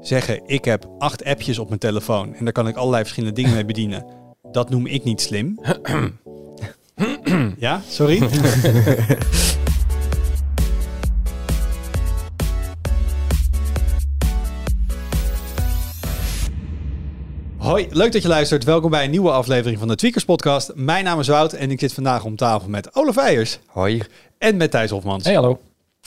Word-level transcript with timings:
Zeggen, 0.00 0.40
ik 0.46 0.64
heb 0.64 0.86
acht 0.98 1.24
appjes 1.24 1.58
op 1.58 1.68
mijn 1.68 1.80
telefoon 1.80 2.34
en 2.34 2.44
daar 2.44 2.52
kan 2.52 2.68
ik 2.68 2.76
allerlei 2.76 3.02
verschillende 3.02 3.34
dingen 3.34 3.54
mee 3.54 3.64
bedienen. 3.64 4.06
Dat 4.50 4.70
noem 4.70 4.86
ik 4.86 5.04
niet 5.04 5.20
slim. 5.20 5.60
ja, 7.58 7.82
sorry? 7.88 8.22
Hoi, 17.56 17.86
leuk 17.90 18.12
dat 18.12 18.22
je 18.22 18.28
luistert. 18.28 18.64
Welkom 18.64 18.90
bij 18.90 19.04
een 19.04 19.10
nieuwe 19.10 19.30
aflevering 19.30 19.78
van 19.78 19.88
de 19.88 19.94
Tweakers 19.94 20.24
Podcast. 20.24 20.72
Mijn 20.74 21.04
naam 21.04 21.20
is 21.20 21.28
Wout 21.28 21.52
en 21.52 21.70
ik 21.70 21.80
zit 21.80 21.92
vandaag 21.94 22.24
om 22.24 22.36
tafel 22.36 22.68
met 22.68 22.94
Olaf 22.94 23.16
Eijers. 23.16 23.58
Hoi. 23.66 24.02
En 24.38 24.56
met 24.56 24.70
Thijs 24.70 24.90
Hofmans. 24.90 25.24
Hey, 25.24 25.34
hallo. 25.34 25.60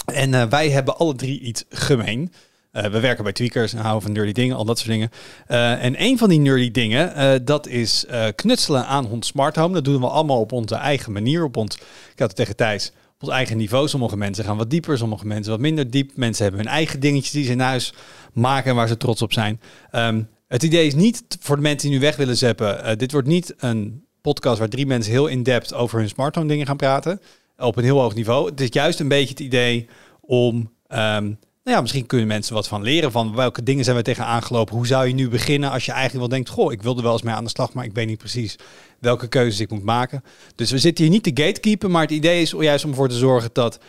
En 0.05 0.33
uh, 0.33 0.43
wij 0.43 0.69
hebben 0.69 0.97
alle 0.97 1.15
drie 1.15 1.39
iets 1.39 1.63
gemeen. 1.69 2.31
Uh, 2.73 2.83
we 2.83 2.99
werken 2.99 3.23
bij 3.23 3.33
Tweakers 3.33 3.73
en 3.73 3.79
houden 3.79 4.01
van 4.01 4.11
nerdy 4.11 4.31
dingen, 4.31 4.55
al 4.55 4.65
dat 4.65 4.77
soort 4.77 4.89
dingen. 4.89 5.09
Uh, 5.47 5.83
en 5.83 6.01
een 6.01 6.17
van 6.17 6.29
die 6.29 6.39
nerdy 6.39 6.71
dingen, 6.71 7.45
dat 7.45 7.67
is 7.67 8.05
knutselen 8.35 8.85
aan 8.85 9.09
ons 9.09 9.27
smart 9.27 9.55
home. 9.55 9.73
Dat 9.73 9.85
doen 9.85 10.01
we 10.01 10.07
allemaal 10.07 10.39
op 10.39 10.51
onze 10.51 10.75
eigen 10.75 11.11
manier. 11.11 11.43
Op 11.43 11.57
ons, 11.57 11.75
ik 12.11 12.19
had 12.19 12.27
het 12.27 12.35
tegen 12.35 12.55
Thijs, 12.55 12.91
op 13.15 13.21
ons 13.23 13.31
eigen 13.31 13.57
niveau. 13.57 13.87
Sommige 13.87 14.17
mensen 14.17 14.43
gaan 14.43 14.57
wat 14.57 14.69
dieper, 14.69 14.97
sommige 14.97 15.25
mensen 15.25 15.51
wat 15.51 15.61
minder 15.61 15.89
diep. 15.89 16.11
Mensen 16.15 16.43
hebben 16.43 16.61
hun 16.61 16.71
eigen 16.71 16.99
dingetjes 16.99 17.31
die 17.31 17.45
ze 17.45 17.51
in 17.51 17.59
huis 17.59 17.93
maken 18.33 18.69
en 18.69 18.75
waar 18.75 18.87
ze 18.87 18.97
trots 18.97 19.21
op 19.21 19.33
zijn. 19.33 19.59
Um, 19.91 20.29
het 20.47 20.63
idee 20.63 20.87
is 20.87 20.95
niet 20.95 21.23
voor 21.39 21.55
de 21.55 21.61
mensen 21.61 21.89
die 21.89 21.97
nu 21.97 22.03
weg 22.03 22.15
willen 22.15 22.37
zeppen. 22.37 22.97
dit 22.97 23.11
wordt 23.11 23.27
niet 23.27 23.53
een 23.57 24.05
podcast 24.21 24.59
waar 24.59 24.69
drie 24.69 24.85
mensen 24.85 25.11
heel 25.11 25.27
in-depth 25.27 25.73
over 25.73 25.99
hun 25.99 26.09
smart 26.09 26.35
home 26.35 26.47
dingen 26.47 26.65
gaan 26.65 26.77
praten 26.77 27.21
op 27.57 27.77
een 27.77 27.83
heel 27.83 27.99
hoog 27.99 28.15
niveau. 28.15 28.49
Het 28.49 28.61
is 28.61 28.67
juist 28.71 28.99
een 28.99 29.07
beetje 29.07 29.29
het 29.29 29.39
idee 29.39 29.87
om, 30.21 30.71
um, 30.87 31.39
nou 31.63 31.75
ja, 31.75 31.81
misschien 31.81 32.05
kunnen 32.05 32.27
mensen 32.27 32.53
wat 32.53 32.67
van 32.67 32.81
leren 32.81 33.11
van 33.11 33.35
welke 33.35 33.63
dingen 33.63 33.83
zijn 33.83 33.95
we 33.95 34.01
tegen 34.01 34.25
aangelopen. 34.25 34.75
Hoe 34.75 34.87
zou 34.87 35.07
je 35.07 35.13
nu 35.13 35.29
beginnen 35.29 35.71
als 35.71 35.85
je 35.85 35.91
eigenlijk 35.91 36.19
wel 36.19 36.37
denkt, 36.37 36.49
goh, 36.49 36.71
ik 36.71 36.81
wilde 36.81 37.01
wel 37.01 37.11
eens 37.11 37.21
mee 37.21 37.33
aan 37.33 37.43
de 37.43 37.49
slag, 37.49 37.73
maar 37.73 37.85
ik 37.85 37.93
weet 37.93 38.07
niet 38.07 38.17
precies 38.17 38.55
welke 38.99 39.27
keuzes 39.27 39.59
ik 39.59 39.69
moet 39.69 39.83
maken. 39.83 40.23
Dus 40.55 40.71
we 40.71 40.77
zitten 40.77 41.03
hier 41.03 41.13
niet 41.13 41.23
te 41.23 41.43
gatekeepen, 41.43 41.91
maar 41.91 42.01
het 42.01 42.11
idee 42.11 42.41
is 42.41 42.51
juist 42.51 42.83
om 42.83 42.89
ervoor 42.89 43.09
te 43.09 43.17
zorgen 43.17 43.49
dat, 43.53 43.79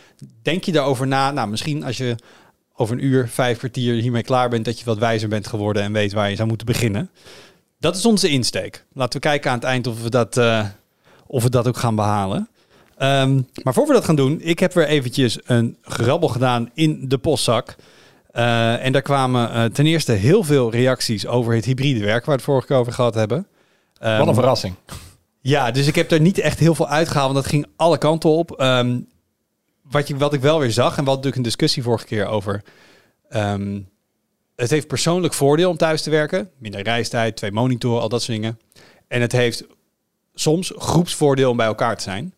denk 0.43 0.65
je 0.65 0.73
daarover 0.73 1.07
na, 1.07 1.31
nou 1.31 1.49
misschien 1.49 1.85
als 1.85 1.97
je 1.97 2.17
over 2.77 2.97
een 2.97 3.05
uur, 3.05 3.29
vijf 3.29 3.59
kwartier 3.59 3.95
hiermee 3.95 4.23
klaar 4.23 4.49
bent, 4.49 4.65
dat 4.65 4.79
je 4.79 4.85
wat 4.85 4.99
wijzer 4.99 5.29
bent 5.29 5.47
geworden 5.47 5.83
en 5.83 5.93
weet 5.93 6.13
waar 6.13 6.31
je 6.31 6.37
zou 6.37 6.49
moeten 6.49 6.67
beginnen. 6.67 7.11
Dat 7.79 7.97
is 7.97 8.07
onze 8.07 8.29
insteek. 8.29 8.85
Laten 8.93 9.21
we 9.21 9.27
kijken 9.27 9.51
aan 9.51 9.57
het 9.57 9.67
eind 9.67 9.87
of 9.87 10.03
we 10.03 10.11
dat, 10.11 10.37
uh, 10.37 10.67
of 11.27 11.43
we 11.43 11.51
dat 11.51 11.69
ook 11.69 11.77
gaan 11.77 11.95
behalen. 11.95 12.49
Um, 12.99 13.49
maar 13.63 13.75
voor 13.75 13.87
we 13.87 13.93
dat 13.93 14.05
gaan 14.05 14.17
doen, 14.17 14.41
ik 14.41 14.59
heb 14.59 14.73
weer 14.73 14.87
eventjes 14.87 15.39
een 15.45 15.77
grabbel 15.83 16.29
gedaan 16.29 16.71
in 16.75 17.09
de 17.09 17.19
postzak. 17.19 17.75
Uh, 18.33 18.85
en 18.85 18.93
daar 18.93 19.03
kwamen 19.03 19.51
uh, 19.51 19.65
ten 19.65 19.87
eerste 19.87 20.13
heel 20.13 20.45
veel 20.45 20.71
reacties 20.71 21.27
over 21.27 21.55
het 21.55 21.65
hybride 21.65 22.01
werk, 22.01 22.25
waar 22.25 22.35
we 22.35 22.41
het 22.41 22.43
vorige 22.43 22.67
keer 22.67 22.77
over 22.77 22.93
gehad 22.93 23.15
hebben. 23.15 23.47
Um, 24.03 24.19
wat 24.19 24.27
een 24.29 24.35
verrassing. 24.35 24.75
Ja, 25.41 25.71
dus 25.71 25.87
ik 25.87 25.95
heb 25.95 26.11
er 26.11 26.21
niet 26.21 26.39
echt 26.39 26.59
heel 26.59 26.75
veel 26.75 26.89
uitgehaald, 26.89 27.33
want 27.33 27.45
dat 27.45 27.53
ging 27.53 27.67
alle 27.77 27.99
kanten 27.99 28.31
op. 28.31 28.61
Um, 28.61 29.09
wat, 29.83 30.09
je, 30.09 30.17
wat 30.17 30.33
ik 30.33 30.41
wel 30.41 30.59
weer 30.59 30.73
zag, 30.73 30.97
en 30.97 31.05
wat 31.05 31.07
natuurlijk 31.07 31.37
een 31.37 31.43
discussie 31.43 31.83
vorige 31.83 32.07
keer 32.07 32.27
over. 32.27 32.63
het 34.57 34.71
heeft 34.71 34.87
persoonlijk 34.87 35.35
voordeel 35.35 35.71
om 35.71 35.77
thuis 35.77 36.03
te 36.03 36.11
werken. 36.11 36.51
Minder 36.59 36.83
reistijd, 36.83 37.37
twee 37.37 37.53
monitoren, 37.53 38.03
al 38.03 38.09
dat 38.09 38.23
soort 38.23 38.37
dingen. 38.37 38.59
En 39.09 39.21
het 39.21 39.33
heeft 39.33 39.65
soms 40.35 40.73
groepsvoordeel 40.77 41.51
om 41.51 41.57
bij 41.57 41.67
elkaar 41.67 41.97
te 41.97 42.03
zijn. 42.03 42.35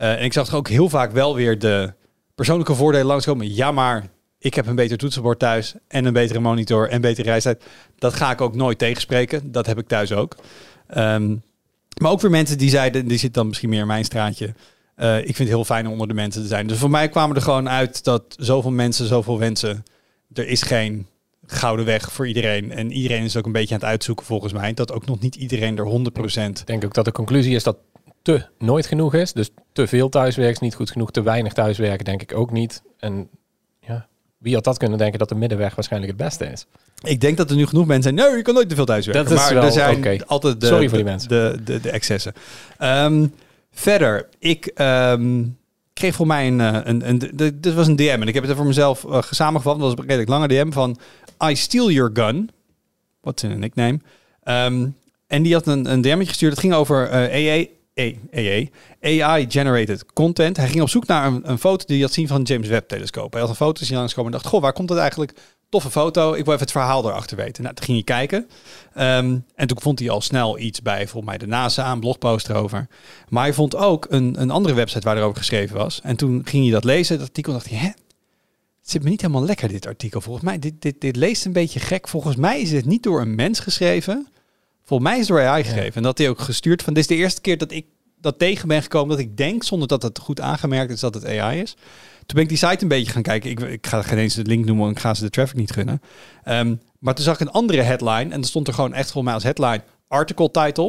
Uh, 0.00 0.12
en 0.12 0.24
ik 0.24 0.32
zag 0.32 0.54
ook 0.54 0.68
heel 0.68 0.88
vaak 0.88 1.12
wel 1.12 1.34
weer 1.34 1.58
de 1.58 1.92
persoonlijke 2.34 2.74
voordelen 2.74 3.06
langskomen. 3.06 3.54
Ja, 3.54 3.72
maar 3.72 4.08
ik 4.38 4.54
heb 4.54 4.66
een 4.66 4.74
beter 4.74 4.96
toetsenbord 4.96 5.38
thuis 5.38 5.74
en 5.88 6.04
een 6.04 6.12
betere 6.12 6.40
monitor 6.40 6.88
en 6.88 7.00
betere 7.00 7.28
reistijd. 7.28 7.64
Dat 7.98 8.14
ga 8.14 8.30
ik 8.30 8.40
ook 8.40 8.54
nooit 8.54 8.78
tegenspreken. 8.78 9.52
Dat 9.52 9.66
heb 9.66 9.78
ik 9.78 9.88
thuis 9.88 10.12
ook. 10.12 10.36
Um, 10.96 11.42
maar 12.00 12.10
ook 12.10 12.20
weer 12.20 12.30
mensen 12.30 12.58
die 12.58 12.70
zeiden, 12.70 13.08
die 13.08 13.18
zit 13.18 13.34
dan 13.34 13.46
misschien 13.46 13.68
meer 13.68 13.80
in 13.80 13.86
mijn 13.86 14.04
straatje. 14.04 14.54
Uh, 14.96 15.18
ik 15.18 15.24
vind 15.24 15.38
het 15.38 15.48
heel 15.48 15.64
fijn 15.64 15.86
om 15.86 15.92
onder 15.92 16.08
de 16.08 16.14
mensen 16.14 16.42
te 16.42 16.48
zijn. 16.48 16.66
Dus 16.66 16.78
voor 16.78 16.90
mij 16.90 17.08
kwamen 17.08 17.36
er 17.36 17.42
gewoon 17.42 17.68
uit 17.68 18.04
dat 18.04 18.24
zoveel 18.38 18.70
mensen, 18.70 19.06
zoveel 19.06 19.38
wensen. 19.38 19.82
Er 20.32 20.48
is 20.48 20.62
geen 20.62 21.06
gouden 21.46 21.84
weg 21.84 22.12
voor 22.12 22.26
iedereen. 22.26 22.72
En 22.72 22.92
iedereen 22.92 23.24
is 23.24 23.36
ook 23.36 23.46
een 23.46 23.52
beetje 23.52 23.74
aan 23.74 23.80
het 23.80 23.88
uitzoeken 23.88 24.26
volgens 24.26 24.52
mij. 24.52 24.74
Dat 24.74 24.92
ook 24.92 25.06
nog 25.06 25.20
niet 25.20 25.34
iedereen 25.34 25.78
er 25.78 25.84
100%. 25.84 26.60
Ik 26.60 26.66
denk 26.66 26.84
ook 26.84 26.94
dat 26.94 27.04
de 27.04 27.12
conclusie 27.12 27.54
is 27.54 27.62
dat 27.62 27.76
te 28.22 28.46
nooit 28.58 28.86
genoeg 28.86 29.14
is. 29.14 29.32
Dus 29.32 29.50
te 29.72 29.86
veel 29.86 30.08
thuiswerk 30.08 30.52
is 30.52 30.58
niet 30.58 30.74
goed 30.74 30.90
genoeg. 30.90 31.10
Te 31.10 31.22
weinig 31.22 31.52
thuiswerken 31.52 32.04
denk 32.04 32.22
ik 32.22 32.34
ook 32.34 32.50
niet. 32.50 32.82
En 32.98 33.28
ja, 33.80 34.06
wie 34.38 34.54
had 34.54 34.64
dat 34.64 34.78
kunnen 34.78 34.98
denken 34.98 35.18
dat 35.18 35.28
de 35.28 35.34
middenweg 35.34 35.74
waarschijnlijk 35.74 36.12
het 36.12 36.22
beste 36.22 36.44
is? 36.46 36.66
Ik 37.02 37.20
denk 37.20 37.36
dat 37.36 37.50
er 37.50 37.56
nu 37.56 37.66
genoeg 37.66 37.86
mensen 37.86 38.14
zijn. 38.14 38.28
Nee, 38.28 38.36
je 38.36 38.42
kan 38.42 38.54
nooit 38.54 38.68
te 38.68 38.74
veel 38.74 38.84
thuiswerken. 38.84 39.24
Dat 39.24 39.32
is 39.32 39.38
maar 39.38 39.54
wel, 39.54 39.62
er 39.62 39.72
zijn 39.72 39.96
okay. 39.96 40.22
altijd 40.26 40.60
de, 40.60 40.66
Sorry 40.66 40.88
voor 40.88 40.96
die 40.96 41.06
mensen. 41.06 41.28
De, 41.28 41.52
de, 41.56 41.62
de, 41.64 41.80
de 41.80 41.90
excessen. 41.90 42.32
Um, 42.78 43.34
verder, 43.70 44.28
ik 44.38 44.72
um, 44.80 45.58
kreeg 45.92 46.14
voor 46.14 46.26
mij 46.26 46.46
een, 46.46 46.58
een, 46.58 46.88
een, 46.88 47.22
een, 47.36 47.60
dit 47.60 47.74
was 47.74 47.86
een 47.86 47.96
DM 47.96 48.18
en 48.20 48.28
ik 48.28 48.34
heb 48.34 48.42
het 48.42 48.52
er 48.52 48.58
voor 48.58 48.66
mezelf 48.66 49.04
uh, 49.04 49.22
samengevat. 49.30 49.78
Dat 49.78 49.82
was 49.82 49.92
een 49.92 50.04
redelijk 50.04 50.28
lange 50.28 50.48
DM 50.48 50.70
van 50.70 50.98
I 51.50 51.56
steal 51.56 51.90
your 51.90 52.10
gun. 52.12 52.50
Wat 53.20 53.42
is 53.42 53.50
een 53.50 53.58
nickname? 53.58 54.00
Um, 54.44 54.96
en 55.26 55.42
die 55.42 55.52
had 55.52 55.66
een, 55.66 55.92
een 55.92 56.00
DM'tje 56.00 56.26
gestuurd. 56.26 56.52
Het 56.52 56.60
ging 56.60 56.74
over 56.74 57.12
uh, 57.12 57.34
EE, 57.34 57.70
AI-generated 59.00 60.12
content. 60.12 60.56
Hij 60.56 60.68
ging 60.68 60.82
op 60.82 60.88
zoek 60.88 61.06
naar 61.06 61.26
een, 61.26 61.50
een 61.50 61.58
foto 61.58 61.84
die 61.86 61.96
hij 61.96 62.04
had 62.04 62.14
zien 62.14 62.28
van 62.28 62.42
James 62.42 62.68
Webb-telescoop. 62.68 63.32
Hij 63.32 63.40
had 63.40 63.50
een 63.50 63.56
foto 63.56 63.84
zien 63.84 63.96
langskomen 63.96 64.32
en 64.32 64.38
dacht, 64.38 64.50
goh, 64.50 64.62
waar 64.62 64.72
komt 64.72 64.88
het 64.88 64.98
eigenlijk? 64.98 65.32
Toffe 65.68 65.90
foto, 65.90 66.28
ik 66.32 66.44
wil 66.44 66.52
even 66.54 66.64
het 66.64 66.70
verhaal 66.70 67.08
erachter 67.08 67.36
weten. 67.36 67.62
Nou, 67.62 67.74
toen 67.74 67.84
ging 67.84 67.96
hij 67.96 68.16
kijken. 68.16 68.48
Um, 68.94 69.44
en 69.54 69.66
toen 69.66 69.80
vond 69.80 69.98
hij 69.98 70.10
al 70.10 70.20
snel 70.20 70.58
iets 70.58 70.82
bij, 70.82 71.08
volgens 71.08 71.24
mij 71.24 71.38
de 71.38 71.46
NASA, 71.46 71.92
een 71.92 72.00
blogpost 72.00 72.48
erover. 72.48 72.88
Maar 73.28 73.42
hij 73.42 73.52
vond 73.52 73.76
ook 73.76 74.06
een, 74.08 74.40
een 74.40 74.50
andere 74.50 74.74
website 74.74 75.06
waar 75.06 75.16
erover 75.16 75.36
geschreven 75.36 75.76
was. 75.76 76.00
En 76.02 76.16
toen 76.16 76.40
ging 76.44 76.62
hij 76.62 76.72
dat 76.72 76.84
lezen, 76.84 77.18
dat 77.18 77.26
artikel, 77.26 77.52
dacht 77.52 77.68
hij, 77.68 77.78
hè? 77.78 77.86
Het 78.80 78.90
zit 78.90 79.02
me 79.02 79.10
niet 79.10 79.20
helemaal 79.20 79.44
lekker, 79.44 79.68
dit 79.68 79.86
artikel. 79.86 80.20
Volgens 80.20 80.44
mij, 80.44 80.58
dit, 80.58 80.82
dit, 80.82 81.00
dit 81.00 81.16
leest 81.16 81.44
een 81.44 81.52
beetje 81.52 81.80
gek. 81.80 82.08
Volgens 82.08 82.36
mij 82.36 82.60
is 82.60 82.70
dit 82.70 82.84
niet 82.84 83.02
door 83.02 83.20
een 83.20 83.34
mens 83.34 83.60
geschreven. 83.60 84.28
Volgens 84.90 85.10
mij 85.10 85.18
is 85.18 85.26
door 85.26 85.40
AI 85.40 85.64
gegeven. 85.64 85.84
Ja. 85.84 85.92
En 85.94 86.02
dat 86.02 86.18
hij 86.18 86.28
ook 86.28 86.40
gestuurd 86.40 86.82
van, 86.82 86.94
dit 86.94 87.02
is 87.02 87.08
de 87.08 87.14
eerste 87.14 87.40
keer 87.40 87.58
dat 87.58 87.72
ik 87.72 87.86
dat 88.20 88.38
tegen 88.38 88.68
ben 88.68 88.82
gekomen 88.82 89.08
dat 89.08 89.18
ik 89.18 89.36
denk, 89.36 89.62
zonder 89.62 89.88
dat 89.88 90.02
het 90.02 90.18
goed 90.18 90.40
aangemerkt 90.40 90.92
is, 90.92 91.00
dat 91.00 91.14
het 91.14 91.26
AI 91.26 91.60
is. 91.60 91.74
Toen 92.16 92.34
ben 92.34 92.42
ik 92.42 92.48
die 92.48 92.58
site 92.58 92.82
een 92.82 92.88
beetje 92.88 93.12
gaan 93.12 93.22
kijken. 93.22 93.50
Ik, 93.50 93.60
ik 93.60 93.86
ga 93.86 94.02
geen 94.02 94.18
eens 94.18 94.34
de 94.34 94.42
link 94.42 94.64
noemen, 94.64 94.84
want 94.84 94.96
ik 94.96 95.02
ga 95.02 95.14
ze 95.14 95.22
de 95.22 95.30
traffic 95.30 95.56
niet 95.56 95.72
gunnen. 95.72 96.02
Um, 96.48 96.80
maar 96.98 97.14
toen 97.14 97.24
zag 97.24 97.34
ik 97.34 97.40
een 97.40 97.50
andere 97.50 97.82
headline 97.82 98.34
en 98.34 98.40
er 98.40 98.44
stond 98.44 98.68
er 98.68 98.74
gewoon 98.74 98.94
echt 98.94 99.10
volgens 99.10 99.24
mij 99.24 99.34
als 99.34 99.42
headline 99.42 99.82
article 100.08 100.50
title. 100.50 100.88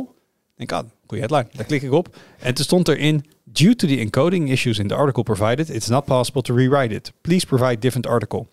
Ik 0.57 0.67
denk, 0.67 0.71
ah, 0.71 0.89
goede 1.07 1.23
headline. 1.23 1.47
Daar 1.57 1.65
klik 1.65 1.81
ik 1.81 1.91
op. 1.91 2.15
En 2.39 2.53
toen 2.53 2.65
stond 2.65 2.87
erin, 2.87 3.25
due 3.43 3.75
to 3.75 3.87
the 3.87 3.97
encoding 3.97 4.49
issues 4.49 4.79
in 4.79 4.87
the 4.87 4.95
article 4.95 5.23
provided, 5.23 5.69
it's 5.69 5.87
not 5.87 6.05
possible 6.05 6.41
to 6.41 6.55
rewrite 6.55 6.95
it. 6.95 7.11
Please 7.21 7.45
provide 7.45 7.79
different 7.79 8.07
article. 8.07 8.45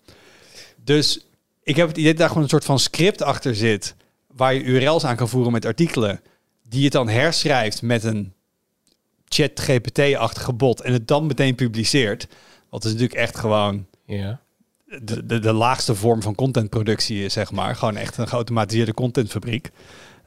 Dus 0.83 1.27
ik 1.63 1.75
heb 1.75 1.87
het 1.87 1.97
idee 1.97 2.09
dat 2.09 2.19
daar 2.19 2.27
gewoon 2.27 2.43
een 2.43 2.49
soort 2.49 2.65
van 2.65 2.79
script 2.79 3.21
achter 3.21 3.55
zit, 3.55 3.95
waar 4.35 4.53
je 4.53 4.63
URL's 4.63 5.03
aan 5.03 5.15
kan 5.15 5.29
voeren 5.29 5.51
met 5.51 5.65
artikelen, 5.65 6.21
die 6.69 6.83
het 6.83 6.93
dan 6.93 7.09
herschrijft 7.09 7.81
met 7.81 8.03
een 8.03 8.33
chat 9.27 9.59
GPT-achtige 9.59 10.53
bot 10.53 10.81
en 10.81 10.93
het 10.93 11.07
dan 11.07 11.25
meteen 11.25 11.55
publiceert. 11.55 12.27
Wat 12.69 12.85
is 12.85 12.91
natuurlijk 12.91 13.19
echt 13.19 13.37
gewoon 13.37 13.85
ja. 14.05 14.39
de, 15.01 15.25
de, 15.25 15.39
de 15.39 15.53
laagste 15.53 15.95
vorm 15.95 16.21
van 16.21 16.35
contentproductie 16.35 17.23
is, 17.23 17.33
zeg 17.33 17.51
maar. 17.51 17.75
Gewoon 17.75 17.97
echt 17.97 18.17
een 18.17 18.27
geautomatiseerde 18.27 18.93
contentfabriek. 18.93 19.69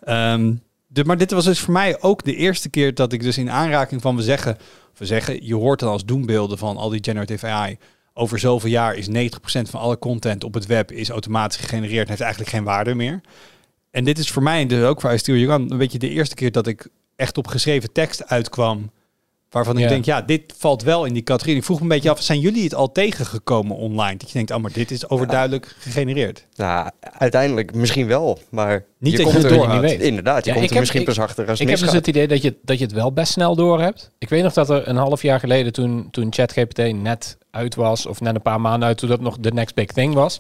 Um, 0.09 0.63
de, 0.87 1.05
maar 1.05 1.19
dit 1.19 1.31
was 1.31 1.45
dus 1.45 1.61
voor 1.61 1.73
mij 1.73 2.01
ook 2.01 2.25
de 2.25 2.37
eerste 2.37 2.69
keer 2.69 2.95
dat 2.95 3.13
ik 3.13 3.23
dus 3.23 3.39
in 3.39 3.51
aanraking 3.51 4.03
van 4.03 4.17
we 4.17 4.23
zeggen, 4.23 4.59
we 4.97 5.07
zeggen, 5.07 5.47
je 5.47 5.55
hoort 5.55 5.81
dan 5.81 5.89
als 5.89 6.05
doembeelden 6.05 6.59
van 6.59 6.77
al 6.77 6.89
die 6.89 7.05
generative 7.05 7.47
AI. 7.47 7.79
Over 8.15 8.39
zoveel 8.39 8.71
jaar 8.71 8.95
is 8.95 9.09
90% 9.09 9.11
van 9.43 9.81
alle 9.81 9.99
content 9.99 10.45
op 10.45 10.55
het 10.55 10.67
web 10.67 10.93
is 10.93 11.09
automatisch 11.09 11.61
gegenereerd 11.61 12.03
en 12.03 12.09
heeft 12.09 12.21
eigenlijk 12.21 12.51
geen 12.51 12.65
waarde 12.65 12.95
meer. 12.95 13.21
En 13.93 14.05
dit 14.05 14.19
is 14.19 14.31
voor 14.31 14.43
mij 14.43 14.67
dus 14.67 14.85
ook 14.85 15.01
voor 15.01 15.13
I 15.13 15.19
Steal 15.19 15.39
Gun 15.39 15.71
een 15.73 15.79
beetje 15.79 15.99
de 15.99 16.09
eerste 16.09 16.35
keer 16.35 16.53
dat 16.53 16.67
ik 16.67 16.89
echt 17.17 17.39
op 17.39 17.47
geschreven 17.47 17.93
tekst 17.93 18.27
uitkwam 18.27 18.91
Waarvan 19.51 19.77
ik 19.77 19.83
Ja. 19.83 19.89
denk, 19.89 20.05
ja, 20.05 20.21
dit 20.23 20.55
valt 20.59 20.83
wel 20.83 21.05
in 21.05 21.13
die 21.15 21.23
categorie. 21.23 21.57
Ik 21.57 21.65
vroeg 21.65 21.77
me 21.77 21.83
een 21.83 21.89
beetje 21.89 22.11
af, 22.11 22.23
zijn 22.23 22.41
jullie 22.41 22.63
het 22.65 22.75
al 22.75 22.93
tegengekomen 22.93 23.77
online? 23.77 24.17
Dat 24.17 24.27
je 24.29 24.33
denkt, 24.33 24.51
oh, 24.51 24.59
maar 24.59 24.73
dit 24.73 24.91
is 24.91 25.09
overduidelijk 25.09 25.75
gegenereerd. 25.79 26.47
Nou, 26.57 26.91
uiteindelijk 27.01 27.75
misschien 27.75 28.07
wel, 28.07 28.39
maar 28.51 28.85
Niet 28.99 29.13
je 29.13 29.19
je 29.19 29.25
komt 29.25 29.37
het 29.37 29.45
er 29.45 29.51
door 29.59 29.69
niet 29.69 29.81
weet. 29.81 30.01
Inderdaad, 30.01 30.45
je 30.45 30.51
Ja, 30.51 30.57
komt 30.57 30.65
er 30.67 30.71
heb- 30.71 30.79
misschien 30.79 31.01
ik- 31.01 31.07
pas 31.07 31.19
achter 31.19 31.49
als 31.49 31.59
het 31.59 31.69
Ik 31.69 31.75
heb 31.77 31.85
dus 31.85 31.95
het 31.97 32.07
idee 32.07 32.29
dat 32.29 32.43
je, 32.43 32.57
dat 32.63 32.79
je 32.79 32.85
het 32.85 32.93
wel 32.95 33.13
best 33.13 33.33
snel 33.33 33.57
door 33.57 33.81
hebt. 33.81 34.11
Ik 34.19 34.29
weet 34.29 34.43
nog 34.43 34.53
dat 34.53 34.71
er 34.71 34.89
een 34.89 34.97
half 34.97 35.23
jaar 35.23 35.41
geleden, 35.41 35.73
toen, 35.73 36.09
toen 36.11 36.33
ChatGPT 36.33 36.93
net 36.95 37.37
uit 37.51 37.75
was, 37.75 38.07
of 38.07 38.21
net 38.21 38.35
een 38.35 38.43
paar 38.43 38.61
maanden 38.61 38.89
uit, 38.89 38.99
toen 38.99 39.09
dat 39.09 39.21
nog 39.21 39.39
de 39.39 39.53
next 39.53 39.75
big 39.75 39.87
thing 39.87 40.15
was. 40.15 40.39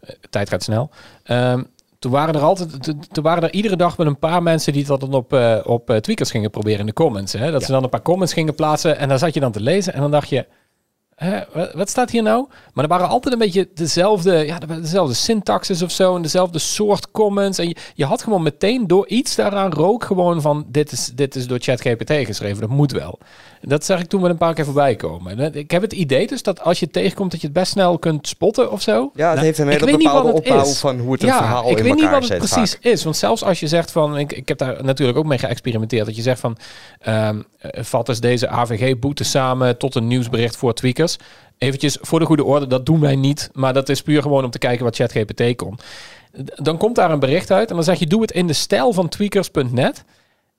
Eh, 0.00 0.14
tijd 0.30 0.48
gaat 0.48 0.62
snel. 0.62 0.90
Ehm, 1.22 1.62
toen 2.00 2.12
waren 2.12 2.34
er 2.34 2.40
altijd, 2.40 2.82
toen- 3.12 3.22
waren 3.22 3.42
er 3.42 3.52
iedere 3.52 3.76
dag 3.76 3.96
wel 3.96 4.06
een 4.06 4.18
paar 4.18 4.42
mensen 4.42 4.72
die 4.72 4.84
dat 4.84 5.00
dan 5.00 5.12
op, 5.14 5.32
eh, 5.32 5.58
op 5.64 5.90
eh, 5.90 5.96
tweakers 5.96 6.30
gingen 6.30 6.50
proberen 6.50 6.80
in 6.80 6.86
de 6.86 6.92
comments. 6.92 7.32
Hè? 7.32 7.50
Dat 7.50 7.62
ze 7.64 7.72
dan 7.72 7.82
een 7.82 7.88
paar 7.88 8.02
comments 8.02 8.32
gingen 8.32 8.54
plaatsen 8.54 8.98
en 8.98 9.08
dan 9.08 9.18
zat 9.18 9.34
je 9.34 9.40
dan 9.40 9.52
te 9.52 9.60
lezen 9.60 9.92
en 9.94 10.00
dan 10.00 10.10
dacht 10.10 10.28
je, 10.28 10.46
Hè, 11.20 11.40
wat, 11.74 11.88
staat 11.88 12.10
hier 12.10 12.22
nou? 12.22 12.46
Maar 12.74 12.84
er 12.84 12.90
waren 12.90 13.08
altijd 13.08 13.34
een 13.34 13.40
beetje 13.40 13.68
dezelfde, 13.74 14.46
ja, 14.46 14.58
dezelfde 14.58 15.14
syntaxes 15.14 15.82
of 15.82 15.90
zo 15.90 16.16
en 16.16 16.22
dezelfde 16.22 16.58
soort 16.58 17.10
comments. 17.10 17.58
En 17.58 17.68
je, 17.68 17.76
je 17.94 18.04
had 18.04 18.22
gewoon 18.22 18.42
meteen 18.42 18.86
door 18.86 19.06
iets 19.08 19.34
daaraan 19.34 19.72
rook 19.72 20.04
gewoon 20.04 20.40
van 20.40 20.66
dit 20.68 20.92
is, 20.92 21.10
dit 21.14 21.36
is 21.36 21.46
door 21.46 21.58
ChatGPT 21.60 22.12
geschreven, 22.12 22.60
dat 22.60 22.70
moet 22.70 22.92
wel. 22.92 23.18
Dat 23.60 23.84
zag 23.84 24.00
ik 24.00 24.06
toen 24.06 24.20
wel 24.20 24.30
een 24.30 24.36
paar 24.36 24.54
keer 24.54 24.64
voorbij 24.64 24.96
komen. 24.96 25.38
En 25.38 25.54
Ik 25.54 25.70
heb 25.70 25.82
het 25.82 25.92
idee 25.92 26.26
dus 26.26 26.42
dat 26.42 26.60
als 26.60 26.78
je 26.78 26.84
het 26.84 26.94
tegenkomt 26.94 27.30
dat 27.30 27.40
je 27.40 27.46
het 27.46 27.56
best 27.56 27.72
snel 27.72 27.98
kunt 27.98 28.28
spotten 28.28 28.70
of 28.72 28.82
zo. 28.82 29.10
Ja, 29.14 29.30
het 29.30 29.40
heeft 29.40 29.58
een 29.58 29.68
ik 29.68 29.80
hele 29.80 29.96
bepaalde 29.96 30.32
opbouw 30.32 30.60
is. 30.60 30.78
van 30.78 30.98
hoe 30.98 31.12
het 31.12 31.22
een 31.22 31.28
ja, 31.28 31.36
verhaal 31.36 31.70
ik 31.70 31.78
in 31.78 31.84
weet 31.84 31.94
niet 31.94 32.02
elkaar 32.02 32.20
wat 32.20 32.28
het 32.28 32.38
precies 32.38 32.72
vaak. 32.72 32.82
is. 32.82 33.04
Want 33.04 33.16
zelfs 33.16 33.44
als 33.44 33.60
je 33.60 33.68
zegt 33.68 33.90
van, 33.92 34.18
ik, 34.18 34.32
ik 34.32 34.48
heb 34.48 34.58
daar 34.58 34.84
natuurlijk 34.84 35.18
ook 35.18 35.26
mee 35.26 35.38
geëxperimenteerd, 35.38 36.06
dat 36.06 36.16
je 36.16 36.22
zegt 36.22 36.40
van, 36.40 36.56
eh, 37.00 37.28
vat 37.60 38.08
eens 38.08 38.20
deze 38.20 38.48
AVG-boete 38.48 39.24
samen 39.24 39.78
tot 39.78 39.94
een 39.94 40.06
nieuwsbericht 40.06 40.56
voor 40.56 40.74
tweakers. 40.74 41.09
Eventjes 41.58 41.98
voor 42.00 42.18
de 42.18 42.24
goede 42.24 42.44
orde, 42.44 42.66
dat 42.66 42.86
doen 42.86 43.00
wij 43.00 43.16
niet, 43.16 43.50
maar 43.52 43.72
dat 43.72 43.88
is 43.88 44.02
puur 44.02 44.22
gewoon 44.22 44.44
om 44.44 44.50
te 44.50 44.58
kijken 44.58 44.84
wat 44.84 44.96
ChatGPT 44.96 45.56
kon. 45.56 45.78
Dan 46.54 46.76
komt 46.76 46.96
daar 46.96 47.10
een 47.10 47.18
bericht 47.18 47.50
uit 47.50 47.68
en 47.68 47.74
dan 47.74 47.84
zeg 47.84 47.98
je, 47.98 48.06
doe 48.06 48.20
het 48.20 48.30
in 48.30 48.46
de 48.46 48.52
stijl 48.52 48.92
van 48.92 49.08
tweakers.net. 49.08 50.04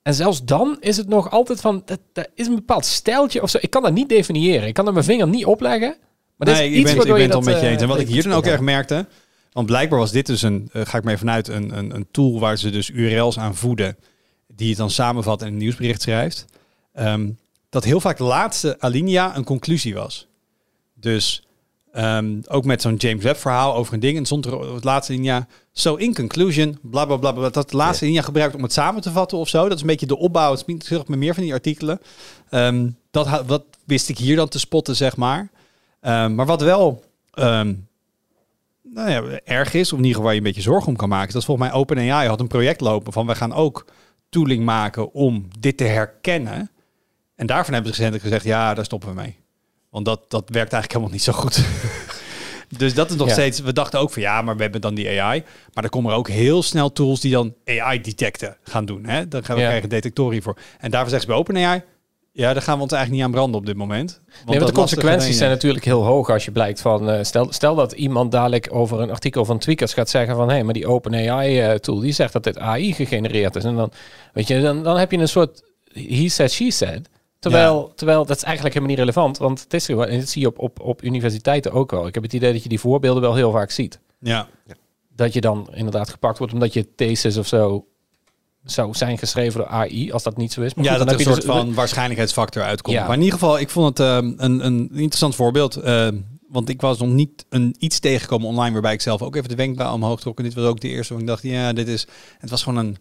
En 0.02 0.14
zelfs 0.14 0.44
dan 0.44 0.76
is 0.80 0.96
het 0.96 1.08
nog 1.08 1.30
altijd 1.30 1.60
van, 1.60 1.82
dat, 1.84 1.98
dat 2.12 2.28
is 2.34 2.46
een 2.46 2.54
bepaald 2.54 2.84
stijltje 2.84 3.42
of 3.42 3.50
zo. 3.50 3.58
Ik 3.60 3.70
kan 3.70 3.82
dat 3.82 3.92
niet 3.92 4.08
definiëren. 4.08 4.68
Ik 4.68 4.74
kan 4.74 4.86
er 4.86 4.92
mijn 4.92 5.04
vinger 5.04 5.28
niet 5.28 5.44
opleggen. 5.44 5.96
Maar 6.36 6.48
nee, 6.48 6.70
is 6.70 6.72
ik 6.72 6.80
iets 6.80 6.92
ben, 6.92 7.06
ik 7.06 7.12
ben 7.12 7.22
het 7.22 7.34
al 7.34 7.40
met 7.40 7.54
je 7.54 7.60
eh, 7.60 7.72
eens. 7.72 7.82
En 7.82 7.88
wat 7.88 8.00
ik 8.00 8.08
hier 8.08 8.22
dan 8.22 8.32
ook 8.32 8.46
erg 8.46 8.60
merkte, 8.60 9.06
want 9.52 9.66
blijkbaar 9.66 9.98
was 9.98 10.12
dit 10.12 10.26
dus 10.26 10.42
een, 10.42 10.68
eh, 10.72 10.82
ga 10.84 10.98
ik 10.98 11.04
maar 11.04 11.12
even 11.12 11.26
vanuit, 11.26 11.48
een, 11.48 11.78
een, 11.78 11.94
een 11.94 12.06
tool 12.10 12.40
waar 12.40 12.58
ze 12.58 12.70
dus 12.70 12.90
URL's 12.90 13.38
aan 13.38 13.54
voeden, 13.54 13.96
die 14.46 14.68
het 14.68 14.78
dan 14.78 14.90
samenvat 14.90 15.42
en 15.42 15.46
een 15.46 15.56
nieuwsbericht 15.56 16.02
schrijft, 16.02 16.44
ehm, 16.92 17.30
dat 17.68 17.84
heel 17.84 18.00
vaak 18.00 18.16
de 18.16 18.24
laatste 18.24 18.76
alinea 18.80 19.36
een 19.36 19.44
conclusie 19.44 19.94
was. 19.94 20.26
Dus 21.02 21.46
ehm, 21.92 22.40
ook 22.48 22.64
met 22.64 22.82
zo'n 22.82 22.94
James 22.94 23.22
Webb 23.22 23.38
verhaal 23.38 23.74
over 23.74 23.94
een 23.94 24.00
ding, 24.00 24.16
en 24.16 24.26
stond 24.26 24.46
er 24.46 24.74
het 24.74 24.84
laatste 24.84 25.12
alinea, 25.12 25.46
so 25.72 25.94
in 25.94 26.14
conclusion, 26.14 26.78
bla 26.82 27.04
bla 27.04 27.16
bla, 27.16 27.32
bla 27.32 27.50
dat 27.50 27.70
de 27.70 27.76
laatste 27.76 28.04
alinea 28.04 28.22
gebruikt 28.22 28.54
om 28.54 28.62
het 28.62 28.72
samen 28.72 29.02
te 29.02 29.10
vatten 29.10 29.38
of 29.38 29.48
zo. 29.48 29.62
Dat 29.62 29.74
is 29.74 29.80
een 29.80 29.86
beetje 29.86 30.06
de 30.06 30.18
opbouw, 30.18 30.50
het 30.50 30.64
is 30.66 30.84
terug 30.84 31.06
met 31.06 31.18
meer 31.18 31.34
van 31.34 31.42
die 31.42 31.52
artikelen. 31.52 32.00
Ehm, 32.50 32.88
dat, 33.10 33.64
wist 33.84 34.08
ik 34.08 34.18
hier 34.18 34.36
dan 34.36 34.48
te 34.48 34.58
spotten, 34.58 34.96
zeg 34.96 35.16
maar. 35.16 35.50
Ehm, 36.00 36.34
maar 36.34 36.46
wat 36.46 36.60
wel 36.60 37.02
nou 38.92 39.10
ja, 39.10 39.40
erg 39.44 39.74
is, 39.74 39.92
of 39.92 39.98
in 39.98 40.04
ieder 40.04 40.08
geval 40.08 40.22
waar 40.22 40.32
je 40.32 40.38
een 40.38 40.46
beetje 40.46 40.70
zorgen 40.70 40.88
om 40.88 40.96
kan 40.96 41.08
maken, 41.08 41.32
dat 41.32 41.40
is 41.40 41.44
volgens 41.44 41.68
mij 41.68 41.78
OpenAI 41.78 42.28
had 42.28 42.40
een 42.40 42.46
project 42.46 42.80
lopen 42.80 43.12
van 43.12 43.26
we 43.26 43.34
gaan 43.34 43.52
ook 43.52 43.86
tooling 44.28 44.64
maken 44.64 45.12
om 45.12 45.48
dit 45.58 45.76
te 45.76 45.84
herkennen. 45.84 46.70
En 47.34 47.46
daarvan 47.46 47.74
hebben 47.74 47.94
ze 47.94 47.98
recentelijk 47.98 48.28
gezegd, 48.28 48.44
ja, 48.44 48.74
daar 48.74 48.84
stoppen 48.84 49.08
we 49.08 49.14
mee. 49.14 49.41
Want 49.92 50.04
dat, 50.04 50.20
dat 50.28 50.42
werkt 50.46 50.72
eigenlijk 50.72 50.92
helemaal 50.92 51.12
niet 51.12 51.22
zo 51.22 51.32
goed. 51.32 51.64
dus 52.82 52.94
dat 52.94 53.10
is 53.10 53.16
nog 53.16 53.26
Ja. 53.26 53.32
steeds, 53.32 53.60
we 53.60 53.72
dachten 53.72 54.00
ook 54.00 54.10
van 54.10 54.22
ja, 54.22 54.42
maar 54.42 54.56
we 54.56 54.62
hebben 54.62 54.80
dan 54.80 54.94
die 54.94 55.20
AI. 55.22 55.42
Maar 55.74 55.84
er 55.84 55.90
komen 55.90 56.10
er 56.12 56.16
ook 56.16 56.28
heel 56.28 56.62
snel 56.62 56.92
tools 56.92 57.20
die 57.20 57.32
dan 57.32 57.54
AI-detecten 57.66 58.56
gaan 58.62 58.84
doen. 58.84 59.04
Hè? 59.06 59.28
Dan 59.28 59.44
gaan 59.44 59.56
we 59.56 59.62
Ja. 59.62 59.68
krijgen 59.68 59.88
detectoren 59.88 60.32
hiervoor. 60.32 60.56
En 60.78 60.90
daarvoor 60.90 61.10
zeggen 61.10 61.20
ze 61.20 61.26
bij 61.26 61.36
OpenAI, 61.36 61.82
ja, 62.32 62.52
daar 62.52 62.62
gaan 62.62 62.76
we 62.76 62.82
ons 62.82 62.92
eigenlijk 62.92 63.22
niet 63.22 63.30
aan 63.32 63.38
branden 63.40 63.60
op 63.60 63.66
dit 63.66 63.76
moment. 63.76 64.20
Want 64.26 64.48
Nee, 64.48 64.58
want 64.58 64.70
de 64.70 64.76
consequenties 64.78 65.36
zijn 65.36 65.50
natuurlijk 65.50 65.84
heel 65.84 66.02
hoog 66.04 66.30
als 66.30 66.44
je 66.44 66.50
blijkt 66.50 66.80
van... 66.80 67.10
eh, 67.10 67.22
stel, 67.24 67.52
stel 67.52 67.74
dat 67.74 67.92
iemand 67.92 68.32
dadelijk 68.32 68.68
over 68.70 69.00
een 69.00 69.10
artikel 69.10 69.44
van 69.44 69.58
Tweakers 69.58 69.92
gaat 69.92 70.10
zeggen 70.10 70.36
van... 70.36 70.48
hé, 70.48 70.54
hey, 70.54 70.64
maar 70.64 70.74
die 70.74 70.86
OpenAI-tool 70.86 71.98
die 72.00 72.12
zegt 72.12 72.32
dat 72.32 72.44
dit 72.44 72.58
AI 72.58 72.94
gegenereerd 72.94 73.56
is. 73.56 73.64
En 73.64 73.76
dan, 73.76 73.92
weet 74.32 74.48
je, 74.48 74.60
dan, 74.60 74.82
dan 74.82 74.96
heb 74.98 75.10
je 75.10 75.18
een 75.18 75.28
soort 75.28 75.62
he 75.92 76.28
said, 76.28 76.52
she 76.52 76.70
said. 76.70 77.08
Terwijl, 77.42 77.92
terwijl 77.94 78.26
dat 78.26 78.36
is 78.36 78.42
eigenlijk 78.42 78.74
helemaal 78.74 78.96
niet 78.96 79.06
relevant. 79.06 79.38
Want 79.38 79.60
het 79.60 79.74
is 79.74 79.86
gewoon, 79.86 80.06
en 80.06 80.18
dat 80.18 80.28
zie 80.28 80.40
je 80.42 80.48
op, 80.48 80.58
op, 80.58 80.80
op 80.80 81.02
universiteiten 81.02 81.72
ook 81.72 81.90
wel. 81.90 82.06
Ik 82.06 82.14
heb 82.14 82.22
het 82.22 82.32
idee 82.32 82.52
dat 82.52 82.62
je 82.62 82.68
die 82.68 82.80
voorbeelden 82.80 83.22
wel 83.22 83.34
heel 83.34 83.50
vaak 83.50 83.70
ziet. 83.70 83.98
Ja, 84.18 84.48
Dat 85.16 85.32
je 85.32 85.40
dan 85.40 85.68
inderdaad 85.74 86.10
gepakt 86.10 86.38
wordt 86.38 86.52
omdat 86.52 86.72
je 86.72 86.94
thesis 86.94 87.36
of 87.36 87.46
zo 87.46 87.86
zou 88.64 88.94
zijn 88.94 89.18
geschreven 89.18 89.60
door 89.60 89.68
AI, 89.68 90.12
als 90.12 90.22
dat 90.22 90.36
niet 90.36 90.52
zo 90.52 90.60
is. 90.60 90.74
Maar 90.74 90.84
ja 90.84 90.90
goed, 90.90 90.98
dat 90.98 91.08
dan 91.08 91.18
er 91.18 91.26
een 91.26 91.32
je 91.32 91.40
soort 91.40 91.46
dus- 91.46 91.56
van 91.64 91.74
waarschijnlijkheidsfactor 91.74 92.62
uitkomt. 92.62 92.96
Ja. 92.96 93.06
Maar 93.06 93.14
in 93.14 93.22
ieder 93.22 93.38
geval, 93.38 93.58
ik 93.58 93.70
vond 93.70 93.98
het 93.98 94.06
ehm, 94.06 94.32
een, 94.36 94.66
een 94.66 94.88
interessant 94.92 95.34
voorbeeld. 95.34 95.76
ehm, 95.76 96.16
want 96.48 96.68
ik 96.68 96.80
was 96.80 96.98
nog 96.98 97.08
niet 97.08 97.44
een, 97.48 97.76
iets 97.78 97.98
tegengekomen 97.98 98.48
online 98.48 98.72
waarbij 98.72 98.92
ik 98.92 99.00
zelf 99.00 99.22
ook 99.22 99.36
even 99.36 99.48
de 99.48 99.54
wenkbrauw 99.54 99.94
omhoog 99.94 100.20
trok. 100.20 100.38
En 100.38 100.44
dit 100.44 100.54
was 100.54 100.64
ook 100.64 100.80
de 100.80 100.88
eerste 100.88 101.12
waar 101.12 101.22
ik 101.22 101.28
dacht, 101.28 101.42
ja, 101.42 101.72
dit 101.72 101.88
is... 101.88 102.06
Het 102.38 102.50
was 102.50 102.62
gewoon 102.62 102.78
een 102.84 102.96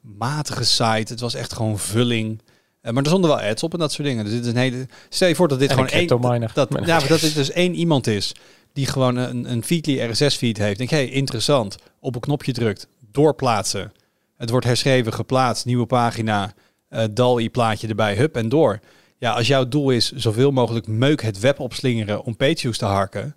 matige 0.00 0.64
site. 0.64 1.12
Het 1.12 1.20
was 1.20 1.34
echt 1.34 1.52
gewoon 1.52 1.78
vulling. 1.78 2.40
Eh, 2.82 2.92
maar 2.92 3.02
er 3.02 3.08
stonden 3.08 3.30
wel 3.30 3.40
ads 3.40 3.62
op 3.62 3.72
en 3.72 3.78
dat 3.78 3.92
soort 3.92 4.08
dingen. 4.08 4.24
Dus 4.24 4.32
dit 4.32 4.42
is 4.44 4.50
een 4.50 4.56
hele... 4.56 4.86
Stel 5.08 5.28
je 5.28 5.34
voor 5.34 5.48
dat 5.48 5.58
dit 5.58 5.68
En 5.68 5.74
gewoon 5.74 5.90
één... 5.90 6.06
Dat, 6.54 6.68
ja, 6.84 6.98
maar 6.98 7.08
dat 7.08 7.20
dit 7.20 7.34
dus 7.34 7.50
één 7.50 7.74
iemand 7.74 8.06
is 8.06 8.34
die 8.72 8.86
gewoon 8.86 9.16
een, 9.16 9.50
een 9.52 9.64
Feedly 9.64 10.10
RSS-feed 10.10 10.58
heeft. 10.58 10.78
Denk, 10.78 10.90
hey, 10.90 11.08
interessant. 11.08 11.76
Op 12.00 12.14
een 12.14 12.20
knopje 12.20 12.52
drukt, 12.52 12.88
doorplaatsen. 13.10 13.92
Het 14.36 14.50
wordt 14.50 14.66
herschreven, 14.66 15.12
geplaatst, 15.12 15.64
nieuwe 15.64 15.86
pagina, 15.86 16.52
eh 16.88 17.04
DAL-I-plaatje 17.10 17.88
erbij, 17.88 18.16
hup 18.16 18.36
en 18.36 18.48
door. 18.48 18.80
Ja, 19.18 19.32
als 19.32 19.46
jouw 19.46 19.68
doel 19.68 19.90
is 19.90 20.12
zoveel 20.12 20.50
mogelijk 20.50 20.86
meuk 20.86 21.22
het 21.22 21.40
web 21.40 21.60
opslingeren 21.60 22.22
om 22.22 22.36
pageviews 22.36 22.78
te 22.78 22.84
harken, 22.84 23.36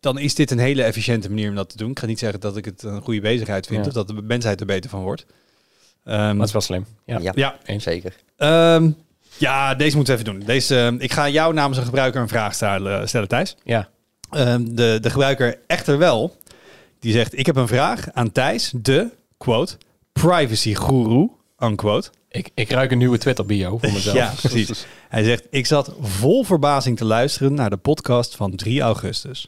dan 0.00 0.18
is 0.18 0.34
dit 0.34 0.50
een 0.50 0.58
hele 0.58 0.82
efficiënte 0.82 1.28
manier 1.28 1.48
om 1.48 1.54
dat 1.54 1.68
te 1.68 1.76
doen. 1.76 1.90
Ik 1.90 1.98
ga 1.98 2.06
niet 2.06 2.18
zeggen 2.18 2.40
dat 2.40 2.56
ik 2.56 2.64
het 2.64 2.82
een 2.82 3.02
goede 3.02 3.20
bezigheid 3.20 3.66
vind 3.66 3.80
Ja. 3.80 3.86
of 3.86 3.92
dat 3.92 4.08
de 4.08 4.22
mensheid 4.22 4.60
er 4.60 4.66
beter 4.66 4.90
van 4.90 5.02
wordt. 5.02 5.26
Ehm, 6.04 6.16
Maar 6.18 6.34
het 6.36 6.46
is 6.46 6.52
wel 6.52 6.60
slim. 6.60 6.86
Ja. 7.04 7.32
Ja, 7.34 7.56
zeker. 7.78 8.14
Ehm, 8.36 8.90
ja, 9.36 9.74
deze 9.74 9.96
moeten 9.96 10.14
we 10.16 10.20
even 10.20 10.34
doen. 10.34 10.46
Deze, 10.46 10.76
eh, 10.80 10.92
ik 11.04 11.12
ga 11.12 11.28
jou 11.28 11.54
namens 11.54 11.78
een 11.78 11.84
gebruiker 11.84 12.20
een 12.20 12.28
vraag 12.28 12.54
stellen, 12.54 13.08
stellen 13.08 13.28
Thijs. 13.28 13.56
ja. 13.64 13.88
Ehm, 14.30 14.64
de, 14.74 14.98
de 15.00 15.10
gebruiker 15.10 15.58
echter 15.66 15.98
wel, 15.98 16.36
die 17.00 17.12
zegt... 17.12 17.38
Ik 17.38 17.46
heb 17.46 17.56
een 17.56 17.68
vraag 17.68 18.06
aan 18.12 18.32
Thijs, 18.32 18.72
de, 18.76 19.10
quote, 19.38 19.76
privacy 20.12 20.74
guru, 20.74 21.28
unquote. 21.58 22.10
Ik, 22.30 22.50
ik 22.54 22.70
ruik 22.70 22.90
een 22.90 22.98
nieuwe 22.98 23.18
Twitter 23.18 23.46
bio 23.46 23.78
voor 23.78 23.92
mezelf. 23.92 24.16
Ja, 24.22 24.32
precies. 24.40 24.86
Hij 25.08 25.24
zegt, 25.24 25.46
ik 25.50 25.66
zat 25.66 25.94
vol 26.00 26.44
verbazing 26.44 26.96
te 26.96 27.04
luisteren 27.04 27.54
naar 27.54 27.70
de 27.70 27.76
podcast 27.76 28.36
van 28.36 28.56
3 28.56 28.80
augustus. 28.80 29.44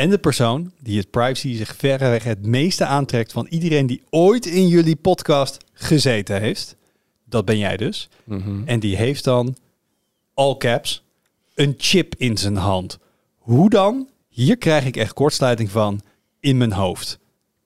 En 0.00 0.10
de 0.10 0.18
persoon 0.18 0.72
die 0.78 0.98
het 0.98 1.10
privacy 1.10 1.56
zich 1.56 1.76
verreweg 1.76 2.24
het 2.24 2.46
meeste 2.46 2.84
aantrekt 2.84 3.32
van 3.32 3.46
iedereen 3.50 3.86
die 3.86 4.02
ooit 4.10 4.46
in 4.46 4.68
jullie 4.68 4.96
podcast 4.96 5.56
gezeten 5.72 6.40
heeft. 6.40 6.76
Dat 7.24 7.44
ben 7.44 7.58
jij 7.58 7.76
dus. 7.76 8.08
Mhm. 8.24 8.62
En 8.64 8.80
die 8.80 8.96
heeft 8.96 9.24
dan, 9.24 9.56
all 10.34 10.56
caps, 10.56 11.04
een 11.54 11.74
chip 11.78 12.14
in 12.16 12.36
zijn 12.36 12.56
hand. 12.56 12.98
Hoe 13.36 13.70
dan? 13.70 14.08
Hier 14.28 14.56
krijg 14.58 14.84
ik 14.84 14.96
echt 14.96 15.12
kortsluiting 15.12 15.70
van 15.70 16.00
in 16.40 16.56
mijn 16.56 16.72
hoofd. 16.72 17.18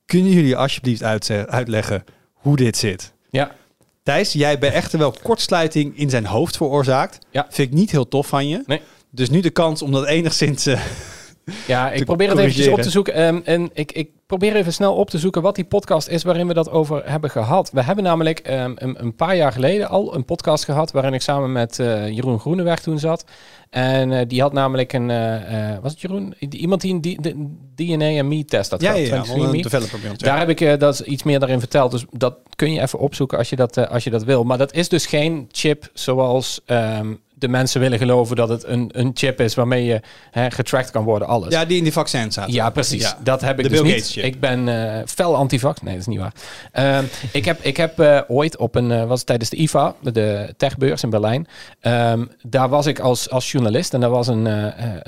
Kunnen 0.04 0.32
jullie 0.32 0.56
alsjeblieft 0.56 1.02
uitleggen 1.48 2.04
hoe 2.32 2.56
dit 2.56 2.76
zit? 2.76 3.12
Ja. 3.30 3.56
Thijs, 4.02 4.32
jij 4.32 4.58
bent 4.58 4.74
echter 4.74 4.98
wel 4.98 5.14
kortsluiting 5.22 5.98
in 5.98 6.10
zijn 6.10 6.26
hoofd 6.26 6.56
veroorzaakt. 6.56 7.18
Ja. 7.30 7.46
Vind 7.50 7.68
ik 7.68 7.74
niet 7.74 7.90
heel 7.90 8.08
tof 8.08 8.26
van 8.26 8.48
je. 8.48 8.62
Nee. 8.66 8.80
Dus 9.10 9.30
nu 9.30 9.40
de 9.40 9.50
kans 9.50 9.82
om 9.82 9.92
dat 9.92 10.06
enigszins... 10.06 10.66
eh, 10.66 10.82
Ja, 11.66 11.90
ik 11.92 12.04
probeer 12.04 12.28
het 12.28 12.38
eventjes 12.38 12.68
op 12.68 12.80
te 12.80 12.90
zoeken. 12.90 13.14
Ehm, 13.14 13.40
en 13.44 13.70
ik, 13.72 13.92
ik 13.92 14.10
probeer 14.26 14.56
even 14.56 14.72
snel 14.72 14.94
op 14.94 15.10
te 15.10 15.18
zoeken 15.18 15.42
wat 15.42 15.54
die 15.54 15.64
podcast 15.64 16.08
is 16.08 16.22
waarin 16.22 16.46
we 16.46 16.54
dat 16.54 16.70
over 16.70 17.10
hebben 17.10 17.30
gehad. 17.30 17.70
We 17.70 17.82
hebben 17.82 18.04
namelijk 18.04 18.38
ehm, 18.38 18.72
een, 18.76 19.02
een 19.02 19.14
paar 19.14 19.36
jaar 19.36 19.52
geleden 19.52 19.88
al 19.88 20.14
een 20.14 20.24
podcast 20.24 20.64
gehad 20.64 20.92
waarin 20.92 21.14
ik 21.14 21.20
samen 21.20 21.52
met 21.52 21.78
eh, 21.78 22.08
Jeroen 22.08 22.40
Groeneweg 22.40 22.80
toen 22.80 22.98
zat. 22.98 23.24
En 23.70 24.12
eh, 24.12 24.28
die 24.28 24.40
had 24.40 24.52
namelijk 24.52 24.92
een, 24.92 25.10
eh, 25.10 25.78
was 25.82 25.92
het 25.92 26.00
Jeroen? 26.00 26.34
Iemand 26.38 26.80
die 26.80 27.18
een 27.22 27.58
DNA 27.74 28.16
en 28.16 28.28
me 28.28 28.44
test 28.44 28.70
had 28.70 28.80
ja, 28.80 28.92
ja, 28.92 29.06
gehad. 29.06 29.26
ja, 29.26 29.32
23andMe. 29.34 29.54
een 29.54 29.62
developer 29.62 30.00
bij 30.00 30.10
ons. 30.10 30.20
ja. 30.20 30.26
Daar 30.26 30.38
heb 30.38 30.60
ik 30.60 30.80
dat 30.80 30.98
iets 30.98 31.22
meer 31.22 31.38
daarin 31.38 31.58
verteld. 31.58 31.90
Dus 31.90 32.04
dat 32.10 32.36
kun 32.56 32.72
je 32.72 32.80
even 32.80 32.98
opzoeken 32.98 33.38
als 33.38 33.50
je 33.50 33.56
dat, 33.56 33.88
als 33.88 34.04
je 34.04 34.10
dat 34.10 34.24
wil. 34.24 34.44
Maar 34.44 34.58
dat 34.58 34.72
is 34.72 34.88
dus 34.88 35.06
geen 35.06 35.48
chip 35.52 35.90
zoals 35.92 36.60
ehm, 36.66 37.12
de 37.44 37.50
mensen 37.50 37.80
willen 37.80 37.98
geloven 37.98 38.36
dat 38.36 38.48
het 38.48 38.64
een, 38.66 38.90
een 38.92 39.10
chip 39.14 39.40
is 39.40 39.54
waarmee 39.54 39.84
je 39.84 40.00
hè, 40.30 40.50
getracked 40.50 40.90
kan 40.90 41.04
worden, 41.04 41.28
alles. 41.28 41.52
Ja, 41.52 41.64
die 41.64 41.76
in 41.76 41.82
die 41.82 41.92
vaccin 41.92 42.32
zaten. 42.32 42.52
Ja, 42.52 42.70
precies. 42.70 43.02
Ja. 43.02 43.18
Dat 43.22 43.40
heb 43.40 43.58
ik 43.58 43.64
De 43.64 43.68
dus 43.70 43.80
Bill 43.80 43.86
niet. 43.86 43.96
Gates 43.96 44.12
chip. 44.12 44.24
Ik 44.24 44.40
ben 44.40 44.68
eh 44.68 45.02
fel 45.06 45.36
antivax. 45.36 45.80
Nee, 45.80 45.92
dat 45.92 46.00
is 46.00 46.06
niet 46.08 46.18
waar. 46.18 46.32
Ehm, 46.72 47.04
ik 47.32 47.44
heb, 47.44 47.58
ik 47.62 47.76
heb 47.76 47.98
eh, 48.00 48.20
ooit 48.28 48.56
op 48.56 48.74
een, 48.74 48.90
eh, 48.92 49.04
was 49.04 49.18
het 49.18 49.26
tijdens 49.26 49.50
de 49.50 49.56
IFA, 49.56 49.94
de 50.00 50.54
techbeurs 50.56 51.02
in 51.02 51.10
Berlijn. 51.10 51.46
Ehm, 51.80 52.24
daar 52.42 52.68
was 52.68 52.86
ik 52.86 52.98
als, 52.98 53.30
als 53.30 53.50
journalist 53.52 53.94
en 53.94 54.00
daar 54.00 54.10
was 54.10 54.26
een, 54.26 54.44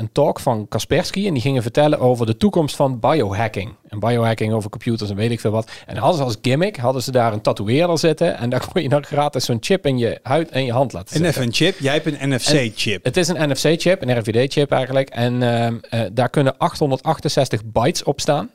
een 0.00 0.09
talk 0.12 0.40
van 0.40 0.66
Kaspersky. 0.69 1.26
En 1.26 1.33
die 1.33 1.43
gingen 1.43 1.62
vertellen 1.62 1.99
over 1.99 2.26
de 2.26 2.37
toekomst 2.37 2.76
van 2.76 3.00
biohacking. 3.00 3.75
En 3.88 3.99
biohacking 3.99 4.52
over 4.52 4.71
computers 4.71 5.11
en 5.11 5.16
weet 5.16 5.31
ik 5.31 5.40
veel 5.40 5.50
wat. 5.50 5.71
En 5.87 5.97
hadden 5.97 6.16
ze 6.19 6.25
als 6.25 6.37
gimmick, 6.43 6.76
hadden 6.76 7.02
ze 7.02 7.11
daar 7.11 7.33
een 7.33 7.40
tatoeëerder 7.40 7.99
zitten. 7.99 8.38
En 8.38 8.50
daar 8.50 8.64
kon 8.73 8.83
je 8.83 8.88
dan 8.88 9.05
gratis 9.05 9.45
zo'n 9.45 9.57
chip 9.61 9.87
in 9.87 9.99
je 9.99 10.19
huid 10.23 10.50
en 10.50 10.64
je 10.64 10.73
hand 10.73 10.93
laten 10.93 11.09
En 11.09 11.14
zitten. 11.14 11.31
even 11.33 11.43
een 11.43 11.55
chip. 11.55 11.78
Jij 11.78 11.93
hebt 11.93 12.07
een 12.07 12.19
NFC-chip. 12.28 13.04
Het 13.04 13.16
is 13.16 13.28
een 13.28 13.50
NFC-chip, 13.50 14.02
een 14.02 14.18
RFID-chip 14.18 14.73
eigenlijk. 14.73 15.09
En 15.09 15.42
ehm, 15.42 15.76
eh, 15.90 16.00
daar 16.12 16.28
kunnen 16.30 16.59
868 16.59 17.64
bytes 17.64 18.02
op 18.02 18.21
staan. 18.21 18.50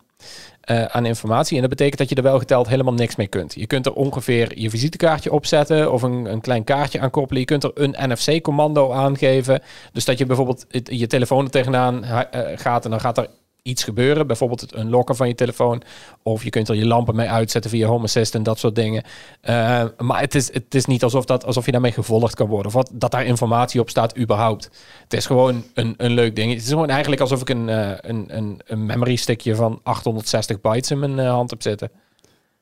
eh, 0.62 0.84
aan 0.86 1.06
informatie. 1.06 1.56
En 1.56 1.62
dat 1.62 1.70
betekent 1.70 1.98
dat 1.98 2.10
je 2.10 2.16
er 2.16 2.24
wel 2.24 2.40
geteld 2.40 2.68
helemaal 2.68 2.94
niks 2.94 3.16
mee 3.16 3.28
kunt. 3.28 3.54
Je 3.54 3.68
kunt 3.68 3.86
er 3.86 3.94
ongeveer 3.94 4.60
je 4.60 4.70
visitekaartje 4.70 5.32
opzetten 5.32 5.92
of 5.92 6.02
een, 6.02 6.26
een 6.26 6.42
klein 6.42 6.64
kaartje 6.64 7.00
aan 7.00 7.10
koppelen. 7.10 7.40
Je 7.40 7.48
kunt 7.48 7.64
er 7.64 7.72
een 7.74 7.96
NFC-commando 8.10 8.92
aangeven. 8.92 9.62
Dus 9.92 10.06
dat 10.06 10.18
je 10.18 10.26
bijvoorbeeld 10.26 10.66
je 10.84 11.08
telefoon 11.08 11.46
er 11.46 11.52
tegenaan 11.52 12.04
eh, 12.04 12.42
gaat 12.56 12.86
en 12.86 12.92
dan 12.92 13.00
gaat 13.00 13.18
er 13.18 13.28
iets 13.64 13.84
gebeuren. 13.84 14.28
Bijvoorbeeld 14.28 14.62
het 14.62 14.76
unlocken 14.76 15.16
van 15.16 15.28
je 15.28 15.36
telefoon. 15.36 15.82
Of 16.24 16.44
je 16.44 16.50
kunt 16.50 16.70
er 16.70 16.76
je 16.76 16.86
lampen 16.86 17.16
mee 17.16 17.30
uitzetten 17.30 17.72
via 17.72 17.88
Home 17.88 18.04
Assistant, 18.04 18.46
dat 18.46 18.60
soort 18.60 18.76
dingen. 18.76 19.04
Eh, 19.42 19.84
maar 19.98 20.20
het 20.20 20.36
is, 20.36 20.54
het 20.54 20.76
is 20.76 20.86
niet 20.86 21.04
alsof, 21.04 21.26
dat, 21.26 21.46
alsof 21.46 21.66
je 21.66 21.72
daarmee 21.72 21.92
gevolgd 21.92 22.36
kan 22.36 22.48
worden. 22.48 22.68
Of 22.68 22.74
wat, 22.74 22.90
dat 22.94 23.12
daar 23.12 23.26
informatie 23.26 23.80
op 23.80 23.90
staat 23.90 24.18
überhaupt. 24.18 24.70
Het 25.04 25.14
is 25.14 25.26
gewoon 25.26 25.64
een, 25.74 25.94
een 25.98 26.12
leuk 26.12 26.36
ding. 26.36 26.54
Het 26.54 26.62
is 26.62 26.70
gewoon 26.70 26.90
eigenlijk 26.90 27.22
alsof 27.22 27.42
ik 27.42 27.50
een, 27.50 27.70
eh, 27.70 27.92
een, 27.98 28.26
een, 28.28 28.62
een 28.66 28.86
memory 28.86 29.16
stickje 29.16 29.56
van 29.56 29.80
860 29.84 30.62
bytes 30.62 30.92
in 30.92 31.00
mijn 31.00 31.20
eh, 31.20 31.30
hand 31.30 31.50
heb 31.50 31.62
zitten. 31.62 31.92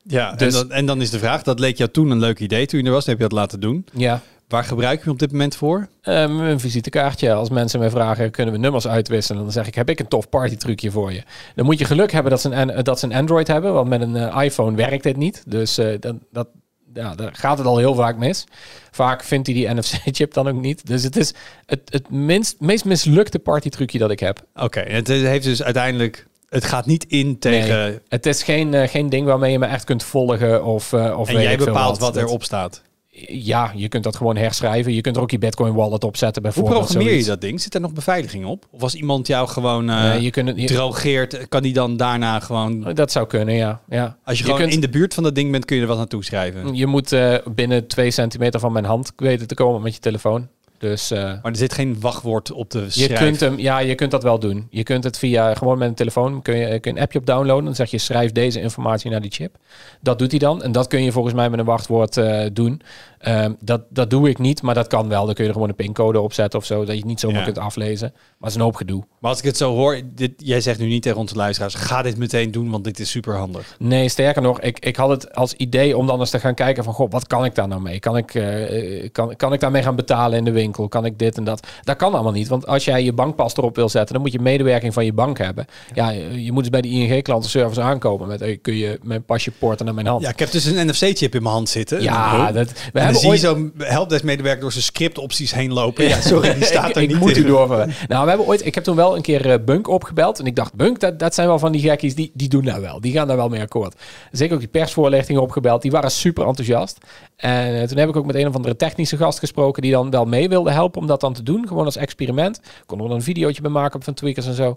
Ja, 0.02 0.32
Dus- 0.32 0.54
en, 0.54 0.68
dan, 0.68 0.76
en 0.76 0.86
dan 0.86 1.00
is 1.00 1.10
de 1.10 1.18
vraag, 1.18 1.42
dat 1.42 1.58
leek 1.58 1.76
jou 1.76 1.90
toen 1.90 2.10
een 2.10 2.18
leuk 2.18 2.38
idee 2.38 2.66
toen 2.66 2.80
je 2.80 2.86
er 2.86 2.92
was, 2.92 3.06
heb 3.06 3.16
je 3.16 3.22
dat 3.22 3.32
laten 3.32 3.60
doen. 3.60 3.84
Ja, 3.92 4.22
Waar 4.50 4.64
gebruik 4.64 4.98
je 4.98 5.04
hem 5.04 5.12
op 5.12 5.18
dit 5.18 5.32
moment 5.32 5.56
voor? 5.56 5.88
Ehm, 6.02 6.38
een 6.38 6.60
visitekaartje. 6.60 7.32
Als 7.32 7.50
mensen 7.50 7.78
mij 7.80 7.90
vragen, 7.90 8.30
kunnen 8.30 8.54
we 8.54 8.60
nummers 8.60 8.86
uitwisselen? 8.88 9.42
Dan 9.42 9.52
zeg 9.52 9.66
ik, 9.66 9.74
heb 9.74 9.88
ik 9.90 10.00
een 10.00 10.08
tof 10.08 10.28
partytrucje 10.28 10.90
voor 10.90 11.12
je. 11.12 11.22
Dan 11.54 11.64
moet 11.64 11.78
je 11.78 11.84
geluk 11.84 12.12
hebben 12.12 12.30
dat 12.30 12.40
ze 12.40 12.50
een, 12.50 12.84
dat 12.84 12.98
ze 12.98 13.06
een 13.06 13.14
Android 13.14 13.46
hebben, 13.46 13.72
want 13.72 13.88
met 13.88 14.00
een 14.00 14.16
eh, 14.16 14.44
iPhone 14.44 14.76
werkt 14.76 15.02
dit 15.02 15.16
niet. 15.16 15.42
Dus 15.46 15.78
eh, 15.78 15.86
dat, 16.00 16.14
dat, 16.32 16.48
ja, 16.94 17.14
daar 17.14 17.34
gaat 17.34 17.58
het 17.58 17.66
al 17.66 17.78
heel 17.78 17.94
vaak 17.94 18.16
mis. 18.16 18.44
Vaak 18.90 19.24
vindt 19.24 19.46
hij 19.46 19.56
die 19.56 19.74
NFC-chip 19.74 20.34
dan 20.34 20.48
ook 20.48 20.60
niet. 20.60 20.86
Dus 20.86 21.02
het 21.02 21.16
is 21.16 21.34
het, 21.66 21.80
het 21.84 22.10
minst, 22.10 22.60
meest 22.60 22.84
mislukte 22.84 23.38
partytrucje 23.38 23.98
dat 23.98 24.10
ik 24.10 24.20
heb. 24.20 24.44
Oké, 24.54 24.80
het 24.80 25.08
heeft 25.08 25.44
dus 25.44 25.62
uiteindelijk... 25.62 26.26
Het 26.48 26.64
gaat 26.64 26.86
niet 26.86 27.04
in 27.04 27.38
tegen... 27.38 27.78
Nee, 27.78 27.98
het 28.08 28.26
is 28.26 28.42
geen, 28.42 28.74
eh, 28.74 28.88
geen 28.88 29.08
ding 29.08 29.26
waarmee 29.26 29.52
je 29.52 29.58
me 29.58 29.66
echt 29.66 29.84
kunt 29.84 30.02
volgen 30.02 30.64
of, 30.64 30.92
of 30.92 31.28
en 31.28 31.42
jij 31.42 31.56
bepaalt 31.56 31.98
wat 31.98 32.14
Dat- 32.14 32.22
erop 32.22 32.44
staat. 32.44 32.82
Ja, 33.28 33.72
je 33.74 33.88
kunt 33.88 34.04
dat 34.04 34.16
gewoon 34.16 34.36
herschrijven. 34.36 34.92
Je 34.94 35.00
kunt 35.00 35.16
er 35.16 35.22
ook 35.22 35.30
je 35.30 35.38
Bitcoin 35.38 35.74
wallet 35.74 36.04
op 36.04 36.16
zetten 36.16 36.42
Hoe 36.42 36.52
bijvoorbeeld. 36.52 36.84
programmeer 36.86 37.16
je 37.16 37.24
dat 37.24 37.40
ding? 37.40 37.60
Zit 37.60 37.74
er 37.74 37.80
nog 37.80 37.92
beveiliging 37.92 38.44
op? 38.46 38.66
Of 38.70 38.82
als 38.82 38.94
iemand 38.94 39.26
jou 39.26 39.48
gewoon 39.48 39.90
eh 39.90 40.02
Nee, 40.02 40.20
je 40.22 40.30
kunt 40.30 40.60
je- 40.60 40.66
drogeert, 40.66 41.48
kan 41.48 41.62
die 41.62 41.72
dan 41.72 41.96
daarna 41.96 42.40
gewoon... 42.40 42.92
Dat 42.94 43.12
zou 43.12 43.26
kunnen, 43.26 43.54
ja. 43.54 43.80
ja. 43.88 44.16
Als 44.24 44.38
je, 44.38 44.44
gewoon 44.44 44.58
kunt, 44.60 44.72
in 44.72 44.80
de 44.80 44.88
buurt 44.88 45.14
van 45.14 45.22
dat 45.22 45.34
ding 45.34 45.50
bent, 45.50 45.64
kun 45.64 45.76
je 45.76 45.82
er 45.82 45.88
wat 45.88 45.96
naartoe 45.96 46.24
schrijven. 46.24 46.74
je 46.74 46.86
moet 46.86 47.12
eh, 47.12 47.34
binnen 47.54 47.86
twee 47.86 48.10
centimeter 48.10 48.60
van 48.60 48.72
mijn 48.72 48.84
hand 48.84 49.12
weten 49.16 49.46
te 49.46 49.54
komen 49.54 49.82
met 49.82 49.94
je 49.94 50.00
telefoon. 50.00 50.48
Dus 50.80 51.10
eh, 51.10 51.22
Maar 51.22 51.38
er 51.42 51.56
zit 51.56 51.72
geen 51.72 51.96
wachtwoord 52.00 52.52
op 52.52 52.70
de 52.70 52.78
je 52.80 52.90
schrijf. 52.90 53.18
kunt 53.20 53.40
hem, 53.40 53.58
ja, 53.58 53.78
je 53.78 53.94
kunt 53.94 54.10
dat 54.10 54.22
wel 54.22 54.38
doen. 54.38 54.66
Je 54.70 54.82
kunt 54.82 55.04
het 55.04 55.18
via 55.18 55.54
gewoon 55.54 55.78
met 55.78 55.88
een 55.88 55.94
telefoon 55.94 56.42
kun 56.42 56.56
je, 56.56 56.80
kun 56.80 56.90
je 56.92 56.96
een 56.98 57.02
appje 57.04 57.18
op 57.18 57.26
downloaden. 57.26 57.64
Dan 57.64 57.74
zeg 57.74 57.90
je 57.90 57.98
schrijf 57.98 58.32
deze 58.32 58.60
informatie 58.60 59.10
naar 59.10 59.20
die 59.20 59.30
chip. 59.30 59.56
Dat 60.00 60.18
doet 60.18 60.30
hij 60.30 60.38
dan. 60.38 60.62
En 60.62 60.72
dat 60.72 60.86
kun 60.86 61.02
je 61.02 61.12
volgens 61.12 61.34
mij 61.34 61.50
met 61.50 61.58
een 61.58 61.64
wachtwoord 61.64 62.16
eh, 62.16 62.46
doen. 62.52 62.80
Ehm, 63.18 63.52
dat, 63.60 63.82
dat 63.90 64.10
doe 64.10 64.28
ik 64.28 64.38
niet, 64.38 64.62
maar 64.62 64.74
dat 64.74 64.86
kan 64.86 65.08
wel. 65.08 65.24
Dan 65.24 65.34
kun 65.34 65.42
je 65.42 65.48
er 65.48 65.54
gewoon 65.54 65.68
een 65.68 65.74
pincode 65.74 66.20
op 66.20 66.32
zetten 66.32 66.58
of 66.58 66.64
zo, 66.64 66.78
dat 66.78 66.88
je 66.88 66.94
het 66.96 67.04
niet 67.04 67.20
zomaar 67.20 67.38
Ja. 67.38 67.44
kunt 67.44 67.58
aflezen. 67.58 68.10
Maar 68.12 68.22
het 68.38 68.48
is 68.48 68.54
een 68.54 68.60
hoop 68.60 68.74
gedoe. 68.76 69.04
Maar 69.20 69.30
als 69.30 69.38
ik 69.38 69.44
het 69.44 69.56
zo 69.56 69.74
hoor, 69.74 70.00
dit, 70.14 70.32
jij 70.36 70.60
zegt 70.60 70.78
nu 70.78 70.86
niet 70.86 71.02
tegen 71.02 71.18
onze 71.18 71.34
luisteraars, 71.34 71.74
ga 71.74 72.02
dit 72.02 72.16
meteen 72.16 72.50
doen, 72.50 72.70
want 72.70 72.84
dit 72.84 72.98
is 73.00 73.10
super 73.10 73.36
handig. 73.36 73.76
Nee, 73.78 74.08
sterker 74.08 74.42
nog, 74.42 74.60
ik, 74.60 74.78
ik 74.78 74.96
had 74.96 75.08
het 75.08 75.34
als 75.34 75.54
idee 75.54 75.96
om 75.96 76.06
dan 76.06 76.20
eens 76.20 76.30
te 76.30 76.40
gaan 76.40 76.54
kijken 76.54 76.84
van, 76.84 76.92
goh, 76.94 77.10
wat 77.10 77.26
kan 77.26 77.44
ik 77.44 77.54
daar 77.54 77.68
nou 77.68 77.80
mee? 77.80 77.98
Kan 77.98 78.16
ik, 78.16 78.34
eh, 78.34 79.08
kan, 79.12 79.36
kan 79.36 79.52
ik 79.52 79.60
daarmee 79.60 79.82
gaan 79.82 79.96
betalen 79.96 80.38
in 80.38 80.44
de 80.44 80.50
winkel? 80.50 80.68
Kan 80.88 81.04
ik 81.04 81.18
dit 81.18 81.36
en 81.36 81.44
dat? 81.44 81.66
Dat 81.82 81.96
kan 81.96 82.12
allemaal 82.12 82.32
niet, 82.32 82.48
want 82.48 82.66
als 82.66 82.84
jij 82.84 83.04
je 83.04 83.12
bankpas 83.12 83.56
erop 83.56 83.76
wil 83.76 83.88
zetten, 83.88 84.14
dan 84.14 84.22
moet 84.22 84.32
je 84.32 84.40
medewerking 84.40 84.92
van 84.92 85.04
je 85.04 85.12
bank 85.12 85.38
hebben. 85.38 85.66
Ja, 85.94 86.10
je, 86.10 86.52
moet 86.52 86.62
dus 86.62 86.70
bij 86.70 86.80
de 86.80 86.88
ING 86.88 87.22
klantenservice 87.22 87.80
aankomen 87.80 88.28
met, 88.28 88.40
hey, 88.40 88.56
kun 88.56 88.76
je 88.76 88.98
mijn 89.02 89.24
pasje 89.24 89.50
porten 89.50 89.84
naar 89.84 89.94
mijn 89.94 90.06
hand? 90.06 90.22
Ja, 90.22 90.28
ik 90.28 90.38
heb 90.38 90.50
dus 90.50 90.64
een 90.64 90.86
NFC-chip 90.86 91.34
in 91.34 91.42
mijn 91.42 91.54
hand 91.54 91.68
zitten. 91.68 92.02
Ja, 92.02 92.52
dat, 92.52 92.68
we 92.68 92.74
dan 92.92 93.02
hebben 93.02 93.20
zie 93.20 93.28
ooit... 93.28 93.40
zo'n 93.40 93.72
helpdesk-medewerker 93.78 94.60
door 94.60 94.72
zijn 94.72 94.84
scriptopties 94.84 95.54
heen 95.54 95.72
lopen. 95.72 96.08
Ja, 96.08 96.20
sorry, 96.30 96.54
die 96.54 96.64
staat 96.64 96.88
ik, 96.88 96.96
er 96.96 97.02
ik 97.02 97.08
niet 97.08 97.18
moet 97.18 97.36
u 97.36 97.44
doorverwijzen. 97.44 97.94
Nou, 98.08 98.22
we 98.22 98.28
hebben 98.28 98.46
ooit, 98.46 98.66
ik 98.66 98.74
heb 98.74 98.84
toen 98.84 98.96
wel 98.96 99.16
een 99.16 99.22
keer 99.22 99.50
eh, 99.50 99.64
Bunk 99.64 99.88
opgebeld. 99.88 100.38
En 100.38 100.46
ik 100.46 100.56
dacht, 100.56 100.74
Bunk, 100.74 101.00
dat, 101.00 101.18
dat 101.18 101.34
zijn 101.34 101.46
wel 101.46 101.58
van 101.58 101.72
die 101.72 101.80
gekkies, 101.80 102.14
die, 102.14 102.30
die 102.34 102.48
doen 102.48 102.64
nou 102.64 102.80
wel. 102.80 103.00
Die 103.00 103.12
gaan 103.12 103.26
daar 103.26 103.36
wel 103.36 103.48
mee 103.48 103.60
akkoord. 103.60 103.94
Zeker 104.32 104.54
ook 104.54 104.60
die 104.60 104.68
persvoorlichtingen 104.68 105.42
opgebeld. 105.42 105.82
Die 105.82 105.90
waren 105.90 106.10
super 106.10 106.46
enthousiast. 106.46 106.98
En 107.36 107.80
eh, 107.80 107.88
toen 107.88 107.98
heb 107.98 108.08
ik 108.08 108.16
ook 108.16 108.26
met 108.26 108.34
een 108.36 108.48
of 108.48 108.54
andere 108.54 108.76
technische 108.76 109.16
gast 109.16 109.38
gesproken... 109.38 109.82
die 109.82 109.92
dan 109.92 110.10
wel 110.10 110.24
mee 110.24 110.48
helpen 110.68 111.00
om 111.00 111.06
dat 111.06 111.20
dan 111.20 111.32
te 111.32 111.42
doen. 111.42 111.68
Gewoon 111.68 111.84
als 111.84 111.96
experiment. 111.96 112.56
Ik 112.56 112.82
kon 112.86 113.00
er 113.00 113.08
dan 113.08 113.16
een 113.16 113.22
videootje 113.22 113.62
bij 113.62 113.70
maken 113.70 114.02
van 114.02 114.14
tweakers 114.14 114.46
en 114.46 114.54
zo. 114.54 114.76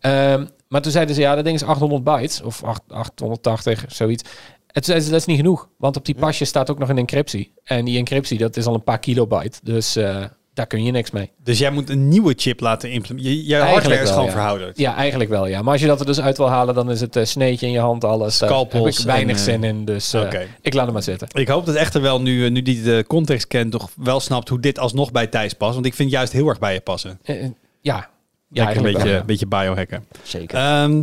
Ehm, 0.00 0.46
maar 0.68 0.82
toen 0.82 0.92
zeiden 0.92 1.14
ze, 1.14 1.20
ja, 1.20 1.34
dat 1.34 1.44
ding 1.44 1.56
is 1.56 1.64
800 1.64 2.04
bytes. 2.04 2.42
Of 2.42 2.64
8, 2.64 2.80
880, 2.88 3.84
zoiets. 3.88 4.22
En 4.66 4.82
toen 4.82 4.84
zeiden 4.84 5.06
ze, 5.06 5.10
dat 5.10 5.20
is 5.20 5.26
niet 5.26 5.36
genoeg. 5.36 5.68
Want 5.78 5.96
op 5.96 6.04
die 6.04 6.14
pasje 6.14 6.44
staat 6.44 6.70
ook 6.70 6.78
nog 6.78 6.88
een 6.88 6.98
encryptie. 6.98 7.52
En 7.64 7.84
die 7.84 7.98
encryptie, 7.98 8.38
dat 8.38 8.56
is 8.56 8.66
al 8.66 8.74
een 8.74 8.84
paar 8.84 8.98
kilobyte. 8.98 9.58
Dus 9.62 9.96
eh, 9.96 10.24
daar 10.56 10.66
kun 10.66 10.84
je 10.84 10.90
niks 10.90 11.10
mee. 11.10 11.30
Dus 11.42 11.58
jij 11.58 11.70
moet 11.70 11.90
een 11.90 12.08
nieuwe 12.08 12.34
chip 12.36 12.60
laten 12.60 12.90
implementeren. 12.90 13.44
Je, 13.44 13.56
hardware 13.56 14.02
is 14.02 14.10
gewoon 14.10 14.24
ja. 14.24 14.30
verhouderd. 14.30 14.78
Ja, 14.78 14.94
eigenlijk 14.94 15.30
wel, 15.30 15.46
ja. 15.46 15.62
Maar 15.62 15.72
als 15.72 15.80
je 15.80 15.86
dat 15.86 16.00
er 16.00 16.06
dus 16.06 16.20
uit 16.20 16.36
wil 16.36 16.48
halen, 16.48 16.74
dan 16.74 16.90
is 16.90 17.00
het 17.00 17.16
eh, 17.16 17.24
sneetje 17.24 17.66
in 17.66 17.72
je 17.72 17.78
hand, 17.78 18.04
alles. 18.04 18.38
Daar 18.38 18.48
heb 18.48 18.58
Scalpels 18.58 18.98
ik 18.98 19.04
weinig 19.04 19.36
en, 19.36 19.42
zin 19.42 19.64
in, 19.64 19.84
dus 19.84 20.12
eh, 20.12 20.20
Oké. 20.20 20.46
ik 20.60 20.74
laat 20.74 20.84
hem 20.84 20.92
maar 20.92 21.02
zitten. 21.02 21.28
Ik 21.32 21.48
hoop 21.48 21.66
dat 21.66 21.74
echter 21.74 22.00
wel 22.02 22.20
nu, 22.20 22.44
eh, 22.44 22.50
nu 22.50 22.62
die 22.62 22.82
de 22.82 23.04
context 23.06 23.46
kent, 23.46 23.72
toch 23.72 23.90
wel 23.96 24.20
snapt 24.20 24.48
hoe 24.48 24.60
dit 24.60 24.78
alsnog 24.78 25.12
bij 25.12 25.26
Thijs 25.26 25.52
past. 25.52 25.74
Want 25.74 25.86
ik 25.86 25.94
vind 25.94 26.10
juist 26.10 26.32
heel 26.32 26.48
erg 26.48 26.58
bij 26.58 26.72
je 26.72 26.80
passen. 26.80 27.18
Eh, 27.22 27.44
eh, 27.44 27.50
ja, 27.80 28.10
ja 28.48 28.76
een 28.76 28.82
beetje, 28.82 29.02
wel, 29.02 29.12
ja. 29.12 29.24
beetje 29.24 29.46
biohacken. 29.46 30.04
Zeker. 30.22 30.58
Ehm, 30.58 31.02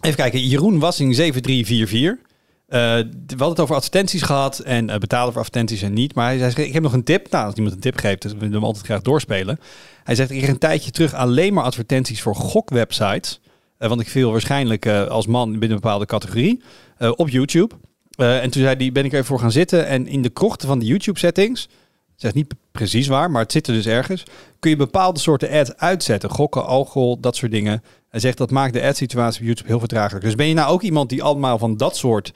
even 0.00 0.16
kijken, 0.16 0.40
Jeroen 0.40 0.78
Wassing 0.78 1.14
7344. 1.14 2.24
Eh, 2.66 2.80
we 2.80 3.26
hadden 3.28 3.48
het 3.48 3.60
over 3.60 3.74
advertenties 3.74 4.22
gehad 4.22 4.58
en 4.58 4.90
eh, 4.90 4.98
betalen 4.98 5.32
voor 5.32 5.42
advertenties 5.42 5.82
en 5.82 5.92
niet. 5.92 6.14
Maar 6.14 6.26
hij 6.26 6.50
zei, 6.50 6.66
ik 6.66 6.72
heb 6.72 6.82
nog 6.82 6.92
een 6.92 7.04
tip. 7.04 7.30
Nou, 7.30 7.46
als 7.46 7.54
iemand 7.54 7.74
een 7.74 7.80
tip 7.80 7.96
geeft, 7.96 8.22
dus 8.22 8.32
we 8.32 8.44
hem 8.44 8.64
altijd 8.64 8.84
graag 8.84 9.02
doorspelen. 9.02 9.58
Hij 10.04 10.14
zegt, 10.14 10.30
ik 10.30 10.36
kreeg 10.38 10.50
een 10.50 10.58
tijdje 10.58 10.90
terug 10.90 11.14
alleen 11.14 11.54
maar 11.54 11.64
advertenties 11.64 12.22
voor 12.22 12.34
gokwebsites. 12.34 13.40
Eh, 13.78 13.88
want 13.88 14.00
ik 14.00 14.08
viel 14.08 14.32
waarschijnlijk 14.32 14.86
als 14.86 15.26
man 15.26 15.50
binnen 15.50 15.70
een 15.70 15.80
bepaalde 15.80 16.06
categorie 16.06 16.62
op 16.98 17.28
YouTube. 17.28 17.74
En 18.16 18.50
toen 18.50 18.62
zei 18.62 18.76
hij, 18.76 18.92
ben 18.92 19.04
ik 19.04 19.12
even 19.12 19.24
voor 19.24 19.40
gaan 19.40 19.52
zitten. 19.52 19.86
En 19.86 20.06
in 20.06 20.22
de 20.22 20.28
krochten 20.28 20.68
van 20.68 20.78
de 20.78 20.86
YouTube 20.86 21.18
settings, 21.18 21.68
zegt 22.16 22.34
niet 22.34 22.54
precies 22.72 23.06
waar, 23.06 23.30
maar 23.30 23.42
het 23.42 23.52
zit 23.52 23.66
er 23.66 23.74
dus 23.74 23.86
ergens, 23.86 24.22
kun 24.58 24.70
je 24.70 24.76
bepaalde 24.76 25.20
soorten 25.20 25.50
ads 25.50 25.76
uitzetten. 25.76 26.30
Gokken, 26.30 26.66
alcohol, 26.66 27.20
dat 27.20 27.36
soort 27.36 27.52
dingen. 27.52 27.82
Hij 28.08 28.20
zegt 28.20 28.38
dat 28.38 28.50
maakt 28.50 28.72
de 28.72 28.82
ad-situatie 28.82 29.40
op 29.40 29.46
YouTube 29.46 29.68
heel 29.68 29.78
vertragelijk. 29.78 30.24
Dus 30.24 30.34
ben 30.34 30.46
je 30.46 30.54
nou 30.54 30.72
ook 30.72 30.82
iemand 30.82 31.08
die 31.08 31.22
allemaal 31.22 31.58
van 31.58 31.76
dat 31.76 31.96
soort 31.96 32.32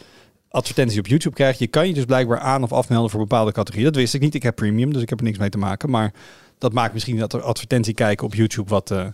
advertenties 0.48 0.98
op 0.98 1.06
YouTube 1.06 1.34
krijgt? 1.34 1.58
Je 1.58 1.66
kan 1.66 1.86
je 1.86 1.94
dus 1.94 2.04
blijkbaar 2.04 2.38
aan 2.38 2.62
of 2.62 2.72
afmelden 2.72 3.10
voor 3.10 3.20
bepaalde 3.20 3.52
categorieën. 3.52 3.92
Dat 3.92 4.00
wist 4.00 4.14
ik 4.14 4.20
niet. 4.20 4.34
Ik 4.34 4.42
heb 4.42 4.54
premium, 4.54 4.92
dus 4.92 5.02
ik 5.02 5.08
heb 5.08 5.18
er 5.18 5.24
niks 5.24 5.38
mee 5.38 5.48
te 5.48 5.58
maken. 5.58 5.90
Maar 5.90 6.12
dat 6.58 6.72
maakt 6.72 6.92
misschien 6.92 7.18
dat 7.18 7.32
er 7.32 7.42
advertentie 7.42 7.94
kijken 7.94 8.26
op 8.26 8.34
YouTube 8.34 8.70
wat, 8.70 8.90
eh, 8.90 9.06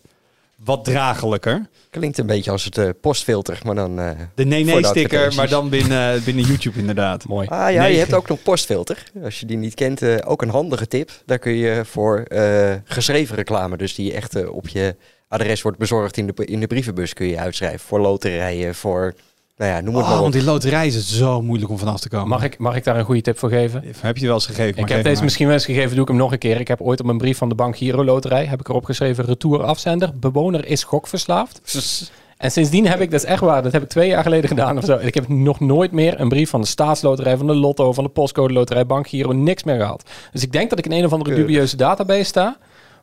wat 0.64 0.84
dragelijker. 0.84 1.66
Klinkt 1.90 2.18
een 2.18 2.26
beetje 2.26 2.50
als 2.50 2.64
het 2.64 2.78
eh, 2.78 2.88
postfilter, 3.00 3.60
maar 3.64 3.74
dan... 3.74 3.98
eh, 4.00 4.10
De 4.34 4.44
nee-nee-sticker, 4.44 5.34
maar 5.34 5.48
dan 5.48 5.68
binnen, 5.68 6.24
binnen 6.24 6.44
YouTube 6.44 6.78
inderdaad. 6.78 7.26
Mooi. 7.28 7.46
Ah 7.48 7.72
ja, 7.72 7.82
Nee. 7.82 7.92
je 7.92 7.98
hebt 7.98 8.14
ook 8.14 8.28
nog 8.28 8.42
postfilter. 8.42 9.02
Als 9.24 9.40
je 9.40 9.46
die 9.46 9.56
niet 9.56 9.74
kent, 9.74 10.02
eh, 10.02 10.16
ook 10.24 10.42
een 10.42 10.48
handige 10.50 10.86
tip. 10.88 11.10
Daar 11.26 11.38
kun 11.38 11.52
je 11.52 11.84
voor 11.84 12.18
eh, 12.20 12.74
geschreven 12.84 13.36
reclame, 13.36 13.76
dus 13.76 13.94
die 13.94 14.12
echt 14.12 14.34
eh, 14.34 14.52
op 14.54 14.68
je 14.68 14.96
adres 15.28 15.62
wordt 15.62 15.78
bezorgd 15.78 16.16
in 16.16 16.26
de, 16.26 16.44
in 16.44 16.60
de 16.60 16.66
brievenbus, 16.66 17.12
kun 17.12 17.26
je 17.26 17.38
uitschrijven. 17.38 17.80
Voor 17.80 18.00
loterijen, 18.00 18.74
voor, 18.74 19.14
nou 19.56 19.70
ja, 19.70 19.80
noem 19.80 19.94
het 19.94 20.02
Oh, 20.02 20.08
maar 20.08 20.16
op. 20.16 20.22
want 20.22 20.32
die 20.32 20.44
loterij 20.44 20.86
is 20.86 20.94
het 20.94 21.04
zo 21.04 21.42
moeilijk 21.42 21.70
om 21.70 21.78
vanaf 21.78 22.00
te 22.00 22.08
komen. 22.08 22.28
Mag 22.28 22.42
ik, 22.42 22.58
mag 22.58 22.76
ik 22.76 22.84
daar 22.84 22.96
een 22.96 23.04
goede 23.04 23.20
tip 23.20 23.38
voor 23.38 23.50
geven? 23.50 23.84
Heb 24.00 24.16
je 24.16 24.26
wel 24.26 24.34
eens 24.34 24.46
gegeven? 24.46 24.82
ik 24.82 24.88
heb 24.88 25.02
deze 25.02 25.14
maar. 25.14 25.24
misschien 25.24 25.46
wel 25.46 25.54
eens 25.54 25.64
gegeven, 25.64 25.90
doe 25.90 26.02
ik 26.02 26.08
hem 26.08 26.16
nog 26.16 26.32
een 26.32 26.38
keer. 26.38 26.60
Ik 26.60 26.68
heb 26.68 26.80
ooit 26.80 27.00
op 27.00 27.08
een 27.08 27.18
brief 27.18 27.38
van 27.38 27.48
de 27.48 27.54
Bank 27.54 27.76
Giro 27.76 28.04
Loterij, 28.04 28.44
heb 28.44 28.60
ik 28.60 28.68
erop 28.68 28.84
geschreven, 28.84 29.24
retour 29.24 29.62
afzender, 29.62 30.10
bewoner 30.18 30.66
is 30.66 30.84
gokverslaafd. 30.84 31.60
En 32.36 32.50
sindsdien 32.50 32.86
heb 32.86 33.00
ik, 33.00 33.10
dat 33.10 33.20
is 33.20 33.26
echt 33.26 33.40
waar, 33.40 33.62
dat 33.62 33.72
heb 33.72 33.82
ik 33.82 33.88
twee 33.88 34.08
jaar 34.08 34.22
geleden 34.22 34.48
gedaan 34.48 34.78
of 34.78 34.84
zo. 34.84 34.96
Ik 35.00 35.14
heb 35.14 35.28
nog 35.28 35.60
nooit 35.60 35.92
meer 35.92 36.20
een 36.20 36.28
brief 36.28 36.50
van 36.50 36.60
de 36.60 36.66
staatsloterij, 36.66 37.36
van 37.36 37.46
de 37.46 37.54
lotto, 37.54 37.92
van 37.92 38.04
de 38.04 38.10
postcode 38.10 38.52
loterij, 38.52 38.86
bank, 38.86 39.08
Giro, 39.08 39.32
niks 39.32 39.64
meer 39.64 39.76
gehad. 39.76 40.02
Dus 40.32 40.42
ik 40.42 40.52
denk 40.52 40.70
dat 40.70 40.78
ik 40.78 40.84
in 40.84 40.92
een 40.92 41.04
of 41.04 41.12
andere 41.12 41.34
dubieuze 41.34 41.76
database 41.76 42.24
sta. 42.24 42.56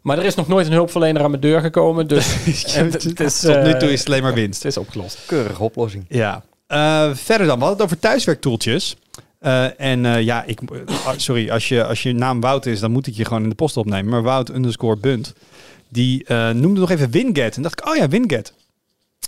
Maar 0.03 0.17
er 0.17 0.25
is 0.25 0.35
nog 0.35 0.47
nooit 0.47 0.67
een 0.67 0.73
hulpverlener 0.73 1.23
aan 1.23 1.29
mijn 1.29 1.41
deur 1.41 1.61
gekomen. 1.61 2.07
Dus 2.07 2.25
het, 2.75 3.03
het 3.03 3.19
is, 3.19 3.39
Tot 3.39 3.63
nu 3.63 3.71
eh, 3.71 3.77
toe 3.77 3.91
is 3.91 3.99
het 3.99 4.07
alleen 4.07 4.21
maar 4.23 4.33
winst. 4.33 4.63
het 4.63 4.71
is 4.71 4.77
opgelost. 4.77 5.19
Keurige 5.25 5.63
oplossing. 5.63 6.05
Ja. 6.09 6.43
Eh, 6.67 7.09
verder 7.13 7.47
dan, 7.47 7.57
we 7.59 7.63
hadden 7.65 7.71
het 7.71 7.81
over 7.81 7.99
thuiswerktoeltjes. 7.99 8.95
Eh, 9.39 9.79
en 9.79 10.05
eh, 10.05 10.21
ja, 10.21 10.43
ik, 10.43 10.59
ah, 11.05 11.13
sorry, 11.17 11.49
als 11.49 11.67
je, 11.67 11.85
als 11.85 12.03
je 12.03 12.13
naam 12.13 12.41
Wout 12.41 12.65
is, 12.65 12.79
dan 12.79 12.91
moet 12.91 13.07
ik 13.07 13.13
je 13.15 13.25
gewoon 13.25 13.43
in 13.43 13.49
de 13.49 13.55
post 13.55 13.77
opnemen. 13.77 14.11
Maar 14.11 14.21
Wout 14.23 14.49
underscore 14.49 14.97
Bunt, 14.97 15.33
die 15.89 16.23
eh, 16.25 16.49
noemde 16.49 16.79
nog 16.79 16.89
even 16.89 17.11
Winget. 17.11 17.55
En 17.55 17.61
dacht 17.61 17.79
ik, 17.79 17.87
oh 17.87 17.95
ja, 17.95 18.07
Winget. 18.07 18.53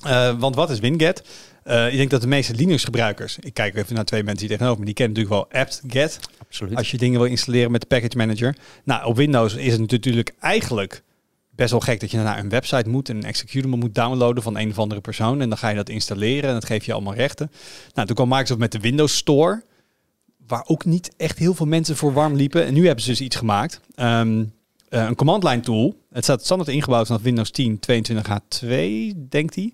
Eh, 0.03 0.31
want 0.39 0.55
wat 0.55 0.69
is 0.69 0.79
Winget? 0.79 1.23
Eh, 1.65 1.91
ik 1.91 1.97
denk 1.97 2.09
dat 2.09 2.21
de 2.21 2.27
meeste 2.27 2.53
Linux-gebruikers, 2.53 3.37
ik 3.39 3.53
kijk 3.53 3.75
even 3.75 3.95
naar 3.95 4.05
twee 4.05 4.23
mensen 4.23 4.47
die 4.47 4.57
tegenover 4.57 4.79
me, 4.79 4.85
die 4.85 4.93
kennen 4.93 5.17
natuurlijk 5.17 5.51
wel 5.51 5.61
apt-get. 5.61 6.19
Absoluut. 6.41 6.77
Als 6.77 6.91
je 6.91 6.97
dingen 6.97 7.19
wil 7.19 7.29
installeren 7.29 7.71
met 7.71 7.81
de 7.81 7.87
package 7.87 8.17
manager. 8.17 8.55
Nou, 8.83 9.05
op 9.05 9.15
Windows 9.15 9.55
is 9.55 9.71
het 9.71 9.91
natuurlijk 9.91 10.33
eigenlijk 10.39 11.03
best 11.49 11.71
wel 11.71 11.79
gek 11.79 11.99
dat 11.99 12.11
je 12.11 12.17
naar 12.17 12.39
een 12.39 12.49
website 12.49 12.89
moet 12.89 13.09
en 13.09 13.15
een 13.15 13.23
executable 13.23 13.77
moet 13.77 13.95
downloaden 13.95 14.43
van 14.43 14.57
een 14.57 14.69
of 14.69 14.79
andere 14.79 15.01
persoon. 15.01 15.41
En 15.41 15.49
dan 15.49 15.57
ga 15.57 15.69
je 15.69 15.75
dat 15.75 15.89
installeren 15.89 16.47
en 16.47 16.53
dat 16.53 16.65
geeft 16.65 16.85
je 16.85 16.93
allemaal 16.93 17.13
rechten. 17.13 17.51
Nou, 17.93 18.07
toen 18.07 18.15
kwam 18.15 18.29
Microsoft 18.29 18.59
met 18.59 18.71
de 18.71 18.79
Windows 18.79 19.15
Store, 19.15 19.63
waar 20.47 20.63
ook 20.67 20.85
niet 20.85 21.13
echt 21.17 21.37
heel 21.37 21.53
veel 21.53 21.65
mensen 21.65 21.95
voor 21.95 22.13
warm 22.13 22.35
liepen. 22.35 22.65
En 22.65 22.73
nu 22.73 22.85
hebben 22.85 23.03
ze 23.03 23.09
dus 23.09 23.21
iets 23.21 23.35
gemaakt. 23.35 23.79
Ehm, 23.95 24.43
eh, 24.89 25.03
een 25.03 25.15
command 25.15 25.43
line 25.43 25.59
tool. 25.59 25.95
Het 26.11 26.23
staat 26.23 26.43
standaard 26.43 26.69
ingebouwd 26.69 27.07
vanaf 27.07 27.21
Windows 27.21 27.51
10 27.51 27.79
22H2, 27.79 29.13
denkt 29.29 29.55
hij. 29.55 29.73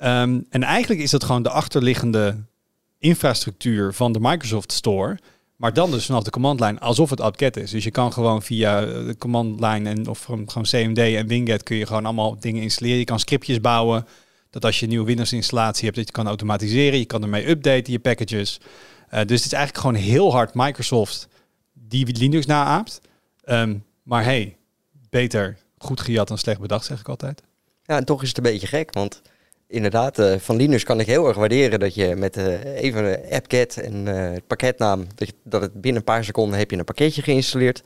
Ehm, 0.00 0.40
en 0.50 0.62
eigenlijk 0.62 1.00
is 1.00 1.10
dat 1.10 1.24
gewoon 1.24 1.42
de 1.42 1.50
achterliggende 1.50 2.36
infrastructuur 2.98 3.94
van 3.94 4.12
de 4.12 4.18
Microsoft 4.20 4.72
Store. 4.72 5.18
Maar 5.56 5.72
dan 5.72 5.90
dus 5.90 6.06
vanaf 6.06 6.22
de 6.22 6.30
command 6.30 6.60
line 6.60 6.78
alsof 6.78 7.10
het 7.10 7.20
AppGet 7.20 7.56
is. 7.56 7.70
Dus 7.70 7.84
je 7.84 7.90
kan 7.90 8.12
gewoon 8.12 8.42
via 8.42 8.82
eh, 8.82 9.06
de 9.06 9.16
command 9.18 9.60
line 9.60 9.88
en 9.88 10.08
of 10.08 10.24
gewoon 10.24 10.50
gewoon 10.50 10.62
CMD 10.62 10.98
en 10.98 11.26
Winget 11.26 11.62
kun 11.62 11.76
je 11.76 11.86
gewoon 11.86 12.04
allemaal 12.04 12.40
dingen 12.40 12.62
installeren. 12.62 12.98
Je 12.98 13.04
kan 13.04 13.18
scriptjes 13.18 13.60
bouwen. 13.60 14.06
Dat 14.50 14.64
als 14.64 14.78
je 14.78 14.82
een 14.82 14.90
nieuwe 14.90 15.06
Windows 15.06 15.32
installatie 15.32 15.84
hebt, 15.84 15.96
dat 15.96 16.06
je 16.06 16.12
kan 16.12 16.26
automatiseren. 16.26 16.98
Je 16.98 17.04
kan 17.04 17.22
ermee 17.22 17.48
updaten 17.48 17.92
je 17.92 17.98
packages. 17.98 18.60
Eh, 19.08 19.20
dus 19.20 19.36
het 19.36 19.46
is 19.46 19.52
eigenlijk 19.52 19.84
gewoon 19.84 20.02
heel 20.02 20.32
hard 20.32 20.54
Microsoft 20.54 21.28
die 21.72 22.16
Linux 22.16 22.46
naaapt. 22.46 23.00
Ehm, 23.44 23.76
maar 24.02 24.24
hey, 24.24 24.56
beter 25.10 25.58
goed 25.78 26.00
gejat 26.00 26.28
dan 26.28 26.38
slecht 26.38 26.60
bedacht, 26.60 26.84
zeg 26.84 27.00
ik 27.00 27.08
altijd. 27.08 27.42
Ja, 27.82 27.96
en 27.96 28.04
toch 28.04 28.22
is 28.22 28.28
het 28.28 28.36
een 28.36 28.42
beetje 28.42 28.66
gek, 28.66 28.94
want 28.94 29.22
inderdaad, 29.70 30.18
eh, 30.18 30.34
van 30.38 30.56
Linux 30.56 30.84
kan 30.84 31.00
ik 31.00 31.06
heel 31.06 31.28
erg 31.28 31.36
waarderen 31.36 31.80
dat 31.80 31.94
je 31.94 32.14
met 32.16 32.36
eh, 32.36 32.74
even 32.82 33.04
een 33.04 33.32
appget 33.32 33.76
en 33.76 34.06
het 34.06 34.46
pakketnaam, 34.46 35.06
dat, 35.14 35.28
je, 35.28 35.34
dat 35.44 35.60
het 35.62 35.72
binnen 35.72 36.00
een 36.00 36.04
paar 36.14 36.24
seconden 36.24 36.58
heb 36.58 36.70
je 36.70 36.76
een 36.78 36.84
pakketje 36.84 37.22
geïnstalleerd. 37.22 37.82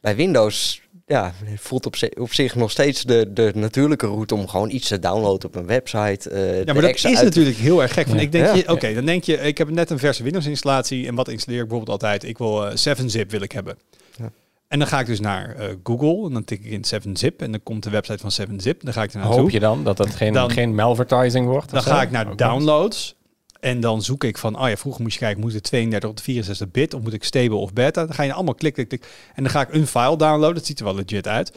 Bij 0.00 0.16
Windows, 0.16 0.82
ja, 1.06 1.34
voelt 1.56 1.86
op, 1.86 1.94
op 2.18 2.32
zich 2.32 2.54
nog 2.54 2.70
steeds 2.70 3.02
de, 3.02 3.32
de 3.32 3.50
natuurlijke 3.54 4.06
route 4.06 4.34
om 4.34 4.48
gewoon 4.48 4.70
iets 4.70 4.88
te 4.88 4.98
downloaden 4.98 5.48
op 5.48 5.54
een 5.54 5.66
website. 5.66 6.30
Ja, 6.66 6.72
maar 6.72 6.82
dat 6.82 6.94
is 6.94 7.04
uit- 7.06 7.22
natuurlijk 7.24 7.56
heel 7.56 7.82
erg 7.82 7.92
gek. 7.94 8.06
Ja. 8.08 8.14
ik 8.14 8.32
denk, 8.32 8.46
Ja. 8.46 8.54
je, 8.54 8.68
oké, 8.68 8.94
dan 8.94 9.04
denk 9.04 9.24
je, 9.24 9.36
ik 9.36 9.58
heb 9.58 9.70
net 9.70 9.90
een 9.90 9.98
verse 9.98 10.22
Windows 10.22 10.46
installatie 10.46 11.06
en 11.06 11.14
wat 11.14 11.28
installeer 11.28 11.62
ik 11.62 11.68
bijvoorbeeld 11.68 12.02
altijd? 12.02 12.24
Ik 12.24 12.38
wil 12.38 12.66
eh 12.66 12.96
7-zip 12.96 13.30
wil 13.30 13.42
ik 13.42 13.52
hebben. 13.52 13.76
En 14.74 14.80
dan 14.80 14.88
ga 14.88 15.00
ik 15.00 15.06
dus 15.06 15.20
naar 15.20 15.54
eh, 15.56 15.68
Google 15.82 16.26
en 16.26 16.32
dan 16.32 16.44
tik 16.44 16.64
ik 16.64 16.70
in 16.70 16.84
7-zip 17.02 17.42
en 17.42 17.50
dan 17.50 17.62
komt 17.62 17.82
de 17.82 17.90
website 17.90 18.30
van 18.30 18.46
7-zip. 18.48 18.84
Dan 18.84 18.92
ga 18.92 19.02
ik 19.02 19.12
er 19.12 19.18
naartoe. 19.18 19.40
Hoop 19.40 19.50
je 19.50 19.60
dan 19.60 19.84
dat 19.84 19.98
het 19.98 20.14
geen, 20.14 20.32
Dan- 20.32 20.50
geen 20.50 20.74
malvertising 20.74 21.46
wordt? 21.46 21.70
Dan 21.70 21.82
ga 21.82 22.02
ik 22.02 22.10
naar 22.10 22.30
Ook 22.30 22.38
downloads. 22.38 23.16
En 23.60 23.80
dan 23.80 24.02
zoek 24.02 24.24
ik 24.24 24.38
van, 24.38 24.60
oh 24.60 24.68
ja, 24.68 24.76
vroeger 24.76 25.02
moest 25.02 25.14
je 25.14 25.20
kijken, 25.20 25.40
moet 25.40 25.52
het 25.52 25.62
32 25.62 26.10
of 26.10 26.20
64 26.22 26.70
bit 26.70 26.94
of 26.94 27.02
moet 27.02 27.12
ik 27.12 27.24
stable 27.24 27.56
of 27.56 27.72
beta? 27.72 28.04
Dan 28.04 28.14
ga 28.14 28.22
je 28.22 28.32
allemaal 28.32 28.54
klik, 28.54 28.74
klik, 28.74 28.88
klik. 28.88 29.06
En 29.34 29.42
dan 29.42 29.52
ga 29.52 29.60
ik 29.60 29.74
een 29.74 29.86
file 29.86 30.16
downloaden. 30.16 30.54
Dat 30.54 30.66
ziet 30.66 30.78
er 30.78 30.84
wel 30.84 30.94
legit 30.94 31.28
uit. 31.28 31.52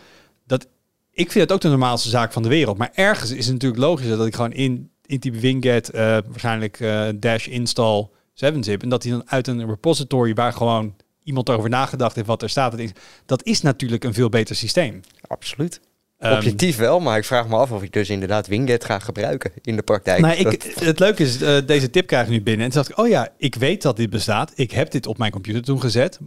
Dat, 0.46 0.68
ik 1.12 1.32
vind 1.32 1.44
het 1.44 1.52
ook 1.54 1.62
de 1.62 1.70
normaalste 1.70 2.10
zaak 2.10 2.34
van 2.34 2.44
de 2.44 2.50
wereld. 2.50 2.78
Maar 2.78 2.92
ergens 2.94 3.32
is 3.32 3.46
het 3.46 3.54
natuurlijk 3.54 3.82
logischer 3.82 4.18
dat 4.18 4.28
ik 4.28 4.36
gewoon 4.36 4.54
in, 4.54 4.90
in 5.06 5.20
type 5.20 5.40
winget, 5.40 5.90
eh, 5.90 6.02
waarschijnlijk 6.02 6.80
eh, 6.80 7.08
dash 7.16 7.48
install 7.48 8.08
7-zip. 8.34 8.84
En 8.84 8.90
dat 8.90 9.04
hij 9.04 9.12
dan 9.12 9.24
uit 9.26 9.48
een 9.48 9.68
repository 9.68 10.34
waar 10.34 10.54
gewoon 10.54 10.96
iemand 11.28 11.50
erover 11.50 11.70
nagedacht 11.70 12.16
heeft 12.16 12.28
wat 12.28 12.42
er 12.42 12.50
staat. 12.50 12.72
Dat 12.72 12.80
is, 12.80 12.92
dat 13.26 13.46
is 13.46 13.62
natuurlijk 13.62 14.04
een 14.04 14.14
veel 14.14 14.30
beter 14.30 14.56
systeem. 14.56 15.02
Absoluut. 15.28 15.80
Ehm, 16.18 16.36
Objectief 16.36 16.78
wel, 16.78 17.00
maar 17.00 17.18
ik 17.18 17.26
vraag 17.26 17.48
me 17.48 17.56
af 17.56 17.72
of 17.72 17.84
ik 17.84 17.94
dus 17.94 18.10
inderdaad 18.10 18.48
Winget 18.48 18.86
ga 18.86 19.00
gebruiken 19.00 19.52
in 19.62 19.76
de 19.76 19.82
praktijk. 19.82 20.22
Nou, 20.22 20.36
ik, 20.36 20.74
het 20.80 21.00
leuke 21.00 21.24
is, 21.24 21.42
eh, 21.42 21.58
deze 21.66 21.90
tip 21.90 22.08
krijg 22.08 22.26
ik 22.26 22.32
nu 22.32 22.42
binnen. 22.42 22.66
En 22.66 22.72
toen 22.72 22.82
dacht 22.82 22.92
ik, 22.92 23.06
oh 23.06 23.08
ja, 23.08 23.30
ik 23.38 23.56
weet 23.56 23.82
dat 23.82 23.98
dit 23.98 24.10
bestaat. 24.10 24.52
Ik 24.56 24.72
heb 24.72 24.92
dit 24.92 25.08
op 25.08 25.18
mijn 25.18 25.32
computer 25.32 25.64
toen 25.64 25.82
gezet. 25.82 26.20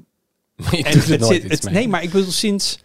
Maar 0.56 0.76
je 0.76 0.84
En 0.84 0.92
doet 0.92 1.06
het 1.06 1.20
nooit 1.20 1.32
zit, 1.32 1.44
iets 1.44 1.54
het, 1.54 1.64
mee. 1.64 1.74
nee, 1.74 1.88
maar 1.88 2.02
ik 2.02 2.10
bedoel 2.10 2.30
sinds 2.30 2.78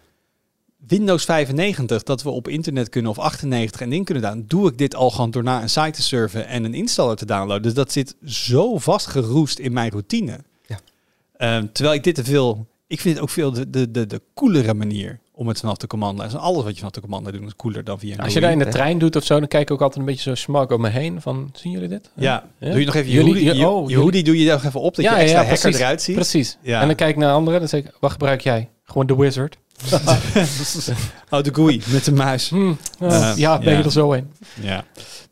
Windows 0.88 1.26
95 1.26 2.04
dat 2.04 2.24
we 2.24 2.30
op 2.30 2.48
internet 2.48 2.90
kunnen 2.90 3.12
of 3.12 3.20
98 3.20 3.82
en 3.82 3.92
in 3.94 4.04
kunnen 4.04 4.32
doen, 4.32 4.46
doe 4.48 4.70
ik 4.70 4.78
dit 4.78 4.96
al 4.96 5.10
gewoon 5.12 5.32
door 5.32 5.44
naar 5.44 5.62
een 5.62 5.70
site 5.70 5.92
te 5.92 6.02
surfen 6.02 6.48
en 6.48 6.64
een 6.64 6.74
installer 6.74 7.16
te 7.16 7.26
downloaden. 7.26 7.62
Dus 7.62 7.74
dat 7.74 7.92
zit 7.92 8.16
zo 8.26 8.78
vastgeroest 8.78 9.60
in 9.60 9.74
mijn 9.74 9.90
routine. 9.92 10.40
Ehm, 11.38 11.66
terwijl 11.72 11.96
ik 11.96 12.04
dit 12.04 12.16
te 12.16 12.24
veel, 12.24 12.68
ik 12.88 13.02
vind 13.02 13.14
het 13.14 13.24
ook 13.24 13.30
veel 13.30 13.52
de, 13.52 13.70
de, 13.70 13.92
de, 13.92 14.08
de 14.08 14.22
coolere 14.34 14.74
manier 14.74 15.20
om 15.32 15.48
het 15.48 15.60
vanaf 15.60 15.78
de 15.78 15.88
command 15.88 16.18
line. 16.18 16.30
Dus 16.32 16.40
alles 16.40 16.64
wat 16.64 16.72
je 16.72 16.78
vanaf 16.78 16.92
de 16.92 17.02
command 17.02 17.26
line 17.26 17.38
doet 17.38 17.48
is 17.48 17.56
cooler 17.56 17.84
dan 17.84 18.00
via 18.00 18.14
een 18.14 18.20
Als 18.20 18.34
je 18.34 18.40
dat 18.40 18.52
in 18.52 18.60
de 18.60 18.68
trein 18.68 18.98
doet 18.98 19.16
of 19.16 19.24
zo, 19.24 19.40
dan 19.40 19.48
kijk 19.48 19.64
ik 19.64 19.72
ook 19.72 19.82
altijd 19.82 20.00
een 20.00 20.06
beetje 20.06 20.30
zo 20.30 20.36
smak 20.36 20.72
om 20.72 20.82
me 20.82 20.90
heen. 20.90 21.22
Van, 21.22 21.50
zien 21.54 21.72
jullie 21.72 21.88
dit? 21.88 22.10
Ja, 22.16 22.44
Ja? 22.60 22.70
doe 22.70 22.80
je 22.80 22.86
nog 22.86 22.96
even 22.96 23.10
je 23.10 23.14
Jullie- 23.16 23.32
hoodie, 23.34 23.48
je, 23.48 23.56
je- 23.56 23.68
oh, 23.68 23.90
je 23.90 23.96
hoodie 23.98 24.24
doe 24.24 24.40
je 24.44 24.52
nog 24.52 24.64
even 24.64 24.80
op, 24.82 24.96
dat 24.96 25.06
je 25.06 25.12
extra 25.12 25.46
hacker 25.46 25.76
eruit 25.76 26.02
ziet. 26.02 26.16
Precies. 26.16 26.58
Ja. 26.62 26.82
En 26.82 26.88
dan 26.88 26.96
kijk 26.96 27.10
ik 27.10 27.16
naar 27.18 27.34
anderen, 27.34 27.60
dan 27.60 27.70
zeg 27.70 27.84
ik, 27.84 27.92
wat 28.00 28.12
gebruik 28.12 28.42
jij? 28.42 28.70
Gewoon 28.84 29.08
de 29.08 29.16
wizard. 29.16 29.58
Oh, 31.30 31.42
de 31.42 31.54
GUI 31.54 31.82
met 31.92 32.06
de 32.06 32.12
muis. 32.12 32.50
Hm, 32.50 32.70
oh, 32.70 32.76
Eh, 33.00 33.32
ja, 33.36 33.60
ben 33.60 33.78
je 33.78 33.84
er 33.84 33.92
zo 33.92 34.12
in. 34.12 34.32
Ja. 34.62 34.84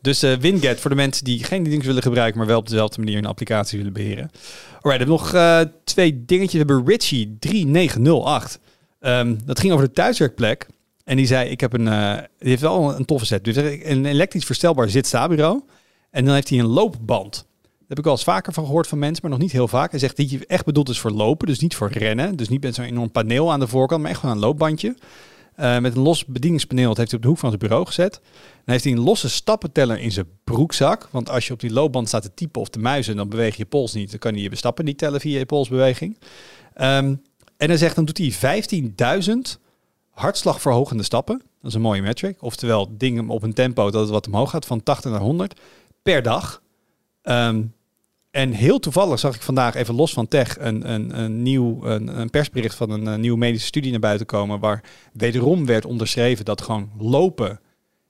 Dus 0.02 0.24
eh, 0.24 0.34
Winget 0.38 0.80
voor 0.80 0.90
de 0.90 0.96
mensen 0.96 1.24
die 1.24 1.44
geen 1.44 1.64
Linux 1.64 1.86
willen 1.86 2.02
gebruiken, 2.02 2.38
maar 2.38 2.48
wel 2.48 2.58
op 2.58 2.68
dezelfde 2.70 3.00
manier 3.00 3.18
een 3.18 3.26
applicatie 3.26 3.78
willen 3.78 3.94
beheren. 3.94 4.32
Alright, 4.84 5.06
we 5.06 5.14
hebben 5.14 5.26
nog 5.26 5.34
eh, 5.34 5.74
twee 5.84 6.26
dingetjes. 6.26 6.52
We 6.52 6.58
hebben 6.58 6.86
Richie 6.86 7.38
3908. 7.40 8.60
Ehm, 9.00 9.36
dat 9.46 9.60
ging 9.60 9.74
over 9.74 9.86
de 9.86 9.94
thuiswerkplek. 9.94 10.68
En 11.04 11.18
die 11.18 11.26
zei, 11.26 11.50
ik 11.50 11.60
heb 11.60 11.74
een, 11.74 11.88
eh, 11.88 12.18
die 12.40 12.50
heeft 12.50 12.62
wel 12.62 12.90
een, 12.90 12.96
een 12.96 13.06
toffe 13.06 13.26
set. 13.26 13.44
Dus 13.44 13.56
een 13.56 14.06
elektrisch 14.06 14.46
verstelbaar 14.46 14.90
zit-sta-bureau. 14.90 15.62
En 16.10 16.26
dan 16.26 16.34
heeft 16.34 16.50
hij 16.50 16.60
een 16.60 16.66
loopband. 16.66 17.34
Daar 17.62 17.88
heb 17.88 17.98
ik 17.98 18.04
wel 18.04 18.14
eens 18.14 18.24
vaker 18.24 18.54
van 18.54 18.66
gehoord 18.66 18.88
van 18.88 19.00
mensen, 19.00 19.22
maar 19.22 19.32
nog 19.32 19.40
niet 19.40 19.52
heel 19.52 19.68
vaak. 19.68 19.92
Hij 19.92 20.00
zegt 20.00 20.18
dat 20.18 20.30
je 20.30 20.46
echt 20.46 20.66
bedoeld 20.66 20.90
is 20.90 21.00
voor 21.00 21.12
lopen, 21.12 21.48
dus 21.48 21.60
niet 21.60 21.76
voor 21.76 21.92
rennen. 21.92 22.36
Dus 22.36 22.50
niet 22.50 22.64
met 22.64 22.76
zo'n 22.76 22.86
enorm 22.86 23.12
paneel 23.12 23.52
aan 23.52 23.60
de 23.60 23.68
voorkant, 23.68 24.02
maar 24.02 24.12
echt 24.12 24.20
gewoon 24.20 24.36
een 24.36 24.42
loopbandje. 24.42 24.96
Eh, 25.56 25.80
met 25.80 25.96
een 25.96 26.02
los 26.02 26.26
bedieningspaneel, 26.26 26.88
dat 26.88 26.98
heeft 26.98 27.10
hij 27.10 27.18
op 27.18 27.24
de 27.24 27.30
hoek 27.32 27.40
van 27.40 27.50
zijn 27.50 27.62
bureau 27.62 27.86
gezet. 27.86 28.14
Dan 28.42 28.74
heeft 28.74 28.84
hij 28.84 28.94
een 28.94 29.00
losse 29.00 29.30
stappenteller 29.30 30.00
in 30.00 30.12
zijn 30.12 30.28
broekzak. 30.44 31.08
Want 31.12 31.30
als 31.30 31.48
je 31.48 31.54
op 31.54 31.60
die 31.60 31.74
loopband 31.74 32.08
staat 32.08 32.22
te 32.22 32.34
typen 32.34 32.62
of 32.62 32.70
te 32.70 32.80
muizen, 32.80 33.16
dan 33.16 33.30
beweeg 33.30 33.56
je 33.56 33.66
pols 33.66 33.94
niet. 33.94 34.10
Dan 34.10 34.20
kan 34.20 34.34
hij 34.34 34.42
je 34.42 34.56
stappen 34.56 34.86
niet 34.86 34.98
tellen 34.98 35.20
via 35.20 35.38
je 35.38 35.46
polsbeweging. 35.46 36.18
Ehm, 36.74 37.16
en 37.58 37.68
hij 37.68 37.78
zegt, 37.78 37.96
dan 37.96 38.06
doet 38.06 38.18
hij 38.18 38.32
15.000 38.32 39.60
hartslagverhogende 40.10 41.04
stappen. 41.04 41.38
Dat 41.38 41.70
is 41.70 41.74
een 41.74 41.82
mooie 41.82 42.02
metric. 42.02 42.42
Oftewel 42.42 42.98
dingen 42.98 43.30
op 43.30 43.44
een 43.44 43.54
tempo 43.54 43.92
dat 43.92 44.02
het 44.02 44.10
wat 44.10 44.28
omhoog 44.28 44.50
gaat, 44.50 44.66
van 44.66 44.84
80 44.84 45.12
naar 45.12 45.20
100 45.20 45.60
per 46.02 46.22
dag. 46.22 46.62
Ehm, 47.22 47.64
en 48.34 48.52
heel 48.52 48.80
toevallig 48.80 49.20
zag 49.20 49.36
ik 49.36 49.42
vandaag, 49.42 49.76
even 49.76 49.96
los 49.96 50.14
van 50.14 50.28
tech, 50.28 50.60
een, 50.60 50.92
een, 50.92 51.20
een 51.20 51.42
nieuw 51.42 51.86
een, 51.86 52.20
een 52.20 52.30
persbericht 52.30 52.76
van 52.76 52.90
een, 52.90 53.08
eh, 53.08 53.16
nieuwe 53.16 53.38
medische 53.38 53.68
studie 53.68 53.92
naar 53.92 54.00
buiten 54.00 54.26
komen. 54.26 54.60
Waar 54.60 54.84
wederom 55.14 55.66
werd 55.66 55.86
onderschreven 55.86 56.46
dat 56.46 56.62
gewoon 56.62 56.92
lopen 56.98 57.60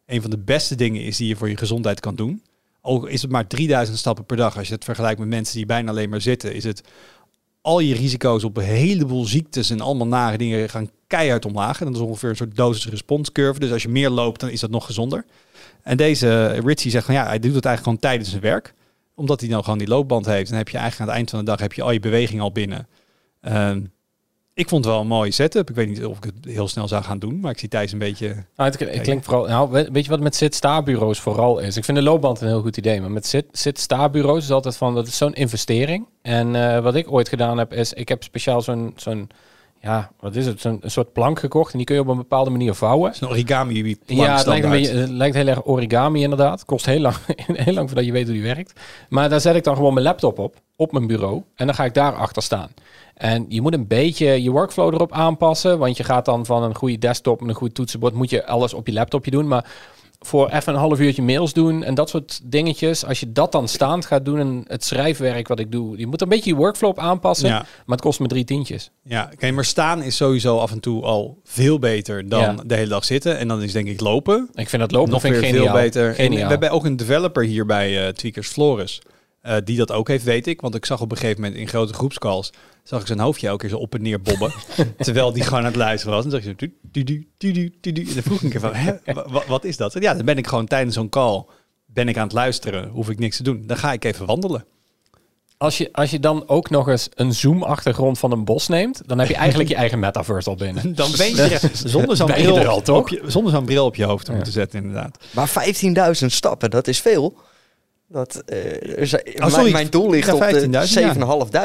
een 0.06 0.22
van 0.22 0.30
de 0.30 0.38
beste 0.38 0.76
dingen 0.76 1.02
is 1.02 1.18
die 1.18 1.28
je 1.28 1.36
voor 1.36 1.50
je 1.50 1.58
gezondheid 1.58 2.00
kan 2.00 2.16
doen. 2.16 2.42
Ook 2.82 3.10
is 3.10 3.22
het 3.22 3.32
maar 3.32 3.48
3000 3.48 3.98
stappen 3.98 4.26
per 4.26 4.38
dag. 4.38 4.58
Als 4.58 4.68
je 4.68 4.74
het 4.74 4.84
vergelijkt 4.84 5.20
met 5.20 5.28
mensen 5.28 5.56
die 5.56 5.66
bijna 5.66 5.90
alleen 5.90 6.10
maar 6.10 6.22
zitten, 6.22 6.54
is 6.54 6.64
het 6.64 6.82
al 7.62 7.80
je 7.80 7.96
risico's 7.96 8.44
op 8.44 8.58
een 8.58 8.64
heleboel 8.64 9.26
ziektes 9.26 9.70
en 9.70 9.82
allemaal 9.82 10.08
nare 10.08 10.38
dingen 10.38 10.70
gaan 10.70 10.90
keihard 11.08 11.46
omlaag. 11.46 11.80
En 11.80 11.86
dat 11.86 11.96
is 11.96 12.02
ongeveer 12.02 12.30
een 12.30 12.36
soort 12.36 12.56
dosis-response 12.56 13.32
curve. 13.32 13.60
Dus 13.60 13.72
als 13.72 13.84
je 13.84 13.90
meer 13.90 14.10
loopt, 14.10 14.40
dan 14.40 14.50
is 14.50 14.60
dat 14.60 14.70
nog 14.70 14.86
gezonder. 14.86 15.26
En 15.82 15.98
deze 15.98 16.48
Richie 16.48 16.92
zegt 16.92 17.06
van 17.06 17.16
ja, 17.16 17.26
hij 17.26 17.40
doet 17.40 17.56
het 17.56 17.66
eigenlijk 17.66 17.84
gewoon 17.84 18.00
tijdens 18.00 18.30
zijn 18.30 18.42
werk. 18.42 18.74
Omdat 19.16 19.40
hij 19.40 19.50
dan 19.50 19.64
gewoon 19.64 19.78
die 19.80 19.88
loopband 19.88 20.26
heeft. 20.26 20.50
Dan 20.50 20.58
heb 20.58 20.70
je 20.70 20.78
eigenlijk 20.78 21.02
aan 21.02 21.08
het 21.08 21.18
eind 21.18 21.30
van 21.30 21.40
de 21.40 21.46
dag 21.46 21.60
heb 21.60 21.74
je 21.74 21.82
al 21.82 21.92
je 21.92 22.00
beweging 22.00 22.42
al 22.42 22.52
binnen. 22.52 22.88
Ehm, 23.42 23.82
ik 24.54 24.70
vond 24.70 24.84
het 24.84 24.94
wel 24.94 25.02
een 25.02 25.08
mooie 25.08 25.32
setup. 25.32 25.70
Ik 25.70 25.76
weet 25.76 25.88
niet 25.88 26.06
of 26.06 26.18
ik 26.18 26.24
het 26.24 26.34
heel 26.46 26.68
snel 26.68 26.88
zou 26.88 27.04
gaan 27.04 27.20
doen, 27.20 27.40
maar 27.40 27.52
ik 27.52 27.60
zie 27.60 27.70
Thijs 27.70 27.92
een 27.92 28.00
beetje... 28.00 28.28
Nou, 28.56 28.72
het, 28.72 28.80
het 29.08 29.26
vooral. 29.26 29.48
Nou, 29.48 29.72
weet 29.92 30.04
je 30.04 30.10
wat 30.10 30.20
met 30.20 30.36
zit-sta-bureaus 30.36 31.20
vooral 31.20 31.60
is? 31.60 31.78
Ik 31.78 31.84
vind 31.84 31.98
de 31.98 32.04
loopband 32.04 32.42
een 32.42 32.48
heel 32.48 32.62
goed 32.62 32.78
idee, 32.78 33.02
maar 33.02 33.12
met 33.12 33.28
zit- 33.28 33.48
zit-sta-bureaus 33.52 34.44
is 34.44 34.52
altijd 34.52 34.78
van 34.78 34.96
dat 34.96 35.08
is 35.08 35.18
zo'n 35.18 35.34
investering. 35.34 36.08
En 36.22 36.56
eh, 36.56 36.80
wat 36.80 36.96
ik 36.96 37.12
ooit 37.12 37.30
gedaan 37.30 37.58
heb, 37.58 37.74
is 37.74 37.94
ik 37.94 38.10
heb 38.10 38.24
speciaal 38.24 38.62
zo'n 38.62 38.94
zo'n 38.96 39.30
ja, 39.84 40.12
wat 40.20 40.36
is 40.36 40.46
het? 40.46 40.64
Een, 40.64 40.78
een 40.82 40.92
soort 40.92 41.14
plank 41.14 41.40
gekocht 41.40 41.72
en 41.72 41.78
die 41.78 41.86
kun 41.86 41.96
je 41.96 42.02
op 42.02 42.08
een 42.08 42.18
bepaalde 42.18 42.50
manier 42.50 42.74
vouwen. 42.74 43.06
Het 43.06 43.16
is 43.16 43.22
een 43.22 43.28
origami 43.28 43.98
Ja, 44.06 44.38
het 44.38 44.46
lijkt, 44.46 44.66
een 44.66 44.72
beetje, 44.72 44.96
het 44.96 45.10
lijkt 45.10 45.36
heel 45.36 45.48
erg 45.48 45.66
origami 45.66 46.22
inderdaad. 46.22 46.66
Kost 46.66 46.86
heel 46.86 47.00
lang, 47.00 47.16
heel 47.66 47.74
lang 47.74 47.88
voordat 47.88 48.06
je 48.06 48.12
weet 48.12 48.26
hoe 48.26 48.34
die 48.34 48.44
werkt. 48.44 48.80
Maar 49.10 49.30
daar 49.30 49.42
zet 49.42 49.56
ik 49.56 49.64
dan 49.64 49.76
gewoon 49.76 49.94
mijn 49.94 50.06
laptop 50.06 50.40
op, 50.40 50.56
op 50.76 50.92
mijn 50.92 51.08
bureau. 51.08 51.42
En 51.56 51.66
dan 51.66 51.76
ga 51.76 51.86
ik 51.86 51.94
daar 51.94 52.14
achter 52.14 52.42
staan. 52.42 52.70
En 53.14 53.46
je 53.50 53.62
moet 53.62 53.74
een 53.74 53.88
beetje 53.88 54.44
je 54.44 54.52
workflow 54.52 54.94
erop 54.94 55.12
aanpassen. 55.12 55.80
Want 55.80 55.98
je 55.98 56.04
gaat 56.04 56.26
dan 56.26 56.46
van 56.46 56.64
een 56.64 56.76
goede 56.76 56.98
desktop 56.98 57.42
en 57.42 57.50
een 57.50 57.56
goed 57.56 57.76
toetsenbord... 57.76 58.14
moet 58.14 58.30
je 58.30 58.46
alles 58.46 58.74
op 58.74 58.88
je 58.88 58.94
laptopje 58.94 59.32
doen. 59.32 59.48
Maar 59.48 59.66
voor 60.26 60.50
even 60.50 60.74
een 60.74 60.80
half 60.80 61.00
uurtje 61.00 61.22
mails 61.22 61.54
doen 61.54 61.84
en 61.84 61.96
dat 61.96 62.10
soort 62.10 62.40
dingetjes. 62.44 63.06
Als 63.06 63.20
je 63.20 63.32
dat 63.32 63.52
dan 63.52 63.68
staand 63.68 64.06
gaat 64.06 64.26
doen 64.26 64.40
en 64.40 64.64
het 64.68 64.84
schrijfwerk 64.84 65.48
wat 65.48 65.60
ik 65.60 65.72
doe, 65.72 65.98
je 65.98 66.08
moet 66.08 66.22
een 66.22 66.30
beetje 66.30 66.50
je 66.50 66.56
workflow 66.56 66.90
op 66.90 67.00
aanpassen. 67.00 67.48
Ja. 67.50 67.58
Maar 67.60 67.96
het 67.96 68.02
kost 68.02 68.20
me 68.20 68.28
drie 68.28 68.44
tientjes. 68.44 68.92
Ja, 69.04 69.30
oké, 69.34 69.52
maar 69.52 69.66
staan 69.66 70.02
is 70.02 70.16
sowieso 70.16 70.58
af 70.58 70.72
en 70.72 70.80
toe 70.80 71.04
al 71.04 71.40
veel 71.44 71.80
beter 71.80 72.30
dan 72.30 72.40
Ja. 72.42 72.56
de 72.66 72.76
hele 72.76 72.90
dag 72.90 73.06
zitten. 73.06 73.38
En 73.38 73.48
dan 73.48 73.62
is 73.62 73.72
denk 73.72 73.88
ik 73.88 74.00
lopen 74.02 74.50
Ik 74.54 74.70
vind 74.70 74.82
dat 74.82 74.92
lopen 74.92 75.12
nog 75.12 75.22
vind 75.22 75.36
ik 75.36 75.46
veel 75.50 75.72
beter. 75.72 76.08
En 76.08 76.16
Geniaal. 76.16 76.44
we 76.44 76.50
hebben 76.50 76.72
ook 76.72 76.86
een 76.86 76.98
developer 76.98 77.44
hier 77.44 77.66
bij 77.66 78.06
eh, 78.08 78.14
Tweakers 78.14 78.48
Flores. 78.48 79.02
eh, 79.42 79.56
die 79.64 79.78
dat 79.78 79.92
ook 79.92 80.08
heeft, 80.08 80.24
weet 80.24 80.48
ik. 80.48 80.62
Want 80.62 80.76
ik 80.76 80.86
zag 80.86 81.02
op 81.02 81.12
een 81.12 81.18
gegeven 81.18 81.42
moment 81.42 81.60
in 81.60 81.68
grote 81.68 81.94
groepscalls... 81.94 82.52
zag 82.84 83.02
ik 83.02 83.08
zijn 83.08 83.20
hoofdje 83.20 83.48
elke 83.48 83.60
keer 83.62 83.70
zo 83.70 83.78
op 83.78 83.94
en 83.96 84.02
neer 84.02 84.22
bobben. 84.22 84.54
terwijl 84.98 85.32
die 85.34 85.44
gewoon 85.44 85.60
aan 85.60 85.66
het 85.66 85.76
luisteren 85.76 86.16
was. 86.16 86.24
En 86.24 86.30
dan 86.30 86.42
zag 86.42 86.50
je 86.50 86.56
zo... 86.60 86.68
du- 86.92 87.04
du- 87.04 87.28
du- 87.38 87.54
du- 87.54 87.72
du- 87.82 87.92
du. 87.92 88.02
En 88.08 88.14
dan 88.14 88.24
vroeg 88.24 88.38
ik 88.38 88.44
een 88.44 88.50
keer 88.50 88.60
van... 88.60 88.74
Hè, 88.74 88.94
wat 89.48 89.64
is 89.64 89.78
dat? 89.78 89.96
En 89.96 90.02
ja, 90.02 90.14
dan 90.14 90.26
ben 90.26 90.38
ik 90.38 90.48
gewoon 90.48 90.66
tijdens 90.68 90.96
zo'n 90.96 91.10
call... 91.10 91.46
ben 91.86 92.08
ik 92.08 92.18
aan 92.18 92.24
het 92.24 92.34
luisteren. 92.34 92.90
Hoef 92.90 93.10
ik 93.10 93.20
niks 93.20 93.38
te 93.38 93.44
doen. 93.44 93.64
Dan 93.68 93.78
ga 93.78 93.92
ik 93.94 94.04
even 94.06 94.26
wandelen. 94.26 94.66
Als 95.58 95.78
je, 95.78 95.90
als 95.92 96.12
je 96.12 96.20
dan 96.20 96.48
ook 96.48 96.70
nog 96.70 96.88
eens 96.88 97.10
een 97.16 97.34
zoom-achtergrond 97.34 98.20
van 98.20 98.32
een 98.32 98.46
bos 98.46 98.68
neemt, 98.68 99.02
dan 99.06 99.20
heb 99.20 99.28
je 99.28 99.36
eigenlijk 99.36 99.70
je 99.70 99.76
eigen 99.76 100.00
metaverse 100.00 100.50
al 100.50 100.56
binnen. 100.56 100.96
Dan 100.96 101.12
ben 101.18 101.36
je 101.36 101.42
er 101.62 101.70
zonder 101.74 102.16
zo'n 102.18 102.28
bril, 102.28 102.66
al, 102.68 102.82
toch? 102.82 102.98
op 102.98 103.10
je, 103.10 103.22
zonder 103.26 103.52
zo'n 103.54 103.66
bril 103.66 103.86
op 103.86 103.96
je 103.96 104.04
hoofd 104.04 104.24
te 104.26 104.30
Ja. 104.32 104.36
moeten 104.36 104.54
zetten, 104.54 104.80
inderdaad. 104.84 105.18
Maar 105.32 105.50
15.000 106.22 106.26
stappen, 106.26 106.70
dat 106.70 106.88
is 106.88 107.02
veel. 107.02 107.36
Dat, 108.14 108.44
zijn- 109.02 109.22
Oh, 109.44 109.48
sorry. 109.50 109.72
mijn, 109.72 109.88
doel 109.90 110.10
ligt 110.10 110.28
Ja, 110.28 110.34
op 110.34 110.40
de 110.40 110.62
15.000, 110.66 110.70
ja. 110.70 111.14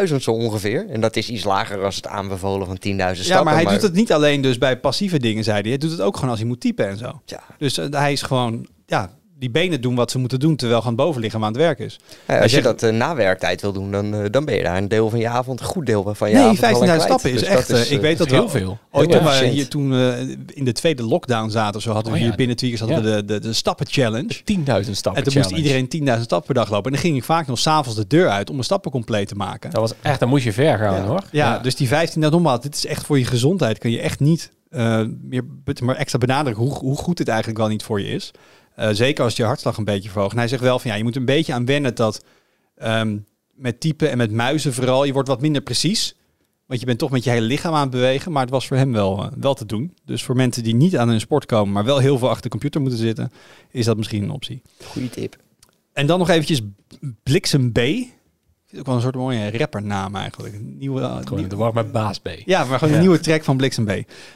7.500 0.08 0.14
zo 0.22 0.30
ongeveer. 0.30 0.86
En 0.90 1.00
dat 1.00 1.16
is 1.16 1.30
iets 1.30 1.44
lager 1.44 1.84
als 1.84 1.96
het 1.96 2.06
aanbevolen 2.06 2.66
van 2.66 2.78
10.000 2.78 2.80
stappen. 3.24 3.24
Ja, 3.24 3.42
maar 3.42 3.54
hij 3.54 3.64
doet 3.64 3.82
het 3.82 3.92
niet 3.92 4.12
alleen 4.12 4.40
dus 4.40 4.58
bij 4.58 4.78
passieve 4.80 5.18
dingen, 5.18 5.44
zei 5.44 5.60
hij. 5.60 5.68
Hij 5.68 5.78
doet 5.78 5.90
het 5.90 6.00
ook 6.00 6.14
gewoon 6.14 6.30
als 6.30 6.38
hij 6.38 6.48
moet 6.48 6.60
typen 6.60 6.88
en 6.88 6.96
zo. 6.96 7.20
Ja. 7.24 7.40
Dus 7.58 7.78
eh, 7.78 7.86
hij 7.90 8.12
is 8.12 8.22
gewoon, 8.22 8.66
ja, 8.86 9.10
die 9.38 9.50
benen 9.50 9.80
doen 9.80 9.94
wat 9.94 10.10
ze 10.10 10.18
moeten 10.18 10.40
doen 10.40 10.56
terwijl 10.56 10.80
gewoon 10.80 10.96
het 10.96 11.04
bovenlichaam 11.06 11.44
aan 11.44 11.52
het 11.52 11.60
werk 11.60 11.78
is. 11.78 11.98
Ja, 12.26 12.40
als 12.40 12.50
je 12.52 12.62
dat 12.62 12.82
eh, 12.82 12.92
na 12.92 13.14
werktijd 13.14 13.60
wil 13.60 13.72
doen, 13.72 13.90
dan, 13.90 14.14
eh, 14.14 14.20
dan 14.30 14.44
ben 14.44 14.56
je 14.56 14.62
daar 14.62 14.76
een 14.76 14.88
deel 14.88 15.10
van 15.10 15.18
je 15.18 15.28
avond, 15.28 15.60
een 15.60 15.66
goed 15.66 15.86
deel 15.86 16.14
van 16.14 16.28
je 16.28 16.34
nee, 16.34 16.44
avond 16.44 16.58
15.000 16.58 16.64
aan 16.64 16.78
kwijt. 16.78 17.02
stappen 17.02 17.30
is 17.32 17.40
Dus 17.40 17.48
echt, 17.48 17.68
is, 17.70 17.80
eh, 17.80 17.90
ik 17.90 17.96
eh, 17.96 18.00
weet 18.02 18.18
dat 18.18 18.30
heel 18.30 18.48
veel. 18.48 18.78
Ooit 18.90 19.10
toen 19.10 19.24
we 19.24 19.46
hier 19.46 19.68
toen 19.68 19.92
in 20.46 20.64
de 20.64 20.72
tweede 20.72 21.02
lockdown 21.02 21.50
zaten, 21.50 21.76
of 21.76 21.82
zo 21.82 21.92
hadden 21.92 22.12
we 22.12 22.18
Oh 22.18 22.24
ja. 22.24 22.28
hier 22.28 22.36
binnen 22.36 22.78
hadden 22.78 23.02
we 23.02 23.24
de, 23.24 23.24
de, 23.24 23.40
de 23.40 23.52
stappen 23.52 23.86
challenge. 23.88 24.36
10.000 24.36 24.90
stappen 24.90 25.24
En 25.24 25.32
toen 25.32 25.42
moest 25.42 25.50
iedereen 25.50 26.16
10.000 26.16 26.20
stappen 26.22 26.46
per 26.46 26.54
dag 26.54 26.70
lopen. 26.70 26.86
En 26.86 26.92
dan 26.92 27.00
ging 27.00 27.16
ik 27.16 27.24
vaak 27.24 27.46
nog 27.46 27.58
s'avonds 27.58 27.98
de 27.98 28.06
deur 28.06 28.28
uit 28.28 28.48
om 28.48 28.54
mijn 28.54 28.64
stappen 28.64 28.90
compleet 28.90 29.28
te 29.28 29.34
maken. 29.34 29.70
Dat 29.70 29.80
was 29.80 29.92
echt, 30.02 30.20
dan 30.20 30.28
moest 30.28 30.44
je 30.44 30.52
ver 30.52 30.78
gaan 30.78 30.94
Ja. 30.94 31.06
hoor. 31.06 31.22
Ja, 31.30 31.58
dus 31.58 31.76
die 31.76 31.88
15, 31.88 32.20
nou 32.20 32.32
nogmaals, 32.32 32.60
dit 32.60 32.74
is 32.74 32.86
echt 32.86 33.06
voor 33.06 33.18
je 33.18 33.24
gezondheid. 33.24 33.78
Kun 33.78 33.90
je 33.90 34.00
echt 34.00 34.20
niet 34.20 34.50
eh, 34.70 35.02
meer 35.22 35.44
maar 35.82 35.96
extra 35.96 36.18
benadrukken 36.18 36.64
hoe, 36.64 36.74
hoe 36.74 36.96
goed 36.96 37.16
dit 37.16 37.28
eigenlijk 37.28 37.58
wel 37.58 37.68
niet 37.68 37.82
voor 37.82 38.00
je 38.00 38.08
is. 38.08 38.30
Eh, 38.78 38.88
zeker 38.92 39.24
als 39.24 39.36
je 39.36 39.44
hartslag 39.44 39.76
een 39.76 39.84
beetje 39.84 40.10
verhoogt. 40.10 40.32
En 40.32 40.38
hij 40.38 40.48
zegt 40.48 40.62
wel 40.62 40.78
van 40.78 40.90
ja, 40.90 40.96
je 40.96 41.02
moet 41.02 41.16
een 41.16 41.24
beetje 41.24 41.52
aan 41.52 41.64
wennen 41.64 41.94
dat 41.94 42.24
ehm, 42.76 43.18
met 43.54 43.80
typen 43.80 44.10
en 44.10 44.16
met 44.16 44.30
muizen 44.30 44.74
vooral, 44.74 45.04
je 45.04 45.12
wordt 45.12 45.28
wat 45.28 45.40
minder 45.40 45.62
precies. 45.62 46.14
Want 46.66 46.80
je 46.80 46.86
bent 46.86 46.98
toch 46.98 47.10
met 47.10 47.24
je 47.24 47.30
hele 47.30 47.46
lichaam 47.46 47.74
aan 47.74 47.80
het 47.80 47.90
bewegen. 47.90 48.32
Maar 48.32 48.42
het 48.42 48.50
was 48.50 48.66
voor 48.66 48.76
hem 48.76 48.92
wel, 48.92 49.24
eh, 49.24 49.30
wel 49.40 49.54
te 49.54 49.66
doen. 49.66 49.94
Dus 50.04 50.22
voor 50.22 50.36
mensen 50.36 50.62
die 50.62 50.74
niet 50.74 50.96
aan 50.96 51.08
hun 51.08 51.20
sport 51.20 51.46
komen, 51.46 51.72
maar 51.72 51.84
wel 51.84 51.98
heel 51.98 52.18
veel 52.18 52.28
achter 52.28 52.42
de 52.42 52.48
computer 52.48 52.80
moeten 52.80 52.98
zitten, 52.98 53.32
is 53.70 53.84
dat 53.84 53.96
misschien 53.96 54.22
een 54.22 54.30
optie. 54.30 54.62
Goeie 54.84 55.10
tip. 55.10 55.36
En 55.92 56.06
dan 56.06 56.18
nog 56.18 56.28
eventjes 56.28 56.60
Bliksem 57.22 57.72
B. 57.72 57.78
Ook 58.76 58.86
wel 58.86 58.94
een 58.94 59.00
soort 59.00 59.14
mooie 59.14 59.58
rappernaam 59.58 60.16
eigenlijk. 60.16 60.54
Een 60.54 60.76
Nieuwe, 60.78 61.00
Gewoon 61.00 61.38
nieuw- 61.38 61.48
de 61.48 61.56
war 61.56 61.74
met 61.74 61.92
baas 61.92 62.18
B. 62.18 62.28
ja, 62.44 62.64
maar 62.64 62.78
gewoon 62.78 62.88
Ja. 62.88 62.94
een 62.94 63.00
nieuwe 63.06 63.20
track 63.20 63.44
van 63.44 63.56
Bliksem 63.56 63.84
B. 63.84 63.90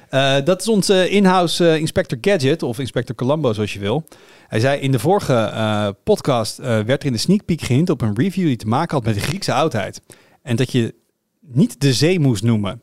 Eh, 0.08 0.36
dat 0.44 0.60
is 0.60 0.68
onze 0.68 1.10
in-house 1.10 1.68
eh, 1.68 1.76
Inspector 1.76 2.18
Gadget, 2.20 2.62
of 2.62 2.78
Inspector 2.78 3.14
Columbo, 3.16 3.52
zoals 3.52 3.72
je 3.72 3.78
wil. 3.78 4.04
Hij 4.48 4.60
zei 4.60 4.80
in 4.80 4.92
de 4.92 4.98
vorige 4.98 5.34
eh, 5.34 5.88
podcast 6.04 6.56
werd 6.56 7.00
er 7.00 7.06
in 7.06 7.12
de 7.12 7.18
sneak 7.18 7.44
peek 7.44 7.60
gehind 7.60 7.90
op 7.90 8.00
een 8.00 8.14
review 8.16 8.46
die 8.46 8.56
te 8.56 8.66
maken 8.66 8.96
had 8.96 9.04
met 9.04 9.14
de 9.14 9.20
Griekse 9.20 9.52
oudheid. 9.52 10.00
En 10.42 10.56
dat 10.56 10.72
je 10.72 10.94
niet 11.40 11.80
de 11.80 11.92
zee 11.92 12.20
moest 12.20 12.42
noemen. 12.42 12.82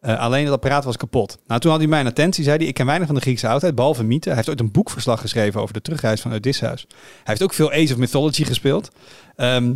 Alleen 0.00 0.44
het 0.44 0.52
apparaat 0.54 0.84
was 0.84 0.96
kapot. 0.96 1.38
Nou, 1.46 1.60
toen 1.60 1.70
had 1.70 1.80
hij 1.80 1.88
mijn 1.88 2.06
attentie, 2.06 2.44
zei 2.44 2.56
hij, 2.58 2.66
ik 2.66 2.74
ken 2.74 2.86
weinig 2.86 3.06
van 3.06 3.16
de 3.16 3.20
Griekse 3.22 3.48
oudheid, 3.48 3.74
behalve 3.74 4.04
mythe. 4.04 4.28
Hij 4.28 4.36
heeft 4.36 4.48
ooit 4.48 4.60
een 4.60 4.70
boekverslag 4.70 5.20
geschreven 5.20 5.60
over 5.60 5.74
de 5.74 5.80
terugreis 5.80 6.20
van 6.20 6.32
Odysseus. 6.32 6.86
Hij 6.88 6.98
heeft 7.24 7.42
ook 7.42 7.52
veel 7.54 7.70
Age 7.72 7.92
of 7.92 7.96
Mythology 7.96 8.44
gespeeld. 8.44 8.90
Ehm, 9.36 9.74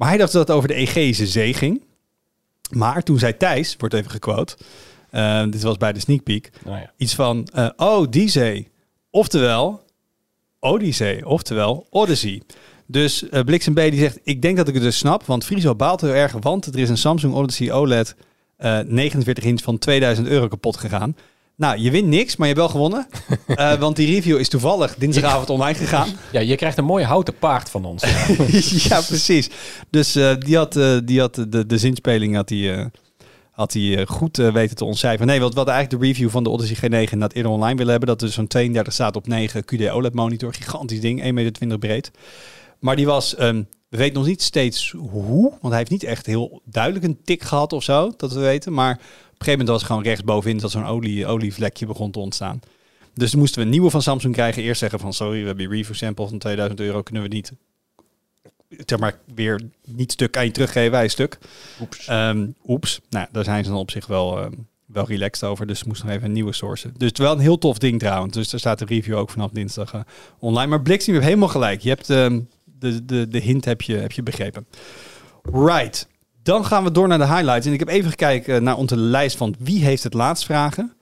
maar 0.00 0.08
hij 0.08 0.18
dacht 0.18 0.32
dat 0.32 0.48
het 0.48 0.56
over 0.56 0.68
de 0.68 0.74
Egeïsche 0.74 1.26
Zee 1.26 1.54
ging. 1.54 1.82
Maar 2.70 3.02
toen 3.02 3.18
zei 3.18 3.36
Thijs, 3.36 3.74
wordt 3.78 3.94
even 3.94 4.10
gequote, 4.10 4.56
eh, 5.10 5.44
dit 5.50 5.62
was 5.62 5.76
bij 5.76 5.92
de 5.92 6.00
sneak 6.00 6.22
peek, 6.22 6.50
Nou 6.64 6.78
ja. 6.78 6.92
iets 6.96 7.14
van, 7.14 7.48
eh, 7.52 7.68
oh, 7.76 8.06
die 8.10 8.28
zee. 8.28 8.68
Oftewel, 9.10 9.84
Odyssee, 10.58 11.26
oftewel 11.26 11.86
Odyssey. 11.90 12.42
Dus 12.86 13.24
Bliksem 13.44 13.74
B 13.74 13.76
die 13.76 13.98
zegt, 13.98 14.18
ik 14.22 14.42
denk 14.42 14.56
dat 14.56 14.68
ik 14.68 14.74
het 14.74 14.82
dus 14.82 14.98
snap, 14.98 15.24
want 15.24 15.44
Friso 15.44 15.74
baalt 15.74 16.00
heel 16.00 16.14
erg, 16.14 16.32
want 16.32 16.66
er 16.66 16.78
is 16.78 16.88
een 16.88 16.98
Samsung 16.98 17.34
Odyssey 17.34 17.72
OLED 17.72 18.14
eh 18.56 18.78
49 18.78 19.44
inch 19.44 19.62
van 19.62 19.78
2000 19.78 20.26
euro 20.26 20.48
kapot 20.48 20.76
gegaan. 20.76 21.16
Nou, 21.60 21.78
je 21.78 21.90
wint 21.90 22.06
niks, 22.06 22.36
maar 22.36 22.48
je 22.48 22.54
hebt 22.54 22.66
wel 22.66 22.74
gewonnen. 22.74 23.06
Eh, 23.46 23.74
want 23.74 23.96
die 23.96 24.14
review 24.14 24.38
is 24.38 24.48
toevallig 24.48 24.94
dinsdagavond 24.94 25.50
online 25.50 25.78
gegaan. 25.78 26.08
ja, 26.32 26.40
je 26.40 26.56
krijgt 26.56 26.78
een 26.78 26.84
mooi 26.84 27.04
houten 27.04 27.34
paard 27.38 27.70
van 27.70 27.84
ons. 27.84 28.02
ja, 28.88 29.00
precies. 29.00 29.50
Dus 29.90 30.14
eh, 30.14 30.34
die 30.38 30.56
had, 30.56 30.76
eh, 30.76 30.96
die 31.04 31.20
had 31.20 31.34
de, 31.34 31.66
de 31.66 31.78
zinspeling 31.78 32.34
had 32.34 32.48
hij, 32.48 32.90
had 33.50 33.72
hij 33.72 34.06
goed 34.06 34.36
weten 34.36 34.76
te 34.76 34.84
ontcijferen. 34.84 35.26
Nee, 35.26 35.40
wat, 35.40 35.54
wat 35.54 35.68
eigenlijk 35.68 36.02
de 36.02 36.08
review 36.08 36.30
van 36.30 36.44
de 36.44 36.50
Odyssey 36.50 36.76
G9 36.76 36.82
inderdaad 36.82 37.32
eerder 37.32 37.52
online 37.52 37.76
willen 37.76 37.90
hebben. 37.90 38.08
Dat 38.08 38.22
is 38.22 38.34
zo'n 38.34 38.46
32 38.46 38.92
staat 38.92 39.16
op 39.16 39.26
9 39.26 39.64
QD 39.64 39.90
OLED 39.90 40.14
monitor. 40.14 40.54
Gigantisch 40.54 41.00
ding, 41.00 41.22
1,20 41.22 41.32
meter 41.32 41.78
breed. 41.78 42.10
Maar 42.78 42.96
die 42.96 43.06
was, 43.06 43.34
ehm, 43.34 43.62
we 43.88 43.96
weten 43.96 44.14
nog 44.14 44.26
niet 44.26 44.42
steeds 44.42 44.90
hoe. 44.90 45.50
Want 45.50 45.68
hij 45.68 45.76
heeft 45.76 45.90
niet 45.90 46.04
echt 46.04 46.26
heel 46.26 46.62
duidelijk 46.64 47.04
een 47.04 47.20
tik 47.24 47.42
gehad 47.42 47.72
of 47.72 47.82
zo, 47.82 48.12
dat 48.16 48.32
we 48.32 48.40
weten. 48.40 48.72
Maar 48.72 49.00
gegeven 49.44 49.50
moment 49.50 49.68
was 49.68 49.78
het 49.78 49.86
gewoon 49.86 50.02
rechtsbovenin 50.02 50.58
dat 50.58 50.70
zo'n 50.70 50.86
olie, 50.86 51.26
olievlekje 51.26 51.86
begon 51.86 52.10
te 52.10 52.18
ontstaan. 52.18 52.60
Dus 53.14 53.34
moesten 53.34 53.58
we 53.58 53.64
een 53.64 53.70
nieuwe 53.70 53.90
van 53.90 54.02
Samsung 54.02 54.34
krijgen. 54.34 54.62
Eerst 54.62 54.80
zeggen 54.80 54.98
van 54.98 55.12
sorry, 55.12 55.40
we 55.40 55.46
hebben 55.46 55.68
die 55.68 55.76
review 55.76 55.94
sample 55.94 56.28
van 56.28 56.38
2000 56.38 56.80
euro. 56.80 57.02
Kunnen 57.02 57.22
we 57.22 57.28
niet 57.28 57.52
zeg 58.86 58.98
maar, 58.98 59.18
weer 59.34 59.60
niet 59.86 60.12
stuk 60.12 60.36
aan 60.36 60.44
je 60.44 60.50
teruggeven, 60.50 60.94
hij 60.94 61.04
is 61.04 61.12
stuk. 61.12 61.38
Oeps. 61.80 62.06
Ehm, 62.06 62.46
oeps. 62.66 63.00
Nou, 63.08 63.26
daar 63.32 63.44
zijn 63.44 63.64
ze 63.64 63.70
dan 63.70 63.78
op 63.78 63.90
zich 63.90 64.06
wel, 64.06 64.38
ehm, 64.38 64.52
wel 64.86 65.06
relaxed 65.06 65.48
over. 65.48 65.66
Dus 65.66 65.84
moesten 65.84 66.06
nog 66.06 66.16
even 66.16 66.28
een 66.28 66.34
nieuwe 66.34 66.52
sourcen. 66.52 66.94
Dus 66.96 67.08
het 67.08 67.18
is 67.18 67.24
wel 67.24 67.34
een 67.34 67.40
heel 67.40 67.58
tof 67.58 67.78
ding 67.78 67.98
trouwens. 67.98 68.34
Dus 68.34 68.50
daar 68.50 68.60
staat 68.60 68.78
de 68.78 68.84
review 68.84 69.16
ook 69.16 69.30
vanaf 69.30 69.50
dinsdag 69.50 69.94
eh, 69.94 70.00
online. 70.38 70.66
Maar 70.66 70.82
Bliksem, 70.82 71.12
je 71.12 71.18
hebt 71.18 71.30
helemaal 71.30 71.52
gelijk. 71.52 71.80
Je 71.80 71.88
hebt 71.88 72.10
ehm, 72.10 72.40
de, 72.64 73.04
de, 73.04 73.28
de 73.28 73.38
hint 73.38 73.64
heb 73.64 73.82
je, 73.82 73.96
heb 73.96 74.12
je 74.12 74.22
begrepen. 74.22 74.66
Right. 75.52 76.08
Dan 76.42 76.64
gaan 76.64 76.84
we 76.84 76.90
door 76.90 77.08
naar 77.08 77.18
de 77.18 77.26
highlights. 77.26 77.66
En 77.66 77.72
ik 77.72 77.78
heb 77.78 77.88
even 77.88 78.10
gekeken 78.10 78.62
naar 78.62 78.76
onze 78.76 78.96
lijst 78.96 79.36
van 79.36 79.54
wie 79.58 79.84
heeft 79.84 80.02
het 80.02 80.14
laatst 80.14 80.44
vragen. 80.44 80.94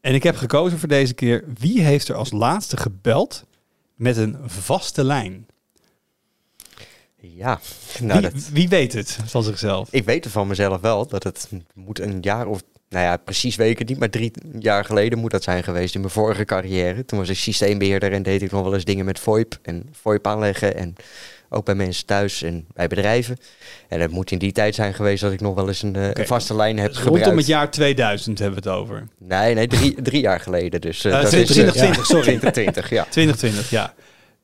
En 0.00 0.14
ik 0.14 0.22
heb 0.22 0.36
gekozen 0.36 0.78
voor 0.78 0.88
deze 0.88 1.14
keer 1.14 1.44
wie 1.58 1.82
heeft 1.82 2.08
er 2.08 2.14
als 2.14 2.32
laatste 2.32 2.76
gebeld 2.76 3.44
met 3.94 4.16
een 4.16 4.36
vaste 4.44 5.04
lijn. 5.04 5.46
Ja, 7.16 7.60
nou, 8.00 8.20
wie, 8.20 8.30
dat, 8.30 8.48
wie 8.52 8.68
weet 8.68 8.92
het 8.92 9.18
van 9.24 9.42
zichzelf? 9.42 9.88
ik 9.90 10.04
weet 10.04 10.24
er 10.24 10.30
van 10.30 10.46
mezelf 10.46 10.80
wel 10.80 11.06
dat 11.06 11.22
het 11.22 11.48
moet 11.74 12.00
een 12.00 12.18
jaar 12.20 12.46
of, 12.46 12.62
nou 12.88 13.04
ja, 13.04 13.16
precies 13.16 13.56
weken 13.56 13.86
niet, 13.86 13.98
maar 13.98 14.10
drie 14.10 14.32
jaar 14.58 14.84
geleden 14.84 15.18
moet 15.18 15.30
dat 15.30 15.42
zijn 15.42 15.64
geweest 15.64 15.94
in 15.94 16.00
mijn 16.00 16.12
vorige 16.12 16.44
carrière. 16.44 17.04
Toen 17.04 17.18
was 17.18 17.28
ik 17.28 17.36
systeembeheerder 17.36 18.12
en 18.12 18.22
deed 18.22 18.42
ik 18.42 18.50
nog 18.50 18.62
wel 18.62 18.74
eens 18.74 18.84
dingen 18.84 19.04
met 19.04 19.18
VoIP 19.18 19.58
en 19.62 19.88
VoIP 19.92 20.26
aanleggen 20.26 20.76
en 20.76 20.94
ook 21.48 21.64
bij 21.64 21.74
mensen 21.74 22.06
thuis 22.06 22.42
en 22.42 22.66
bij 22.74 22.86
bedrijven. 22.88 23.38
En 23.88 24.00
het 24.00 24.10
moet 24.10 24.30
in 24.30 24.38
die 24.38 24.52
tijd 24.52 24.74
zijn 24.74 24.94
geweest 24.94 25.22
dat 25.22 25.32
ik 25.32 25.40
nog 25.40 25.54
wel 25.54 25.68
eens 25.68 25.82
een, 25.82 25.96
eh, 25.96 26.08
een 26.12 26.26
vaste 26.26 26.54
lijn 26.56 26.78
heb 26.78 26.88
Dus 26.88 26.96
gebruikt. 26.96 27.20
rondom 27.24 27.38
het 27.38 27.46
jaar 27.50 27.70
2000 27.70 28.38
hebben 28.38 28.62
we 28.62 28.68
het 28.68 28.78
over. 28.78 29.06
Nee, 29.18 29.54
nee, 29.54 29.66
drie, 29.66 30.02
drie 30.02 30.20
jaar 30.20 30.40
geleden. 30.40 30.80
Dus, 30.80 31.04
eh, 31.04 31.12
Eh, 31.12 31.22
dat 31.22 31.32
is, 31.32 31.38
eh, 31.38 31.46
2020, 31.46 31.96
ja, 31.96 32.04
sorry. 32.04 32.22
2020, 32.38 32.90
ja. 32.90 33.06
2020, 33.10 33.70
ja. 33.70 33.94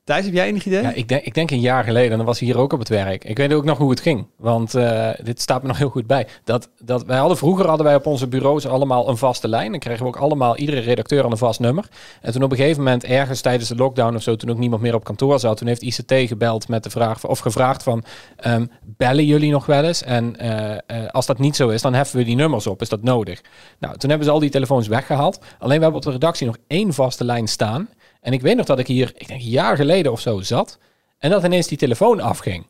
Thijs, 0.04 0.24
heb 0.24 0.34
jij 0.34 0.46
enig 0.46 0.66
idee? 0.66 0.82
Ja, 0.82 0.92
ik 0.92 1.08
denk, 1.08 1.24
ik 1.24 1.34
denk 1.34 1.50
een 1.50 1.60
jaar 1.60 1.84
geleden, 1.84 2.10
en 2.10 2.16
dan 2.16 2.26
was 2.26 2.38
hij 2.38 2.48
hier 2.48 2.58
ook 2.58 2.72
op 2.72 2.78
het 2.78 2.88
werk. 2.88 3.24
Ik 3.24 3.36
weet 3.36 3.52
ook 3.52 3.64
nog 3.64 3.78
hoe 3.78 3.90
het 3.90 4.00
ging, 4.00 4.26
want 4.36 4.74
eh, 4.74 5.10
dit 5.22 5.40
staat 5.40 5.62
me 5.62 5.68
nog 5.68 5.78
heel 5.78 5.88
goed 5.88 6.06
bij. 6.06 6.26
Dat, 6.44 6.68
dat 6.84 7.04
wij 7.04 7.18
hadden 7.18 7.36
vroeger 7.36 7.66
hadden 7.66 7.86
wij 7.86 7.94
op 7.94 8.06
onze 8.06 8.28
bureaus 8.28 8.66
allemaal 8.66 9.08
een 9.08 9.16
vaste 9.16 9.48
lijn. 9.48 9.70
Dan 9.70 9.80
kregen 9.80 10.02
we 10.02 10.08
ook 10.08 10.16
allemaal 10.16 10.56
iedere 10.56 10.80
redacteur 10.80 11.24
een 11.24 11.36
vast 11.36 11.60
nummer. 11.60 11.88
En 12.20 12.32
toen 12.32 12.42
op 12.42 12.50
een 12.50 12.56
gegeven 12.56 12.82
moment, 12.82 13.04
ergens 13.04 13.40
tijdens 13.40 13.68
de 13.68 13.74
lockdown 13.74 14.16
of 14.16 14.22
zo, 14.22 14.36
toen 14.36 14.50
ook 14.50 14.58
niemand 14.58 14.82
meer 14.82 14.94
op 14.94 15.04
kantoor 15.04 15.40
zat, 15.40 15.56
toen 15.56 15.68
heeft 15.68 15.82
ICT 15.82 16.14
gebeld 16.28 16.68
met 16.68 16.82
de 16.82 16.90
vraag 16.90 17.26
of 17.26 17.38
gevraagd 17.38 17.82
van, 17.82 18.04
ehm, 18.36 18.66
bellen 18.82 19.24
jullie 19.24 19.50
nog 19.50 19.66
wel 19.66 19.84
eens? 19.84 20.02
En 20.02 20.36
eh, 20.36 20.72
eh, 20.72 21.08
als 21.10 21.26
dat 21.26 21.38
niet 21.38 21.56
zo 21.56 21.68
is, 21.68 21.82
dan 21.82 21.94
heffen 21.94 22.18
we 22.18 22.24
die 22.24 22.36
nummers 22.36 22.66
op. 22.66 22.80
Is 22.80 22.88
dat 22.88 23.02
nodig? 23.02 23.40
Nou, 23.78 23.96
toen 23.96 24.08
hebben 24.10 24.26
ze 24.26 24.32
al 24.32 24.40
die 24.40 24.50
telefoons 24.50 24.88
weggehaald. 24.88 25.38
Alleen 25.58 25.76
we 25.76 25.82
hebben 25.82 26.00
op 26.00 26.06
de 26.06 26.10
redactie 26.10 26.46
nog 26.46 26.56
één 26.66 26.92
vaste 26.92 27.24
lijn 27.24 27.48
staan. 27.48 27.88
En 28.22 28.32
ik 28.32 28.40
weet 28.40 28.56
nog 28.56 28.66
dat 28.66 28.78
ik 28.78 28.87
hier, 28.87 29.12
ik 29.16 29.28
denk 29.28 29.40
een 29.40 29.48
jaar 29.48 29.76
geleden 29.76 30.12
of 30.12 30.20
zo 30.20 30.40
zat. 30.40 30.78
En 31.18 31.30
dat 31.30 31.44
ineens 31.44 31.66
die 31.66 31.78
telefoon 31.78 32.20
afging. 32.20 32.66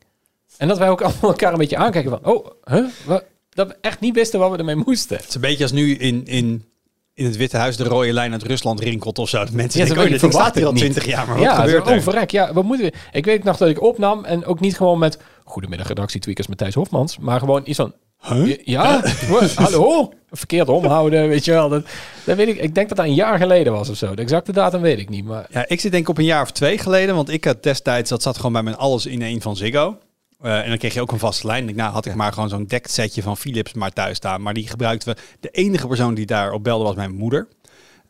En 0.57 0.67
dat 0.67 0.77
wij 0.77 0.89
ook 0.89 1.01
allemaal 1.03 1.31
elkaar 1.31 1.51
een 1.51 1.57
beetje 1.57 1.77
aankijken 1.77 2.11
van, 2.11 2.33
oh, 2.33 2.47
huh? 2.63 2.85
Wat? 3.05 3.23
dat 3.49 3.67
we 3.67 3.75
echt 3.81 3.99
niet 3.99 4.15
wisten 4.15 4.39
wat 4.39 4.51
we 4.51 4.57
ermee 4.57 4.75
moesten. 4.75 5.17
Het 5.17 5.27
is 5.27 5.35
een 5.35 5.41
beetje 5.41 5.63
als 5.63 5.71
nu 5.71 5.95
in, 5.95 6.25
in, 6.25 6.65
in 7.13 7.25
het 7.25 7.37
Witte 7.37 7.57
Huis 7.57 7.77
de 7.77 7.83
rode 7.83 8.13
lijn 8.13 8.31
uit 8.31 8.43
Rusland 8.43 8.79
rinkelt 8.79 9.19
of 9.19 9.29
zo. 9.29 9.37
Dat 9.37 9.51
mensen 9.51 9.79
Ja, 9.79 9.85
denken, 9.85 10.03
oh, 10.03 10.21
dit 10.21 10.33
staat 10.33 10.55
hier 10.55 10.65
al 10.65 10.73
20 10.73 11.05
jaar, 11.05 11.27
maar 11.27 11.35
wat 11.35 11.45
ja, 11.45 11.55
gebeurt 11.55 11.87
er? 11.87 11.95
oh, 11.95 12.01
verrek, 12.01 12.31
ja, 12.31 12.53
wat 12.53 12.63
moeten 12.63 12.85
we? 12.85 12.93
Ik 13.11 13.25
weet 13.25 13.43
nog 13.43 13.57
dat 13.57 13.69
ik 13.69 13.81
opnam 13.81 14.25
en 14.25 14.45
ook 14.45 14.59
niet 14.59 14.77
gewoon 14.77 14.99
met, 14.99 15.17
goedemiddag 15.43 15.87
redactie 15.87 16.19
Tweakers 16.19 16.47
met 16.47 16.57
Thijs 16.57 16.73
Hofmans, 16.73 17.17
maar 17.17 17.39
gewoon 17.39 17.61
iets 17.65 17.77
van, 17.77 17.93
Huh? 18.27 18.57
ja, 18.63 19.01
hallo, 19.55 20.13
verkeerd 20.31 20.69
omhouden, 20.69 21.27
weet 21.33 21.45
je 21.45 21.51
wel. 21.51 21.69
Dat, 21.69 21.85
dat 22.25 22.37
weet 22.37 22.47
ik, 22.47 22.57
ik 22.57 22.75
denk 22.75 22.87
dat 22.87 22.97
dat 22.97 23.05
een 23.05 23.13
jaar 23.13 23.37
geleden 23.37 23.73
was 23.73 23.89
of 23.89 23.97
zo. 23.97 24.15
De 24.15 24.21
exacte 24.21 24.51
datum 24.51 24.81
weet 24.81 24.99
ik 24.99 25.09
niet, 25.09 25.25
maar 25.25 25.45
Ja, 25.49 25.65
ik 25.67 25.79
zit 25.79 25.91
denk 25.91 26.03
ik 26.03 26.09
op 26.09 26.17
een 26.17 26.23
jaar 26.23 26.41
of 26.41 26.51
twee 26.51 26.77
geleden, 26.77 27.15
want 27.15 27.29
ik 27.29 27.43
had 27.43 27.63
destijds, 27.63 28.09
dat 28.09 28.21
zat 28.21 28.35
gewoon 28.35 28.51
bij 28.51 28.63
mijn 28.63 28.77
alles 28.77 29.05
in 29.05 29.21
één 29.21 29.41
van 29.41 29.55
Ziggo. 29.55 29.97
Eh, 30.41 30.59
en 30.61 30.69
dan 30.69 30.77
kreeg 30.77 30.93
je 30.93 31.01
ook 31.01 31.11
een 31.11 31.19
vaste 31.19 31.47
lijn. 31.47 31.69
Ik 31.69 31.75
nou 31.75 31.91
had 31.91 32.05
ik 32.05 32.15
maar 32.15 32.33
gewoon 32.33 32.49
zo'n 32.49 32.65
dekt 32.65 32.91
setje 32.91 33.21
van 33.21 33.37
Philips 33.37 33.73
maar 33.73 33.91
thuis 33.91 34.17
staan. 34.17 34.41
Maar 34.41 34.53
die 34.53 34.67
gebruikten 34.67 35.13
we. 35.13 35.21
De 35.39 35.49
enige 35.49 35.87
persoon 35.87 36.13
die 36.13 36.25
daarop 36.25 36.63
belde 36.63 36.83
was 36.83 36.95
mijn 36.95 37.15
moeder. 37.15 37.47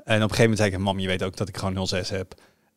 En 0.03 0.15
op 0.15 0.29
een 0.29 0.35
gegeven 0.35 0.41
moment 0.41 0.57
zei 0.57 0.71
ik, 0.71 0.77
mam, 0.77 0.99
je 0.99 1.07
weet 1.07 1.23
ook 1.23 1.37
dat 1.37 1.49
ik 1.49 1.57
gewoon 1.57 1.87
06 1.87 2.09
heb. 2.09 2.33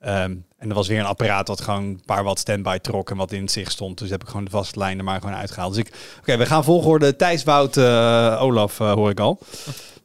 Ehm, 0.07 0.35
en 0.59 0.69
er 0.69 0.75
was 0.75 0.89
weer 0.89 0.99
een 0.99 1.05
apparaat 1.07 1.49
wat 1.49 1.61
gewoon 1.61 1.83
een 1.85 2.03
paar 2.05 2.25
watt 2.25 2.39
standby 2.39 2.79
trok 2.79 3.11
en 3.11 3.17
wat 3.17 3.33
in 3.33 3.41
het 3.43 3.51
zicht 3.51 3.73
stond. 3.73 3.99
Dus 3.99 4.11
heb 4.11 4.23
ik 4.23 4.29
gewoon 4.29 4.45
de 4.45 4.51
vaste 4.51 4.79
lijn 4.79 4.99
er 4.99 5.05
maar 5.05 5.21
gewoon 5.21 5.37
uitgehaald. 5.37 5.75
Dus 5.75 5.85
ik, 5.85 5.95
oké, 6.19 6.37
we 6.37 6.47
gaan 6.47 6.65
volgorde 6.65 7.17
Thijs, 7.17 7.45
Wout, 7.45 7.77
eh, 7.77 8.39
Olaf 8.41 8.81
eh, 8.81 8.93
hoor 8.93 9.11
ik 9.11 9.21
al. 9.21 9.39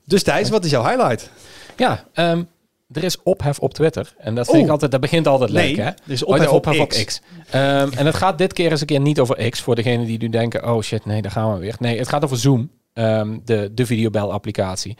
Dus 0.06 0.24
Thijs, 0.24 0.50
wat 0.50 0.66
is 0.66 0.72
jouw 0.72 0.84
highlight? 0.88 1.30
ja, 1.78 2.04
ehm, 2.14 2.44
er 2.92 3.04
is 3.04 3.24
ophef 3.24 3.60
op 3.60 3.74
Twitter. 3.74 4.14
En 4.18 4.36
dat 4.36 4.46
vind 4.46 4.58
Oh. 4.58 4.64
ik 4.64 4.70
altijd, 4.70 4.92
dat 4.92 5.02
begint 5.02 5.28
altijd 5.28 5.52
Nee, 5.52 5.68
leuk, 5.68 5.78
hè? 5.78 5.84
er 5.84 5.96
is 6.06 6.24
Oh, 6.24 6.54
ophef 6.54 6.80
op 6.80 6.90
X. 6.90 7.04
X. 7.04 7.22
Ehm, 7.50 7.90
en 7.96 8.06
het 8.06 8.16
gaat 8.16 8.38
dit 8.38 8.54
keer 8.54 8.72
eens 8.72 8.82
een 8.82 8.88
keer 8.88 9.00
niet 9.00 9.20
over 9.20 9.50
X, 9.50 9.62
voor 9.62 9.76
degenen 9.76 10.06
die 10.06 10.18
nu 10.18 10.30
denken, 10.30 10.74
oh 10.74 10.82
shit, 10.82 11.06
nee, 11.06 11.22
daar 11.22 11.32
gaan 11.32 11.54
we 11.54 11.60
weer. 11.60 11.76
Nee, 11.80 11.98
het 11.98 12.10
gaat 12.10 12.24
over 12.24 12.38
Zoom, 12.38 12.72
de, 12.94 13.70
de 13.74 13.86
videobel-applicatie. 13.86 14.98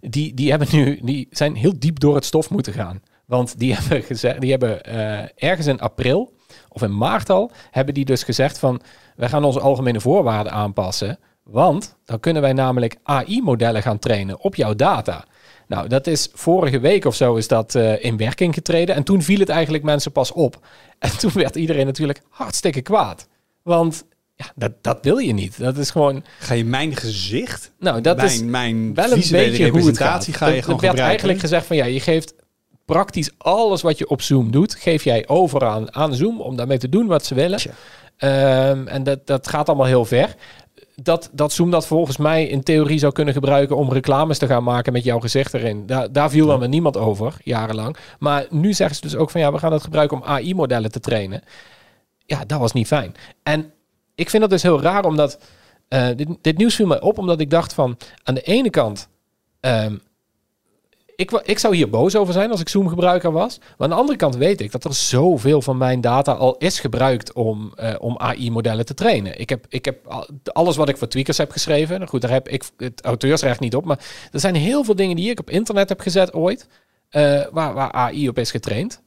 Die, 0.00 0.34
die, 0.34 0.50
hebben 0.50 0.68
nu, 0.72 0.98
die 1.02 1.26
zijn 1.30 1.54
heel 1.54 1.72
diep 1.78 2.00
door 2.00 2.14
het 2.14 2.24
stof 2.24 2.50
moeten 2.50 2.72
gaan. 2.72 3.00
Want 3.28 3.58
die 3.58 3.74
hebben, 3.78 4.02
gezegd, 4.02 4.40
die 4.40 4.50
hebben 4.50 4.84
eh, 4.84 5.48
ergens 5.48 5.66
in 5.66 5.80
april 5.80 6.32
of 6.68 6.82
in 6.82 6.96
maart 6.96 7.30
al, 7.30 7.50
hebben 7.70 7.94
die 7.94 8.04
dus 8.04 8.22
gezegd 8.22 8.58
van, 8.58 8.80
wij 9.16 9.28
gaan 9.28 9.44
onze 9.44 9.60
algemene 9.60 10.00
voorwaarden 10.00 10.52
aanpassen. 10.52 11.18
Want 11.42 11.96
dan 12.04 12.20
kunnen 12.20 12.42
wij 12.42 12.52
namelijk 12.52 12.96
AI-modellen 13.02 13.82
gaan 13.82 13.98
trainen 13.98 14.40
op 14.40 14.54
jouw 14.54 14.74
data. 14.74 15.24
Nou, 15.66 15.88
dat 15.88 16.06
is 16.06 16.28
vorige 16.32 16.80
week 16.80 17.04
of 17.04 17.14
zo 17.14 17.36
is 17.36 17.48
dat 17.48 17.74
eh, 17.74 18.04
in 18.04 18.16
werking 18.16 18.54
getreden. 18.54 18.94
En 18.94 19.02
toen 19.02 19.22
viel 19.22 19.38
het 19.38 19.48
eigenlijk 19.48 19.84
mensen 19.84 20.12
pas 20.12 20.32
op. 20.32 20.58
En 20.98 21.18
toen 21.18 21.30
werd 21.34 21.56
iedereen 21.56 21.86
natuurlijk 21.86 22.20
hartstikke 22.28 22.82
kwaad. 22.82 23.28
Want 23.62 24.04
ja, 24.34 24.52
dat, 24.54 24.72
dat 24.80 24.98
wil 25.02 25.18
je 25.18 25.32
niet. 25.32 25.58
Dat 25.58 25.76
is 25.76 25.90
gewoon... 25.90 26.24
Ga 26.38 26.54
je 26.54 26.64
mijn 26.64 26.96
gezicht, 26.96 27.72
Nou, 27.78 28.00
dat 28.00 28.16
mijn, 28.16 28.28
is 28.28 28.42
mijn 28.42 28.94
wel 28.94 29.12
een 29.12 29.28
beetje 29.30 29.68
hoe 29.68 29.86
het 29.86 29.98
gaat. 29.98 30.24
ga 30.24 30.26
je 30.26 30.32
gewoon 30.32 30.50
er 30.50 30.54
werd 30.54 30.70
gebruiken? 30.70 31.04
eigenlijk 31.04 31.40
gezegd 31.40 31.66
van 31.66 31.76
ja, 31.76 31.84
je 31.84 32.00
geeft 32.00 32.34
praktisch 32.88 33.30
alles 33.38 33.82
wat 33.82 33.98
je 33.98 34.08
op 34.08 34.22
Zoom 34.22 34.50
doet, 34.50 34.74
geef 34.74 35.04
jij 35.04 35.28
over 35.28 35.64
aan, 35.64 35.94
aan 35.94 36.14
Zoom 36.14 36.40
om 36.40 36.56
daarmee 36.56 36.78
te 36.78 36.88
doen 36.88 37.06
wat 37.06 37.24
ze 37.24 37.34
willen. 37.34 37.60
Ehm, 38.16 38.86
en 38.86 39.02
dat, 39.02 39.26
dat 39.26 39.48
gaat 39.48 39.68
allemaal 39.68 39.86
heel 39.86 40.04
ver. 40.04 40.34
Dat, 40.94 41.30
dat 41.32 41.52
Zoom 41.52 41.70
dat 41.70 41.86
volgens 41.86 42.16
mij 42.16 42.46
in 42.46 42.62
theorie 42.62 42.98
zou 42.98 43.12
kunnen 43.12 43.34
gebruiken 43.34 43.76
om 43.76 43.92
reclames 43.92 44.38
te 44.38 44.46
gaan 44.46 44.64
maken 44.64 44.92
met 44.92 45.04
jouw 45.04 45.20
gezicht 45.20 45.54
erin. 45.54 45.86
Daar, 45.86 46.12
daar 46.12 46.30
viel 46.30 46.46
dan 46.46 46.58
met 46.58 46.70
niemand 46.70 46.96
over, 46.96 47.36
jarenlang. 47.44 47.96
Maar 48.18 48.46
nu 48.50 48.72
zeggen 48.72 48.96
ze 48.96 49.02
dus 49.02 49.16
ook 49.16 49.30
van 49.30 49.40
ja, 49.40 49.52
we 49.52 49.58
gaan 49.58 49.70
dat 49.70 49.82
gebruiken 49.82 50.16
om 50.16 50.24
AI-modellen 50.24 50.90
te 50.90 51.00
trainen. 51.00 51.42
Ja, 52.26 52.44
dat 52.44 52.58
was 52.58 52.72
niet 52.72 52.86
fijn. 52.86 53.14
En 53.42 53.72
ik 54.14 54.30
vind 54.30 54.42
dat 54.42 54.50
dus 54.50 54.62
heel 54.62 54.80
raar, 54.80 55.04
omdat 55.04 55.38
eh, 55.88 56.08
dit, 56.16 56.28
dit 56.40 56.56
nieuws 56.58 56.74
viel 56.74 56.86
mij 56.86 57.00
op, 57.00 57.18
omdat 57.18 57.40
ik 57.40 57.50
dacht 57.50 57.72
van 57.72 57.96
aan 58.22 58.34
de 58.34 58.42
ene 58.42 58.70
kant. 58.70 59.08
ehm, 59.60 59.96
ik, 61.18 61.30
ik 61.30 61.58
zou 61.58 61.76
hier 61.76 61.90
boos 61.90 62.16
over 62.16 62.32
zijn 62.32 62.50
als 62.50 62.60
ik 62.60 62.68
Zoom-gebruiker 62.68 63.32
was. 63.32 63.58
Maar 63.58 63.68
aan 63.78 63.88
de 63.88 63.94
andere 63.94 64.18
kant 64.18 64.36
weet 64.36 64.60
ik 64.60 64.72
dat 64.72 64.84
er 64.84 64.94
zoveel 64.94 65.62
van 65.62 65.76
mijn 65.76 66.00
data 66.00 66.32
al 66.32 66.56
is 66.56 66.80
gebruikt 66.80 67.32
om, 67.32 67.72
eh, 67.76 67.94
om 67.98 68.18
AI-modellen 68.18 68.86
te 68.86 68.94
trainen. 68.94 69.40
Ik 69.40 69.48
heb, 69.48 69.66
ik 69.68 69.84
heb 69.84 70.06
al- 70.06 70.28
alles 70.44 70.76
wat 70.76 70.88
ik 70.88 70.96
voor 70.96 71.08
tweakers 71.08 71.38
heb 71.38 71.50
geschreven. 71.50 71.96
Nou 71.98 72.08
goed, 72.10 72.20
daar 72.20 72.30
heb 72.30 72.48
ik 72.48 72.64
het 72.76 73.04
auteursrecht 73.04 73.60
niet 73.60 73.74
op. 73.74 73.84
Maar 73.84 73.98
er 74.32 74.40
zijn 74.40 74.54
heel 74.54 74.84
veel 74.84 74.94
dingen 74.94 75.16
die 75.16 75.30
ik 75.30 75.40
op 75.40 75.50
internet 75.50 75.88
heb 75.88 76.00
gezet 76.00 76.32
ooit. 76.34 76.68
eh, 77.08 77.42
waar, 77.50 77.74
waar 77.74 77.92
AI 77.92 78.28
op 78.28 78.38
is 78.38 78.50
getraind. 78.50 79.02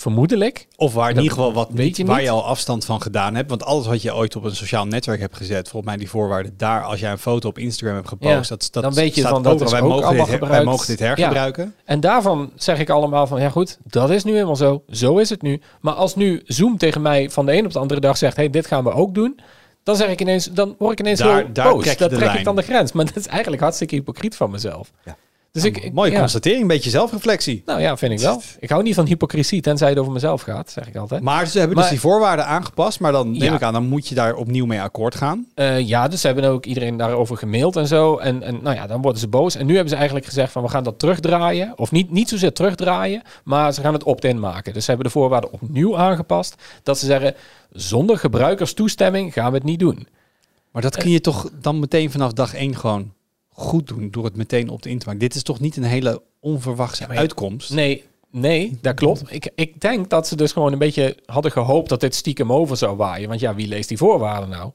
Vermoedelijk. 0.00 0.66
Of 0.76 0.94
waar 0.94 1.10
in 1.10 1.16
ieder 1.16 1.32
geval 1.32 1.52
wat 1.52 1.68
weet 1.72 1.96
je 1.96 2.04
waar 2.04 2.16
niet. 2.16 2.24
je 2.24 2.30
al 2.30 2.44
afstand 2.44 2.84
van 2.84 3.02
gedaan 3.02 3.34
hebt. 3.34 3.50
Want 3.50 3.64
alles 3.64 3.86
wat 3.86 4.02
je 4.02 4.14
ooit 4.14 4.36
op 4.36 4.44
een 4.44 4.56
sociaal 4.56 4.86
netwerk 4.86 5.20
hebt 5.20 5.36
gezet, 5.36 5.68
volgens 5.68 5.92
mij 5.92 5.96
die 6.00 6.10
voorwaarden 6.10 6.54
daar, 6.56 6.82
als 6.82 7.00
jij 7.00 7.10
een 7.10 7.18
foto 7.18 7.48
op 7.48 7.58
Instagram 7.58 7.94
hebt 7.96 8.08
gepost, 8.08 8.32
Ja, 8.32 8.56
dat, 8.56 8.68
dat 8.72 8.82
dan 8.82 8.94
weet 8.94 9.14
je 9.14 9.20
staat 9.20 9.32
van, 9.32 9.42
dat 9.42 9.60
is 9.60 9.70
wij 9.70 9.80
ook 9.80 9.88
mogen 9.88 10.16
dit, 10.16 10.48
wij 10.48 10.64
mogen 10.64 10.86
dit 10.86 10.98
hergebruiken. 10.98 11.74
En 11.84 12.00
daarvan 12.00 12.50
zeg 12.54 12.78
ik 12.78 12.90
allemaal 12.90 13.26
van, 13.26 13.40
ja 13.40 13.48
goed, 13.50 13.78
dat 13.84 14.10
is 14.10 14.24
nu 14.24 14.32
helemaal 14.32 14.56
zo. 14.56 14.82
Zo 14.90 15.18
is 15.18 15.30
het 15.30 15.42
nu. 15.42 15.60
Maar 15.80 15.94
als 15.94 16.14
nu 16.16 16.42
Zoom 16.44 16.76
tegen 16.78 17.02
mij 17.02 17.30
van 17.30 17.46
de 17.46 17.52
een 17.56 17.64
op 17.64 17.72
de 17.72 17.78
andere 17.78 18.00
dag 18.00 18.16
zegt, 18.16 18.36
hey, 18.36 18.50
dit 18.50 18.66
gaan 18.66 18.84
we 18.84 18.92
ook 18.92 19.14
doen. 19.14 19.40
Dan 19.82 19.96
zeg 19.96 20.08
ik 20.08 20.20
ineens, 20.20 20.44
dan 20.44 20.74
word 20.78 20.92
ik 20.92 21.00
ineens 21.00 21.18
Daar- 21.18 21.36
heel 21.36 21.52
daar 21.52 21.72
boos. 21.72 21.82
trek 21.82 21.92
je 21.92 21.98
dat 21.98 22.10
de 22.10 22.16
trek 22.16 22.26
lijn. 22.28 22.38
ik 22.38 22.44
dan 22.44 22.56
de 22.56 22.62
grens. 22.62 22.92
Maar 22.92 23.04
dat 23.04 23.16
is 23.16 23.26
eigenlijk 23.26 23.62
hartstikke 23.62 23.94
hypocriet 23.94 24.36
van 24.36 24.50
mezelf. 24.50 24.90
Ja. 25.04 25.16
Dus 25.52 25.64
ik, 25.64 25.76
ik- 25.78 25.92
Mooie 25.92 26.10
ja. 26.12 26.18
constatering, 26.18 26.62
een 26.62 26.68
beetje 26.68 26.90
zelfreflectie. 26.90 27.62
Nou 27.66 27.80
ja, 27.80 27.96
vind 27.96 28.12
ik 28.12 28.18
wel. 28.18 28.42
Ik 28.60 28.70
hou 28.70 28.82
niet 28.82 28.94
van 28.94 29.06
hypocrisie, 29.06 29.60
tenzij 29.60 29.88
het 29.88 29.98
over 29.98 30.12
mezelf 30.12 30.42
gaat, 30.42 30.70
zeg 30.70 30.88
ik 30.88 30.96
altijd. 30.96 31.22
Maar 31.22 31.46
ze 31.46 31.58
hebben 31.58 31.76
Maar- 31.76 31.84
dus 31.84 31.92
die 31.92 32.00
voorwaarden 32.02 32.46
aangepast, 32.46 33.00
maar 33.00 33.12
dan 33.12 33.30
neem 33.30 33.42
Ja. 33.42 33.54
ik 33.54 33.62
aan, 33.62 33.72
dan 33.72 33.86
moet 33.88 34.08
je 34.08 34.14
daar 34.14 34.34
opnieuw 34.34 34.66
mee 34.66 34.80
akkoord 34.80 35.14
gaan. 35.14 35.46
Eh, 35.54 35.80
ja, 35.88 36.08
dus 36.08 36.20
ze 36.20 36.26
hebben 36.26 36.44
ook 36.44 36.64
iedereen 36.66 36.96
daarover 36.96 37.36
gemaild 37.36 37.76
en 37.76 37.86
zo. 37.86 38.16
En, 38.16 38.42
en 38.42 38.58
nou 38.62 38.76
ja, 38.76 38.86
dan 38.86 39.02
worden 39.02 39.20
ze 39.20 39.28
boos. 39.28 39.54
En 39.54 39.66
nu 39.66 39.72
hebben 39.72 39.90
ze 39.90 39.96
eigenlijk 39.96 40.26
gezegd 40.26 40.52
van 40.52 40.62
we 40.62 40.68
gaan 40.68 40.84
dat 40.84 40.98
terugdraaien. 40.98 41.72
Of 41.76 41.90
niet, 41.90 42.10
niet 42.10 42.28
zozeer 42.28 42.52
terugdraaien, 42.52 43.22
maar 43.44 43.72
ze 43.74 43.80
gaan 43.80 43.92
het 43.92 44.04
opt-in 44.04 44.40
maken. 44.40 44.72
Dus 44.72 44.84
ze 44.84 44.90
hebben 44.90 45.08
de 45.08 45.12
voorwaarden 45.18 45.52
opnieuw 45.52 45.98
aangepast. 45.98 46.54
Dat 46.82 46.98
ze 46.98 47.06
zeggen, 47.06 47.34
zonder 47.72 48.18
gebruikerstoestemming 48.18 49.32
gaan 49.32 49.50
we 49.50 49.56
het 49.56 49.66
niet 49.66 49.78
doen. 49.78 50.06
Maar 50.72 50.82
dat 50.82 50.96
kun 50.96 51.10
je 51.10 51.20
toch 51.20 51.50
dan 51.60 51.78
meteen 51.78 52.10
vanaf 52.10 52.32
dag 52.32 52.54
één 52.54 52.76
gewoon 52.76 53.12
goed 53.52 53.86
doen, 53.86 54.10
door 54.10 54.24
het 54.24 54.36
meteen 54.36 54.68
op 54.68 54.82
de 54.82 54.90
in 54.90 54.98
te 54.98 55.06
maken. 55.06 55.20
Dit 55.20 55.34
is 55.34 55.42
toch 55.42 55.60
niet 55.60 55.76
een 55.76 55.82
hele 55.82 56.22
onverwachte 56.40 57.06
ja, 57.08 57.14
uitkomst? 57.14 57.72
Nee, 57.72 58.04
nee, 58.30 58.78
dat 58.80 58.94
klopt. 58.94 59.22
Ik, 59.28 59.50
ik 59.54 59.80
denk 59.80 60.10
dat 60.10 60.28
ze 60.28 60.36
dus 60.36 60.52
gewoon 60.52 60.72
een 60.72 60.78
beetje 60.78 61.16
hadden 61.26 61.52
gehoopt 61.52 61.88
dat 61.88 62.00
dit 62.00 62.14
stiekem 62.14 62.52
over 62.52 62.76
zou 62.76 62.96
waaien. 62.96 63.28
Want 63.28 63.40
ja, 63.40 63.54
wie 63.54 63.68
leest 63.68 63.88
die 63.88 63.98
voorwaarden 63.98 64.48
nou? 64.48 64.70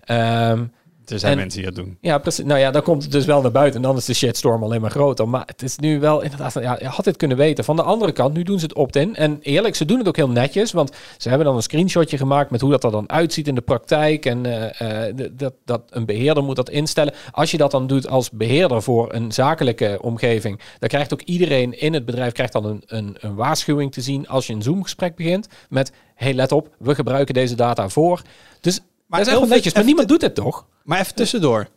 Ehm, 0.00 0.64
Er 1.10 1.18
zijn 1.18 1.32
En- 1.32 1.38
mensen 1.38 1.62
die 1.62 1.72
dat 1.72 1.84
doen. 1.84 1.98
Ja, 2.00 2.18
precies. 2.18 2.44
Nou 2.44 2.60
ja, 2.60 2.70
dan 2.70 2.82
komt 2.82 3.02
het 3.02 3.12
dus 3.12 3.24
wel 3.24 3.42
naar 3.42 3.50
buiten. 3.50 3.76
En 3.80 3.86
dan 3.86 3.96
is 3.96 4.04
de 4.04 4.14
shitstorm 4.14 4.62
alleen 4.62 4.80
maar 4.80 4.90
groter. 4.90 5.28
Maar 5.28 5.42
het 5.46 5.62
is 5.62 5.78
nu 5.78 6.00
wel 6.00 6.20
inderdaad... 6.20 6.54
Ja, 6.54 6.76
je 6.80 6.86
had 6.86 7.04
dit 7.04 7.16
kunnen 7.16 7.36
weten. 7.36 7.64
Van 7.64 7.76
de 7.76 7.82
andere 7.82 8.12
kant, 8.12 8.34
nu 8.34 8.42
doen 8.42 8.58
ze 8.58 8.64
het 8.64 8.74
opt-in. 8.74 9.16
En 9.16 9.38
eerlijk, 9.42 9.74
ze 9.74 9.84
doen 9.84 9.98
het 9.98 10.08
ook 10.08 10.16
heel 10.16 10.28
netjes. 10.28 10.72
Want 10.72 10.96
ze 11.18 11.28
hebben 11.28 11.46
dan 11.46 11.56
een 11.56 11.62
screenshotje 11.62 12.16
gemaakt... 12.16 12.50
met 12.50 12.60
hoe 12.60 12.70
dat 12.70 12.84
er 12.84 12.90
dan 12.90 13.10
uitziet 13.10 13.48
in 13.48 13.54
de 13.54 13.60
praktijk. 13.60 14.26
En 14.26 14.46
eh, 14.46 15.08
eh, 15.08 15.16
dat, 15.32 15.54
dat 15.64 15.82
een 15.90 16.06
beheerder 16.06 16.44
moet 16.44 16.56
dat 16.56 16.70
instellen. 16.70 17.14
Als 17.30 17.50
je 17.50 17.56
dat 17.56 17.70
dan 17.70 17.86
doet 17.86 18.08
als 18.08 18.30
beheerder 18.30 18.82
voor 18.82 19.14
een 19.14 19.32
zakelijke 19.32 19.98
omgeving... 20.02 20.60
dan 20.78 20.88
krijgt 20.88 21.12
ook 21.12 21.22
iedereen 21.22 21.80
in 21.80 21.94
het 21.94 22.04
bedrijf 22.04 22.32
krijgt 22.32 22.52
dan 22.52 22.64
een, 22.64 22.82
een, 22.86 23.16
een 23.20 23.34
waarschuwing 23.34 23.92
te 23.92 24.00
zien... 24.00 24.28
als 24.28 24.46
je 24.46 24.52
een 24.52 24.62
Zoom-gesprek 24.62 25.16
begint 25.16 25.48
met... 25.68 25.92
hey, 26.14 26.34
let 26.34 26.52
op, 26.52 26.68
we 26.78 26.94
gebruiken 26.94 27.34
deze 27.34 27.54
data 27.54 27.88
voor. 27.88 28.22
Dus 28.60 28.80
Maar 29.10 29.18
dat 29.18 29.28
is 29.28 29.34
echt 29.34 29.42
wel 29.42 29.54
netjes. 29.56 29.74
Maar 29.74 29.84
niemand 29.84 30.08
doet 30.08 30.20
het 30.20 30.34
toch? 30.34 30.66
Maar 30.84 31.00
even 31.00 31.14
tussendoor. 31.14 31.68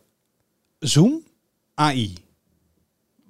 Zoom, 0.78 1.22
AI. 1.74 2.14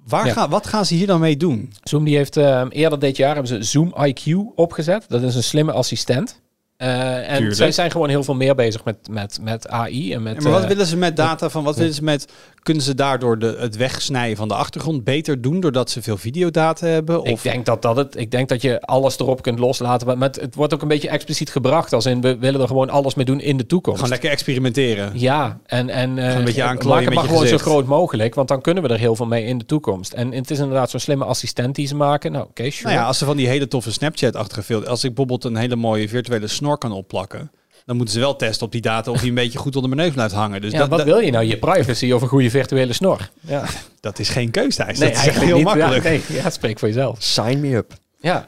Waar 0.07 0.25
Ja. 0.25 0.49
wat 0.49 0.67
gaan 0.67 0.85
ze 0.85 0.93
hier 0.93 1.07
dan 1.07 1.19
mee 1.19 1.37
doen? 1.37 1.73
Zoom 1.83 2.03
die 2.03 2.15
heeft 2.15 2.37
ehm, 2.37 2.67
eerder 2.67 2.99
dit 2.99 3.17
jaar 3.17 3.33
hebben 3.35 3.47
ze 3.47 3.63
Zoom 3.63 3.95
IQ 4.07 4.33
opgezet. 4.55 5.05
Dat 5.07 5.21
is 5.21 5.35
een 5.35 5.43
slimme 5.43 5.71
assistent. 5.71 6.41
Eh, 6.77 7.29
en 7.29 7.37
Tuurlijk. 7.37 7.55
zij 7.55 7.71
zijn 7.71 7.91
gewoon 7.91 8.09
heel 8.09 8.23
veel 8.23 8.35
meer 8.35 8.55
bezig 8.55 8.83
met, 8.83 8.97
met, 9.09 9.39
met 9.41 9.67
AI 9.69 10.13
en 10.13 10.23
met... 10.23 10.35
Ja, 10.35 10.41
maar 10.41 10.51
wat 10.51 10.61
eh, 10.61 10.67
willen 10.67 10.85
ze 10.85 10.97
met 10.97 11.15
data 11.15 11.49
van? 11.49 11.63
Wat 11.63 11.75
willen 11.75 11.93
ze 11.93 12.03
met? 12.03 12.27
Kunnen 12.63 12.83
ze 12.83 12.95
daardoor 12.95 13.39
de, 13.39 13.55
het 13.59 13.75
wegsnijden 13.75 14.37
van 14.37 14.47
de 14.47 14.53
achtergrond 14.53 15.03
beter 15.03 15.41
doen 15.41 15.59
doordat 15.59 15.89
ze 15.89 16.01
veel 16.01 16.17
videodata 16.17 16.87
hebben? 16.87 17.23
Ik 17.23 17.31
Of 17.31 17.41
denk 17.41 17.65
dat, 17.65 17.81
dat 17.81 17.95
het, 17.95 18.17
ik 18.17 18.31
denk 18.31 18.49
dat 18.49 18.61
je 18.61 18.81
alles 18.81 19.19
erop 19.19 19.41
kunt 19.41 19.59
loslaten. 19.59 20.07
Maar 20.07 20.17
met, 20.17 20.35
het 20.35 20.55
wordt 20.55 20.73
ook 20.73 20.81
een 20.81 20.87
beetje 20.87 21.09
expliciet 21.09 21.49
gebracht. 21.49 21.93
Als 21.93 22.05
in, 22.05 22.21
we 22.21 22.37
willen 22.37 22.61
er 22.61 22.67
gewoon 22.67 22.89
alles 22.89 23.15
mee 23.15 23.25
doen 23.25 23.39
in 23.39 23.57
de 23.57 23.65
toekomst. 23.65 23.97
gewoon 23.99 24.11
lekker 24.13 24.31
experimenteren? 24.31 25.11
Ja, 25.13 25.59
en, 25.65 25.89
en 25.89 26.17
eh, 26.17 26.35
een 26.35 26.43
beetje 26.43 26.63
maak 26.63 27.03
het 27.05 27.13
maar 27.13 27.23
gewoon 27.23 27.47
zo 27.47 27.57
groot 27.57 27.85
mogelijk. 27.85 28.35
Want 28.35 28.47
dan 28.47 28.61
kunnen 28.61 28.83
we 28.83 28.89
er 28.89 28.99
heel 28.99 29.15
veel 29.15 29.25
mee 29.25 29.45
in 29.45 29.57
de 29.57 29.65
toekomst. 29.65 30.13
En 30.13 30.31
het 30.31 30.51
is 30.51 30.59
inderdaad 30.59 30.89
zo'n 30.89 30.99
slimme 30.99 31.25
assistent 31.25 31.75
die 31.75 31.87
ze 31.87 31.95
maken. 31.95 32.31
Nou, 32.31 32.45
oké, 32.45 32.69
sure. 32.69 32.87
Nou 32.89 33.01
ja, 33.01 33.07
als 33.07 33.17
ze 33.17 33.25
van 33.25 33.37
die 33.37 33.47
hele 33.47 33.67
toffe 33.67 33.91
Snapchat-achtige. 33.91 34.85
Als 34.87 35.03
ik 35.03 35.09
bijvoorbeeld 35.09 35.43
een 35.43 35.55
hele 35.55 35.75
mooie 35.75 36.09
virtuele 36.09 36.47
snor 36.65 36.77
kan 36.77 36.91
opplakken... 36.91 37.51
dan 37.85 37.95
moeten 37.95 38.13
ze 38.13 38.19
wel 38.19 38.35
testen 38.35 38.65
op 38.65 38.71
die 38.71 38.81
data 38.81 39.11
of 39.11 39.19
die 39.19 39.29
een 39.29 39.35
beetje 39.43 39.57
goed 39.59 39.75
onder 39.75 39.89
mijn 39.89 40.01
neus 40.01 40.13
blijft 40.13 40.33
hangen. 40.33 40.61
Dus 40.61 40.71
ja, 40.71 40.77
dat, 40.77 40.89
wat 40.89 40.97
dat, 40.97 41.07
wil 41.07 41.19
je 41.19 41.31
nou? 41.31 41.45
Je 41.45 41.57
privacy 41.57 42.11
of 42.11 42.21
een 42.21 42.27
goede 42.27 42.49
virtuele 42.49 42.93
snor? 42.93 43.29
Ja. 43.39 43.63
dat 43.99 44.19
is 44.19 44.29
geen 44.29 44.51
keus, 44.51 44.75
Thijs. 44.75 44.99
Nee, 44.99 45.09
dat 45.09 45.17
is 45.17 45.25
echt 45.25 45.37
eigenlijk 45.37 45.45
heel 45.45 45.55
niet. 45.55 45.65
makkelijk. 45.65 46.03
Ja, 46.03 46.09
nee, 46.09 46.43
ja, 46.43 46.49
spreek 46.49 46.79
voor 46.79 46.87
jezelf. 46.87 47.17
Sign 47.19 47.59
me 47.59 47.75
up. 47.75 47.93
Ja. 48.19 48.45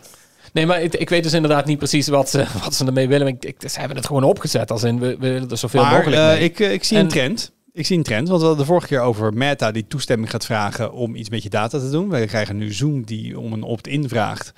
Nee, 0.53 0.65
maar 0.65 0.81
ik, 0.81 0.95
ik 0.95 1.09
weet 1.09 1.23
dus 1.23 1.33
inderdaad 1.33 1.65
niet 1.65 1.77
precies 1.77 2.07
wat 2.07 2.29
ze, 2.29 2.45
wat 2.63 2.73
ze 2.75 2.85
ermee 2.85 3.07
willen. 3.07 3.27
Ik, 3.27 3.45
ik, 3.45 3.69
ze 3.69 3.79
hebben 3.79 3.97
het 3.97 4.05
gewoon 4.05 4.23
opgezet. 4.23 4.71
Als 4.71 4.83
in, 4.83 4.99
we, 4.99 5.07
we 5.07 5.29
willen 5.29 5.49
er 5.49 5.57
zoveel 5.57 5.81
maar 5.81 5.91
mogelijk 5.91 6.21
eh, 6.21 6.27
mee. 6.27 6.39
ik, 6.39 6.59
eh, 6.59 6.71
ik 6.71 6.83
zie 6.83 6.97
En- 6.97 7.03
een 7.03 7.09
trend. 7.09 7.51
Ik 7.73 7.85
zie 7.85 7.97
een 7.97 8.03
trend, 8.03 8.27
want 8.27 8.41
we 8.41 8.47
hadden 8.47 8.65
de 8.65 8.71
vorige 8.71 8.87
keer 8.87 9.01
over 9.01 9.33
Meta 9.33 9.71
die 9.71 9.87
toestemming 9.87 10.29
gaat 10.31 10.45
vragen 10.45 10.93
om 10.93 11.15
iets 11.15 11.29
met 11.29 11.43
je 11.43 11.49
data 11.49 11.79
te 11.79 11.89
doen. 11.89 12.09
We 12.09 12.25
krijgen 12.25 12.57
nu 12.57 12.73
Zoom 12.73 13.05
die 13.05 13.39
om 13.39 13.53
een 13.53 13.63
opt-in 13.63 14.09
vraagt 14.09 14.53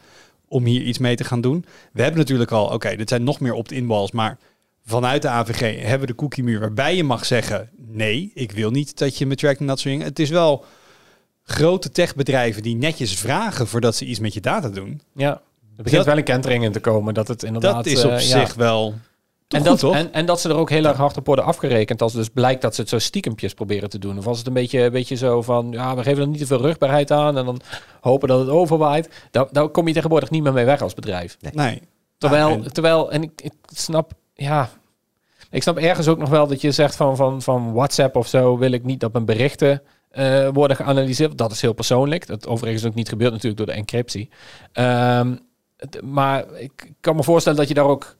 om 0.49 0.65
hier 0.65 0.81
iets 0.81 0.97
mee 0.97 1.15
te 1.15 1.23
gaan 1.23 1.41
doen. 1.41 1.65
We 1.93 2.01
hebben 2.01 2.19
natuurlijk 2.19 2.51
al, 2.51 2.65
oké, 2.65 2.95
dit 2.95 3.09
zijn 3.09 3.23
nog 3.23 3.39
meer 3.39 3.53
opt-in 3.53 3.88
balls, 3.88 4.12
maar 4.12 4.38
vanuit 4.85 5.21
de 5.21 5.27
AVG 5.27 5.81
hebben 5.81 5.99
we 5.99 6.05
de 6.05 6.15
cookie 6.15 6.43
muur 6.43 6.59
waarbij 6.59 6.95
je 6.95 7.03
mag 7.03 7.25
zeggen 7.25 7.69
nee, 7.91 8.31
ik 8.33 8.51
wil 8.51 8.71
niet 8.71 8.97
dat 8.97 9.17
je 9.17 9.25
me 9.25 9.35
trackt 9.35 9.59
en 9.59 9.67
dat 9.67 9.79
soort 9.79 9.93
dingen. 9.93 10.07
Het 10.07 10.19
is 10.19 10.29
wel 10.29 10.65
grote 11.43 11.89
techbedrijven 11.89 12.63
die 12.63 12.75
netjes 12.75 13.13
vragen 13.15 13.67
voordat 13.67 13.95
ze 13.95 14.05
iets 14.05 14.19
met 14.19 14.33
je 14.33 14.41
data 14.41 14.69
doen. 14.69 15.01
ja, 15.13 15.31
er 15.31 15.41
begint 15.83 15.95
dat- 15.95 16.05
wel 16.05 16.17
een 16.17 16.23
kentering 16.23 16.63
in 16.63 16.71
te 16.71 16.79
komen. 16.79 17.13
Dat 17.13 17.27
het 17.27 17.43
inderdaad... 17.43 17.75
Dat 17.75 17.85
is 17.85 18.03
op 18.03 18.12
eh, 18.12 18.29
ja. 18.29 18.39
zich 18.39 18.53
wel 18.53 18.95
En 19.49 19.57
goed, 19.59 19.67
dat, 19.69 19.79
toch? 19.79 19.95
en, 19.95 20.13
en 20.13 20.25
dat 20.25 20.41
ze 20.41 20.49
er 20.49 20.55
ook 20.55 20.69
heel 20.69 20.85
erg 20.85 20.97
hard 20.97 21.17
op 21.17 21.25
worden 21.25 21.45
afgerekend 21.45 22.01
als 22.01 22.13
dus 22.13 22.29
blijkt 22.29 22.62
dat 22.62 22.75
ze 22.75 22.81
het 22.81 22.89
zo 22.89 22.99
stiekempjes 22.99 23.53
proberen 23.53 23.89
te 23.89 23.99
doen. 23.99 24.17
Of 24.17 24.27
als 24.27 24.38
het 24.38 24.47
een 24.47 24.53
beetje, 24.53 24.79
een 24.83 24.91
beetje 24.91 25.15
zo 25.15 25.41
van, 25.41 25.67
ja, 25.71 25.95
we 25.95 26.03
geven 26.03 26.21
er 26.21 26.27
niet 26.27 26.39
te 26.39 26.45
veel 26.45 26.62
rugbaarheid 26.62 27.12
aan 27.12 27.38
en 27.38 27.45
dan 27.45 27.62
hopen 28.01 28.27
dat 28.27 28.39
het 28.39 28.49
overwaait. 28.49 29.09
Daar, 29.31 29.47
daar 29.51 29.69
kom 29.69 29.88
je 29.88 29.93
tegenwoordig 29.93 30.29
niet 30.29 30.43
meer 30.43 30.53
mee 30.53 30.65
weg 30.65 30.81
als 30.81 30.93
bedrijf. 30.93 31.38
nee. 31.53 31.81
Terwijl, 32.17 32.47
Ja, 32.49 32.53
en- 32.55 32.73
terwijl 32.73 33.12
en 33.12 33.23
ik, 33.23 33.41
ik 33.41 33.53
snap, 33.73 34.12
ja, 34.33 34.69
ik 35.49 35.62
snap 35.62 35.77
ergens 35.77 36.07
ook 36.07 36.17
nog 36.17 36.29
wel 36.29 36.47
dat 36.47 36.62
je 36.62 36.71
zegt 36.71 36.95
van, 36.95 37.15
van, 37.15 37.41
van 37.41 37.73
WhatsApp 37.73 38.15
of 38.15 38.27
zo 38.27 38.57
wil 38.57 38.71
ik 38.71 38.83
niet 38.83 38.99
dat 38.99 39.13
mijn 39.13 39.25
berichten 39.25 39.81
eh, 40.09 40.47
worden 40.53 40.77
geanalyseerd. 40.77 41.38
Dat 41.38 41.51
is 41.51 41.62
heel 41.62 41.73
persoonlijk. 41.73 42.27
Dat 42.27 42.47
overigens 42.47 42.85
ook 42.85 42.93
niet 42.93 43.09
gebeurt 43.09 43.31
natuurlijk 43.31 43.57
door 43.57 43.65
de 43.65 43.79
encryptie. 43.81 44.29
Ehm, 44.71 45.35
maar 46.03 46.45
ik 46.57 46.91
kan 46.99 47.15
me 47.15 47.23
voorstellen 47.23 47.57
dat 47.59 47.67
je 47.67 47.73
daar 47.73 47.85
ook 47.85 48.17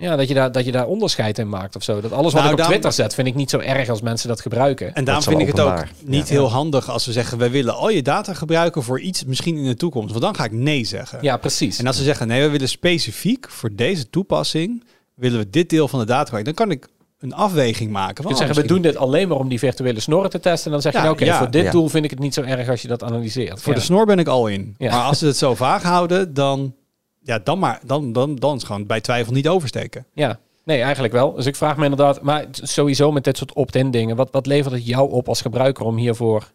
ja, 0.00 0.16
dat 0.16 0.28
je 0.28 0.34
daar, 0.34 0.52
dat 0.52 0.64
je 0.64 0.72
daar 0.72 0.86
onderscheid 0.86 1.38
in 1.38 1.48
maakt 1.48 1.76
of 1.76 1.82
zo. 1.82 2.00
Dat 2.00 2.12
alles 2.12 2.32
wat 2.32 2.32
Nou, 2.32 2.44
ik 2.44 2.50
op 2.50 2.56
daarom- 2.56 2.72
Twitter 2.80 2.92
zet, 2.92 3.14
vind 3.14 3.26
ik 3.26 3.34
niet 3.34 3.50
zo 3.50 3.58
erg 3.58 3.88
als 3.88 4.00
mensen 4.00 4.28
dat 4.28 4.40
gebruiken. 4.40 4.94
En 4.94 5.04
daarom 5.04 5.24
vind 5.24 5.40
ik 5.40 5.46
het 5.46 5.60
ook 5.60 5.84
niet 6.04 6.28
Ja. 6.28 6.34
heel 6.34 6.50
handig 6.50 6.90
als 6.90 7.06
we 7.06 7.12
zeggen... 7.12 7.38
wij 7.38 7.50
willen 7.50 7.74
al 7.74 7.90
je 7.90 8.02
data 8.02 8.34
gebruiken 8.34 8.82
voor 8.82 9.00
iets 9.00 9.24
misschien 9.24 9.56
in 9.56 9.64
de 9.64 9.74
toekomst. 9.74 10.10
Want 10.10 10.22
dan 10.22 10.34
ga 10.34 10.44
ik 10.44 10.52
nee 10.52 10.84
zeggen. 10.84 11.18
Ja, 11.22 11.36
precies. 11.36 11.78
En 11.78 11.86
als 11.86 11.96
ze 11.96 12.02
zeggen... 12.02 12.26
nee, 12.28 12.42
we 12.42 12.48
willen 12.50 12.68
specifiek 12.68 13.50
voor 13.50 13.70
deze 13.74 14.10
toepassing... 14.10 14.84
willen 15.14 15.38
we 15.38 15.50
dit 15.50 15.70
deel 15.70 15.88
van 15.88 15.98
de 15.98 16.06
data 16.06 16.24
gebruiken. 16.24 16.54
Dan 16.54 16.66
kan 16.66 16.76
ik 16.76 16.86
een 17.18 17.34
afweging 17.34 17.90
maken. 17.90 18.08
je 18.08 18.14
Van, 18.14 18.24
kunt 18.24 18.36
zeggen, 18.38 18.62
we 18.62 18.68
doen 18.68 18.82
dit 18.82 18.96
alleen 18.96 19.28
maar 19.28 19.36
om 19.38 19.48
die 19.48 19.58
virtuele 19.58 20.00
snorren 20.00 20.30
te 20.30 20.40
testen. 20.40 20.64
En 20.66 20.72
dan 20.72 20.80
zeg 20.82 20.92
je, 20.92 20.98
Ja, 20.98 21.04
nou, 21.04 21.16
oké, 21.16 21.24
ja, 21.24 21.38
voor 21.38 21.50
dit 21.50 21.64
ja. 21.64 21.70
doel 21.70 21.88
vind 21.88 22.04
ik 22.04 22.10
het 22.10 22.18
niet 22.18 22.34
zo 22.34 22.40
erg 22.40 22.68
als 22.68 22.82
je 22.82 22.88
dat 22.88 23.02
analyseert. 23.02 23.62
Voor 23.62 23.72
Ja. 23.72 23.78
de 23.78 23.84
snor 23.84 24.06
ben 24.06 24.18
ik 24.18 24.28
al 24.28 24.46
in. 24.46 24.74
Ja. 24.78 24.90
Maar 24.90 25.04
als 25.04 25.18
ze 25.18 25.26
het 25.26 25.36
zo 25.36 25.54
vaag 25.54 25.82
houden... 25.82 26.34
dan, 26.34 26.74
ja, 27.22 27.38
dan, 27.38 27.58
maar, 27.58 27.80
dan, 27.86 28.12
dan, 28.12 28.36
dan 28.36 28.56
is 28.56 28.62
gewoon 28.62 28.86
bij 28.86 29.00
twijfel 29.00 29.32
niet 29.32 29.48
oversteken. 29.48 30.06
Ja, 30.14 30.40
nee, 30.64 30.80
eigenlijk 30.82 31.12
wel. 31.12 31.32
Dus 31.32 31.46
ik 31.46 31.56
vraag 31.56 31.76
me 31.76 31.82
inderdaad, 31.82 32.22
maar 32.22 32.46
sowieso 32.50 33.12
met 33.12 33.24
dit 33.24 33.36
soort 33.36 33.52
opt-in 33.52 33.90
dingen, 33.90 34.16
wat, 34.16 34.30
wat 34.30 34.46
levert 34.46 34.74
het 34.74 34.86
jou 34.86 35.10
op 35.10 35.28
als 35.28 35.40
gebruiker 35.40 35.84
om 35.84 35.96
hiervoor 35.96 36.50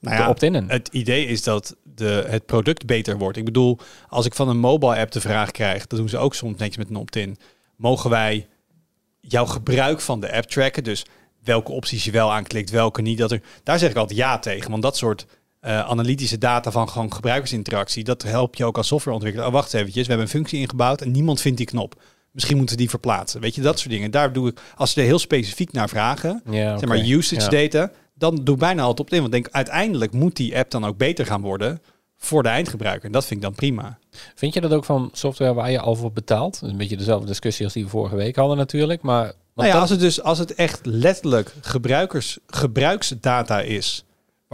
Nou 0.00 0.16
te 0.16 0.22
ja, 0.22 0.28
opt-innen? 0.28 0.70
Het 0.70 0.88
idee 0.92 1.26
is 1.26 1.42
dat 1.42 1.76
de, 1.82 2.24
het 2.28 2.46
product 2.46 2.86
beter 2.86 3.18
wordt. 3.18 3.36
Ik 3.36 3.44
bedoel, 3.44 3.78
als 4.08 4.26
ik 4.26 4.34
van 4.34 4.48
een 4.48 4.58
mobile 4.58 4.96
app 4.96 5.10
de 5.10 5.20
vraag 5.20 5.50
krijg, 5.50 5.86
dat 5.86 5.98
doen 5.98 6.08
ze 6.08 6.18
ook 6.18 6.34
soms 6.34 6.58
netjes 6.58 6.76
met 6.76 6.88
een 6.88 6.96
opt-in. 6.96 7.36
Mogen 7.76 8.10
wij 8.10 8.46
jouw 9.20 9.46
gebruik 9.46 10.00
van 10.00 10.20
de 10.20 10.32
app 10.32 10.44
tracken? 10.44 10.84
Dus 10.84 11.04
welke 11.44 11.72
opties 11.72 12.04
je 12.04 12.10
wel 12.10 12.32
aanklikt, 12.32 12.70
welke 12.70 13.02
niet. 13.02 13.18
Dat 13.18 13.32
er, 13.32 13.42
daar 13.62 13.78
zeg 13.78 13.90
ik 13.90 13.96
altijd 13.96 14.18
ja 14.18 14.38
tegen. 14.38 14.70
Want 14.70 14.82
dat 14.82 14.96
soort 14.96 15.26
eh, 15.64 15.88
analytische 15.88 16.38
data 16.38 16.70
van 16.70 16.88
gewoon 16.88 17.12
gebruikersinteractie, 17.12 18.04
dat 18.04 18.22
helpt 18.22 18.56
je 18.58 18.64
ook 18.64 18.76
als 18.76 18.86
softwareontwikkelaar. 18.86 19.48
Oh, 19.48 19.52
wacht 19.54 19.74
eventjes, 19.74 20.02
we 20.02 20.08
hebben 20.08 20.26
een 20.26 20.32
functie 20.38 20.60
ingebouwd 20.60 21.00
en 21.00 21.10
niemand 21.10 21.40
vindt 21.40 21.58
die 21.58 21.66
knop. 21.66 22.02
Misschien 22.30 22.56
moeten 22.56 22.74
we 22.76 22.80
die 22.80 22.90
verplaatsen. 22.90 23.40
Weet 23.40 23.54
je, 23.54 23.60
dat 23.60 23.78
soort 23.78 23.90
dingen. 23.90 24.10
Daar 24.10 24.32
doe 24.32 24.48
ik, 24.48 24.60
als 24.76 24.90
ze 24.92 25.00
er 25.00 25.06
heel 25.06 25.18
specifiek 25.18 25.72
naar 25.72 25.88
vragen, 25.88 26.42
ja, 26.50 26.78
zeg 26.78 26.88
maar 26.88 26.98
usage 26.98 27.40
Ja. 27.40 27.48
data, 27.68 27.90
dan 28.14 28.40
doe 28.44 28.54
ik 28.54 28.60
bijna 28.60 28.82
altijd 28.82 29.00
op 29.08 29.12
in. 29.14 29.20
Want 29.20 29.32
denk 29.32 29.48
uiteindelijk 29.50 30.12
moet 30.12 30.36
die 30.36 30.56
app 30.58 30.70
dan 30.70 30.84
ook 30.86 30.96
beter 30.96 31.26
gaan 31.26 31.40
worden 31.40 31.82
voor 32.16 32.42
de 32.42 32.48
eindgebruiker. 32.48 33.04
En 33.06 33.12
dat 33.12 33.24
vind 33.24 33.38
ik 33.40 33.46
dan 33.46 33.54
prima. 33.54 33.98
Vind 34.34 34.54
je 34.54 34.60
dat 34.60 34.72
ook 34.72 34.84
van 34.84 35.08
software 35.12 35.54
waar 35.54 35.70
je 35.70 35.80
al 35.80 35.94
voor 35.96 36.12
betaalt? 36.12 36.60
Een 36.62 36.76
beetje 36.76 36.96
dezelfde 36.96 37.26
discussie 37.26 37.64
als 37.64 37.74
die 37.74 37.84
we 37.84 37.90
vorige 37.90 38.16
week 38.16 38.36
hadden 38.36 38.56
natuurlijk. 38.56 39.02
Maar 39.02 39.32
Nou 39.54 39.66
ja, 39.68 39.72
dat- 39.72 39.80
als 39.82 39.90
het 39.90 40.00
dus 40.00 40.22
als 40.22 40.38
het 40.38 40.54
echt 40.54 40.86
letterlijk 40.86 41.54
gebruikers, 41.60 42.38
gebruiksdata 42.46 43.60
is 43.60 44.04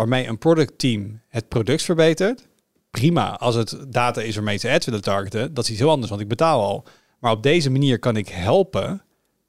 waarmee 0.01 0.27
een 0.27 0.39
productteam 0.39 1.21
het 1.29 1.49
product 1.49 1.83
verbetert, 1.83 2.49
prima. 2.91 3.37
Als 3.37 3.55
het 3.55 3.79
data 3.89 4.21
is 4.21 4.35
waarmee 4.35 4.57
ze 4.57 4.71
ads 4.71 4.87
willen 4.87 5.03
targeten, 5.03 5.55
dat 5.55 5.65
is 5.65 5.71
iets 5.71 5.79
heel 5.79 5.91
anders, 5.91 6.11
want 6.11 6.23
ik 6.23 6.29
betaal 6.29 6.63
al. 6.63 6.85
Maar 7.19 7.33
op 7.33 7.43
deze 7.43 7.71
manier 7.71 7.99
kan 7.99 8.17
ik 8.17 8.29
helpen 8.29 9.03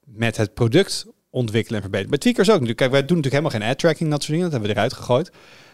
met 0.04 0.36
het 0.36 0.54
product 0.54 1.06
ontwikkelen 1.30 1.76
en 1.76 1.80
verbeteren. 1.80 2.10
Bij 2.10 2.18
tweakers 2.18 2.48
ook 2.48 2.54
natuurlijk. 2.54 2.78
Kijk, 2.78 2.90
wij 2.90 3.04
doen 3.04 3.16
natuurlijk 3.16 3.42
helemaal 3.42 3.60
geen 3.60 3.70
ad 3.70 3.78
tracking, 3.78 4.10
dat 4.10 4.22
soort 4.22 4.32
dingen. 4.32 4.50
Dat 4.50 4.52
hebben 4.52 4.70
we 4.70 4.76
eruit 4.76 4.92
gegooid. 4.92 5.32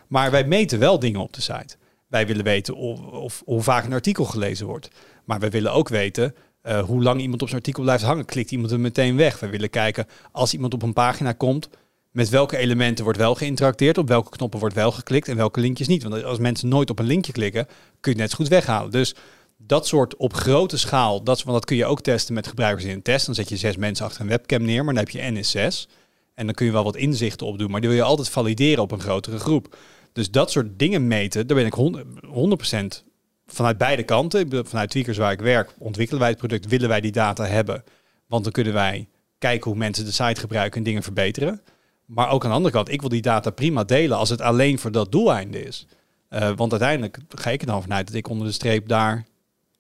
Maar 0.09 0.31
wij 0.31 0.45
meten 0.45 0.79
wel 0.79 0.99
dingen 0.99 1.21
op 1.21 1.33
de 1.33 1.41
site. 1.41 1.77
Wij 2.07 2.27
willen 2.27 2.45
weten 2.45 2.75
of, 2.75 3.01
of 3.01 3.43
hoe 3.45 3.63
vaak 3.63 3.85
een 3.85 3.93
artikel 3.93 4.25
gelezen 4.25 4.67
wordt. 4.67 4.89
Maar 5.25 5.41
we 5.41 5.51
willen 5.51 5.73
ook 5.73 5.89
weten 5.89 6.35
eh, 6.63 6.85
hoe 6.85 7.03
lang 7.03 7.21
iemand 7.21 7.43
op 7.43 7.49
zijn 7.49 7.61
artikel 7.61 7.83
blijft 7.83 8.05
hangen. 8.05 8.25
Klikt 8.25 8.51
iemand 8.51 8.71
er 8.71 8.81
meteen 8.81 9.17
weg? 9.17 9.41
We 9.41 9.49
willen 9.49 9.71
kijken 9.71 10.07
als 10.33 10.53
iemand 10.53 10.75
op 10.75 10.83
een 10.83 10.93
pagina 10.93 11.33
komt, 11.33 11.69
met 12.19 12.29
welke 12.29 12.57
elementen 12.57 13.05
wordt 13.05 13.19
wel 13.19 13.35
geïnteracteerd, 13.35 13.99
op 13.99 14.09
welke 14.09 14.31
knoppen 14.31 14.61
wordt 14.61 14.75
wel 14.75 14.93
geklikt 14.93 15.29
en 15.29 15.37
welke 15.37 15.61
linkjes 15.61 15.87
niet. 15.87 16.03
Want 16.03 16.25
als 16.25 16.39
mensen 16.39 16.69
nooit 16.69 16.91
op 16.91 16.99
een 16.99 17.07
linkje 17.07 17.33
klikken, 17.33 17.67
kun 17.67 17.77
je 18.01 18.09
het 18.11 18.19
net 18.19 18.31
zo 18.31 18.37
goed 18.37 18.49
weghalen. 18.49 18.91
Dus 18.91 19.15
dat 19.57 19.87
soort 19.87 20.17
op 20.17 20.35
grote 20.35 20.79
schaal, 20.79 21.23
dat, 21.23 21.43
want 21.43 21.57
dat 21.57 21.65
kun 21.65 21.77
je 21.77 21.85
ook 21.85 22.01
testen 22.01 22.35
met 22.35 22.47
gebruikers 22.47 22.85
in 22.85 22.91
een 22.91 23.03
test. 23.03 23.27
Dan 23.27 23.35
zet 23.35 23.49
je 23.49 23.57
zes 23.57 23.77
mensen 23.77 24.05
achter 24.05 24.21
een 24.21 24.29
webcam 24.29 24.63
neer, 24.63 24.85
maar 24.85 24.95
dan 24.95 25.05
heb 25.05 25.13
je 25.13 25.33
NS6. 25.33 25.91
En 26.35 26.47
dan 26.47 26.55
kun 26.55 26.67
je 26.67 26.73
wel 26.73 26.85
wat 26.85 26.97
inzichten 26.97 27.47
opdoen, 27.47 27.71
maar 27.71 27.81
die 27.81 27.89
wil 27.89 27.99
je 27.99 28.05
altijd 28.05 28.29
valideren 28.29 28.83
op 28.83 28.91
een 28.93 29.01
grotere 29.01 29.39
groep. 29.39 29.77
Dus 30.13 30.31
dat 30.31 30.51
soort 30.51 30.79
dingen 30.79 31.07
meten, 31.07 31.47
daar 31.47 31.57
ben 31.57 31.67
ik 31.67 31.73
hond- 31.73 32.03
100% 32.27 33.05
vanuit 33.47 33.79
beide 33.79 34.03
kanten. 34.03 34.67
Vanuit 34.67 34.91
Tweakers 34.91 35.17
waar 35.17 35.33
ik 35.33 35.41
werk, 35.41 35.75
ontwikkelen 35.79 36.21
wij 36.21 36.31
het 36.31 36.39
product, 36.39 36.67
willen 36.67 36.89
wij 36.89 37.01
die 37.01 37.13
data 37.13 37.45
hebben. 37.45 37.85
Want 38.27 38.45
dan 38.45 38.53
kunnen 38.53 38.73
wij 38.73 39.09
kijken 39.39 39.71
hoe 39.71 39.79
mensen 39.79 40.05
de 40.05 40.13
site 40.13 40.41
gebruiken 40.41 40.79
en 40.79 40.85
dingen 40.85 41.03
verbeteren. 41.03 41.61
Maar 42.09 42.31
ook 42.31 42.43
aan 42.43 42.51
de 42.51 42.57
andere 42.57 42.75
kant, 42.75 42.93
ik 42.93 43.01
wil 43.01 43.11
die 43.11 43.23
data 43.23 43.51
prima 43.51 43.85
delen 43.85 44.17
als 44.17 44.29
het 44.29 44.41
alleen 44.41 44.79
voor 44.79 44.93
dat 44.93 45.13
doeleinde 45.13 45.63
is. 45.63 45.87
Eh, 46.29 46.51
want 46.57 46.71
uiteindelijk 46.71 47.19
ga 47.29 47.51
ik 47.51 47.61
er 47.61 47.67
dan 47.67 47.83
vanuit 47.83 48.07
dat 48.07 48.17
ik 48.17 48.29
onder 48.29 48.47
de 48.47 48.53
streep 48.53 48.89
daar 48.89 49.25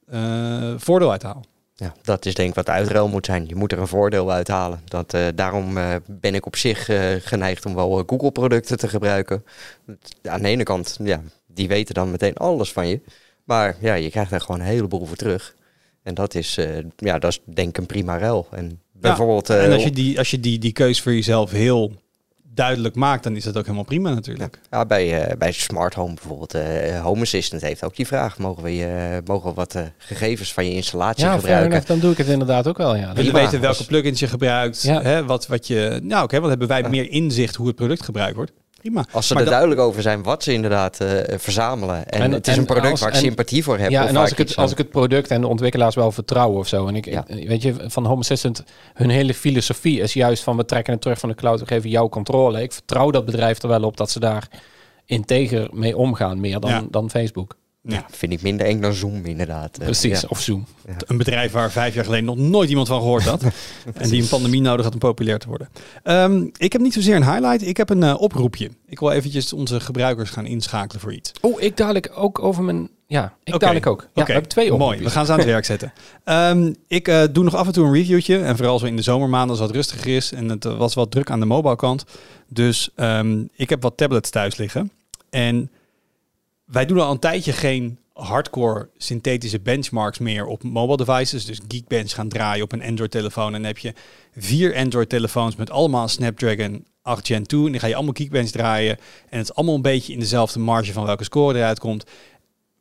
eh, 0.06 0.74
voordeel 0.76 1.10
uit 1.10 1.22
haal. 1.22 1.44
Ja, 1.74 1.94
dat 2.02 2.26
is 2.26 2.34
denk 2.34 2.48
ik 2.48 2.54
wat 2.54 2.66
de 2.66 2.72
uitruil 2.72 3.08
moet 3.08 3.26
zijn. 3.26 3.46
Je 3.46 3.54
moet 3.54 3.72
er 3.72 3.78
een 3.78 3.86
voordeel 3.86 4.30
uit 4.30 4.48
halen. 4.48 4.80
Dat, 4.84 5.14
eh, 5.14 5.26
daarom 5.34 5.74
ben 6.06 6.34
ik 6.34 6.46
op 6.46 6.56
zich 6.56 6.84
geneigd 7.24 7.66
om 7.66 7.74
wel 7.74 8.02
Google-producten 8.06 8.78
te 8.78 8.88
gebruiken. 8.88 9.44
Aan 10.22 10.42
de 10.42 10.48
ene 10.48 10.62
kant, 10.62 10.98
ja, 11.02 11.22
die 11.46 11.68
weten 11.68 11.94
dan 11.94 12.10
meteen 12.10 12.36
alles 12.36 12.72
van 12.72 12.88
je. 12.88 13.00
Maar 13.44 13.76
ja, 13.80 13.94
je 13.94 14.10
krijgt 14.10 14.32
er 14.32 14.40
gewoon 14.40 14.60
een 14.60 14.66
heleboel 14.66 15.06
voor 15.06 15.16
terug. 15.16 15.54
En 16.02 16.14
dat 16.14 16.34
is, 16.34 16.58
ja, 16.96 17.18
dat 17.18 17.30
is 17.30 17.40
denk 17.44 17.68
ik 17.68 17.78
een 17.78 17.86
prima 17.86 18.18
ruil. 18.18 18.46
En 18.50 18.80
bijvoorbeeld... 18.92 19.50
en 19.50 19.72
als 19.72 19.82
je, 19.82 19.90
die, 19.90 20.18
als 20.18 20.30
je 20.30 20.40
die, 20.40 20.58
die 20.58 20.72
keus 20.72 21.00
voor 21.00 21.12
jezelf 21.12 21.50
heel 21.50 21.92
duidelijk 22.58 22.94
maakt, 22.94 23.22
dan 23.22 23.36
is 23.36 23.44
dat 23.44 23.56
ook 23.56 23.62
helemaal 23.62 23.84
prima 23.84 24.14
natuurlijk. 24.14 24.60
Ja, 24.70 24.86
bij, 24.86 25.22
eh, 25.22 25.36
bij 25.36 25.52
Smart 25.52 25.94
Home 25.94 26.14
bijvoorbeeld. 26.14 26.54
eh 26.54 27.00
Home 27.02 27.20
Assistant 27.20 27.62
heeft 27.62 27.84
ook 27.84 27.96
die 27.96 28.06
vraag. 28.06 28.38
Mogen 28.38 28.62
we, 28.62 28.76
je, 28.76 29.20
mogen 29.24 29.48
we 29.48 29.54
wat 29.54 29.74
eh, 29.74 29.82
gegevens 29.98 30.52
van 30.52 30.66
je 30.66 30.74
installatie 30.74 31.24
ja, 31.24 31.34
gebruiken? 31.34 31.70
enough, 31.70 31.86
dan 31.86 31.98
doe 31.98 32.12
ik 32.12 32.18
het 32.18 32.26
inderdaad 32.26 32.66
ook 32.66 32.76
wel. 32.76 32.96
Ja. 32.96 33.12
Willen 33.12 33.32
weten 33.32 33.60
welke 33.60 33.84
plugins 33.84 34.20
je 34.20 34.26
gebruikt. 34.26 34.82
Ja. 34.82 35.02
Hè, 35.02 35.24
wat, 35.24 35.46
wat 35.46 35.66
je, 35.66 36.00
nou 36.02 36.24
oké, 36.24 36.40
wat 36.40 36.48
hebben 36.48 36.68
wij 36.68 36.88
meer 36.88 37.10
inzicht 37.10 37.54
hoe 37.54 37.66
het 37.66 37.76
product 37.76 38.02
gebruikt 38.02 38.36
wordt. 38.36 38.52
Prima. 38.78 39.04
Als 39.12 39.26
ze 39.26 39.32
Maar 39.34 39.42
er 39.42 39.48
dat- 39.48 39.58
duidelijk 39.58 39.88
over 39.88 40.02
zijn 40.02 40.22
wat 40.22 40.42
ze 40.42 40.52
inderdaad 40.52 41.00
eh, 41.00 41.38
verzamelen. 41.38 42.06
En, 42.08 42.20
En- 42.20 42.32
het 42.32 42.46
is 42.46 42.52
en 42.52 42.58
een 42.58 42.66
product 42.66 42.90
als- 42.90 43.00
waar 43.00 43.08
ik 43.08 43.14
en- 43.14 43.20
sympathie 43.20 43.62
voor 43.64 43.78
heb. 43.78 43.90
Ja, 43.90 44.06
en 44.06 44.16
als 44.16 44.30
ik, 44.30 44.38
het, 44.38 44.56
als 44.56 44.70
ik 44.72 44.78
het 44.78 44.90
product 44.90 45.30
en 45.30 45.40
de 45.40 45.46
ontwikkelaars 45.46 45.94
wel 45.94 46.12
vertrouw 46.12 46.50
of 46.52 46.68
zo. 46.68 46.86
En 46.86 46.96
ik, 46.96 47.04
Ja. 47.04 47.24
weet 47.28 47.62
je, 47.62 47.74
van 47.86 48.04
Home 48.06 48.20
Assistant, 48.20 48.64
hun 48.94 49.10
hele 49.10 49.34
filosofie 49.34 50.00
is 50.00 50.12
juist 50.12 50.42
van 50.42 50.56
we 50.56 50.64
trekken 50.64 50.92
het 50.92 51.02
terug 51.02 51.18
van 51.18 51.28
de 51.28 51.34
cloud, 51.34 51.60
we 51.60 51.66
geven 51.66 51.90
jou 51.90 52.08
controle. 52.08 52.62
Ik 52.62 52.72
vertrouw 52.72 53.10
dat 53.10 53.24
bedrijf 53.24 53.62
er 53.62 53.68
wel 53.68 53.82
op 53.82 53.96
dat 53.96 54.10
ze 54.10 54.20
daar 54.20 54.48
integer 55.04 55.68
mee 55.72 55.96
omgaan, 55.96 56.40
meer 56.40 56.60
dan, 56.60 56.70
Ja. 56.70 56.82
dan 56.90 57.10
Facebook. 57.10 57.56
Ja, 57.82 58.06
Vind 58.10 58.32
ik 58.32 58.42
minder 58.42 58.66
eng 58.66 58.80
dan 58.80 58.92
Zoom 58.92 59.24
inderdaad. 59.24 59.78
Eh, 59.78 59.84
Precies, 59.84 60.20
ja. 60.20 60.28
of 60.30 60.40
Zoom. 60.40 60.66
een 61.06 61.16
bedrijf 61.16 61.52
waar 61.52 61.70
vijf 61.70 61.94
jaar 61.94 62.04
geleden 62.04 62.24
nog 62.24 62.36
nooit 62.36 62.68
iemand 62.68 62.88
van 62.88 63.00
gehoord 63.00 63.24
had. 63.24 63.42
en 63.94 64.10
die 64.10 64.22
een 64.22 64.28
pandemie 64.28 64.60
nodig 64.60 64.84
had 64.84 64.92
om 64.92 64.98
populair 64.98 65.38
te 65.38 65.48
worden. 65.48 65.68
Ehm, 66.02 66.46
ik 66.56 66.72
heb 66.72 66.80
niet 66.82 66.92
zozeer 66.92 67.16
een 67.16 67.24
highlight, 67.32 67.66
ik 67.66 67.76
heb 67.76 67.90
een 67.90 68.02
eh, 68.02 68.20
oproepje. 68.20 68.70
Ik 68.86 68.98
wil 68.98 69.10
eventjes 69.10 69.52
onze 69.52 69.80
gebruikers 69.80 70.30
gaan 70.30 70.46
inschakelen 70.46 71.00
voor 71.00 71.12
iets. 71.12 71.32
Oh, 71.40 71.62
ik 71.62 71.76
dadelijk 71.76 72.10
ook 72.14 72.42
over 72.42 72.62
mijn... 72.64 72.88
Ja, 73.06 73.34
ik 73.44 73.58
dadelijk 73.58 73.86
ook. 73.86 74.00
Ja, 74.00 74.08
Oké, 74.14 74.24
we 74.24 74.32
hebben 74.32 74.50
twee 74.50 74.68
Mooi, 74.68 74.80
oproepjes. 74.82 75.06
we 75.06 75.10
gaan 75.10 75.26
ze 75.26 75.32
aan 75.32 75.38
het 75.38 75.46
werk 75.46 75.64
zetten. 75.64 75.92
Ehm, 76.24 76.72
ik 76.88 77.08
eh, 77.08 77.22
doe 77.32 77.44
nog 77.44 77.54
af 77.54 77.66
en 77.66 77.72
toe 77.72 77.86
een 77.86 77.92
reviewtje. 77.92 78.38
En 78.38 78.56
vooral 78.56 78.78
zo 78.78 78.86
in 78.86 78.96
de 78.96 79.02
zomermaanden 79.02 79.50
als 79.50 79.58
het 79.58 79.66
wat 79.66 79.76
rustiger 79.76 80.16
is. 80.16 80.32
En 80.32 80.48
het 80.48 80.64
was 80.64 80.94
wat 80.94 81.10
druk 81.10 81.30
aan 81.30 81.40
de 81.40 81.46
mobile 81.46 81.76
kant. 81.76 82.04
Dus 82.48 82.90
ehm, 82.94 83.42
ik 83.52 83.70
heb 83.70 83.82
wat 83.82 83.96
tablets 83.96 84.30
thuis 84.30 84.56
liggen. 84.56 84.90
En 85.30 85.70
wij 86.70 86.86
doen 86.86 87.00
al 87.00 87.10
een 87.10 87.18
tijdje 87.18 87.52
geen 87.52 87.98
hardcore 88.12 88.88
synthetische 88.96 89.60
benchmarks 89.60 90.18
meer 90.18 90.46
op 90.46 90.62
mobile 90.62 90.96
devices. 90.96 91.44
Dus 91.44 91.60
Geekbench 91.68 92.14
gaan 92.14 92.28
draaien 92.28 92.64
op 92.64 92.72
een 92.72 92.82
Android 92.82 93.10
telefoon. 93.10 93.46
En 93.46 93.52
dan 93.52 93.64
heb 93.64 93.78
je 93.78 93.94
vier 94.36 94.76
Android 94.76 95.08
telefoons 95.08 95.56
met 95.56 95.70
allemaal 95.70 96.08
Snapdragon 96.08 96.84
8 97.02 97.26
Gen 97.26 97.46
2. 97.46 97.64
En 97.64 97.70
dan 97.70 97.80
ga 97.80 97.86
je 97.86 97.94
allemaal 97.94 98.14
Geekbench 98.16 98.50
draaien. 98.50 98.96
En 99.28 99.38
het 99.38 99.48
is 99.48 99.54
allemaal 99.54 99.74
een 99.74 99.82
beetje 99.82 100.12
in 100.12 100.18
dezelfde 100.18 100.58
marge 100.58 100.92
van 100.92 101.04
welke 101.04 101.24
score 101.24 101.58
eruit 101.58 101.78
komt 101.78 102.04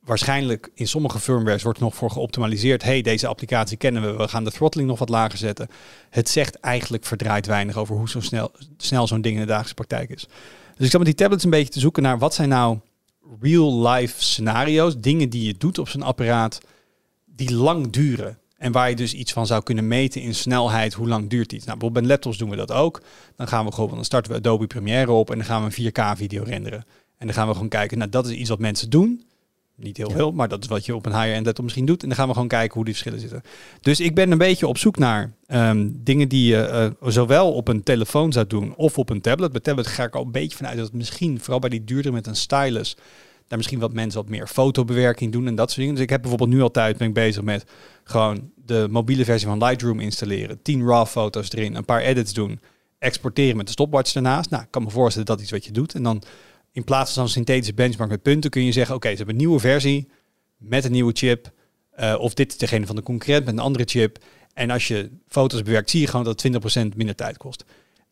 waarschijnlijk 0.07 0.71
in 0.73 0.87
sommige 0.87 1.19
firmwares 1.19 1.63
wordt 1.63 1.79
nog 1.79 1.95
voor 1.95 2.11
geoptimaliseerd. 2.11 2.83
hey, 2.83 3.01
deze 3.01 3.27
applicatie 3.27 3.77
kennen 3.77 4.01
we, 4.01 4.17
we 4.17 4.27
gaan 4.27 4.43
de 4.43 4.51
throttling 4.51 4.87
nog 4.87 4.99
wat 4.99 5.09
lager 5.09 5.37
zetten. 5.37 5.67
Het 6.09 6.29
zegt 6.29 6.59
eigenlijk 6.59 7.05
verdraaid 7.05 7.45
weinig 7.45 7.77
over 7.77 7.95
hoe 7.95 8.09
zo 8.09 8.19
snel, 8.19 8.51
snel 8.77 9.07
zo'n 9.07 9.21
ding 9.21 9.33
in 9.35 9.41
de 9.41 9.47
dagelijkse 9.47 9.73
praktijk 9.73 10.09
is. 10.09 10.27
Dus 10.75 10.85
ik 10.85 10.91
zat 10.91 10.99
met 10.99 11.09
die 11.09 11.15
tablets 11.15 11.43
een 11.43 11.49
beetje 11.49 11.73
te 11.73 11.79
zoeken 11.79 12.03
naar 12.03 12.17
wat 12.17 12.33
zijn 12.33 12.49
nou 12.49 12.77
real-life 13.39 14.23
scenario's, 14.23 14.97
dingen 14.97 15.29
die 15.29 15.45
je 15.45 15.57
doet 15.57 15.77
op 15.77 15.89
zo'n 15.89 16.01
apparaat 16.01 16.61
die 17.25 17.53
lang 17.53 17.89
duren. 17.89 18.39
En 18.57 18.71
waar 18.71 18.89
je 18.89 18.95
dus 18.95 19.13
iets 19.13 19.33
van 19.33 19.47
zou 19.47 19.63
kunnen 19.63 19.87
meten 19.87 20.21
in 20.21 20.35
snelheid, 20.35 20.93
hoe 20.93 21.07
lang 21.07 21.29
duurt 21.29 21.51
iets. 21.51 21.65
Nou, 21.65 21.77
bijvoorbeeld 21.77 22.05
bij 22.05 22.13
laptops 22.13 22.37
doen 22.37 22.49
we 22.49 22.55
dat 22.55 22.71
ook. 22.71 23.01
Dan 23.35 23.47
gaan 23.47 23.65
we 23.65 23.71
gewoon, 23.71 23.95
dan 23.95 24.05
starten 24.05 24.31
we 24.31 24.37
Adobe 24.37 24.67
Premiere 24.67 25.11
op 25.11 25.29
en 25.29 25.37
dan 25.37 25.45
gaan 25.45 25.65
we 25.65 25.83
een 25.83 25.91
4K 25.91 26.17
video 26.17 26.43
renderen. 26.43 26.85
En 27.17 27.25
dan 27.25 27.35
gaan 27.35 27.47
we 27.47 27.53
gewoon 27.53 27.69
kijken, 27.69 27.97
nou 27.97 28.09
dat 28.09 28.27
is 28.27 28.35
iets 28.35 28.49
wat 28.49 28.59
mensen 28.59 28.89
doen. 28.89 29.25
Niet 29.79 29.97
heel 29.97 30.09
veel, 30.09 30.31
maar 30.31 30.47
dat 30.47 30.63
is 30.63 30.69
wat 30.69 30.85
je 30.85 30.95
op 30.95 31.05
een 31.05 31.11
higher-end 31.11 31.45
laptop 31.45 31.63
misschien 31.63 31.85
doet. 31.85 32.01
En 32.01 32.07
dan 32.07 32.17
gaan 32.17 32.27
we 32.27 32.33
gewoon 32.33 32.47
kijken 32.47 32.73
hoe 32.73 32.85
die 32.85 32.93
verschillen 32.93 33.19
zitten. 33.19 33.41
Dus 33.81 33.99
ik 33.99 34.15
ben 34.15 34.31
een 34.31 34.37
beetje 34.37 34.67
op 34.67 34.77
zoek 34.77 34.97
naar 34.97 35.31
ehm, 35.45 35.89
dingen 35.93 36.29
die 36.29 36.47
je 36.47 36.61
eh, 36.61 37.09
zowel 37.09 37.53
op 37.53 37.67
een 37.67 37.83
telefoon 37.83 38.31
zou 38.31 38.47
doen 38.47 38.75
of 38.75 38.97
op 38.97 39.09
een 39.09 39.21
tablet. 39.21 39.51
Bij 39.51 39.61
tablet 39.61 39.87
ga 39.87 40.03
ik 40.03 40.15
al 40.15 40.23
een 40.23 40.31
beetje 40.31 40.57
vanuit 40.57 40.75
dat 40.77 40.85
het 40.85 40.95
misschien, 40.95 41.39
vooral 41.39 41.59
bij 41.59 41.69
die 41.69 41.83
duurder 41.83 42.13
met 42.13 42.27
een 42.27 42.35
stylus, 42.35 42.95
daar 43.47 43.57
misschien 43.57 43.79
wat 43.79 43.93
mensen 43.93 44.21
wat 44.21 44.29
meer 44.29 44.47
fotobewerking 44.47 45.31
doen 45.31 45.47
en 45.47 45.55
dat 45.55 45.67
soort 45.67 45.79
dingen. 45.79 45.93
Dus 45.93 46.03
ik 46.03 46.09
heb 46.09 46.21
bijvoorbeeld 46.21 46.49
nu 46.49 46.61
altijd 46.61 46.97
ben 46.97 47.07
ik 47.07 47.13
bezig 47.13 47.43
met 47.43 47.65
gewoon 48.03 48.51
de 48.65 48.87
mobiele 48.89 49.25
versie 49.25 49.47
van 49.47 49.63
Lightroom 49.63 49.99
installeren, 49.99 50.61
10 50.61 50.85
RAW 50.85 51.07
foto's 51.07 51.51
erin, 51.51 51.75
een 51.75 51.85
paar 51.85 52.01
edits 52.01 52.33
doen, 52.33 52.59
exporteren 52.99 53.57
met 53.57 53.65
de 53.65 53.71
stopwatch 53.71 54.13
daarnaast. 54.13 54.49
Nou, 54.49 54.63
ik 54.63 54.71
kan 54.71 54.83
me 54.83 54.89
voorstellen 54.89 55.27
dat 55.27 55.35
dat 55.35 55.45
iets 55.45 55.55
wat 55.55 55.65
je 55.65 55.71
doet. 55.71 55.93
En 55.93 56.03
dan 56.03 56.23
in 56.71 56.83
plaats 56.83 57.13
van 57.13 57.23
zo'n 57.23 57.31
synthetische 57.31 57.73
benchmark 57.73 58.09
met 58.09 58.21
punten 58.21 58.49
kun 58.49 58.65
je 58.65 58.71
zeggen, 58.71 58.95
oké, 58.95 59.09
ze 59.09 59.15
hebben 59.15 59.35
een 59.35 59.41
nieuwe 59.41 59.59
versie 59.59 60.07
met 60.57 60.85
een 60.85 60.91
nieuwe 60.91 61.13
chip. 61.13 61.51
eh, 61.91 62.15
of 62.19 62.33
dit 62.33 62.51
is 62.51 62.57
degene 62.57 62.85
van 62.85 62.95
de 62.95 63.03
concurrent 63.03 63.45
met 63.45 63.53
een 63.53 63.59
andere 63.59 63.83
chip. 63.85 64.17
En 64.53 64.69
als 64.69 64.87
je 64.87 65.09
foto's 65.27 65.63
bewerkt, 65.63 65.89
zie 65.89 66.01
je 66.01 66.07
gewoon 66.07 66.25
dat 66.25 66.41
het 66.41 66.91
20% 66.91 66.95
minder 66.95 67.15
tijd 67.15 67.37
kost. 67.37 67.63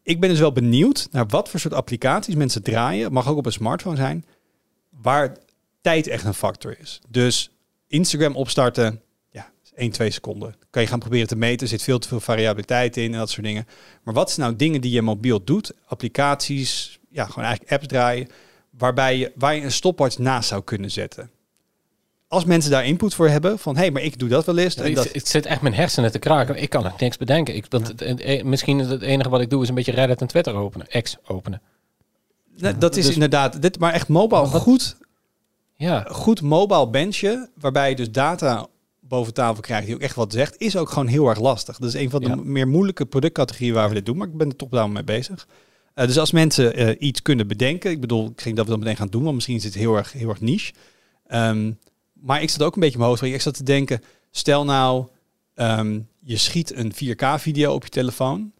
Ik 0.03 0.19
ben 0.19 0.29
dus 0.29 0.39
wel 0.39 0.51
benieuwd 0.51 1.07
naar 1.11 1.27
wat 1.27 1.49
voor 1.49 1.59
soort 1.59 1.73
applicaties 1.73 2.35
mensen 2.35 2.63
draaien. 2.63 3.11
Mag 3.11 3.27
ook 3.27 3.37
op 3.37 3.45
een 3.45 3.51
smartphone 3.51 3.95
zijn. 3.95 4.25
Waar 4.89 5.37
tijd 5.81 6.07
echt 6.07 6.23
een 6.25 6.33
factor 6.33 6.79
is. 6.79 6.99
Dus 7.09 7.49
Instagram 7.87 8.35
opstarten, 8.35 9.01
ja, 9.29 9.51
1, 9.75 9.91
2 9.91 10.09
seconden. 10.11 10.55
Kan 10.69 10.81
je 10.81 10.87
gaan 10.87 10.99
proberen 10.99 11.27
te 11.27 11.35
meten. 11.35 11.61
Er 11.61 11.67
zit 11.67 11.83
veel 11.83 11.99
te 11.99 12.07
veel 12.07 12.19
variabiliteit 12.19 12.97
in 12.97 13.13
en 13.13 13.19
dat 13.19 13.29
soort 13.29 13.45
dingen. 13.45 13.67
Maar 14.03 14.13
wat 14.13 14.31
zijn 14.31 14.45
nou 14.45 14.57
dingen 14.57 14.81
die 14.81 14.91
je 14.91 15.01
mobiel 15.01 15.43
doet? 15.43 15.73
Applicaties, 15.85 16.99
ja, 17.09 17.25
gewoon 17.25 17.43
eigenlijk 17.43 17.73
apps 17.73 17.87
draaien. 17.87 18.27
Waarbij 18.77 19.17
je, 19.17 19.31
waar 19.35 19.55
je 19.55 19.61
een 19.61 19.71
stopwatch 19.71 20.17
naast 20.17 20.47
zou 20.49 20.63
kunnen 20.63 20.91
zetten. 20.91 21.29
Als 22.27 22.45
mensen 22.45 22.71
daar 22.71 22.85
input 22.85 23.13
voor 23.13 23.29
hebben, 23.29 23.59
van 23.59 23.75
hé, 23.75 23.81
hey, 23.81 23.91
maar 23.91 24.01
ik 24.01 24.19
doe 24.19 24.29
dat 24.29 24.45
wel 24.45 24.57
eens. 24.57 24.75
en 24.75 24.83
Het, 24.85 24.95
dat, 24.95 25.13
het 25.13 25.27
zit 25.27 25.45
echt 25.45 25.61
mijn 25.61 25.73
hersenen 25.73 26.11
te 26.11 26.19
kraken. 26.19 26.61
Ik 26.61 26.69
kan 26.69 26.85
echt 26.85 26.99
niks 26.99 27.17
bedenken. 27.17 27.55
Ik, 27.55 27.65
want 27.69 27.87
het, 27.87 27.99
het- 27.99 28.43
misschien 28.43 28.79
is 28.79 28.87
het 28.87 29.01
enige 29.01 29.29
wat 29.29 29.41
ik 29.41 29.49
doe 29.49 29.61
is 29.63 29.69
een 29.69 29.75
beetje 29.75 29.91
Reddit 29.91 30.21
en 30.21 30.27
Twitter 30.27 30.53
openen. 30.53 30.87
X 31.01 31.17
openen. 31.25 31.61
Nee, 32.57 32.77
dat 32.77 32.95
is 32.95 33.05
Dus- 33.05 33.13
inderdaad, 33.13 33.61
dit, 33.61 33.79
maar 33.79 33.93
echt 33.93 34.07
mobile, 34.07 34.45
goed, 34.45 34.97
Ja, 35.75 36.05
goed 36.09 36.41
mobile 36.41 36.89
benchen, 36.89 37.49
waarbij 37.59 37.89
je 37.89 37.95
dus 37.95 38.11
data 38.11 38.67
boven 38.99 39.33
tafel 39.33 39.61
krijgt 39.61 39.85
die 39.85 39.95
ook 39.95 40.01
echt 40.01 40.15
wat 40.15 40.33
zegt, 40.33 40.55
is 40.57 40.77
ook 40.77 40.89
gewoon 40.89 41.07
heel 41.07 41.27
erg 41.29 41.39
lastig. 41.39 41.77
Dat 41.77 41.89
is 41.93 42.01
een 42.01 42.09
van 42.09 42.21
de 42.21 42.27
Ja. 42.27 42.35
meer 42.35 42.67
moeilijke 42.67 43.05
productcategorieën 43.05 43.73
waar 43.73 43.87
we 43.87 43.93
dit 43.95 44.05
doen, 44.05 44.17
maar 44.17 44.27
ik 44.27 44.37
ben 44.37 44.49
er 44.49 44.55
toch 44.55 44.69
daarom 44.69 44.91
mee 44.91 45.03
bezig. 45.03 45.47
Eh, 45.95 46.07
dus 46.07 46.17
als 46.17 46.31
mensen 46.31 46.75
eh, 46.75 47.07
iets 47.07 47.21
kunnen 47.21 47.47
bedenken, 47.47 47.91
ik 47.91 48.01
bedoel, 48.01 48.29
ik 48.29 48.43
denk 48.43 48.55
dat 48.55 48.65
we 48.65 48.71
dat 48.71 48.79
meteen 48.79 48.95
gaan 48.95 49.07
doen, 49.07 49.23
want 49.23 49.35
misschien 49.35 49.55
is 49.55 49.63
het 49.63 49.73
heel 49.73 49.95
erg, 49.95 50.11
heel 50.11 50.29
erg 50.29 50.41
niche. 50.41 50.73
Ehm, 51.27 51.71
maar 52.13 52.41
ik 52.41 52.49
zat 52.49 52.63
ook 52.63 52.75
een 52.75 52.79
beetje 52.79 52.95
in 52.95 52.99
mijn 52.99 53.11
hoofd, 53.11 53.23
ik 53.23 53.41
zat 53.41 53.53
te 53.53 53.63
denken, 53.63 54.01
stel 54.31 54.65
nou, 54.65 55.07
ehm, 55.53 55.99
je 56.19 56.37
schiet 56.37 56.75
een 56.75 56.93
4K-video 56.93 57.73
op 57.73 57.83
je 57.83 57.89
telefoon, 57.89 58.51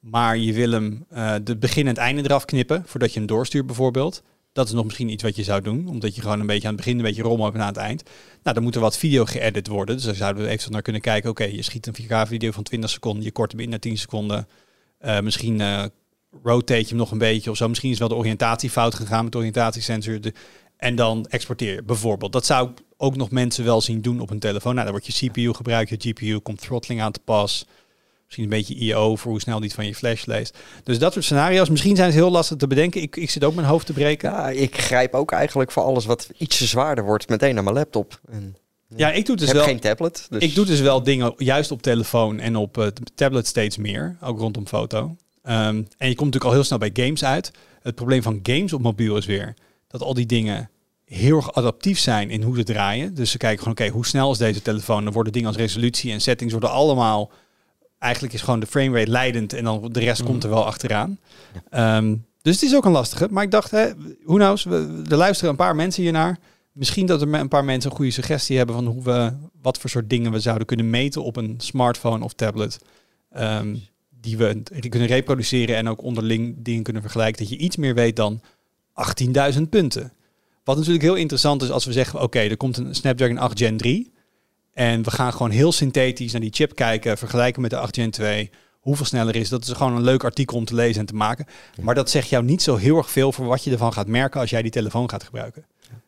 maar 0.00 0.36
je 0.36 0.52
wil 0.52 0.70
hem 0.70 1.04
eh, 1.08 1.34
de 1.44 1.56
begin 1.56 1.82
en 1.82 1.88
het 1.88 1.98
einde 1.98 2.22
eraf 2.22 2.44
knippen, 2.44 2.82
voordat 2.86 3.12
je 3.12 3.18
hem 3.18 3.28
doorstuurt 3.28 3.66
bijvoorbeeld. 3.66 4.22
Dat 4.52 4.66
is 4.66 4.72
nog 4.72 4.84
misschien 4.84 5.08
iets 5.08 5.22
wat 5.22 5.36
je 5.36 5.42
zou 5.42 5.62
doen, 5.62 5.88
omdat 5.88 6.14
je 6.14 6.20
gewoon 6.20 6.40
een 6.40 6.46
beetje 6.46 6.68
aan 6.68 6.74
het 6.74 6.82
begin 6.84 6.98
een 6.98 7.04
beetje 7.04 7.22
rommel 7.22 7.44
hebt 7.44 7.56
en 7.56 7.62
aan 7.62 7.68
het 7.68 7.76
eind. 7.76 8.02
Nou, 8.42 8.54
dan 8.54 8.64
moet 8.64 8.74
er 8.74 8.80
wat 8.80 8.98
video 8.98 9.24
geëdit 9.24 9.66
worden. 9.66 9.96
Dus 9.96 10.04
daar 10.04 10.14
zouden 10.14 10.42
we 10.42 10.48
even 10.48 10.72
naar 10.72 10.82
kunnen 10.82 11.02
kijken. 11.02 11.30
Oké, 11.30 11.44
je 11.44 11.62
schiet 11.62 11.86
een 11.86 11.94
4K-video 11.94 12.50
van 12.50 12.62
20 12.62 12.90
seconden, 12.90 13.24
je 13.24 13.32
kort 13.32 13.52
hem 13.52 13.60
in 13.60 13.68
naar 13.68 13.78
10 13.78 13.98
seconden. 13.98 14.48
Misschien 15.22 15.60
rotate 16.42 16.80
je 16.80 16.86
hem 16.86 16.96
nog 16.96 17.10
een 17.10 17.18
beetje 17.18 17.50
of 17.50 17.56
zo. 17.56 17.68
Misschien 17.68 17.90
is 17.90 17.98
wel 17.98 18.08
de 18.08 18.14
oriëntatie 18.14 18.70
fout 18.70 18.94
gegaan 18.94 19.22
met 19.22 19.32
de 19.32 19.38
oriëntatiesensor. 19.38 20.20
De, 20.20 20.32
en 20.76 20.94
dan 20.94 21.26
exporteer 21.28 21.74
je 21.74 21.82
bijvoorbeeld. 21.82 22.32
Dat 22.32 22.46
zou 22.46 22.70
ik 22.70 22.78
ook 22.96 23.16
nog 23.16 23.30
mensen 23.30 23.64
wel 23.64 23.80
zien 23.80 24.00
doen 24.00 24.20
op 24.20 24.30
een 24.30 24.38
telefoon. 24.38 24.72
Nou, 24.74 24.86
dan 24.86 24.98
wordt 25.00 25.18
je 25.18 25.28
CPU 25.28 25.52
gebruikt, 25.54 25.90
je 26.02 26.10
GPU 26.10 26.38
komt 26.38 26.60
throttling 26.60 27.00
aan 27.02 27.12
te 27.12 27.20
pas. 27.24 27.66
Misschien 28.24 28.44
een 28.44 28.58
beetje 28.58 28.84
I.O. 28.84 29.16
voor 29.16 29.30
hoe 29.30 29.40
snel 29.40 29.60
die 29.60 29.74
van 29.74 29.86
je 29.86 29.94
flash 29.94 30.24
leest. 30.24 30.58
Dus 30.84 30.98
dat 30.98 31.12
soort 31.12 31.24
scenario's. 31.24 31.68
Misschien 31.68 31.96
zijn 31.96 32.12
ze 32.12 32.18
heel 32.18 32.30
lastig 32.30 32.56
te 32.56 32.66
bedenken. 32.66 33.02
Ik, 33.02 33.16
ik 33.16 33.30
zit 33.30 33.44
ook 33.44 33.54
mijn 33.54 33.66
hoofd 33.66 33.86
te 33.86 33.92
breken. 33.92 34.30
Ja, 34.30 34.50
ik 34.50 34.76
grijp 34.80 35.14
ook 35.14 35.32
eigenlijk 35.32 35.70
voor 35.70 35.82
alles 35.82 36.04
wat 36.04 36.28
ietsje 36.36 36.66
zwaarder 36.66 37.04
wordt 37.04 37.28
meteen 37.28 37.54
naar 37.54 37.64
mijn 37.64 37.76
laptop. 37.76 38.20
En 38.30 38.56
Ja, 38.96 39.12
ik 39.12 39.26
doe 39.26 39.34
ik 39.34 39.40
dus 39.40 39.48
heb 39.48 39.56
wel. 39.56 39.66
geen 39.66 39.80
tablet. 39.80 40.26
Dus 40.30 40.42
Ik 40.42 40.54
doe 40.54 40.64
dus 40.64 40.80
wel 40.80 41.02
dingen 41.02 41.34
juist 41.36 41.70
op 41.70 41.82
telefoon 41.82 42.40
en 42.40 42.56
op 42.56 42.78
eh, 42.78 42.86
tablet 43.14 43.46
steeds 43.46 43.76
meer, 43.76 44.16
ook 44.20 44.38
rondom 44.38 44.66
foto. 44.66 45.16
Ehm, 45.42 45.76
en 45.76 46.08
je 46.08 46.14
komt 46.14 46.18
natuurlijk 46.18 46.44
al 46.44 46.52
heel 46.52 46.64
snel 46.64 46.78
bij 46.78 46.90
games 46.92 47.24
uit. 47.24 47.50
Het 47.82 47.94
probleem 47.94 48.22
van 48.22 48.40
games 48.42 48.72
op 48.72 48.82
mobiel 48.82 49.16
is 49.16 49.26
weer 49.26 49.54
dat 49.88 50.02
al 50.02 50.14
die 50.14 50.26
dingen 50.26 50.70
heel 51.04 51.36
erg 51.36 51.52
adaptief 51.52 51.98
zijn 51.98 52.30
in 52.30 52.42
hoe 52.42 52.56
ze 52.56 52.62
draaien. 52.62 53.14
Dus 53.14 53.30
ze 53.30 53.38
kijken 53.38 53.58
gewoon, 53.58 53.74
oké, 53.74 53.88
hoe 53.88 54.06
snel 54.06 54.30
is 54.30 54.38
deze 54.38 54.62
telefoon? 54.62 55.04
Dan 55.04 55.12
worden 55.12 55.32
dingen 55.32 55.48
als 55.48 55.56
resolutie 55.56 56.12
en 56.12 56.20
settings 56.20 56.52
worden 56.52 56.70
allemaal... 56.70 57.30
Eigenlijk 57.98 58.34
is 58.34 58.40
gewoon 58.40 58.60
de 58.60 58.66
framerate 58.66 59.10
leidend 59.10 59.52
en 59.52 59.64
dan 59.64 59.88
de 59.92 60.00
rest 60.00 60.22
komt 60.22 60.44
er 60.44 60.50
wel 60.50 60.66
achteraan. 60.66 61.18
Ehm, 61.70 62.16
dus 62.42 62.54
het 62.54 62.62
is 62.62 62.74
ook 62.74 62.84
een 62.84 62.92
lastige. 62.92 63.28
Maar 63.30 63.42
ik 63.42 63.50
dacht, 63.50 63.70
hè, 63.70 63.86
knows, 64.24 64.64
we, 64.64 65.02
er 65.08 65.16
luisteren 65.16 65.50
een 65.50 65.56
paar 65.56 65.76
mensen 65.76 66.02
hiernaar. 66.02 66.38
Misschien 66.72 67.06
dat 67.06 67.22
er 67.22 67.34
een 67.34 67.48
paar 67.48 67.64
mensen 67.64 67.90
een 67.90 67.96
goede 67.96 68.10
suggestie 68.10 68.56
hebben 68.56 68.74
van 68.74 68.86
hoe 68.86 69.02
we, 69.02 69.32
wat 69.62 69.78
voor 69.78 69.90
soort 69.90 70.10
dingen 70.10 70.32
we 70.32 70.40
zouden 70.40 70.66
kunnen 70.66 70.90
meten 70.90 71.22
op 71.22 71.36
een 71.36 71.54
smartphone 71.58 72.24
of 72.24 72.32
tablet. 72.32 72.78
Ehm, 73.30 73.76
die 74.22 74.36
we 74.36 74.62
kunnen 74.88 75.08
reproduceren 75.08 75.76
en 75.76 75.88
ook 75.88 76.02
onderling 76.02 76.54
dingen 76.58 76.82
kunnen 76.82 77.02
vergelijken. 77.02 77.42
Dat 77.42 77.52
je 77.52 77.58
iets 77.58 77.76
meer 77.76 77.94
weet 77.94 78.16
dan 78.16 78.40
18.000 79.54 79.62
punten. 79.70 80.12
Wat 80.64 80.76
natuurlijk 80.76 81.04
heel 81.04 81.14
interessant 81.14 81.62
is 81.62 81.70
als 81.70 81.84
we 81.84 81.92
zeggen, 81.92 82.20
oké, 82.20 82.38
er 82.38 82.56
komt 82.56 82.76
een 82.76 82.94
Snapdragon 82.94 83.38
8 83.38 83.58
Gen 83.58 83.76
3. 83.76 84.12
En 84.72 85.02
we 85.02 85.10
gaan 85.10 85.32
gewoon 85.32 85.50
heel 85.50 85.72
synthetisch 85.72 86.32
naar 86.32 86.40
die 86.40 86.52
chip 86.52 86.74
kijken, 86.74 87.18
vergelijken 87.18 87.62
met 87.62 87.70
de 87.70 87.76
8 87.76 87.94
Gen 87.94 88.10
2. 88.10 88.50
Hoeveel 88.80 89.06
sneller 89.06 89.36
is 89.36 89.48
dat? 89.48 89.62
is 89.62 89.72
gewoon 89.72 89.96
een 89.96 90.02
leuk 90.02 90.24
artikel 90.24 90.56
om 90.56 90.64
te 90.64 90.74
lezen 90.74 91.00
en 91.00 91.06
te 91.06 91.14
maken. 91.14 91.46
Maar 91.80 91.94
dat 91.94 92.10
zegt 92.10 92.28
jou 92.28 92.44
niet 92.44 92.62
zo 92.62 92.76
heel 92.76 92.96
erg 92.96 93.10
veel 93.10 93.32
voor 93.32 93.46
wat 93.46 93.64
je 93.64 93.70
ervan 93.70 93.92
gaat 93.92 94.06
merken 94.06 94.40
als 94.40 94.50
jij 94.50 94.62
die 94.62 94.70
telefoon 94.70 95.10
gaat 95.10 95.22
gebruiken. 95.22 95.64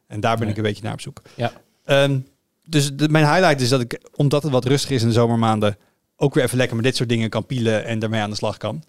En 0.06 0.20
daar 0.20 0.38
ben 0.38 0.48
ik 0.48 0.56
een 0.56 0.62
beetje 0.62 0.82
naar 0.82 0.92
op 0.92 1.00
zoek. 1.00 1.22
Ja. 1.34 1.52
Ehm, 1.84 2.18
dus 2.64 2.94
de, 2.94 3.08
mijn 3.08 3.24
highlight 3.24 3.60
is 3.60 3.68
dat 3.68 3.80
ik, 3.80 4.00
omdat 4.14 4.42
het 4.42 4.52
wat 4.52 4.64
rustiger 4.64 4.96
is 4.96 5.02
in 5.02 5.08
de 5.08 5.14
zomermaanden, 5.14 5.76
ook 6.16 6.34
weer 6.34 6.44
even 6.44 6.56
lekker 6.56 6.76
met 6.76 6.84
dit 6.84 6.96
soort 6.96 7.08
dingen 7.08 7.28
kan 7.30 7.46
pielen 7.46 7.84
en 7.84 7.98
daarmee 7.98 8.20
aan 8.20 8.30
de 8.30 8.36
slag 8.36 8.56
kan. 8.56 8.82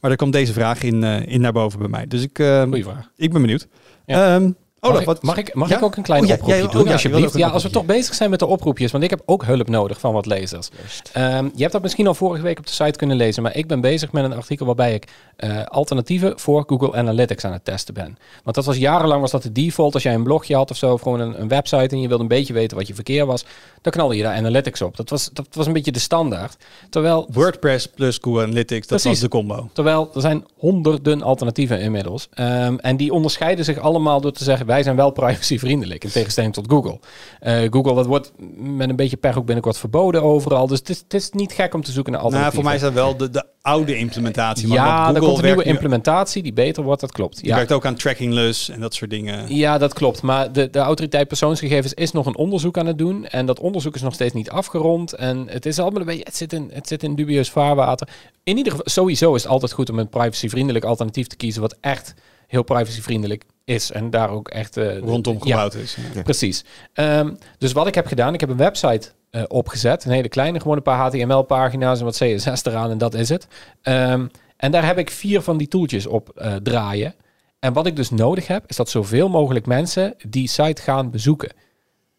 Maar 0.00 0.10
er 0.10 0.16
komt 0.16 0.32
deze 0.32 0.52
vraag 0.52 0.82
in, 0.82 1.04
eh, 1.04 1.26
in 1.26 1.40
naar 1.40 1.52
boven 1.52 1.78
bij 1.78 1.88
mij. 1.88 2.06
Dus 2.06 2.22
ik, 2.22 2.38
eh, 2.38 2.62
Goeie 2.62 2.84
vraag. 2.84 3.10
ik 3.16 3.32
ben 3.32 3.40
benieuwd. 3.40 3.66
Ja. 4.06 4.34
Ehm, 4.34 4.50
Mag, 4.80 4.90
Olaf, 4.90 5.00
ik, 5.00 5.06
wat, 5.06 5.22
mag, 5.22 5.36
ik, 5.36 5.54
mag 5.54 5.68
Ja? 5.68 5.76
ik 5.76 5.82
ook 5.82 5.96
een 5.96 6.02
klein 6.02 6.22
Oh, 6.22 6.28
ja, 6.28 6.34
oproepje 6.34 6.56
jij- 6.56 6.66
oh, 6.66 6.72
doen, 6.72 6.84
ja, 6.84 6.92
alsjeblieft? 6.92 7.42
als 7.52 7.62
we 7.62 7.70
toch 7.70 7.84
bezig 7.84 8.14
zijn 8.14 8.30
met 8.30 8.38
de 8.38 8.46
oproepjes, 8.46 8.92
want 8.92 9.04
ik 9.04 9.10
heb 9.10 9.22
ook 9.26 9.44
hulp 9.44 9.68
nodig 9.68 10.00
van 10.00 10.12
wat 10.12 10.26
lezers. 10.26 10.68
Ehm, 11.12 11.44
je 11.54 11.60
hebt 11.60 11.72
dat 11.72 11.82
misschien 11.82 12.06
al 12.06 12.14
vorige 12.14 12.42
week 12.42 12.58
op 12.58 12.66
de 12.66 12.72
site 12.72 12.98
kunnen 12.98 13.16
lezen, 13.16 13.42
maar 13.42 13.56
ik 13.56 13.66
ben 13.66 13.80
bezig 13.80 14.12
met 14.12 14.24
een 14.24 14.32
artikel 14.32 14.66
waarbij 14.66 14.94
ik 14.94 15.06
eh, 15.40 15.64
alternatieven 15.64 16.38
voor 16.38 16.64
Google 16.66 16.92
Analytics 16.94 17.44
aan 17.44 17.52
het 17.52 17.64
testen 17.64 17.94
ben. 17.94 18.18
Want 18.44 18.56
dat 18.56 18.64
was 18.64 18.76
jarenlang 18.76 19.20
was 19.20 19.30
dat 19.30 19.42
de 19.42 19.52
default 19.52 19.94
als 19.94 20.02
jij 20.02 20.14
een 20.14 20.22
blogje 20.22 20.54
had 20.54 20.70
of 20.70 20.76
zo, 20.76 20.92
of 20.92 21.00
gewoon 21.00 21.20
een, 21.20 21.40
een 21.40 21.48
website 21.48 21.94
en 21.94 22.00
je 22.00 22.08
wilde 22.08 22.22
een 22.22 22.28
beetje 22.28 22.52
weten 22.52 22.76
wat 22.76 22.86
je 22.86 22.94
verkeer 22.94 23.26
was, 23.26 23.44
dan 23.82 23.92
knalde 23.92 24.16
je 24.16 24.22
daar 24.22 24.36
Analytics 24.36 24.82
op. 24.82 24.96
Dat 24.96 25.10
was, 25.10 25.30
dat 25.32 25.46
was 25.52 25.66
een 25.66 25.72
beetje 25.72 25.92
de 25.92 25.98
standaard. 25.98 26.56
Terwijl 26.90 27.28
WordPress 27.32 27.86
plus 27.86 28.18
Google 28.20 28.42
Analytics, 28.42 28.86
dat 28.86 29.00
Precies. 29.00 29.10
was 29.10 29.20
de 29.20 29.28
combo. 29.28 29.68
Terwijl 29.72 30.10
er 30.14 30.20
zijn 30.20 30.44
honderden 30.56 31.22
alternatieven 31.22 31.80
inmiddels. 31.80 32.28
Ehm, 32.34 32.76
en 32.76 32.96
die 32.96 33.12
onderscheiden 33.12 33.64
zich 33.64 33.78
allemaal 33.78 34.20
door 34.20 34.32
te 34.32 34.44
zeggen: 34.44 34.66
wij 34.66 34.82
zijn 34.82 34.96
wel 34.96 35.10
privacyvriendelijk. 35.10 36.04
In 36.04 36.10
tegenstelling 36.10 36.52
tot 36.52 36.64
Google. 36.68 36.98
Eh, 37.40 37.58
Google, 37.70 37.94
dat 37.94 38.06
wordt 38.06 38.32
met 38.56 38.88
een 38.88 38.96
beetje 38.96 39.16
per 39.16 39.38
ook 39.38 39.44
binnenkort 39.44 39.78
verboden 39.78 40.22
overal. 40.22 40.66
Dus 40.66 40.78
het 40.78 40.88
is, 40.88 40.98
het 40.98 41.14
is 41.14 41.30
niet 41.30 41.52
gek 41.52 41.74
om 41.74 41.82
te 41.82 41.92
zoeken 41.92 42.12
naar 42.12 42.22
Nou, 42.22 42.32
alternatieven. 42.34 42.70
voor 42.70 42.80
mij 42.80 42.90
is 42.90 42.94
dat 42.94 43.04
wel 43.04 43.16
de, 43.16 43.30
de 43.30 43.44
oude 43.62 43.96
implementatie. 43.96 44.68
Maar 44.68 44.76
ja, 44.76 45.06
Google 45.12 45.29
komt 45.32 45.44
een 45.44 45.54
nieuwe 45.54 45.64
implementatie 45.64 46.42
die 46.42 46.52
beter 46.52 46.82
wordt, 46.82 47.00
dat 47.00 47.12
klopt. 47.12 47.36
Die 47.40 47.46
Ja. 47.48 47.54
werkt 47.56 47.72
ook 47.72 47.86
aan 47.86 47.94
trackingless 47.94 48.68
en 48.68 48.80
dat 48.80 48.94
soort 48.94 49.10
dingen. 49.10 49.54
Ja, 49.56 49.78
dat 49.78 49.92
klopt. 49.94 50.22
Maar 50.22 50.52
de, 50.52 50.70
de 50.70 50.78
autoriteit 50.78 51.28
persoonsgegevens 51.28 51.94
is 51.94 52.12
nog 52.12 52.26
een 52.26 52.36
onderzoek 52.36 52.78
aan 52.78 52.86
het 52.86 52.98
doen. 52.98 53.26
En 53.26 53.46
dat 53.46 53.60
onderzoek 53.60 53.94
is 53.94 54.02
nog 54.02 54.14
steeds 54.14 54.34
niet 54.34 54.50
afgerond. 54.50 55.12
En 55.12 55.46
het 55.48 55.66
is 55.66 55.78
allemaal 55.78 56.00
een 56.00 56.06
beetje, 56.06 56.24
het 56.24 56.36
zit 56.36 56.52
in, 56.52 56.70
het 56.72 56.88
zit 56.88 57.02
in 57.02 57.14
dubieus 57.14 57.50
vaarwater. 57.50 58.08
In 58.44 58.56
ieder 58.56 58.72
geval, 58.72 58.88
sowieso 58.88 59.34
is 59.34 59.42
het 59.42 59.50
altijd 59.52 59.72
goed 59.72 59.90
om 59.90 59.98
een 59.98 60.08
privacyvriendelijk 60.08 60.84
alternatief 60.84 61.26
te 61.26 61.36
kiezen. 61.36 61.60
Wat 61.60 61.76
echt 61.80 62.14
heel 62.46 62.62
privacyvriendelijk 62.62 63.44
is. 63.64 63.92
En 63.92 64.10
daar 64.10 64.30
ook 64.30 64.48
echt... 64.48 64.76
eh, 64.76 64.98
Rondom 64.98 65.34
ja, 65.34 65.40
gebouwd 65.50 65.74
is. 65.74 65.96
Ja. 66.14 66.22
Precies. 66.22 66.64
Ehm, 66.92 67.30
dus 67.58 67.72
wat 67.72 67.86
ik 67.86 67.94
heb 67.94 68.06
gedaan, 68.06 68.34
ik 68.34 68.40
heb 68.40 68.48
een 68.48 68.56
website 68.56 69.08
eh, 69.30 69.42
opgezet. 69.48 70.04
Een 70.04 70.10
hele 70.10 70.28
kleine, 70.28 70.60
gewoon 70.60 70.76
een 70.76 70.82
paar 70.82 70.98
HTML-pagina's 71.10 71.98
en 71.98 72.04
wat 72.04 72.16
CSS 72.18 72.64
eraan 72.64 72.90
en 72.90 72.98
dat 72.98 73.14
is 73.14 73.28
het. 73.28 73.46
Ehm, 73.82 74.26
en 74.60 74.70
daar 74.70 74.86
heb 74.86 74.98
ik 74.98 75.10
vier 75.10 75.40
van 75.40 75.56
die 75.56 75.68
tooltjes 75.68 76.06
op 76.06 76.28
eh, 76.28 76.54
draaien. 76.54 77.14
En 77.58 77.72
wat 77.72 77.86
ik 77.86 77.96
dus 77.96 78.10
nodig 78.10 78.46
heb, 78.46 78.64
is 78.66 78.76
dat 78.76 78.90
zoveel 78.90 79.28
mogelijk 79.28 79.66
mensen 79.66 80.14
die 80.28 80.48
site 80.48 80.82
gaan 80.82 81.10
bezoeken. 81.10 81.52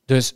Dus 0.06 0.36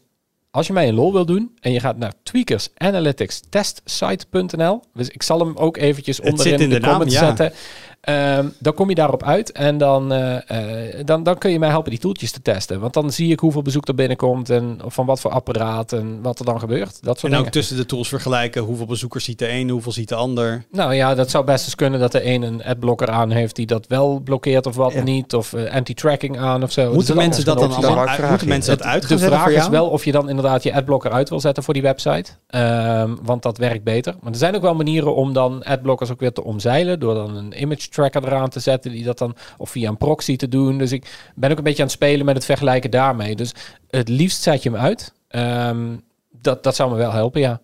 als 0.51 0.67
je 0.67 0.73
mij 0.73 0.87
een 0.87 0.93
lol 0.93 1.13
wil 1.13 1.25
doen 1.25 1.57
en 1.59 1.71
je 1.71 1.79
gaat 1.79 1.97
naar 1.97 2.13
tweakers 2.23 2.69
analytics 2.77 3.41
testsite.nl, 3.49 4.81
dus 4.93 5.09
ik 5.09 5.23
zal 5.23 5.39
hem 5.39 5.55
ook 5.55 5.77
eventjes 5.77 6.19
onderin 6.19 6.59
in 6.59 6.69
de, 6.69 6.75
de 6.75 6.79
naam, 6.79 6.91
comments 6.91 7.13
ja. 7.13 7.25
zetten. 7.25 7.57
Ehm, 8.05 8.45
dan 8.59 8.73
kom 8.73 8.89
je 8.89 8.95
daarop 8.95 9.23
uit 9.23 9.51
en 9.51 9.77
dan, 9.77 10.11
eh, 10.13 10.89
eh, 10.97 11.05
dan, 11.05 11.23
dan 11.23 11.37
kun 11.37 11.51
je 11.51 11.59
mij 11.59 11.69
helpen 11.69 11.89
die 11.89 11.99
tooltjes 11.99 12.31
te 12.31 12.41
testen. 12.41 12.79
Want 12.79 12.93
dan 12.93 13.11
zie 13.11 13.31
ik 13.31 13.39
hoeveel 13.39 13.61
bezoek 13.61 13.87
er 13.87 13.95
binnenkomt 13.95 14.49
en 14.49 14.77
van 14.85 15.05
wat 15.05 15.19
voor 15.19 15.31
apparaat 15.31 15.91
en 15.93 16.21
wat 16.21 16.39
er 16.39 16.45
dan 16.45 16.59
gebeurt. 16.59 16.89
Dat 17.03 17.19
soort 17.19 17.23
En 17.23 17.29
dingen. 17.29 17.45
ook 17.45 17.51
tussen 17.51 17.77
de 17.77 17.85
tools 17.85 18.07
vergelijken. 18.07 18.61
Hoeveel 18.63 18.85
bezoekers 18.85 19.23
ziet 19.23 19.39
de 19.39 19.49
een, 19.51 19.69
hoeveel 19.69 19.91
ziet 19.91 20.09
de 20.09 20.15
ander. 20.15 20.65
Nou 20.71 20.93
ja, 20.93 21.15
dat 21.15 21.29
zou 21.29 21.45
best 21.45 21.65
eens 21.65 21.75
kunnen 21.75 21.99
dat 21.99 22.11
de 22.11 22.25
een 22.25 22.41
een 22.41 22.63
adblocker 22.63 23.09
aan 23.09 23.31
heeft 23.31 23.55
die 23.55 23.65
dat 23.65 23.87
wel 23.87 24.19
blokkeert 24.19 24.65
of 24.65 24.75
wat 24.75 24.93
Ja. 24.93 25.03
niet. 25.03 25.33
Of 25.33 25.53
eh, 25.53 25.73
anti-tracking 25.73 26.39
aan 26.39 26.63
of 26.63 26.71
zo. 26.71 26.85
Dus 26.85 26.93
Moeten 26.95 27.13
er 27.15 27.21
mensen 27.21 27.45
dat 27.45 27.59
dan 27.59 27.71
allemaal 27.73 28.07
uit, 28.07 28.29
moeten 28.29 28.47
mensen 28.47 28.77
dat 28.77 28.83
Het- 28.85 28.93
uit 28.93 29.07
de 29.07 29.17
vraag 29.19 29.47
is 29.49 29.67
wel 29.67 29.87
of 29.87 30.05
je 30.05 30.11
dan 30.11 30.29
inderdaad 30.29 30.63
je 30.63 30.73
adblocker 30.73 31.11
uit 31.11 31.29
wil 31.29 31.39
zetten 31.39 31.63
voor 31.63 31.73
die 31.73 31.83
website. 31.83 32.31
Ehm, 32.47 33.15
want 33.23 33.43
dat 33.43 33.57
werkt 33.57 33.83
beter. 33.83 34.15
Maar 34.21 34.31
er 34.31 34.37
zijn 34.37 34.55
ook 34.55 34.61
wel 34.61 34.75
manieren 34.75 35.15
om 35.15 35.33
dan 35.33 35.63
adblockers 35.63 36.11
ook 36.11 36.19
weer 36.19 36.31
te 36.33 36.43
omzeilen. 36.43 36.99
Door 36.99 37.13
dan 37.13 37.35
een 37.35 37.61
image 37.61 37.87
tracker 37.95 38.23
eraan 38.23 38.49
te 38.49 38.59
zetten. 38.59 38.91
Die 38.91 39.03
dat 39.03 39.17
dan, 39.17 39.35
of 39.57 39.69
via 39.69 39.89
een 39.89 39.97
proxy 39.97 40.35
te 40.35 40.47
doen. 40.47 40.77
Dus 40.77 40.91
ik 40.91 41.31
ben 41.35 41.51
ook 41.51 41.57
een 41.57 41.63
beetje 41.63 41.81
aan 41.81 41.87
het 41.87 41.95
spelen 41.97 42.25
met 42.25 42.35
het 42.35 42.45
vergelijken 42.45 42.91
daarmee. 42.91 43.35
Dus 43.35 43.51
het 43.89 44.09
liefst 44.09 44.41
zet 44.41 44.63
je 44.63 44.69
hem 44.69 44.79
uit. 44.79 45.13
Ehm, 45.27 45.95
dat, 46.41 46.63
dat 46.63 46.75
zou 46.75 46.91
me 46.91 46.95
wel 46.97 47.11
helpen, 47.11 47.41
ja. 47.41 47.61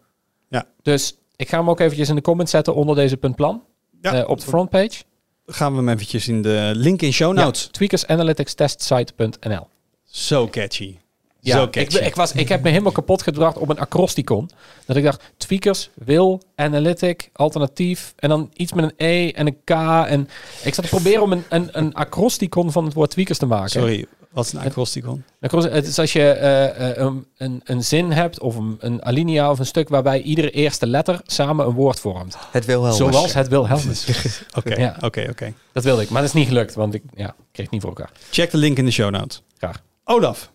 Ja. 0.49 0.65
Dus 0.81 1.15
ik 1.35 1.49
ga 1.49 1.57
hem 1.57 1.69
ook 1.69 1.79
eventjes 1.79 2.09
in 2.09 2.15
de 2.15 2.21
comments 2.21 2.51
zetten 2.51 2.75
onder 2.75 2.95
deze 2.95 3.17
puntplan. 3.17 3.63
Ja. 4.01 4.13
eh, 4.13 4.29
op 4.29 4.39
de 4.39 4.45
frontpage. 4.45 5.03
Gaan 5.45 5.71
we 5.71 5.77
hem 5.77 5.89
eventjes 5.89 6.27
in 6.27 6.41
de 6.41 6.71
link 6.75 7.01
in 7.01 7.13
show 7.13 7.37
Ja, 7.37 7.43
notes. 7.43 7.67
tweakersanalyticstestsite.nl 7.71 9.67
Zo 10.03 10.47
catchy. 10.47 10.97
Ja, 11.43 11.57
Zo 11.57 11.63
ik, 11.63 11.93
ik, 11.93 12.15
was, 12.15 12.31
ik 12.31 12.49
heb 12.49 12.63
me 12.63 12.69
helemaal 12.69 12.91
kapot 12.91 13.21
gedracht 13.21 13.57
op 13.57 13.69
een 13.69 13.79
acrosticon. 13.79 14.49
Dat 14.85 14.95
ik 14.95 15.03
dacht, 15.03 15.21
tweakers, 15.37 15.89
wil, 15.93 16.41
analytic, 16.55 17.29
alternatief. 17.33 18.13
En 18.15 18.29
dan 18.29 18.49
iets 18.53 18.73
met 18.73 18.83
een 18.83 18.93
E 18.97 19.31
en 19.31 19.47
een 19.47 19.57
K. 19.63 19.69
En 20.07 20.29
ik 20.63 20.73
zat 20.73 20.83
te 20.83 20.89
proberen 20.89 21.21
om 21.21 21.31
een, 21.31 21.43
een, 21.49 21.69
een 21.71 21.93
acrosticon 21.93 22.71
van 22.71 22.85
het 22.85 22.93
woord 22.93 23.09
tweakers 23.09 23.37
te 23.37 23.45
maken. 23.45 23.69
Sorry, 23.69 24.05
wat 24.31 24.45
is 24.45 24.53
een 24.53 24.59
acrosticon? 24.59 25.23
Acros- 25.41 25.63
Het 25.63 25.87
is 25.87 25.99
als 25.99 26.13
je 26.13 26.29
eh, 26.31 26.89
eh, 26.89 26.97
een, 26.97 27.25
een, 27.37 27.61
een 27.63 27.83
zin 27.83 28.11
hebt 28.11 28.39
of 28.39 28.55
een, 28.55 28.75
een 28.79 29.05
alinea 29.05 29.51
of 29.51 29.59
een 29.59 29.65
stuk 29.65 29.89
waarbij 29.89 30.21
iedere 30.21 30.49
eerste 30.51 30.87
letter 30.87 31.21
samen 31.25 31.65
een 31.65 31.73
woord 31.73 31.99
vormt. 31.99 32.37
Het 32.51 32.65
Wilhelmus. 32.65 32.97
Zoals 32.97 33.33
het 33.33 33.47
Wilhelmus. 33.47 34.05
Oké, 34.57 34.95
oké, 35.01 35.27
oké. 35.29 35.53
dat 35.73 35.83
wilde 35.83 36.01
ik, 36.01 36.09
maar 36.09 36.21
dat 36.21 36.29
is 36.29 36.35
niet 36.35 36.47
gelukt, 36.47 36.73
want 36.75 36.93
ik 36.93 37.03
ja, 37.15 37.35
kreeg 37.51 37.65
het 37.65 37.71
niet 37.71 37.81
voor 37.81 37.89
elkaar. 37.89 38.11
Check 38.29 38.51
de 38.51 38.57
link 38.57 38.77
in 38.77 38.85
de 38.85 38.91
show 38.91 39.09
notes. 39.11 39.41
Graag. 39.57 39.81
Olaf. 40.03 40.51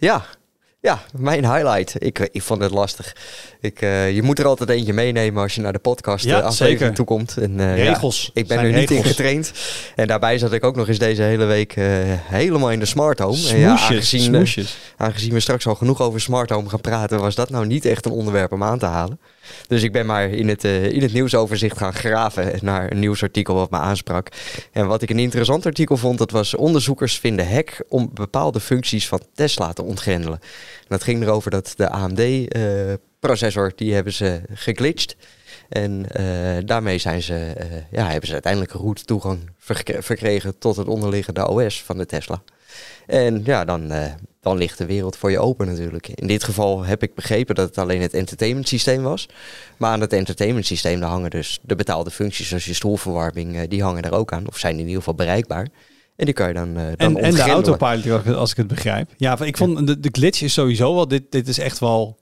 Ja, 0.00 0.24
ja, 0.80 1.00
mijn 1.16 1.52
highlight. 1.54 1.94
Ik, 1.98 2.18
ik 2.32 2.42
vond 2.42 2.62
het 2.62 2.70
lastig. 2.70 3.16
Ik, 3.60 3.80
eh, 3.82 4.14
je 4.14 4.22
moet 4.22 4.38
er 4.38 4.46
altijd 4.46 4.70
eentje 4.70 4.92
meenemen 4.92 5.42
als 5.42 5.54
je 5.54 5.60
naar 5.60 5.72
de 5.72 5.78
podcast 5.78 6.24
Ja, 6.24 6.38
eh, 6.38 6.44
aflevering 6.44 6.94
toe 6.94 7.04
komt. 7.04 7.36
En, 7.36 7.60
eh, 7.60 7.84
ja, 7.84 7.92
Regels. 7.92 8.30
ik 8.34 8.46
ben 8.46 8.58
er 8.58 8.72
niet 8.72 8.90
in 8.90 9.04
getraind. 9.04 9.52
En 9.96 10.06
daarbij 10.06 10.38
zat 10.38 10.52
ik 10.52 10.64
ook 10.64 10.76
nog 10.76 10.88
eens 10.88 10.98
deze 10.98 11.22
hele 11.22 11.44
week 11.44 11.76
eh, 11.76 11.84
helemaal 12.08 12.70
in 12.70 12.78
de 12.78 12.86
smart 12.86 13.18
home. 13.18 13.48
En 13.48 13.58
ja, 13.58 13.70
aangezien, 13.70 14.34
eh, 14.34 14.64
aangezien 14.96 15.32
we 15.32 15.40
straks 15.40 15.66
al 15.66 15.74
genoeg 15.74 16.00
over 16.00 16.20
smart 16.20 16.50
home 16.50 16.68
gaan 16.68 16.80
praten, 16.80 17.20
was 17.20 17.34
dat 17.34 17.50
nou 17.50 17.66
niet 17.66 17.84
echt 17.84 18.06
een 18.06 18.12
onderwerp 18.12 18.52
om 18.52 18.62
aan 18.62 18.78
te 18.78 18.86
halen. 18.86 19.20
Dus 19.66 19.82
ik 19.82 19.92
ben 19.92 20.06
maar 20.06 20.28
in 20.30 20.48
het, 20.48 20.64
eh, 20.64 20.92
in 20.92 21.02
het 21.02 21.12
nieuwsoverzicht 21.12 21.78
gaan 21.78 21.94
graven 21.94 22.58
naar 22.62 22.90
een 22.90 22.98
nieuwsartikel 22.98 23.54
wat 23.54 23.70
me 23.70 23.76
aansprak. 23.76 24.28
En 24.72 24.86
wat 24.86 25.02
ik 25.02 25.10
een 25.10 25.18
interessant 25.18 25.66
artikel 25.66 25.96
vond, 25.96 26.18
dat 26.18 26.30
was 26.30 26.54
onderzoekers 26.54 27.18
vinden 27.18 27.52
hack 27.52 27.84
om 27.88 28.10
bepaalde 28.14 28.60
functies 28.60 29.08
van 29.08 29.20
Tesla 29.34 29.72
te 29.72 29.82
ontgrendelen. 29.82 30.38
En 30.80 30.86
dat 30.88 31.02
ging 31.02 31.22
erover 31.22 31.50
dat 31.50 31.72
de 31.76 31.88
AMD-processor, 31.88 33.72
die 33.76 33.94
hebben 33.94 34.12
ze 34.12 34.40
geglitcht. 34.52 35.16
En 35.68 36.06
eh, 36.10 36.64
daarmee 36.64 36.98
zijn 36.98 37.22
ze, 37.22 37.52
eh, 37.56 37.66
ja, 37.90 38.06
hebben 38.06 38.26
ze 38.26 38.32
uiteindelijk 38.32 38.72
root 38.72 39.06
toegang 39.06 39.50
verk- 39.58 39.96
verkregen 39.98 40.58
tot 40.58 40.76
het 40.76 40.86
onderliggende 40.86 41.48
OS 41.48 41.82
van 41.82 41.96
de 41.98 42.06
Tesla. 42.06 42.42
En 43.06 43.40
ja, 43.44 43.64
dan, 43.64 43.90
eh, 43.90 44.12
dan 44.40 44.56
ligt 44.56 44.78
de 44.78 44.86
wereld 44.86 45.16
voor 45.16 45.30
je 45.30 45.38
open 45.38 45.66
natuurlijk. 45.66 46.08
In 46.08 46.26
dit 46.26 46.44
geval 46.44 46.84
heb 46.84 47.02
ik 47.02 47.14
begrepen 47.14 47.54
dat 47.54 47.68
het 47.68 47.78
alleen 47.78 48.00
het 48.00 48.14
entertainment 48.14 48.68
systeem 48.68 49.02
was. 49.02 49.28
Maar 49.76 49.90
aan 49.92 50.00
het 50.00 50.12
entertainment 50.12 50.66
systeem 50.66 51.02
hangen 51.02 51.30
dus 51.30 51.58
de 51.62 51.76
betaalde 51.76 52.10
functies 52.10 52.48
zoals 52.48 52.64
je 52.64 52.74
stoelverwarming, 52.74 53.56
eh, 53.56 53.62
die 53.68 53.82
hangen 53.82 54.02
daar 54.02 54.12
ook 54.12 54.32
aan. 54.32 54.46
Of 54.48 54.58
zijn 54.58 54.74
in 54.74 54.80
ieder 54.80 54.96
geval 54.96 55.14
bereikbaar. 55.14 55.68
En 56.16 56.24
die 56.24 56.34
kan 56.34 56.48
je 56.48 56.54
dan, 56.54 56.76
eh 56.76 56.82
dan 56.96 57.16
En, 57.16 57.22
en 57.22 57.34
de 57.34 57.40
autopilot, 57.40 58.26
als 58.34 58.50
ik 58.50 58.56
het 58.56 58.66
begrijp. 58.66 59.10
Ja, 59.16 59.40
ik 59.40 59.56
vond 59.56 59.86
de, 59.86 60.00
de 60.00 60.08
glitch 60.12 60.42
is 60.42 60.52
sowieso 60.52 60.94
wel. 60.94 61.08
Dit, 61.08 61.22
dit 61.30 61.48
is 61.48 61.58
echt 61.58 61.78
wel 61.78 62.18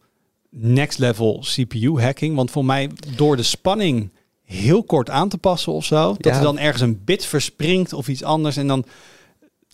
next 0.50 0.98
level 0.98 1.38
CPU 1.44 2.00
hacking. 2.00 2.36
Want 2.36 2.50
voor 2.50 2.64
mij 2.64 2.90
door 3.16 3.36
de 3.36 3.42
spanning 3.42 4.10
heel 4.44 4.84
kort 4.84 5.10
aan 5.10 5.28
te 5.28 5.38
passen 5.38 5.72
of 5.72 5.84
zo. 5.84 6.16
Dat 6.18 6.32
Ja. 6.32 6.38
er 6.38 6.42
dan 6.42 6.58
ergens 6.58 6.82
een 6.82 7.04
bit 7.04 7.24
verspringt 7.24 7.92
of 7.92 8.08
iets 8.08 8.22
anders. 8.22 8.56
En 8.56 8.66
dan 8.66 8.84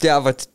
Ja, 0.05 0.22
wat, 0.22 0.48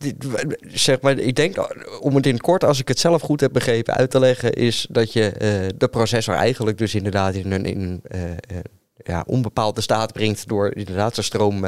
zeg 0.61 1.01
maar, 1.01 1.17
ik 1.17 1.35
denk, 1.35 1.57
om 1.99 2.15
het 2.15 2.25
in 2.25 2.33
het 2.33 2.41
kort, 2.41 2.63
als 2.63 2.79
ik 2.79 2.87
het 2.87 2.99
zelf 2.99 3.21
goed 3.21 3.41
heb 3.41 3.53
begrepen, 3.53 3.93
uit 3.93 4.11
te 4.11 4.19
leggen, 4.19 4.53
is 4.53 4.87
dat 4.89 5.13
je 5.13 5.29
eh, 5.29 5.49
de 5.77 5.87
processor 5.87 6.35
eigenlijk 6.35 6.77
dus 6.77 6.95
inderdaad 6.95 7.33
in 7.33 7.51
een 7.51 7.65
in, 7.65 8.01
eh, 8.03 8.31
eh, 8.31 8.37
ja, 8.95 9.23
onbepaalde 9.27 9.81
staat 9.81 10.13
brengt 10.13 10.47
door 10.47 10.75
inderdaad 10.75 11.13
zijn 11.13 11.25
stroom 11.25 11.65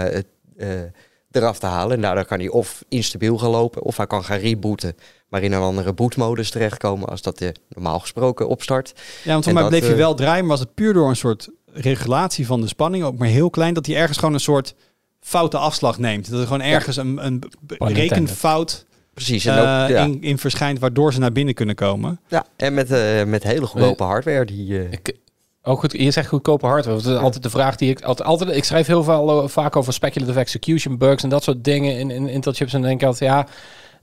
eraf 1.31 1.59
te 1.59 1.65
halen. 1.65 1.95
En 1.95 2.01
daardoor 2.01 2.25
kan 2.25 2.39
hij 2.39 2.47
of 2.47 2.83
instabiel 2.89 3.37
gaan 3.37 3.49
lopen, 3.49 3.81
of 3.81 3.97
hij 3.97 4.07
kan 4.07 4.23
gaan 4.23 4.39
rebooten, 4.39 4.95
maar 5.27 5.43
in 5.43 5.51
een 5.51 5.61
andere 5.61 5.93
bootmodus 5.93 6.49
terechtkomen 6.49 7.09
als 7.09 7.21
dat 7.21 7.39
je 7.39 7.55
normaal 7.69 7.99
gesproken 7.99 8.47
opstart. 8.47 8.93
Ja, 9.23 9.31
want 9.31 9.43
voor 9.43 9.53
mij 9.53 9.67
bleef 9.67 9.87
je 9.87 9.95
wel 9.95 10.15
draaien, 10.15 10.39
maar 10.39 10.57
was 10.57 10.59
het 10.59 10.73
puur 10.73 10.93
door 10.93 11.09
een 11.09 11.15
soort 11.15 11.49
regulatie 11.65 12.45
van 12.45 12.61
de 12.61 12.67
spanning, 12.67 13.03
ook 13.03 13.17
maar 13.17 13.27
heel 13.27 13.49
klein, 13.49 13.73
dat 13.73 13.85
hij 13.85 13.95
ergens 13.95 14.17
gewoon 14.17 14.33
een 14.33 14.39
soort 14.39 14.75
foute 15.21 15.57
afslag 15.57 15.99
neemt. 15.99 16.29
Dat 16.29 16.39
er 16.39 16.45
gewoon 16.45 16.61
ergens 16.61 16.97
een, 16.97 17.25
een 17.25 17.43
rekenfout 17.77 18.85
Precies. 19.13 19.45
En, 19.45 19.53
eh, 19.53 19.59
ook, 19.83 19.89
ja, 19.89 20.03
in, 20.03 20.21
in 20.21 20.37
verschijnt, 20.37 20.79
waardoor 20.79 21.13
ze 21.13 21.19
naar 21.19 21.31
binnen 21.31 21.53
kunnen 21.53 21.75
komen. 21.75 22.19
ja, 22.27 22.45
en 22.55 22.73
met, 22.73 22.91
eh, 22.91 23.23
met 23.23 23.43
hele 23.43 23.65
goedkope 23.65 24.03
hardware. 24.03 24.45
Die, 24.45 24.79
eh, 24.79 24.91
Ik, 24.91 25.15
ook 25.63 25.79
goed, 25.79 25.91
je 25.91 26.11
zegt 26.11 26.27
goedkope 26.27 26.65
hardware. 26.65 27.01
Dat 27.01 27.13
is 27.13 27.19
altijd 27.19 27.43
de 27.43 27.49
vraag 27.49 27.75
die 27.75 27.89
ik 27.89 28.01
altijd, 28.01 28.27
altijd 28.27 28.55
ik 28.55 28.63
schrijf 28.63 28.87
heel 28.87 29.03
veel, 29.03 29.49
vaak 29.49 29.75
over 29.75 29.93
speculative 29.93 30.39
execution 30.39 30.97
bugs 30.97 31.23
en 31.23 31.29
dat 31.29 31.43
soort 31.43 31.63
dingen 31.63 31.97
in, 31.97 32.11
in 32.11 32.27
Intel 32.27 32.53
chips. 32.53 32.73
En 32.73 32.79
dan 32.79 32.89
denk 32.89 33.01
ik 33.01 33.07
altijd, 33.07 33.31
ja, 33.31 33.47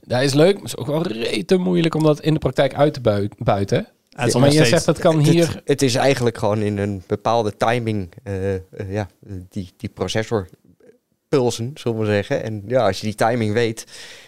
dat 0.01 0.21
is 0.21 0.33
leuk, 0.33 0.53
maar 0.53 0.63
het 0.63 0.71
is 0.73 0.77
ook 0.77 0.87
wel 0.87 1.07
rete 1.07 1.57
moeilijk 1.57 1.95
om 1.95 2.03
dat 2.03 2.19
in 2.21 2.33
de 2.33 2.39
praktijk 2.39 2.73
uit 2.73 2.93
te 2.93 3.01
bui- 3.01 3.29
buiten. 3.37 3.87
Het 4.09 4.27
is 4.27 4.35
maar 4.35 4.51
je 4.51 4.65
zegt 4.65 4.85
dat 4.85 4.99
kan 4.99 5.17
Het- 5.17 5.27
hier... 5.27 5.61
Het, 5.65 5.81
is 5.81 5.95
eigenlijk 5.95 6.37
gewoon 6.37 6.61
in 6.61 6.77
een 6.77 7.03
bepaalde 7.07 7.57
timing, 7.57 8.09
eh, 8.23 8.55
eh, 8.55 8.61
ja, 8.89 9.07
die, 9.49 9.71
die 9.77 9.89
processor 9.89 10.47
pulsen, 11.29 11.71
zullen 11.75 11.99
we 11.99 12.05
zeggen. 12.05 12.43
En 12.43 12.63
ja, 12.67 12.85
als 12.87 12.99
je 12.99 13.05
die 13.05 13.15
timing 13.15 13.53
weet 13.53 13.85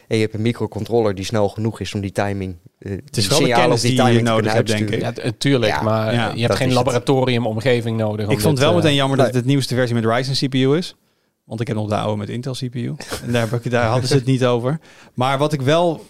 en 0.07 0.15
je 0.17 0.21
hebt 0.21 0.33
een 0.33 0.41
microcontroller 0.41 1.15
die 1.15 1.25
snel 1.25 1.49
genoeg 1.49 1.79
is 1.79 1.93
om 1.93 2.01
die 2.01 2.11
timing, 2.11 2.55
eh 2.79 2.91
Het 3.05 3.17
is 3.17 3.27
die 3.27 3.29
wel 3.29 3.39
de 3.39 3.45
signalen 3.45 3.61
kennis 3.61 3.75
op 3.75 3.81
die 3.81 3.89
die 3.89 3.99
je 3.99 4.03
timing 4.07 4.25
te 4.25 4.31
nodig 4.31 4.53
hebt, 4.53 4.67
denk 4.67 4.79
uitsturen. 4.81 5.09
ik. 5.09 5.23
Ja, 5.23 5.31
t- 5.31 5.39
tuurlijk, 5.39 5.71
Ja, 5.71 5.81
maar 5.81 6.13
ja, 6.13 6.31
je 6.35 6.41
hebt 6.41 6.55
geen 6.55 6.67
het. 6.67 6.75
laboratoriumomgeving 6.77 7.97
nodig. 7.97 8.25
om 8.25 8.31
Ik 8.31 8.39
vond 8.39 8.51
het 8.57 8.59
wel 8.67 8.69
eh, 8.69 8.75
meteen 8.83 8.95
jammer 8.95 9.17
dat 9.17 9.25
het 9.25 9.35
de 9.43 9.49
nieuwste 9.49 9.75
versie 9.75 9.95
met 9.95 10.05
Ryzen 10.05 10.33
CPU 10.49 10.77
is. 10.77 10.95
Want 11.43 11.61
ik 11.61 11.67
heb 11.67 11.75
nog 11.75 11.89
de 11.89 11.95
oude 11.95 12.17
met 12.17 12.29
Intel 12.29 12.53
CPU. 12.53 12.95
En 13.25 13.31
daar, 13.31 13.49
heb 13.49 13.65
ik, 13.65 13.71
daar 13.71 13.85
hadden 13.89 14.07
ze 14.07 14.15
het 14.15 14.25
niet 14.25 14.45
over. 14.45 14.79
Maar 15.13 15.37
wat 15.37 15.53
ik 15.53 15.61
wel... 15.61 16.05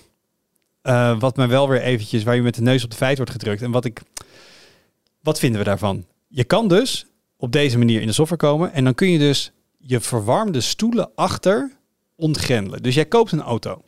eh, 0.82 1.20
wat 1.20 1.36
mij 1.36 1.48
wel 1.48 1.70
weer 1.70 1.82
eventjes... 1.82 2.24
Waar 2.24 2.36
je 2.36 2.42
met 2.42 2.56
de 2.56 2.62
neus 2.62 2.84
op 2.84 2.90
de 2.90 2.96
feit 2.96 3.18
wordt 3.18 3.32
gedrukt. 3.32 3.62
En 3.62 3.72
wat 3.72 3.86
ik... 3.86 4.02
Wat 5.22 5.40
vinden 5.40 5.60
we 5.60 5.66
daarvan? 5.66 6.06
Je 6.28 6.44
kan 6.44 6.68
dus 6.68 7.06
op 7.38 7.52
deze 7.52 7.78
manier 7.78 8.02
in 8.02 8.08
de 8.08 8.14
software 8.14 8.42
komen. 8.42 8.74
En 8.74 8.84
dan 8.84 8.94
kun 8.96 9.12
je 9.12 9.20
dus 9.20 9.52
je 9.82 10.00
verwarmde 10.00 10.62
stoelen 10.62 11.12
achter 11.16 11.72
ontgrendelen. 12.16 12.84
Dus 12.84 12.96
jij 12.96 13.06
koopt 13.06 13.32
een 13.32 13.42
auto. 13.42 13.82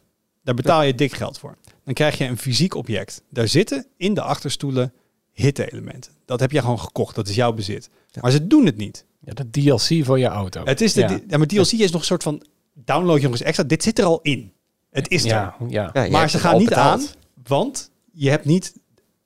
Daar 0.43 0.55
betaal 0.55 0.83
je 0.83 0.95
dik 0.95 1.13
geld 1.13 1.39
voor. 1.39 1.57
Dan 1.83 1.93
krijg 1.93 2.17
je 2.17 2.25
een 2.25 2.37
fysiek 2.37 2.75
object. 2.75 3.21
Daar 3.29 3.47
zitten 3.47 3.87
in 3.97 4.13
de 4.13 4.21
achterstoelen 4.21 4.93
hitte-elementen. 5.31 6.11
Dat 6.25 6.39
heb 6.39 6.51
je 6.51 6.59
gewoon 6.59 6.79
gekocht. 6.79 7.15
Dat 7.15 7.27
is 7.27 7.35
jouw 7.35 7.53
bezit. 7.53 7.89
Ja. 8.07 8.21
Maar 8.21 8.31
ze 8.31 8.47
doen 8.47 8.65
het 8.65 8.77
niet. 8.77 9.05
Ja, 9.19 9.33
de 9.33 9.49
DLC 9.49 10.05
voor 10.05 10.19
je 10.19 10.27
auto. 10.27 10.63
Het 10.63 10.81
is 10.81 10.93
de, 10.93 10.99
ja. 10.99 11.19
ja. 11.27 11.37
maar 11.37 11.47
DLC 11.47 11.71
is 11.71 11.91
nog 11.91 12.01
een 12.01 12.07
soort 12.07 12.23
van 12.23 12.45
download 12.73 13.17
je 13.17 13.23
nog 13.23 13.31
eens 13.31 13.41
extra. 13.41 13.63
Dit 13.63 13.83
zit 13.83 13.99
er 13.99 14.05
al 14.05 14.19
in. 14.21 14.53
Het 14.89 15.09
is 15.09 15.23
er. 15.23 15.29
ja, 15.29 15.55
ja. 15.67 15.89
Ja, 15.93 16.09
maar 16.09 16.29
ze 16.29 16.35
het 16.35 16.45
gaan 16.45 16.57
niet 16.57 16.69
betaald. 16.69 16.99
aan, 16.99 17.07
want 17.43 17.91
je 18.11 18.29
hebt 18.29 18.45
niet 18.45 18.73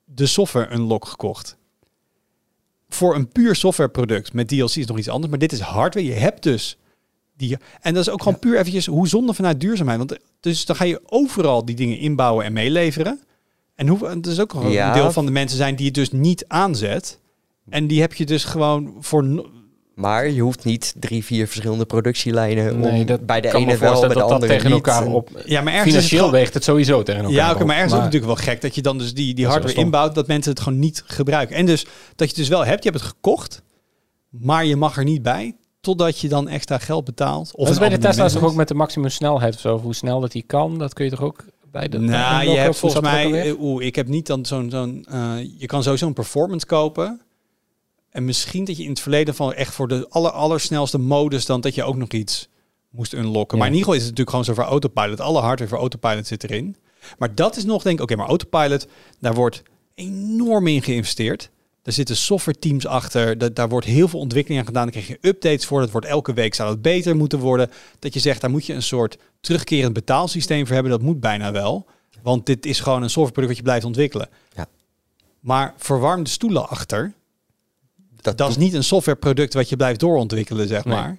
de 0.05 0.25
software 0.25 0.73
unlock 0.73 1.05
gekocht. 1.05 1.56
Voor 2.89 3.15
een 3.15 3.27
puur 3.27 3.55
softwareproduct 3.55 4.33
met 4.33 4.47
DLC 4.47 4.75
is 4.75 4.85
nog 4.85 4.97
iets 4.97 5.09
anders, 5.09 5.29
maar 5.29 5.39
dit 5.39 5.51
is 5.51 5.59
hardware. 5.59 6.05
Je 6.07 6.13
hebt 6.13 6.43
dus 6.43 6.77
die. 7.37 7.57
En 7.81 7.93
dat 7.93 8.07
is 8.07 8.09
ook 8.13 8.21
gewoon 8.23 8.39
puur 8.39 8.57
eventjes 8.57 8.85
hoe 8.85 9.07
zonde 9.07 9.33
vanuit 9.33 9.59
duurzaamheid. 9.59 9.97
Want 9.97 10.17
dus 10.39 10.65
dan 10.65 10.75
ga 10.75 10.83
je 10.83 11.01
overal 11.05 11.65
die 11.65 11.75
dingen 11.75 11.97
inbouwen 11.99 12.45
en 12.45 12.53
meeleveren. 12.53 13.19
En 13.75 13.87
hoe, 13.87 14.07
het 14.07 14.27
is 14.27 14.39
ook 14.39 14.55
Ja. 14.67 14.87
een 14.87 14.93
deel 15.01 15.11
van 15.11 15.25
de 15.25 15.31
mensen 15.31 15.57
zijn 15.57 15.75
die 15.75 15.85
het 15.85 15.95
dus 15.95 16.11
niet 16.11 16.45
aanzet. 16.47 17.19
En 17.69 17.87
die 17.87 18.01
heb 18.01 18.13
je 18.13 18.25
dus 18.25 18.43
gewoon 18.43 18.95
voor. 18.99 19.49
Maar 19.97 20.29
je 20.29 20.41
hoeft 20.41 20.63
niet 20.63 20.93
drie, 20.99 21.23
vier 21.23 21.47
verschillende 21.47 21.85
productielijnen 21.85 22.79
Nee, 22.79 22.99
om 22.99 23.05
dat 23.05 23.25
bij 23.25 23.41
de 23.41 23.47
ene 23.53 23.77
wel, 23.77 23.99
bij 23.99 24.01
de 24.01 24.07
dat 24.07 24.13
dat 24.13 24.31
andere 24.31 24.51
tegen 24.51 24.71
niet. 24.71 24.73
elkaar 24.85 25.05
En- 25.05 25.11
op... 25.11 25.29
Ja, 25.45 25.61
maar 25.61 25.73
ergens 25.73 25.95
is 25.95 26.01
het 26.01 26.09
Financieel 26.09 26.31
weegt 26.31 26.53
het 26.53 26.63
sowieso 26.63 27.03
tegen 27.03 27.21
elkaar 27.21 27.35
Ja, 27.37 27.51
oké, 27.51 27.65
maar 27.65 27.75
ergens 27.75 27.93
is 27.93 27.99
het 27.99 28.11
natuurlijk 28.13 28.33
wel 28.33 28.43
gek 28.53 28.61
dat 28.61 28.75
je 28.75 28.81
dan 28.81 28.97
dus 28.97 29.13
die, 29.13 29.33
die 29.33 29.43
Dat 29.43 29.53
hardware 29.53 29.79
inbouwt, 29.79 30.15
dat 30.15 30.27
mensen 30.27 30.51
het 30.51 30.61
gewoon 30.61 30.79
niet 30.79 31.03
gebruiken. 31.05 31.55
En 31.55 31.65
dus 31.65 31.83
dat 31.83 31.91
je 32.15 32.25
het 32.25 32.35
dus 32.35 32.47
wel 32.47 32.65
hebt, 32.65 32.83
je 32.83 32.89
hebt 32.89 33.01
het 33.01 33.11
gekocht, 33.11 33.61
maar 34.29 34.65
je 34.65 34.75
mag 34.75 34.97
er 34.97 35.03
niet 35.03 35.21
bij, 35.21 35.55
totdat 35.81 36.19
je 36.19 36.27
dan 36.27 36.47
extra 36.47 36.77
geld 36.77 37.05
betaalt. 37.05 37.51
Of 37.55 37.63
Dat 37.65 37.73
is 37.73 37.79
bij 37.79 37.89
de 37.89 37.97
Tesla's 37.97 38.33
toch 38.33 38.43
ook 38.43 38.55
met 38.55 38.67
de 38.67 38.73
maximum 38.73 39.09
snelheid 39.09 39.53
of 39.53 39.59
zo? 39.59 39.79
Hoe 39.79 39.95
snel 39.95 40.19
dat 40.19 40.31
die 40.31 40.43
kan, 40.47 40.77
dat 40.77 40.93
kun 40.93 41.05
je 41.05 41.11
toch 41.11 41.21
ook 41.21 41.45
bij 41.71 41.87
de... 41.87 41.97
Nou, 41.99 42.49
je 42.49 42.57
hebt 42.57 42.77
volgens 42.77 43.01
mij, 43.01 43.41
eh, 43.41 43.59
oeh, 43.61 43.85
ik 43.85 43.95
heb 43.95 44.07
niet 44.07 44.27
dan 44.27 44.45
zo'n, 44.45 44.69
zo'n 44.69 45.05
eh, 45.09 45.33
je 45.57 45.65
kan 45.65 45.83
sowieso 45.83 46.07
een 46.07 46.13
performance 46.13 46.65
kopen. 46.65 47.21
En 48.17 48.25
misschien 48.25 48.65
dat 48.65 48.77
je 48.77 48.83
in 48.83 48.89
het 48.89 48.99
verleden 48.99 49.35
van 49.35 49.53
echt 49.53 49.73
voor 49.73 49.87
de 49.87 50.05
aller, 50.09 50.31
allersnelste 50.31 50.97
modus 50.97 51.45
dan 51.45 51.61
dat 51.61 51.75
je 51.75 51.83
ook 51.83 51.95
nog 51.95 52.09
iets 52.09 52.47
moest 52.89 53.13
unlocken. 53.13 53.57
Ja. 53.57 53.63
Maar 53.63 53.73
in 53.73 53.77
ieder 53.77 53.77
geval 53.77 53.93
is 53.93 54.07
het 54.07 54.09
natuurlijk 54.09 54.29
gewoon 54.29 54.45
zo 54.45 54.53
voor 54.53 54.63
autopilot. 54.63 55.19
Alle 55.19 55.39
hardware 55.39 55.69
voor 55.69 55.79
autopilot 55.79 56.27
zit 56.27 56.43
erin. 56.43 56.75
Maar 57.17 57.35
dat 57.35 57.55
is 57.57 57.63
nog 57.63 57.83
denk 57.83 57.97
ik, 57.97 58.03
oké, 58.03 58.15
maar 58.15 58.27
autopilot, 58.27 58.87
daar 59.19 59.33
wordt 59.33 59.63
enorm 59.95 60.67
in 60.67 60.83
geïnvesteerd. 60.83 61.49
Daar 61.81 61.93
zitten 61.93 62.15
software 62.15 62.59
teams 62.59 62.85
achter. 62.85 63.37
Dat, 63.37 63.55
daar 63.55 63.69
wordt 63.69 63.85
heel 63.85 64.07
veel 64.07 64.19
ontwikkeling 64.19 64.59
aan 64.59 64.67
gedaan. 64.67 64.83
Daar 64.83 64.91
krijg 64.91 65.07
je 65.07 65.27
updates 65.29 65.65
voor. 65.65 65.79
Dat 65.79 65.91
wordt 65.91 66.07
elke 66.07 66.33
week 66.33 66.53
zou 66.53 66.69
het 66.69 66.81
beter 66.81 67.15
moeten 67.15 67.39
worden. 67.39 67.69
Dat 67.99 68.13
je 68.13 68.19
zegt, 68.19 68.41
daar 68.41 68.49
moet 68.49 68.65
je 68.65 68.73
een 68.73 68.83
soort 68.83 69.17
terugkerend 69.39 69.93
betaalsysteem 69.93 70.65
voor 70.65 70.73
hebben. 70.73 70.91
Dat 70.91 71.01
moet 71.01 71.19
bijna 71.19 71.51
wel. 71.51 71.85
Want 72.21 72.45
dit 72.45 72.65
is 72.65 72.79
gewoon 72.79 73.03
een 73.03 73.09
softwareproduct 73.09 73.47
wat 73.47 73.57
je 73.57 73.63
blijft 73.63 73.85
ontwikkelen. 73.85 74.29
Ja. 74.55 74.67
Maar 75.39 75.73
verwarmde 75.77 76.29
stoelen 76.29 76.69
achter, 76.69 77.13
Dat, 78.27 78.37
dat 78.37 78.49
is 78.49 78.57
niet 78.57 78.73
een 78.73 78.83
softwareproduct 78.83 79.53
wat 79.53 79.69
je 79.69 79.75
blijft 79.75 79.99
doorontwikkelen, 79.99 80.67
zeg 80.67 80.85
Nee. 80.85 80.95
maar. 80.95 81.17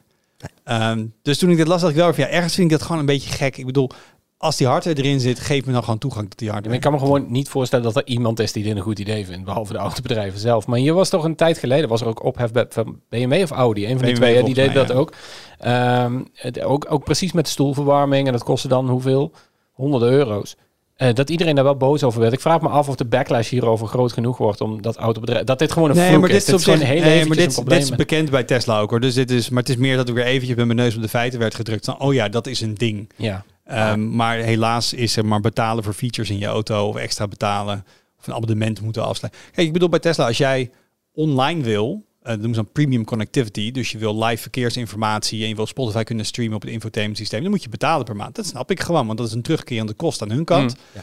Ehm, 0.64 1.06
dus 1.22 1.38
toen 1.38 1.50
ik 1.50 1.56
dit 1.56 1.66
las, 1.66 1.80
dacht 1.80 1.92
ik 1.92 1.98
wel 1.98 2.14
van 2.14 2.24
ja, 2.24 2.30
ergens 2.30 2.54
vind 2.54 2.70
ik 2.70 2.78
dat 2.78 2.82
gewoon 2.86 3.00
een 3.00 3.06
beetje 3.06 3.30
gek. 3.30 3.56
Ik 3.56 3.66
bedoel, 3.66 3.90
als 4.36 4.56
die 4.56 4.66
hardware 4.66 4.96
erin 5.02 5.20
zit, 5.20 5.40
geef 5.40 5.64
me 5.64 5.72
dan 5.72 5.82
gewoon 5.84 5.98
toegang 5.98 6.28
tot 6.28 6.38
die 6.38 6.50
hardware. 6.50 6.74
ik 6.76 6.80
kan 6.80 6.92
me 6.92 6.98
gewoon 6.98 7.26
niet 7.28 7.48
voorstellen 7.48 7.84
dat 7.84 7.96
er 7.96 8.06
iemand 8.06 8.40
is 8.40 8.52
die 8.52 8.64
dit 8.64 8.76
een 8.76 8.82
goed 8.82 8.98
idee 8.98 9.26
vindt, 9.26 9.44
behalve 9.44 9.72
de 9.72 9.78
autobedrijven 9.88 10.40
zelf. 10.40 10.66
Maar 10.66 10.78
hier 10.78 10.94
was 10.94 11.08
toch 11.08 11.24
een 11.24 11.34
tijd 11.36 11.58
geleden, 11.58 11.88
was 11.88 12.00
er 12.00 12.06
ook 12.06 12.24
ophef 12.24 12.50
van 12.68 13.00
BMW 13.08 13.42
of 13.42 13.50
Audi, 13.50 13.86
een 13.86 13.98
van 13.98 14.06
die 14.06 14.14
twee, 14.14 14.42
die 14.42 14.54
deed 14.54 14.74
mij, 14.74 14.74
dat 14.74 14.92
ook. 14.92 15.12
Ehm, 15.58 16.20
het, 16.34 16.60
ook. 16.60 16.86
Ook 16.88 17.04
precies 17.04 17.32
met 17.32 17.44
de 17.44 17.50
stoelverwarming 17.50 18.26
en 18.26 18.32
dat 18.32 18.44
kostte 18.44 18.68
dan 18.68 18.88
hoeveel? 18.88 19.32
Honderden 19.72 20.10
euro's. 20.10 20.56
Eh, 20.98 21.14
dat 21.14 21.30
iedereen 21.30 21.54
daar 21.54 21.64
wel 21.64 21.76
boos 21.76 22.02
over 22.02 22.20
werd. 22.20 22.32
Ik 22.32 22.40
vraag 22.40 22.60
me 22.60 22.68
af 22.68 22.88
of 22.88 22.94
de 22.94 23.04
backlash 23.04 23.50
hierover 23.50 23.86
groot 23.86 24.12
genoeg 24.12 24.36
wordt 24.38 24.60
om 24.60 24.82
dat 24.82 24.96
autobedrijf, 24.96 25.44
dat 25.44 25.58
dit 25.58 25.72
gewoon 25.72 25.90
een 25.90 25.96
Nee, 25.96 26.18
maar 26.18 26.30
is. 26.30 26.44
dit 26.44 26.48
is 26.48 26.54
op 26.54 26.60
gewoon 26.60 26.88
heel 26.88 27.00
nee, 27.00 27.26
maar 27.26 27.36
dit, 27.36 27.68
dit 27.68 27.82
is 27.82 27.90
bekend 27.90 28.30
bij 28.30 28.44
Tesla 28.44 28.80
ook 28.80 28.90
hoor. 28.90 29.00
Dus 29.00 29.14
dit 29.14 29.30
is, 29.30 29.48
maar 29.48 29.62
het 29.62 29.68
is 29.68 29.76
meer 29.76 29.96
dat 29.96 30.08
ik 30.08 30.14
weer 30.14 30.24
eventjes 30.24 30.56
met 30.56 30.66
mijn 30.66 30.78
neus 30.78 30.96
op 30.96 31.02
de 31.02 31.08
feiten 31.08 31.38
werd 31.38 31.54
gedrukt. 31.54 31.84
Van, 31.84 32.00
oh 32.00 32.14
ja, 32.14 32.28
dat 32.28 32.46
is 32.46 32.60
een 32.60 32.74
ding. 32.74 33.10
ja. 33.16 33.44
Ehm, 33.64 34.16
maar 34.16 34.36
helaas 34.36 34.92
is 34.92 35.16
er 35.16 35.26
maar 35.26 35.40
betalen 35.40 35.84
voor 35.84 35.92
features 35.92 36.30
in 36.30 36.38
je 36.38 36.46
auto 36.46 36.88
of 36.88 36.96
extra 36.96 37.28
betalen 37.28 37.84
of 38.18 38.26
een 38.26 38.34
abonnement 38.34 38.80
moeten 38.80 39.04
afsluiten. 39.04 39.40
Kijk, 39.52 39.66
ik 39.66 39.72
bedoel 39.72 39.88
bij 39.88 39.98
Tesla, 39.98 40.26
als 40.26 40.38
jij 40.38 40.70
online 41.12 41.62
wil, 41.62 42.04
dat 42.28 42.38
noemen 42.38 42.54
ze 42.54 42.62
dan 42.62 42.72
premium 42.72 43.04
connectivity, 43.04 43.70
dus 43.70 43.90
je 43.90 43.98
wil 43.98 44.24
live 44.24 44.42
verkeersinformatie 44.42 45.42
en 45.42 45.48
je 45.48 45.54
wil 45.54 45.66
Spotify 45.66 46.02
kunnen 46.02 46.26
streamen 46.26 46.54
op 46.54 46.62
het 46.62 46.70
infotainment 46.70 47.18
systeem, 47.18 47.42
dan 47.42 47.50
moet 47.50 47.62
je 47.62 47.68
betalen 47.68 48.04
per 48.04 48.16
maand. 48.16 48.36
Dat 48.36 48.46
snap 48.46 48.70
ik 48.70 48.80
gewoon, 48.80 49.06
want 49.06 49.18
dat 49.18 49.26
is 49.26 49.32
een 49.32 49.42
terugkerende 49.42 49.92
kost 49.92 50.22
aan 50.22 50.30
hun 50.30 50.44
kant. 50.44 50.74
Mm. 50.74 50.80
Ja. 50.94 51.02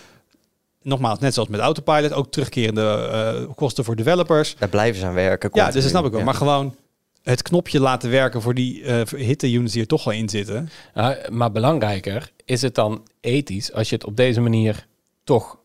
Nogmaals, 0.81 1.19
net 1.19 1.33
zoals 1.33 1.49
met 1.49 1.59
Autopilot, 1.59 2.13
ook 2.13 2.31
terugkerende 2.31 2.81
eh, 2.81 3.55
kosten 3.55 3.83
voor 3.83 3.95
developers. 3.95 4.55
Daar 4.55 4.69
blijven 4.69 4.99
ze 4.99 5.05
aan 5.05 5.13
werken. 5.13 5.49
Ja, 5.53 5.65
dus 5.71 5.81
dat 5.81 5.91
snap 5.91 6.05
ik 6.05 6.13
ook. 6.13 6.19
Ja. 6.19 6.25
Maar 6.25 6.33
gewoon 6.33 6.75
het 7.23 7.41
knopje 7.41 7.79
laten 7.79 8.09
werken 8.09 8.41
voor 8.41 8.53
die 8.53 8.83
eh 8.83 9.01
hitte 9.07 9.51
units 9.51 9.73
die 9.73 9.81
er 9.81 9.87
toch 9.87 10.03
wel 10.03 10.13
in 10.13 10.29
zitten. 10.29 10.69
Nou, 10.93 11.31
maar 11.31 11.51
belangrijker, 11.51 12.31
is 12.45 12.61
het 12.61 12.75
dan 12.75 13.07
ethisch 13.21 13.73
als 13.73 13.89
je 13.89 13.95
het 13.95 14.05
op 14.05 14.17
deze 14.17 14.41
manier 14.41 14.87
toch... 15.23 15.57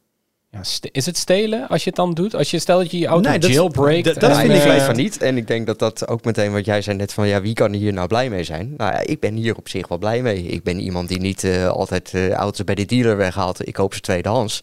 Ja, 0.53 0.61
is 0.93 1.07
het 1.07 1.17
stelen 1.17 1.69
als 1.69 1.83
je 1.85 1.89
het 1.89 1.97
dan 1.99 2.15
doet? 2.15 2.35
Als 2.35 2.51
je 2.51 2.59
stel 2.59 2.79
dat 2.79 2.91
je 2.91 2.99
je 2.99 3.07
auto 3.07 3.29
Nee, 3.29 3.39
jailbreakt... 3.39 4.05
dat- 4.05 4.21
dat 4.21 4.37
vind 4.39 4.53
ik 4.53 4.59
eh, 4.59 4.65
weet 4.65 4.83
van 4.83 4.97
niet. 4.97 5.23
En 5.23 5.37
ik 5.37 5.47
denk 5.47 5.67
dat 5.67 5.79
dat 5.79 6.09
ook 6.09 6.25
meteen 6.25 6.53
wat 6.53 6.65
jij 6.65 6.83
zei 6.83 6.97
net 6.97 7.13
van 7.13 7.29
ja, 7.29 7.41
wie 7.41 7.55
kan 7.55 7.73
hier 7.73 7.93
nou 7.93 8.07
blij 8.09 8.31
mee 8.31 8.45
zijn? 8.45 8.75
Nou 8.77 8.93
ja, 8.93 9.01
ik 9.01 9.21
ben 9.21 9.35
hier 9.35 9.57
op 9.57 9.69
zich 9.69 9.89
wel 9.89 9.99
blij 9.99 10.23
mee. 10.23 10.43
Ik 10.43 10.63
ben 10.63 10.81
iemand 10.81 11.09
die 11.09 11.19
niet 11.21 11.45
eh, 11.45 11.69
altijd 11.69 12.15
eh, 12.15 12.31
auto's 12.33 12.65
bij 12.65 12.75
de 12.75 12.85
dealer 12.85 13.17
weghaalt. 13.17 13.67
Ik 13.67 13.75
koop 13.75 13.95
ze 13.95 14.01
tweedehands. 14.01 14.61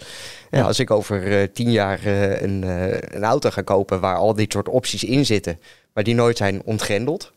Ja, 0.52 0.62
als 0.62 0.80
ik 0.80 0.92
over 0.92 1.40
eh, 1.40 1.48
tien 1.54 1.72
jaar 1.72 2.00
eh, 2.06 2.42
een, 2.42 2.64
eh, 2.64 2.98
een 3.16 3.24
auto 3.24 3.50
ga 3.50 3.62
kopen 3.62 4.00
waar 4.00 4.16
al 4.18 4.34
dit 4.34 4.52
soort 4.52 4.70
opties 4.70 5.04
in 5.04 5.26
zitten, 5.26 5.60
maar 5.94 6.04
die 6.04 6.16
nooit 6.16 6.38
zijn 6.38 6.62
ontgrendeld. 6.66 7.34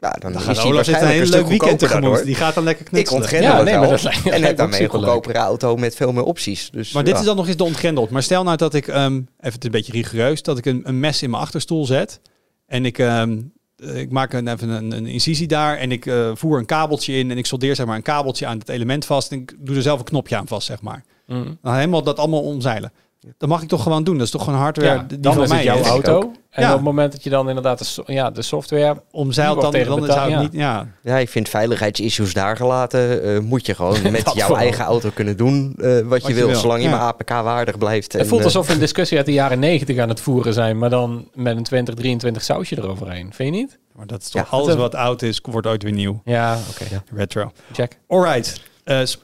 Ja, 0.00 0.10
dan, 0.10 0.32
Dan 0.32 0.40
is 0.40 0.46
gaat 0.46 0.56
die 0.62 0.64
Olaf 0.72 0.84
zit 0.84 1.00
een 1.00 1.06
hele 1.06 1.26
leuk 1.28 1.46
weekend 1.46 1.78
tegemoet. 1.78 2.24
Die 2.24 2.34
gaat 2.34 2.54
dan 2.54 2.64
lekker 2.64 2.84
Ik 2.86 2.90
knutselen. 2.92 3.20
ontgrendel 3.20 3.50
Ja, 3.50 3.56
het 3.56 3.64
nee, 3.64 3.72
wel. 3.74 3.82
maar 3.82 3.90
dat 3.90 4.02
lijkt- 4.02 4.26
en 4.28 4.42
heb 4.42 4.56
daarmee 4.56 4.82
een 4.82 4.88
goedkopere 4.88 5.38
auto 5.38 5.76
met 5.76 5.94
veel 5.94 6.12
meer 6.12 6.22
opties. 6.22 6.70
Dus, 6.70 6.92
Maar 6.92 7.04
dit 7.04 7.18
is 7.18 7.24
dan 7.24 7.36
nog 7.36 7.46
eens 7.46 7.56
de 7.56 7.64
ontgrendeld. 7.64 8.10
Maar 8.10 8.22
stel 8.22 8.42
nou 8.42 8.56
dat 8.56 8.74
ik, 8.74 8.88
ehm, 8.88 9.14
even 9.14 9.26
het 9.38 9.64
een 9.64 9.70
beetje 9.70 9.92
rigoureus, 9.92 10.42
dat 10.42 10.58
ik 10.58 10.66
een, 10.66 10.80
een 10.84 11.00
mes 11.00 11.22
in 11.22 11.30
mijn 11.30 11.42
achterstoel 11.42 11.86
zet. 11.86 12.20
En 12.66 12.84
ik, 12.84 12.98
ehm, 12.98 13.38
eh, 13.76 13.96
ik 13.96 14.10
maak 14.10 14.32
een, 14.32 14.48
even 14.48 14.68
een, 14.68 14.92
een 14.92 15.06
incisie 15.06 15.46
daar 15.46 15.76
en 15.76 15.92
ik 15.92 16.06
eh, 16.06 16.30
voer 16.34 16.58
een 16.58 16.66
kabeltje 16.66 17.12
in 17.12 17.30
en 17.30 17.38
ik 17.38 17.46
soldeer 17.46 17.74
zeg 17.76 17.86
maar 17.86 17.96
een 17.96 18.02
kabeltje 18.02 18.46
aan 18.46 18.58
het 18.58 18.68
element 18.68 19.04
vast. 19.04 19.32
En 19.32 19.38
ik 19.40 19.54
doe 19.58 19.76
er 19.76 19.82
zelf 19.82 19.98
een 19.98 20.04
knopje 20.04 20.36
aan 20.36 20.46
vast, 20.48 20.66
zeg 20.66 20.82
maar. 20.82 21.04
mm. 21.26 21.58
Dan 21.62 21.74
helemaal 21.74 22.02
dat 22.02 22.18
allemaal 22.18 22.42
omzeilen. 22.42 22.92
Dat 23.38 23.48
mag 23.48 23.62
ik 23.62 23.68
toch 23.68 23.82
gewoon 23.82 24.04
doen. 24.04 24.14
Dat 24.16 24.26
is 24.26 24.32
toch 24.32 24.44
gewoon 24.44 24.58
hardware 24.58 24.94
Ja, 24.94 25.04
die 25.08 25.20
dan 25.20 25.34
van 25.34 25.42
is 25.42 25.48
het 25.48 25.56
mij 25.58 25.66
jouw 25.66 25.78
is. 25.80 25.86
Auto. 25.86 26.32
En 26.50 26.62
Ja. 26.62 26.68
op 26.68 26.74
het 26.74 26.84
moment 26.84 27.12
dat 27.12 27.22
je 27.24 27.30
dan 27.30 27.48
inderdaad 27.48 27.78
de, 27.78 27.84
so- 27.84 28.02
ja, 28.06 28.30
de 28.30 28.42
software... 28.42 29.02
Omzeild 29.10 29.54
Die 29.54 29.62
dan, 29.62 29.84
dan 29.84 29.98
ik 29.98 30.00
betaald, 30.06 30.38
niet... 30.40 30.52
Ja. 30.52 30.86
Ja, 31.02 31.16
ik 31.16 31.28
vind 31.28 31.48
veiligheidsissues 31.48 32.32
daar 32.34 32.56
gelaten. 32.56 33.22
eh, 33.22 33.38
moet 33.40 33.66
je 33.66 33.74
gewoon 33.74 34.02
met 34.12 34.22
jouw 34.24 34.32
vooral. 34.34 34.56
eigen 34.56 34.84
auto 34.84 35.10
kunnen 35.14 35.36
doen 35.36 35.74
eh, 35.76 35.98
wat, 36.00 36.22
je 36.22 36.28
je 36.28 36.34
wil, 36.34 36.46
wil. 36.46 36.56
zolang 36.56 36.82
je 36.82 36.88
Ja. 36.88 36.96
maar 36.96 37.00
APK-waardig 37.06 37.78
blijft. 37.78 38.12
Het 38.12 38.20
En, 38.22 38.26
voelt 38.28 38.40
eh, 38.40 38.46
alsof 38.46 38.66
we 38.66 38.72
een 38.72 38.78
discussie 38.88 39.16
uit 39.16 39.26
de 39.26 39.32
jaren 39.32 39.58
90 39.58 39.98
aan 39.98 40.08
het 40.08 40.20
voeren 40.20 40.52
zijn, 40.52 40.78
maar 40.78 40.90
dan 40.90 41.28
met 41.34 41.56
een 41.56 41.62
2023 41.62 42.42
sausje 42.44 42.76
eroverheen. 42.78 43.32
Vind 43.34 43.54
je 43.54 43.60
niet? 43.60 43.78
Maar 43.96 44.06
dat 44.06 44.20
is 44.22 44.28
toch 44.28 44.42
Ja. 44.42 44.48
alles 44.56 44.74
wat 44.74 44.94
oud 44.94 45.22
is, 45.22 45.40
wordt 45.42 45.66
ooit 45.66 45.82
weer 45.82 45.92
nieuw. 45.92 46.20
Ja, 46.24 46.58
oké. 46.70 47.02
Retro. 47.14 47.52
Check. 47.72 47.98
Alright. 48.08 48.60
Eh, 48.84 49.00
s- 49.04 49.20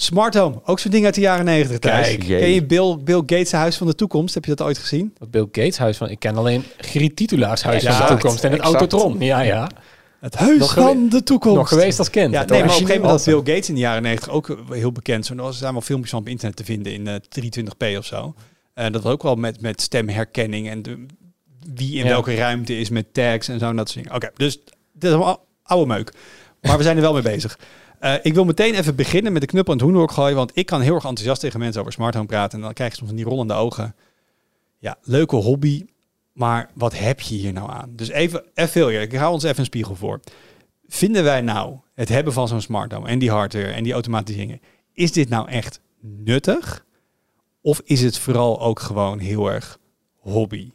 smart 0.00 0.34
home. 0.34 0.60
Ook 0.64 0.78
zo'n 0.78 0.90
ding 0.90 1.04
uit 1.04 1.14
de 1.14 1.20
jaren 1.20 1.44
90 1.44 1.78
thuis. 1.78 2.06
Kijk, 2.06 2.22
jee. 2.22 2.38
Ken 2.38 2.50
je 2.50 2.64
Bill, 2.64 2.96
Bill 3.00 3.16
Gates' 3.26 3.52
Huis 3.52 3.76
van 3.76 3.86
de 3.86 3.94
Toekomst? 3.94 4.34
Heb 4.34 4.44
je 4.44 4.54
dat 4.54 4.66
ooit 4.66 4.78
gezien? 4.78 5.14
Het 5.18 5.30
Bill 5.30 5.46
Gates 5.52 5.78
huis 5.78 5.96
van... 5.96 6.08
Ik 6.08 6.18
ken 6.18 6.36
alleen 6.36 6.64
Griet 6.76 7.16
Titulaars 7.16 7.62
huis 7.62 7.84
van 7.84 7.96
de 7.96 8.04
toekomst 8.06 8.44
en 8.44 8.50
het 8.50 8.60
exact. 8.60 8.78
Autotron. 8.78 9.20
Ja, 9.20 9.40
ja. 9.40 9.68
Het 10.20 10.34
Huis 10.34 10.58
Nog 10.58 10.74
van 10.74 11.08
de 11.08 11.22
Toekomst. 11.22 11.56
Nog 11.56 11.68
geweest 11.68 11.98
als 11.98 12.10
kind. 12.10 12.32
Ja, 12.32 12.40
Het 12.40 12.48
nee, 12.50 12.58
maar 12.58 12.68
op 12.68 12.74
een 12.74 12.80
gegeven 12.80 13.02
moment 13.02 13.24
was 13.24 13.34
was 13.34 13.42
Bill 13.44 13.54
Gates 13.54 13.68
in 13.68 13.74
de 13.74 13.80
jaren 13.80 14.02
90 14.02 14.28
ook 14.32 14.58
heel 14.70 14.92
bekend. 14.92 15.26
Zo, 15.26 15.34
er 15.46 15.52
zijn 15.54 15.72
wel 15.72 15.80
filmpjes 15.82 16.10
van 16.10 16.20
op 16.20 16.28
internet 16.28 16.56
te 16.56 16.64
vinden 16.64 16.92
in 16.92 17.06
eh 17.06 17.14
320p 17.14 17.96
of 17.98 18.04
zo. 18.04 18.34
Eh, 18.74 18.90
dat 18.90 19.02
was 19.02 19.12
ook 19.12 19.22
wel 19.22 19.34
met, 19.34 19.60
met 19.60 19.80
stemherkenning 19.80 20.68
en 20.68 20.82
de, 20.82 21.06
wie 21.74 21.96
in 21.96 22.04
Ja. 22.04 22.08
welke 22.08 22.34
ruimte 22.34 22.78
is 22.78 22.88
met 22.90 23.14
tags 23.14 23.48
en 23.48 23.58
zo 23.58 23.68
en 23.68 23.76
dat 23.76 23.88
soort 23.90 24.04
dingen. 24.04 24.18
Oké, 24.18 24.30
dus 24.36 24.56
dit 24.92 25.10
is 25.10 25.10
allemaal 25.10 25.44
oude 25.62 25.86
meuk. 25.86 26.12
Maar 26.60 26.76
we 26.76 26.82
zijn 26.82 26.96
er 26.96 27.02
wel 27.02 27.12
mee 27.12 27.22
bezig. 27.22 27.58
Eh, 27.98 28.14
ik 28.22 28.34
wil 28.34 28.44
meteen 28.44 28.74
even 28.74 28.96
beginnen 28.96 29.32
met 29.32 29.40
de 29.40 29.46
knuppel 29.46 29.72
en 29.72 29.78
het 29.78 29.88
hoenderhok 29.88 30.16
gooien, 30.16 30.36
want 30.36 30.50
ik 30.54 30.66
kan 30.66 30.80
heel 30.80 30.94
erg 30.94 31.04
enthousiast 31.04 31.40
tegen 31.40 31.60
mensen 31.60 31.80
over 31.80 31.92
smart 31.92 32.14
home 32.14 32.26
praten 32.26 32.58
en 32.58 32.64
dan 32.64 32.72
krijg 32.72 32.90
je 32.90 32.96
soms 32.96 33.08
van 33.08 33.18
die 33.18 33.28
rollende 33.28 33.54
ogen. 33.54 33.94
Ja, 34.78 34.98
leuke 35.02 35.36
hobby, 35.36 35.84
maar 36.32 36.70
wat 36.74 36.98
heb 36.98 37.20
je 37.20 37.34
hier 37.34 37.52
nou 37.52 37.70
aan? 37.70 37.92
Dus 37.96 38.08
even, 38.08 38.44
even 38.54 38.80
heel 38.80 38.90
eerlijk, 38.90 39.12
ik 39.12 39.18
hou 39.18 39.32
ons 39.32 39.42
even 39.42 39.58
een 39.58 39.64
spiegel 39.64 39.94
voor. 39.94 40.20
Vinden 40.86 41.24
wij 41.24 41.40
nou 41.40 41.76
het 41.94 42.08
hebben 42.08 42.32
van 42.32 42.48
zo'n 42.48 42.60
smart 42.60 42.92
home 42.92 43.08
en 43.08 43.18
die 43.18 43.30
hardware 43.30 43.72
en 43.72 43.82
die 43.82 43.92
automatiseringen, 43.92 44.60
is 44.92 45.12
dit 45.12 45.28
nou 45.28 45.48
echt 45.48 45.80
nuttig? 46.00 46.86
Of 47.60 47.80
is 47.84 48.00
het 48.00 48.18
vooral 48.18 48.60
ook 48.60 48.80
gewoon 48.80 49.18
heel 49.18 49.50
erg 49.50 49.78
hobby? 50.16 50.70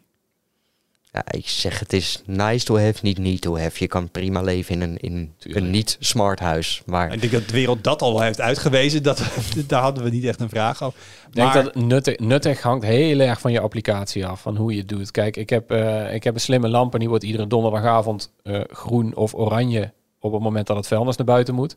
Ja, 1.13 1.23
ik 1.27 1.49
zeg 1.49 1.79
het 1.79 1.93
is 1.93 2.21
nice 2.25 2.65
to 2.65 2.77
have, 2.79 2.99
niet 3.01 3.17
need 3.17 3.41
to 3.41 3.57
have. 3.57 3.71
Je 3.79 3.87
kan 3.87 4.09
prima 4.09 4.41
leven 4.41 4.75
in 4.75 4.81
een, 4.81 4.97
in 4.97 5.33
Tuurlijk. 5.37 5.65
een 5.65 5.71
niet-smart 5.71 6.39
huis. 6.39 6.81
Maar 6.85 7.13
Ik 7.13 7.21
denk 7.21 7.33
dat 7.33 7.47
de 7.47 7.53
wereld 7.53 7.83
dat 7.83 8.01
al 8.01 8.13
wel 8.13 8.21
heeft 8.21 8.41
uitgewezen. 8.41 9.03
Dat, 9.03 9.23
daar 9.67 9.81
hadden 9.81 10.03
we 10.03 10.09
niet 10.09 10.25
echt 10.25 10.39
een 10.39 10.49
vraag 10.49 10.83
over. 10.83 10.99
Ik 11.27 11.33
denk 11.35 11.53
dat 11.53 11.75
nuttig, 11.75 12.19
nuttig 12.19 12.61
hangt 12.61 12.85
heel 12.85 13.19
erg 13.19 13.39
van 13.39 13.51
je 13.51 13.59
applicatie 13.59 14.25
af, 14.25 14.41
van 14.41 14.57
hoe 14.57 14.71
je 14.71 14.79
het 14.79 14.89
doet. 14.89 15.11
Kijk, 15.11 15.37
ik 15.37 15.49
heb, 15.49 15.71
eh, 15.71 16.13
ik 16.13 16.23
heb 16.23 16.33
een 16.33 16.41
slimme 16.41 16.69
lamp 16.69 16.93
en 16.93 16.99
die 16.99 17.09
wordt 17.09 17.23
iedere 17.23 17.47
donderdagavond 17.47 18.31
eh, 18.43 18.61
groen 18.67 19.15
of 19.15 19.33
oranje 19.33 19.91
op 20.19 20.31
het 20.33 20.41
moment 20.41 20.67
dat 20.67 20.77
het 20.77 20.87
vuilnis 20.87 21.15
naar 21.15 21.25
buiten 21.25 21.55
moet. 21.55 21.75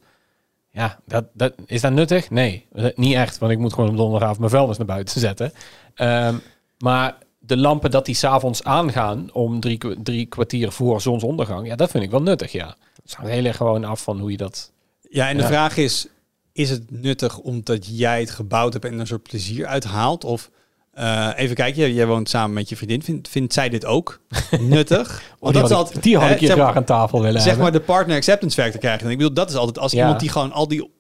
Ja, 0.71 0.99
dat, 1.07 1.25
dat, 1.33 1.55
is 1.67 1.81
dat 1.81 1.93
nuttig? 1.93 2.31
Nee, 2.31 2.67
niet 2.95 3.15
echt, 3.15 3.39
want 3.39 3.53
ik 3.53 3.59
moet 3.59 3.73
gewoon 3.73 3.91
op 3.91 3.97
donderdagavond 3.97 4.39
mijn 4.39 4.51
vuilnis 4.51 4.77
naar 4.77 4.87
buiten 4.87 5.21
zetten. 5.21 5.53
Ehm, 5.95 6.35
maar 6.79 7.25
de 7.47 7.57
lampen 7.57 7.91
dat 7.91 8.07
die 8.07 8.15
s'avonds 8.15 8.65
aangaan 8.65 9.29
om 9.33 9.61
drie, 9.61 9.79
drie 10.03 10.27
kwartier 10.27 10.73
voor 10.73 11.01
zonsondergang, 11.01 11.67
ja, 11.67 11.77
dat 11.77 11.91
vind 11.91 12.05
ik 12.05 12.11
wel 12.11 12.23
nuttig, 12.23 12.53
ja. 12.53 12.77
Het 13.03 13.15
hangt 13.15 13.31
heel 13.31 13.45
erg 13.45 13.57
gewoon 13.57 13.85
af 13.85 14.03
van 14.03 14.19
hoe 14.19 14.31
je 14.31 14.37
dat... 14.37 14.73
Ja, 15.11 15.29
en 15.29 15.37
de 15.37 15.43
Ja. 15.43 15.49
vraag 15.49 15.77
is, 15.77 16.07
is 16.53 16.71
het 16.71 16.91
nuttig 16.91 17.39
omdat 17.39 17.99
jij 17.99 18.21
het 18.21 18.31
gebouwd 18.31 18.73
hebt 18.73 18.85
en 18.85 18.93
er 18.93 19.01
een 19.01 19.07
soort 19.07 19.23
plezier 19.23 19.67
uit 19.67 19.85
haalt? 19.85 20.25
Of 20.25 20.51
eh, 20.93 21.31
even 21.37 21.55
kijken, 21.57 21.81
jij, 21.81 21.93
jij 21.93 22.07
woont 22.07 22.29
samen 22.29 22.53
met 22.55 22.69
je 22.69 22.77
vriendin. 22.77 23.03
Vindt, 23.03 23.29
vindt 23.29 23.53
zij 23.53 23.69
dit 23.69 23.85
ook 23.85 24.21
nuttig? 24.61 25.23
Oh, 25.39 25.53
die, 25.53 25.61
had 25.61 25.71
altijd- 25.73 26.03
die 26.03 26.19
had 26.19 26.31
ik 26.31 26.41
maar- 26.49 26.51
graag 26.57 26.77
aan 26.77 26.85
tafel 26.85 27.19
willen 27.21 27.35
zeg 27.41 27.45
hebben. 27.45 27.63
maar 27.63 27.73
de 27.73 27.81
partner 27.81 28.17
acceptance 28.17 28.63
factor 28.63 28.81
krijgen. 28.81 29.05
En 29.07 29.11
ik 29.11 29.17
bedoel, 29.17 29.33
dat 29.35 29.51
is 29.51 29.57
altijd 29.57 29.79
als 29.79 29.93
Ja. 29.93 29.99
iemand 29.99 30.21
die 30.21 30.29
gewoon 30.29 30.53
al 30.53 30.69
die 30.69 30.91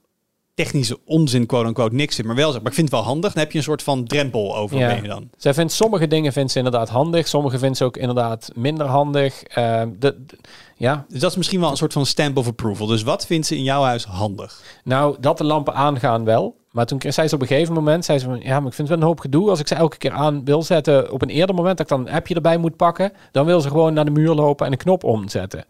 technische 0.57 0.98
onzin, 1.04 1.46
quote 1.46 1.66
unquote, 1.68 1.94
niks 1.94 2.16
zit, 2.16 2.24
maar 2.26 2.34
wel 2.36 2.48
zegt, 2.50 2.62
maar 2.62 2.70
ik 2.70 2.76
vind 2.78 2.90
het 2.90 2.96
wel 3.00 3.07
handig. 3.07 3.32
Dan 3.32 3.42
heb 3.42 3.52
je 3.52 3.59
een 3.59 3.64
soort 3.64 3.82
van 3.82 4.04
drempel 4.04 4.57
over, 4.57 4.78
Ja. 4.78 4.90
je 4.90 5.02
dan. 5.09 5.30
Zij 5.36 5.54
vindt 5.54 5.72
sommige 5.72 6.07
dingen 6.07 6.32
vindt 6.32 6.52
ze 6.52 6.59
inderdaad 6.59 6.88
handig, 6.88 7.28
sommige 7.28 7.59
vindt 7.59 7.76
ze 7.76 7.84
ook 7.84 7.96
inderdaad 7.96 8.48
minder 8.54 8.86
handig. 8.86 9.42
Ehm, 9.42 9.88
de, 9.98 10.16
de- 10.26 10.38
ja, 10.76 11.04
Dus 11.09 11.20
dat 11.20 11.30
is 11.30 11.36
misschien 11.36 11.61
wel 11.61 11.70
een 11.70 11.76
soort 11.76 11.92
van 11.92 12.07
stamp 12.07 12.36
of 12.36 12.46
approval. 12.46 12.86
Dus 12.86 13.02
wat 13.02 13.26
vindt 13.26 13.46
ze 13.46 13.57
in 13.57 13.62
jouw 13.62 13.82
huis 13.82 14.04
handig? 14.04 14.62
nou 14.84 15.16
dat 15.20 15.38
de 15.38 15.44
lampen 15.44 15.74
aangaan 15.74 16.24
wel. 16.24 16.57
Maar 16.70 16.86
toen 16.86 17.00
zei 17.09 17.28
ze 17.28 17.34
op 17.34 17.40
een 17.40 17.46
gegeven 17.46 17.74
moment, 17.74 18.04
zei 18.04 18.18
ze 18.18 18.24
van, 18.24 18.40
ja, 18.42 18.59
maar 18.59 18.68
ik 18.68 18.74
vind 18.74 18.88
het 18.88 18.88
wel 18.88 18.98
een 18.98 19.04
hoop 19.04 19.20
gedoe 19.20 19.50
als 19.50 19.61
ik 19.61 19.68
ze 19.68 19.74
elke 19.74 19.96
keer 19.96 20.12
aan 20.12 20.44
wil 20.44 20.62
zetten 20.62 21.12
op 21.12 21.22
een 21.22 21.28
eerder 21.28 21.54
moment 21.54 21.76
dat 21.78 21.90
ik 21.90 21.96
dan 21.96 22.07
een 22.07 22.14
appje 22.14 22.34
erbij 22.34 22.57
moet 22.59 22.76
pakken, 22.76 23.12
dan 23.32 23.46
wil 23.46 23.61
ze 23.61 23.68
gewoon 23.68 23.94
naar 23.94 24.04
de 24.04 24.11
muur 24.11 24.34
lopen 24.34 24.66
en 24.66 24.72
een 24.72 24.78
knop 24.78 25.04
omzetten. 25.04 25.64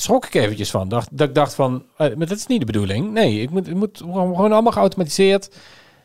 Schrok 0.00 0.26
ik 0.26 0.34
eventjes 0.34 0.70
van. 0.70 0.88
Dacht, 0.88 1.08
dat 1.12 1.28
ik 1.28 1.34
dacht 1.34 1.54
van, 1.54 1.84
eh, 1.96 2.14
maar 2.16 2.26
dat 2.26 2.36
is 2.36 2.46
niet 2.46 2.60
de 2.60 2.66
bedoeling. 2.66 3.12
Nee, 3.12 3.40
ik 3.40 3.50
moet, 3.50 3.66
het 3.66 3.76
moet 3.76 3.98
gewoon 3.98 4.52
allemaal 4.52 4.72
geautomatiseerd. 4.72 5.50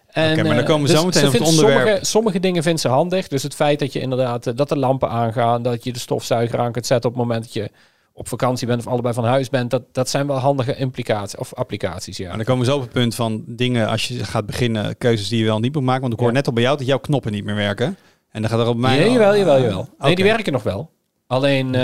En, 0.07 0.31
Oké, 0.31 0.43
maar 0.43 0.51
dan 0.55 0.63
eh, 0.63 0.65
komen 0.65 0.87
we 0.87 0.91
dus 0.91 0.99
zo 0.99 1.05
meteen 1.05 1.21
ze 1.21 1.27
op 1.27 1.33
het 1.33 1.41
vindt 1.43 1.57
onderwerp. 1.57 1.85
Sommige, 1.85 2.05
sommige 2.05 2.39
dingen 2.39 2.63
vindt 2.63 2.81
ze 2.81 2.87
handig. 2.87 3.27
Dus 3.27 3.43
het 3.43 3.55
feit 3.55 3.79
dat 3.79 3.93
je 3.93 3.99
inderdaad, 3.99 4.47
eh, 4.47 4.55
dat 4.55 4.69
de 4.69 4.77
lampen 4.77 5.09
aangaan, 5.09 5.61
dat 5.63 5.83
je 5.83 5.93
de 5.93 5.99
stofzuiger 5.99 6.59
aan 6.59 6.71
kunt 6.71 6.85
zetten 6.85 7.09
op 7.09 7.15
het 7.15 7.25
moment 7.25 7.43
dat 7.43 7.53
je 7.53 7.69
op 8.13 8.27
vakantie 8.27 8.67
bent 8.67 8.79
of 8.79 8.87
allebei 8.87 9.13
van 9.13 9.25
huis 9.25 9.49
bent, 9.49 9.71
dat, 9.71 9.83
dat 9.91 10.09
zijn 10.09 10.27
wel 10.27 10.37
handige 10.37 10.75
implicaties 10.75 11.39
of 11.39 11.53
applicaties. 11.53 12.17
Ja. 12.17 12.29
En 12.29 12.35
dan 12.35 12.45
komen 12.45 12.65
we 12.65 12.71
zo 12.71 12.75
op 12.75 12.81
het 12.81 12.91
punt 12.91 13.15
van 13.15 13.43
dingen 13.47 13.87
als 13.87 14.07
je 14.07 14.23
gaat 14.23 14.45
beginnen, 14.45 14.97
keuzes 14.97 15.27
die 15.29 15.39
je 15.39 15.45
wel 15.45 15.59
niet 15.59 15.73
moet 15.73 15.83
maken. 15.83 16.01
Want 16.01 16.13
ik 16.13 16.19
hoor 16.19 16.27
Ja. 16.27 16.33
net 16.33 16.47
al 16.47 16.53
bij 16.53 16.63
jou 16.63 16.77
dat 16.77 16.87
jouw 16.87 16.99
knoppen 16.99 17.31
niet 17.31 17.45
meer 17.45 17.55
werken. 17.55 17.97
En 18.31 18.41
dan 18.41 18.49
gaat 18.49 18.59
er 18.59 18.67
op 18.67 18.77
mij. 18.77 18.97
Nee, 18.99 19.11
jawel, 19.11 19.37
jawel, 19.37 19.61
jawel. 19.61 19.79
Oké. 19.79 20.05
Nee, 20.05 20.15
die 20.15 20.25
werken 20.25 20.53
nog 20.53 20.63
wel. 20.63 20.89
Alleen, 21.27 21.75
eh, 21.75 21.81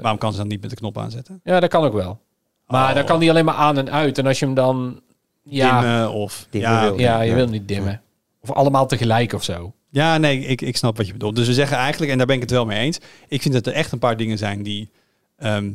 Waarom 0.00 0.18
kan 0.18 0.32
ze 0.32 0.38
dan 0.38 0.48
niet 0.48 0.60
met 0.60 0.70
de 0.70 0.76
knop 0.76 0.98
aanzetten? 0.98 1.40
ja, 1.44 1.60
dat 1.60 1.70
kan 1.70 1.84
ook 1.84 1.92
wel. 1.92 2.20
Maar 2.66 2.88
Oh. 2.88 2.94
dan 2.94 3.04
kan 3.04 3.20
die 3.20 3.30
alleen 3.30 3.44
maar 3.44 3.54
aan 3.54 3.78
en 3.78 3.90
uit. 3.90 4.18
En 4.18 4.26
als 4.26 4.38
je 4.38 4.44
hem 4.44 4.54
dan, 4.54 5.00
ja, 5.42 5.80
Dimmen 5.80 6.12
of. 6.12 6.46
Dimmen 6.50 6.70
ja, 6.70 6.82
wil 6.82 6.98
ja, 7.00 7.20
je 7.20 7.28
Ja. 7.30 7.34
wil 7.36 7.46
niet 7.48 7.68
dimmen. 7.68 8.00
Of 8.40 8.50
allemaal 8.52 8.86
tegelijk 8.86 9.32
of 9.32 9.44
zo. 9.44 9.72
ja, 9.90 10.18
nee, 10.18 10.38
ik, 10.40 10.60
ik 10.60 10.76
snap 10.76 10.96
wat 10.96 11.06
je 11.06 11.12
bedoelt. 11.12 11.36
Dus 11.36 11.46
we 11.46 11.54
zeggen 11.54 11.76
eigenlijk, 11.76 12.12
en 12.12 12.18
daar 12.18 12.26
ben 12.26 12.36
ik 12.36 12.42
het 12.42 12.50
wel 12.50 12.66
mee 12.66 12.78
eens. 12.78 12.98
Ik 13.28 13.42
vind 13.42 13.54
dat 13.54 13.66
er 13.66 13.72
echt 13.72 13.92
een 13.92 13.98
paar 13.98 14.16
dingen 14.16 14.38
zijn 14.38 14.62
die. 14.62 14.90
ehm, 15.36 15.70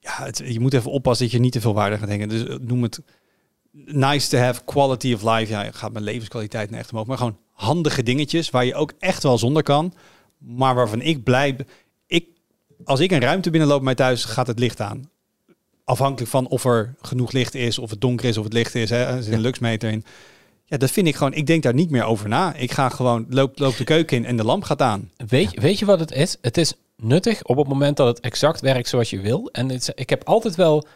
ja, 0.00 0.24
het, 0.24 0.42
je 0.46 0.60
moet 0.60 0.74
even 0.74 0.90
oppassen 0.90 1.24
dat 1.26 1.34
je 1.34 1.40
niet 1.40 1.52
te 1.52 1.60
veel 1.60 1.74
waarde 1.74 1.98
gaat 1.98 2.08
denken. 2.08 2.28
Dus 2.28 2.46
eh, 2.46 2.56
noem 2.60 2.82
het 2.82 3.00
nice 3.84 4.28
to 4.28 4.38
have, 4.38 4.64
quality 4.64 5.14
of 5.14 5.22
life. 5.22 5.52
Ja, 5.52 5.70
gaat 5.72 5.92
mijn 5.92 6.04
levenskwaliteit 6.04 6.70
naar 6.70 6.80
echt 6.80 6.90
omhoog. 6.92 7.06
Maar 7.06 7.16
gewoon 7.18 7.38
handige 7.52 8.02
dingetjes 8.02 8.50
waar 8.50 8.64
je 8.64 8.74
ook 8.74 8.92
echt 8.98 9.22
wel 9.22 9.38
zonder 9.38 9.62
kan. 9.62 9.94
Maar 10.38 10.74
waarvan 10.74 11.00
ik 11.00 11.24
blij 11.24 11.56
als 12.84 13.00
ik 13.00 13.10
een 13.10 13.20
ruimte 13.20 13.50
binnenloop 13.50 13.78
bij 13.78 13.84
mij 13.86 13.94
thuis, 13.94 14.24
gaat 14.24 14.46
het 14.46 14.58
licht 14.58 14.80
aan. 14.80 15.10
Afhankelijk 15.84 16.30
van 16.30 16.46
of 16.48 16.64
er 16.64 16.94
genoeg 17.00 17.32
licht 17.32 17.54
is, 17.54 17.78
of 17.78 17.90
het 17.90 18.00
donker 18.00 18.28
is, 18.28 18.36
of 18.38 18.44
het 18.44 18.52
licht 18.52 18.74
is. 18.74 18.90
Hè. 18.90 19.04
Er 19.04 19.22
zit 19.22 19.32
een 19.32 19.40
luxmeter 19.40 19.90
in. 19.90 20.04
Ja, 20.64 20.76
dat 20.76 20.90
vind 20.90 21.06
ik 21.06 21.16
gewoon. 21.16 21.32
Ik 21.34 21.46
denk 21.46 21.62
daar 21.62 21.74
niet 21.74 21.90
meer 21.90 22.04
over 22.04 22.28
na. 22.28 22.54
Ik 22.54 22.72
ga 22.72 22.88
gewoon, 22.88 23.26
loop, 23.28 23.58
loop 23.58 23.76
de 23.76 23.84
keuken 23.84 24.16
in 24.16 24.24
en 24.24 24.36
de 24.36 24.44
lamp 24.44 24.62
gaat 24.64 24.82
aan. 24.82 25.10
Weet, 25.26 25.50
je- 25.52 25.60
weet 25.60 25.78
je 25.78 25.84
wat 25.84 26.00
het 26.00 26.12
is? 26.12 26.36
Het 26.40 26.56
is 26.56 26.74
nuttig 26.96 27.42
op 27.42 27.56
het 27.56 27.68
moment 27.68 27.96
dat 27.96 28.06
het 28.06 28.20
exact 28.20 28.60
werkt 28.60 28.88
zoals 28.88 29.10
je 29.10 29.20
wil. 29.20 29.48
En 29.52 29.68
het, 29.70 29.92
ik 29.94 30.10
heb 30.10 30.24
altijd 30.24 30.54
wel 30.54 30.86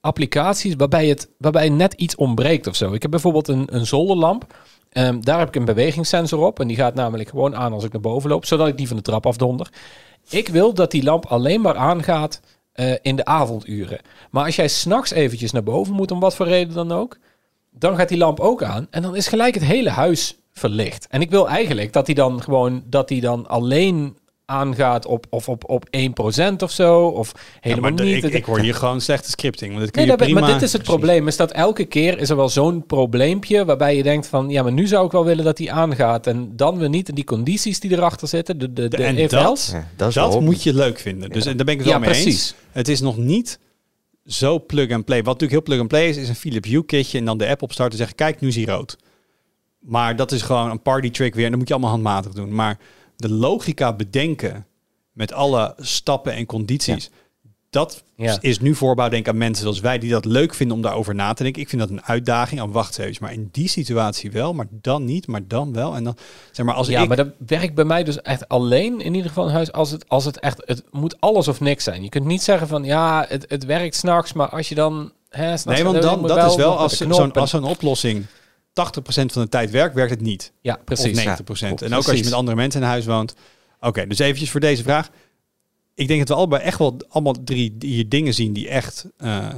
applicaties 0.00 0.74
waarbij 0.76 1.06
het 1.06 1.28
waarbij 1.38 1.68
net 1.68 1.92
iets 1.92 2.14
ontbreekt 2.14 2.66
of 2.66 2.76
zo. 2.76 2.92
Ik 2.92 3.02
heb 3.02 3.10
bijvoorbeeld 3.10 3.48
een, 3.48 3.74
een 3.74 3.86
zolderlamp. 3.86 4.54
Ehm, 4.90 5.20
daar 5.20 5.38
heb 5.38 5.48
ik 5.48 5.56
een 5.56 5.64
bewegingssensor 5.64 6.38
op. 6.46 6.60
En 6.60 6.66
die 6.66 6.76
gaat 6.76 6.94
namelijk 6.94 7.28
gewoon 7.28 7.56
aan 7.56 7.72
als 7.72 7.84
ik 7.84 7.92
naar 7.92 8.00
boven 8.00 8.30
loop, 8.30 8.44
zodat 8.44 8.68
ik 8.68 8.76
die 8.76 8.88
van 8.88 8.96
de 8.96 9.02
trap 9.02 9.26
afdonder. 9.26 9.70
Ik 10.28 10.48
wil 10.48 10.74
dat 10.74 10.90
die 10.90 11.02
lamp 11.02 11.26
alleen 11.26 11.60
maar 11.60 11.76
aangaat 11.76 12.40
eh, 12.72 12.94
in 13.02 13.16
de 13.16 13.24
avonduren. 13.24 14.00
Maar 14.30 14.44
als 14.44 14.56
jij 14.56 14.68
s'nachts 14.68 15.10
eventjes 15.10 15.52
naar 15.52 15.62
boven 15.62 15.94
moet, 15.94 16.10
om 16.10 16.20
wat 16.20 16.34
voor 16.34 16.46
reden 16.46 16.74
dan 16.74 16.92
ook, 16.92 17.18
dan 17.70 17.96
gaat 17.96 18.08
die 18.08 18.18
lamp 18.18 18.40
ook 18.40 18.62
aan. 18.62 18.86
En 18.90 19.02
dan 19.02 19.16
is 19.16 19.28
gelijk 19.28 19.54
het 19.54 19.64
hele 19.64 19.90
huis 19.90 20.36
verlicht. 20.52 21.06
En 21.10 21.20
ik 21.20 21.30
wil 21.30 21.48
eigenlijk 21.48 21.92
dat 21.92 22.06
die 22.06 22.14
dan 22.14 22.42
gewoon, 22.42 22.82
dat 22.86 23.08
die 23.08 23.20
dan 23.20 23.46
alleen 23.46 24.18
aangaat 24.46 25.06
op, 25.06 25.26
of 25.30 25.48
op, 25.48 25.68
op 25.70 25.84
1% 25.96 26.52
of 26.62 26.70
zo. 26.70 27.06
Of 27.06 27.32
helemaal 27.60 27.90
Ja, 27.96 28.02
niet. 28.02 28.24
Ik, 28.24 28.32
ik 28.32 28.44
hoor 28.44 28.58
hier 28.58 28.74
gewoon 28.74 29.00
slechte 29.00 29.30
scripting. 29.30 29.70
Want 29.70 29.82
dit 29.82 29.90
kun 29.90 30.02
Nee, 30.02 30.10
je 30.10 30.16
dat 30.16 30.26
prima... 30.26 30.40
maar 30.40 30.52
dit 30.52 30.62
is 30.62 30.72
het 30.72 30.82
probleem. 30.82 31.26
Is 31.28 31.36
dat 31.36 31.52
elke 31.52 31.84
keer 31.84 32.18
is 32.18 32.30
er 32.30 32.36
wel 32.36 32.48
zo'n 32.48 32.86
probleempje 32.86 33.64
waarbij 33.64 33.96
je 33.96 34.02
denkt 34.02 34.26
van 34.26 34.48
ja, 34.50 34.62
maar 34.62 34.72
nu 34.72 34.86
zou 34.86 35.06
ik 35.06 35.12
wel 35.12 35.24
willen 35.24 35.44
dat 35.44 35.56
die 35.56 35.72
aangaat. 35.72 36.26
En 36.26 36.56
dan 36.56 36.78
weer 36.78 36.88
niet 36.88 37.08
in 37.08 37.14
die 37.14 37.24
condities 37.24 37.80
die 37.80 37.92
erachter 37.92 38.28
zitten. 38.28 38.58
De, 38.58 38.72
de, 38.72 38.88
de 38.88 39.04
en 39.04 39.16
if 39.16 39.30
dat-. 39.30 39.68
Ja, 39.72 39.88
dat 39.96 40.12
Dat 40.12 40.40
moet 40.40 40.62
je 40.62 40.74
leuk 40.74 40.98
vinden. 40.98 41.30
Dus 41.30 41.46
en 41.46 41.56
daar 41.56 41.64
ben 41.66 41.74
ik 41.74 41.80
het 41.80 41.88
Ja, 41.88 42.00
wel 42.00 42.08
mee 42.08 42.18
eens. 42.18 42.22
precies. 42.24 42.54
Het 42.72 42.88
is 42.88 43.00
nog 43.00 43.16
niet 43.16 43.58
zo 44.26 44.60
plug-and-play. 44.60 45.18
Wat 45.18 45.26
natuurlijk 45.40 45.52
heel 45.52 45.62
plug-and-play 45.62 46.08
is, 46.08 46.16
is 46.16 46.28
een 46.28 46.34
Philips 46.34 46.68
Hue 46.68 46.84
kitje 46.84 47.18
en 47.18 47.24
dan 47.24 47.38
de 47.38 47.48
app 47.48 47.62
opstarten 47.62 47.92
en 47.92 47.98
zeggen, 47.98 48.16
kijk, 48.16 48.40
nu 48.40 48.48
is 48.48 48.56
hij 48.56 48.64
rood. 48.64 48.96
Maar 49.78 50.16
dat 50.16 50.32
is 50.32 50.42
gewoon 50.42 50.70
een 50.70 50.82
party 50.82 51.10
trick 51.10 51.34
weer 51.34 51.44
en 51.44 51.50
dat 51.50 51.58
moet 51.58 51.68
je 51.68 51.74
allemaal 51.74 51.92
handmatig 51.92 52.32
doen. 52.32 52.54
Maar 52.54 52.78
de 53.16 53.30
logica 53.30 53.92
bedenken 53.92 54.66
met 55.12 55.32
alle 55.32 55.74
stappen 55.78 56.32
en 56.32 56.46
condities, 56.46 57.10
dat 57.70 58.02
Ja. 58.16 58.38
is 58.40 58.60
nu 58.60 58.74
voorbouw 58.74 59.08
denk 59.08 59.26
ik 59.26 59.32
aan 59.32 59.38
mensen 59.38 59.62
zoals 59.62 59.80
wij 59.80 59.98
die 59.98 60.10
dat 60.10 60.24
leuk 60.24 60.54
vinden 60.54 60.76
om 60.76 60.82
daarover 60.82 61.14
na 61.14 61.32
te 61.32 61.42
denken. 61.42 61.62
Ik 61.62 61.68
vind 61.68 61.80
dat 61.80 61.90
een 61.90 62.02
uitdaging. 62.04 62.60
Oh, 62.60 62.72
wacht 62.72 62.98
eens, 62.98 63.18
maar 63.18 63.32
in 63.32 63.48
die 63.52 63.68
situatie 63.68 64.30
wel, 64.30 64.54
maar 64.54 64.66
dan 64.70 65.04
niet, 65.04 65.26
maar 65.26 65.48
dan 65.48 65.72
wel. 65.72 65.94
En 65.94 66.04
dan 66.04 66.16
zeg 66.52 66.66
maar 66.66 66.74
als 66.74 66.88
Ja, 66.88 67.02
ik 67.02 67.08
maar 67.08 67.16
dat 67.16 67.28
werkt 67.46 67.74
bij 67.74 67.84
mij 67.84 68.04
dus 68.04 68.22
echt 68.22 68.48
alleen 68.48 69.00
in 69.00 69.14
ieder 69.14 69.28
geval 69.28 69.46
in 69.48 69.54
huis 69.54 69.72
als 69.72 69.90
het, 69.90 70.08
als 70.08 70.24
het 70.24 70.40
echt, 70.40 70.62
het 70.64 70.84
moet 70.90 71.20
alles 71.20 71.48
of 71.48 71.60
niks 71.60 71.84
zijn. 71.84 72.02
Je 72.02 72.08
kunt 72.08 72.24
niet 72.24 72.42
zeggen 72.42 72.68
van 72.68 72.84
ja, 72.84 73.24
het, 73.28 73.44
het 73.48 73.64
werkt 73.64 73.94
s'nachts, 73.94 74.32
maar 74.32 74.48
als 74.48 74.68
je 74.68 74.74
dan... 74.74 75.12
Nachts 75.30 75.64
Nee, 75.64 75.84
want 75.84 76.02
dan, 76.02 76.26
dat 76.26 76.50
is 76.50 76.56
wel 76.56 76.78
als, 76.78 76.96
zo'n 76.96 77.32
als 77.32 77.50
zo'n 77.50 77.64
oplossing 77.64 78.26
80% 78.80 79.32
van 79.32 79.42
de 79.42 79.48
tijd 79.48 79.70
werkt, 79.70 79.94
werkt 79.94 80.10
het 80.10 80.20
niet. 80.20 80.52
Ja, 80.60 80.78
precies. 80.84 81.18
Of 81.18 81.40
90%. 81.40 81.58
Ja, 81.58 81.86
en 81.86 81.94
ook 81.94 82.08
als 82.08 82.18
je 82.18 82.24
met 82.24 82.32
andere 82.32 82.56
mensen 82.56 82.80
in 82.80 82.86
huis 82.86 83.04
woont. 83.04 83.34
Oké, 83.80 84.06
dus 84.06 84.18
eventjes 84.18 84.50
voor 84.50 84.60
deze 84.60 84.82
vraag. 84.82 85.10
Ik 85.94 86.08
denk 86.08 86.18
dat 86.18 86.28
we 86.28 86.34
allebei 86.34 86.62
echt 86.62 86.78
wel 86.78 86.96
allemaal 87.08 87.36
drie 87.44 87.76
hier 87.78 88.08
dingen 88.08 88.34
zien 88.34 88.52
die 88.52 88.68
echt, 88.68 89.06
eh, 89.16 89.54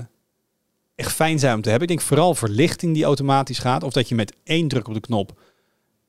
echt 0.94 1.12
fijn 1.12 1.38
zijn 1.38 1.54
om 1.54 1.62
te 1.62 1.70
hebben. 1.70 1.88
Ik 1.88 1.94
denk 1.96 2.08
vooral 2.08 2.34
verlichting 2.34 2.94
die 2.94 3.04
automatisch 3.04 3.58
gaat. 3.58 3.82
Of 3.82 3.92
dat 3.92 4.08
je 4.08 4.14
met 4.14 4.36
één 4.44 4.68
druk 4.68 4.88
op 4.88 4.94
de 4.94 5.00
knop 5.00 5.38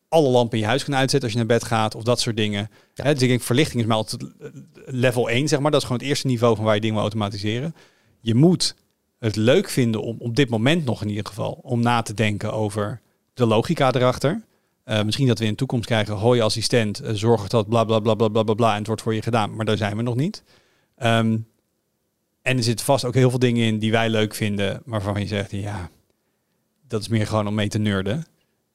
alle 0.09 0.29
lampen 0.29 0.57
in 0.57 0.63
je 0.63 0.69
huis 0.69 0.83
kan 0.83 0.95
uitzetten 0.95 1.29
als 1.29 1.31
je 1.31 1.37
naar 1.37 1.57
bed 1.57 1.63
gaat. 1.67 1.95
Of 1.95 2.03
dat 2.03 2.19
soort 2.19 2.37
dingen. 2.37 2.69
Hè, 2.95 3.13
dus 3.13 3.21
ik 3.21 3.29
denk 3.29 3.41
verlichting 3.41 3.81
is 3.81 3.87
maar 3.87 3.97
altijd 3.97 4.25
level 4.85 5.29
1, 5.29 5.47
zeg 5.47 5.59
maar. 5.59 5.71
Dat 5.71 5.79
is 5.79 5.85
gewoon 5.85 6.01
het 6.01 6.09
eerste 6.09 6.27
niveau 6.27 6.55
van 6.55 6.65
waar 6.65 6.75
je 6.75 6.81
dingen 6.81 6.95
wil 6.95 7.03
automatiseren. 7.03 7.75
Je 8.21 8.35
moet 8.35 8.75
het 9.19 9.35
leuk 9.35 9.69
vinden 9.69 10.01
om 10.01 10.15
op 10.19 10.35
dit 10.35 10.49
moment 10.49 10.85
nog 10.85 11.01
in 11.01 11.09
ieder 11.09 11.25
geval 11.25 11.59
om 11.61 11.81
na 11.81 12.01
te 12.01 12.13
denken 12.13 12.53
over 12.53 13.01
de 13.33 13.45
logica 13.45 13.93
erachter. 13.93 14.43
Eh, 14.83 15.03
misschien 15.03 15.27
dat 15.27 15.39
we 15.39 15.45
in 15.45 15.51
de 15.51 15.57
toekomst 15.57 15.85
krijgen, 15.85 16.15
hoi 16.15 16.41
assistent, 16.41 17.03
uh, 17.03 17.09
zorg 17.13 17.47
dat 17.47 17.69
bla 17.69 17.83
bla 17.83 17.99
bla 17.99 18.15
bla 18.15 18.27
bla 18.27 18.53
bla 18.53 18.71
en 18.71 18.77
het 18.77 18.87
wordt 18.87 19.01
voor 19.01 19.13
je 19.13 19.21
gedaan. 19.21 19.55
Maar 19.55 19.65
daar 19.65 19.77
zijn 19.77 19.97
we 19.97 20.01
nog 20.01 20.15
niet. 20.15 20.43
Ehm, 20.95 21.37
en 22.41 22.57
er 22.57 22.63
zitten 22.63 22.85
vast 22.85 23.05
ook 23.05 23.13
heel 23.13 23.29
veel 23.29 23.39
dingen 23.39 23.65
in 23.65 23.79
die 23.79 23.91
wij 23.91 24.09
leuk 24.09 24.35
vinden, 24.35 24.81
waarvan 24.85 25.19
je 25.19 25.27
zegt, 25.27 25.51
ja, 25.51 25.89
dat 26.87 27.01
is 27.01 27.07
meer 27.07 27.27
gewoon 27.27 27.47
om 27.47 27.55
mee 27.55 27.67
te 27.67 27.79
nerden. 27.79 28.25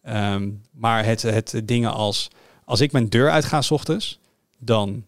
Ehm, 0.03 0.51
maar 0.71 1.05
het, 1.05 1.23
het 1.23 1.61
dingen 1.65 1.93
als, 1.93 2.31
als 2.65 2.81
ik 2.81 2.93
mijn 2.93 3.09
deur 3.09 3.31
uitga 3.31 3.63
s 3.63 3.71
ochtends, 3.71 4.21
dan 4.59 5.05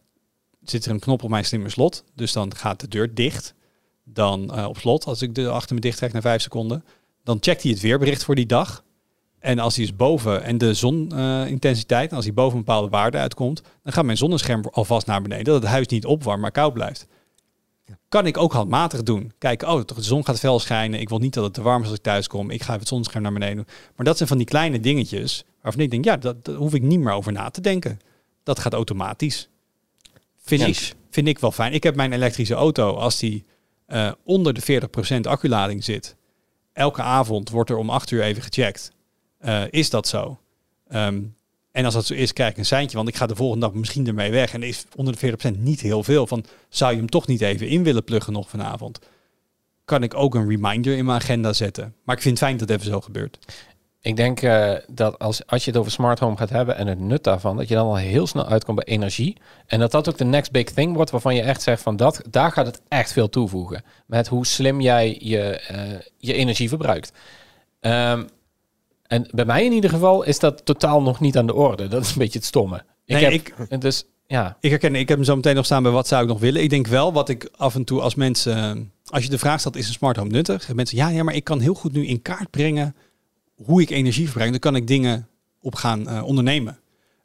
zit 0.63 0.85
er 0.85 0.91
een 0.91 0.99
knop 0.99 1.23
op 1.23 1.31
mijn 1.31 1.45
slimme 1.45 1.69
slot. 1.69 2.05
Dus 2.15 2.33
dan 2.33 2.55
gaat 2.55 2.81
de 2.81 2.89
deur 2.89 3.15
dicht. 3.15 3.55
Dan 4.09 4.51
uh, 4.55 4.67
op 4.69 4.79
slot, 4.79 5.05
als 5.05 5.23
ik 5.23 5.35
de 5.35 5.49
achter 5.49 5.75
me 5.75 5.81
dicht 5.81 5.97
trek 5.97 6.13
na 6.13 6.21
vijf 6.21 6.43
seconden. 6.43 6.85
Dan 7.25 7.39
checkt 7.41 7.63
hij 7.63 7.71
het 7.71 7.81
weerbericht 7.81 8.25
voor 8.25 8.35
die 8.35 8.47
dag. 8.47 8.85
En 9.39 9.59
als 9.59 9.77
hij 9.77 9.85
is 9.85 9.97
boven 9.97 10.43
en 10.43 10.59
de 10.59 10.75
zonintensiteit, 10.75 12.11
uh, 12.11 12.17
als 12.17 12.25
hij 12.25 12.35
boven 12.35 12.59
een 12.59 12.65
bepaalde 12.65 12.89
waarde 12.89 13.19
uitkomt, 13.19 13.63
dan 13.83 13.93
gaat 13.93 14.05
mijn 14.05 14.17
zonnescherm 14.17 14.65
alvast 14.71 15.07
naar 15.07 15.23
beneden. 15.23 15.45
Dat 15.45 15.63
het 15.63 15.71
huis 15.71 15.87
niet 15.87 16.07
opwarm, 16.07 16.41
maar 16.41 16.51
koud 16.51 16.73
blijft. 16.73 17.07
Kan 18.09 18.27
ik 18.27 18.37
ook 18.37 18.53
handmatig 18.53 19.03
doen. 19.03 19.33
Kijk, 19.39 19.63
oh, 19.63 19.85
de 19.85 20.03
zon 20.03 20.25
gaat 20.25 20.39
fel 20.39 20.59
schijnen. 20.59 21.01
Ik 21.01 21.09
wil 21.09 21.19
niet 21.19 21.35
dat 21.35 21.45
het 21.45 21.55
te 21.55 21.63
warm 21.63 21.83
is 21.83 21.89
als 21.89 21.97
ik 21.97 22.03
thuis 22.03 22.27
kom. 22.27 22.51
Ik 22.51 22.61
ga 22.61 22.69
even 22.69 22.79
het 22.79 22.89
zonnescherm 22.89 23.23
naar 23.23 23.33
beneden 23.33 23.57
doen. 23.57 23.67
Maar 23.97 24.07
dat 24.07 24.17
zijn 24.17 24.29
van 24.29 24.39
die 24.39 24.47
kleine 24.47 24.81
dingetjes 24.81 25.45
waarvan 25.63 25.83
ik 25.83 25.91
denk, 25.91 26.05
ja, 26.05 26.17
dat, 26.17 26.45
daar 26.45 26.55
hoef 26.55 26.75
ik 26.75 26.83
niet 26.83 27.01
meer 27.01 27.13
over 27.13 27.33
na 27.33 27.51
te 27.51 27.61
denken. 27.61 27.99
Dat 28.43 28.59
gaat 28.59 28.73
automatisch. 28.73 29.49
Vind, 30.43 30.63
ik, 30.63 30.95
vind 31.11 31.29
ik 31.29 31.39
wel 31.39 31.53
fijn. 31.53 31.73
Ik 31.73 31.83
heb 31.83 31.97
mijn 31.97 32.13
elektrische 32.13 32.55
auto, 32.55 32.95
als 32.95 33.19
die 33.19 33.45
uh, 33.89 34.13
onder 34.25 34.55
de 34.55 34.83
40% 35.17 35.21
acculading 35.21 35.85
zit, 35.85 36.17
elke 36.73 37.03
avond 37.03 37.51
wordt 37.51 37.71
er 37.71 37.77
om 37.77 37.91
8 37.91 38.11
uur 38.11 38.23
even 38.23 38.43
gecheckt. 38.43 38.91
Uh, 39.45 39.63
is 39.71 39.91
dat 39.91 40.09
zo? 40.09 40.39
Um, 40.89 41.35
en 41.77 41.85
als 41.85 41.95
dat 41.95 42.07
zo 42.07 42.15
is, 42.15 42.33
krijg 42.33 42.51
ik 42.51 42.59
een 42.59 42.65
seintje, 42.65 42.97
want 42.97 43.09
ik 43.09 43.17
ga 43.17 43.27
de 43.27 43.37
volgende 43.37 43.67
dag 43.67 43.75
misschien 43.75 44.07
ermee 44.07 44.31
weg. 44.31 44.53
En 44.53 44.63
is 44.63 44.85
onder 44.95 45.19
de 45.19 45.37
40% 45.55 45.59
niet 45.59 45.81
heel 45.81 46.03
veel. 46.03 46.27
Van, 46.27 46.45
zou 46.69 46.93
je 46.93 46.99
hem 46.99 47.09
toch 47.11 47.27
niet 47.27 47.41
even 47.41 47.69
in 47.69 47.83
willen 47.83 48.05
pluggen 48.05 48.33
nog 48.33 48.49
vanavond? 48.49 48.99
Kan 49.85 50.03
ik 50.03 50.15
ook 50.15 50.35
een 50.35 50.49
reminder 50.49 50.97
in 50.97 51.05
mijn 51.05 51.21
agenda 51.21 51.53
zetten. 51.53 51.95
Maar 52.05 52.17
ik 52.17 52.23
vind 52.23 52.39
het 52.39 52.49
fijn 52.49 52.59
dat 52.59 52.69
het 52.69 52.79
even 52.79 52.93
zo 52.93 53.01
gebeurt. 53.01 53.39
Ik 54.07 54.17
denk 54.17 54.43
uh, 54.43 54.73
dat 54.89 55.19
als, 55.19 55.47
als 55.47 55.65
je 55.65 55.71
het 55.71 55.81
over 55.81 55.93
smart 55.93 56.19
home 56.19 56.37
gaat 56.37 56.51
hebben 56.51 56.77
en 56.77 56.87
het 56.87 56.99
nut 56.99 57.25
daarvan, 57.25 57.57
dat 57.57 57.69
je 57.69 57.75
dan 57.75 57.87
al 57.87 57.97
heel 57.97 58.27
snel 58.27 58.47
uitkomt 58.47 58.77
bij 58.77 58.95
energie. 58.95 59.37
En 59.67 59.79
dat 59.79 59.91
dat 59.91 60.09
ook 60.09 60.19
de 60.19 60.25
next 60.25 60.51
big 60.53 60.65
thing 60.65 60.95
wordt 60.95 61.11
waarvan 61.11 61.35
je 61.35 61.43
echt 61.43 61.63
zegt 61.63 61.83
van 61.83 61.97
dat, 61.97 62.23
daar 62.31 62.53
gaat 62.53 62.67
het 62.67 62.81
echt 62.89 63.13
veel 63.13 63.29
toevoegen. 63.29 63.85
Met 64.07 64.29
hoe 64.29 64.47
slim 64.47 64.81
jij 64.81 65.17
je, 65.21 65.63
uh, 65.73 65.79
je 66.19 66.33
energie 66.33 66.69
verbruikt. 66.69 67.13
Um, 67.81 68.29
en 69.07 69.29
bij 69.31 69.45
mij 69.45 69.65
in 69.65 69.73
ieder 69.73 69.91
geval 69.91 70.23
is 70.23 70.39
dat 70.39 70.65
totaal 70.65 71.03
nog 71.03 71.21
niet 71.21 71.39
aan 71.39 71.47
de 71.47 71.55
orde. 71.55 71.89
Dat 71.89 72.03
is 72.03 72.11
een 72.11 72.19
beetje 72.19 72.39
het 72.39 72.49
stomme. 72.49 72.77
Ik 73.05 73.15
nee, 73.15 73.25
heb, 73.25 73.33
ik, 73.33 73.81
dus, 73.81 74.05
ja. 74.27 74.57
ik 74.61 74.71
herken, 74.71 74.95
ik 74.95 75.09
heb 75.09 75.17
hem 75.17 75.27
zo 75.27 75.37
meteen 75.37 75.55
nog 75.55 75.65
staan 75.65 75.83
bij 75.83 75.93
wat 75.93 76.09
zou 76.09 76.23
ik 76.23 76.29
nog 76.29 76.41
willen. 76.41 76.63
Ik 76.63 76.71
denk 76.71 76.87
wel 76.87 77.13
wat 77.13 77.29
ik 77.29 77.49
af 77.57 77.75
en 77.75 77.85
toe 77.85 78.01
als 78.01 78.15
mensen, 78.15 78.93
als 79.07 79.25
je 79.25 79.31
de 79.31 79.39
vraag 79.39 79.61
stelt, 79.61 79.77
is 79.77 79.89
een 79.89 79.95
smart 79.95 80.17
home 80.17 80.31
nuttig? 80.31 80.75
Mensen, 80.75 80.97
ja, 80.97 81.09
ja, 81.09 81.23
maar 81.23 81.35
ik 81.35 81.45
kan 81.45 81.61
heel 81.61 81.75
goed 81.75 81.93
nu 81.93 82.07
in 82.07 82.23
kaart 82.23 82.51
brengen 82.51 82.95
hoe 83.57 83.81
ik 83.81 83.91
energie 83.91 84.25
verbruik. 84.25 84.51
Dan 84.51 84.61
kan 84.61 84.77
ik 84.77 84.87
dingen 84.87 85.29
op 85.61 85.75
gaan 85.75 86.09
uh, 86.09 86.25
ondernemen. 86.25 86.79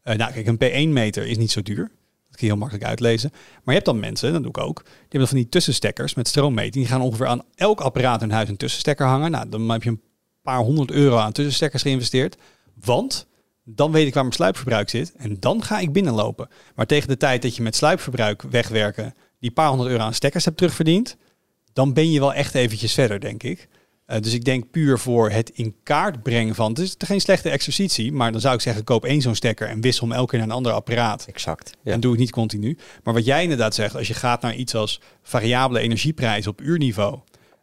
Uh, 0.04 0.16
nou, 0.16 0.32
kijk, 0.32 0.48
een 0.48 0.90
P1-meter 0.90 1.28
is 1.28 1.38
niet 1.38 1.52
zo 1.52 1.62
duur. 1.62 1.92
Dat 2.28 2.40
kun 2.40 2.48
je 2.48 2.54
heel 2.54 2.62
makkelijk 2.62 2.88
uitlezen. 2.88 3.30
Maar 3.32 3.62
je 3.66 3.72
hebt 3.72 3.86
dan 3.86 4.00
mensen, 4.00 4.34
dat 4.34 4.42
doe 4.42 4.52
ik 4.52 4.58
ook, 4.58 4.84
die 4.84 5.08
hebben 5.10 5.28
van 5.28 5.38
die 5.38 5.50
tussenstekkers 5.50 6.14
met 6.14 6.28
stroommeting. 6.28 6.74
Die 6.74 6.86
gaan 6.86 7.02
ongeveer 7.02 7.28
aan 7.28 7.44
elk 7.56 7.82
apparaat 7.82 8.22
in 8.22 8.30
huis 8.30 8.50
een 8.50 8.58
tussenstekker 8.58 9.06
hangen. 9.06 9.32
Nou, 9.32 9.50
dan 9.50 9.70
heb 9.70 9.84
je 9.84 9.90
een 9.90 10.02
paar 10.42 10.60
honderd 10.60 10.92
euro 10.92 11.18
aan 11.18 11.32
tussenstekkers 11.32 11.82
geïnvesteerd. 11.82 12.38
Want 12.74 13.28
dan 13.64 13.92
weet 13.92 14.08
ik 14.08 14.14
waar 14.14 14.24
mijn 14.24 14.36
sluipverbruik 14.36 14.90
zit 14.90 15.14
en 15.16 15.40
dan 15.40 15.64
ga 15.64 15.80
ik 15.80 15.94
binnenlopen. 15.94 16.50
Maar 16.76 16.86
tegen 16.86 17.08
de 17.08 17.18
tijd 17.18 17.42
dat 17.42 17.56
je 17.56 17.62
met 17.62 17.76
sluipverbruik 17.76 18.42
wegwerken 18.42 19.14
die 19.40 19.52
paar 19.52 19.68
honderd 19.70 19.90
euro 19.90 20.04
aan 20.04 20.14
stekkers 20.14 20.46
hebt 20.46 20.58
terugverdiend, 20.58 21.18
dan 21.74 21.94
ben 21.94 22.12
je 22.12 22.20
wel 22.20 22.34
echt 22.34 22.56
eventjes 22.56 22.94
verder, 22.94 23.20
denk 23.20 23.44
ik. 23.44 23.68
Uh, 24.12 24.20
dus 24.20 24.34
ik 24.34 24.44
denk 24.44 24.72
puur 24.72 25.00
voor 25.00 25.30
het 25.30 25.50
in 25.50 25.76
kaart 25.84 26.24
brengen 26.24 26.56
van, 26.56 26.70
het 26.70 26.80
is 26.80 26.96
geen 26.98 27.22
slechte 27.22 27.50
exercitie, 27.50 28.12
maar 28.12 28.32
dan 28.32 28.42
zou 28.42 28.56
ik 28.56 28.62
zeggen, 28.62 28.84
koop 28.84 29.06
één 29.06 29.22
zo'n 29.22 29.36
stekker 29.36 29.68
en 29.68 29.82
wissel 29.82 30.08
hem 30.08 30.16
elke 30.16 30.30
keer 30.30 30.40
naar 30.40 30.48
een 30.48 30.56
ander 30.56 30.72
apparaat. 30.72 31.26
Exact. 31.26 31.78
Ja. 31.84 31.92
En 31.92 32.00
doe 32.00 32.12
het 32.12 32.20
niet 32.20 32.32
continu. 32.32 32.78
Maar 33.04 33.14
wat 33.14 33.26
jij 33.26 33.44
inderdaad 33.44 33.76
zegt, 33.76 33.96
als 33.96 34.08
je 34.08 34.14
gaat 34.14 34.42
naar 34.42 34.56
iets 34.56 34.76
als 34.76 35.02
variabele 35.24 35.80
energieprijs 35.80 36.48
op 36.48 36.62
uurniveau, 36.62 37.20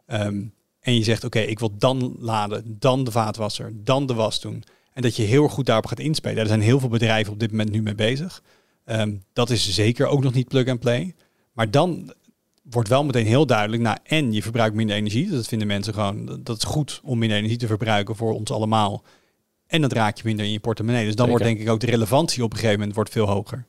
um, 0.07 0.53
en 0.79 0.95
je 0.95 1.03
zegt, 1.03 1.23
oké, 1.23 1.37
okay, 1.37 1.49
ik 1.49 1.59
wil 1.59 1.77
dan 1.77 2.15
laden, 2.19 2.77
dan 2.79 3.03
de 3.03 3.11
vaatwasser, 3.11 3.71
dan 3.75 4.05
de 4.05 4.13
was 4.13 4.41
doen. 4.41 4.63
En 4.93 5.01
dat 5.01 5.15
je 5.15 5.23
heel 5.23 5.47
goed 5.47 5.65
daarop 5.65 5.85
gaat 5.85 5.99
inspelen. 5.99 6.37
Er 6.37 6.47
zijn 6.47 6.61
heel 6.61 6.79
veel 6.79 6.89
bedrijven 6.89 7.33
op 7.33 7.39
dit 7.39 7.51
moment 7.51 7.71
nu 7.71 7.81
mee 7.81 7.95
bezig. 7.95 8.41
Um, 8.85 9.23
dat 9.33 9.49
is 9.49 9.73
zeker 9.73 10.07
ook 10.07 10.23
nog 10.23 10.33
niet 10.33 10.47
plug-and-play. 10.47 11.15
Maar 11.53 11.71
dan 11.71 12.13
wordt 12.69 12.89
wel 12.89 13.03
meteen 13.03 13.25
heel 13.25 13.45
duidelijk, 13.45 13.81
nou, 13.81 13.97
en 14.03 14.33
je 14.33 14.41
verbruikt 14.41 14.75
minder 14.75 14.95
energie. 14.95 15.29
Dat 15.29 15.47
vinden 15.47 15.67
mensen 15.67 15.93
gewoon, 15.93 16.39
dat 16.43 16.57
is 16.57 16.63
goed 16.63 17.01
om 17.03 17.17
minder 17.17 17.37
energie 17.37 17.57
te 17.57 17.67
verbruiken 17.67 18.15
voor 18.15 18.33
ons 18.33 18.51
allemaal. 18.51 19.03
En 19.67 19.81
dat 19.81 19.93
raak 19.93 20.17
je 20.17 20.23
minder 20.25 20.45
in 20.45 20.51
je 20.51 20.59
portemonnee. 20.59 21.05
Dus 21.05 21.15
dan 21.15 21.25
zeker. 21.25 21.39
wordt 21.39 21.55
denk 21.55 21.67
ik 21.67 21.73
ook 21.73 21.79
de 21.79 21.95
relevantie 21.95 22.43
op 22.43 22.51
een 22.51 22.57
gegeven 22.57 22.77
moment 22.77 22.95
wordt 22.95 23.11
veel 23.11 23.27
hoger. 23.27 23.65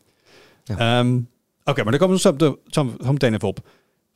Ja. 0.64 0.98
Um, 0.98 1.28
Oké, 1.60 1.70
okay, 1.70 1.82
maar 1.82 1.92
dan 1.92 2.00
komen 2.00 2.16
we 2.16 2.22
zo, 2.22 2.36
de, 2.36 2.58
zo, 2.66 2.94
zo 3.00 3.12
meteen 3.12 3.34
even 3.34 3.48
op 3.48 3.62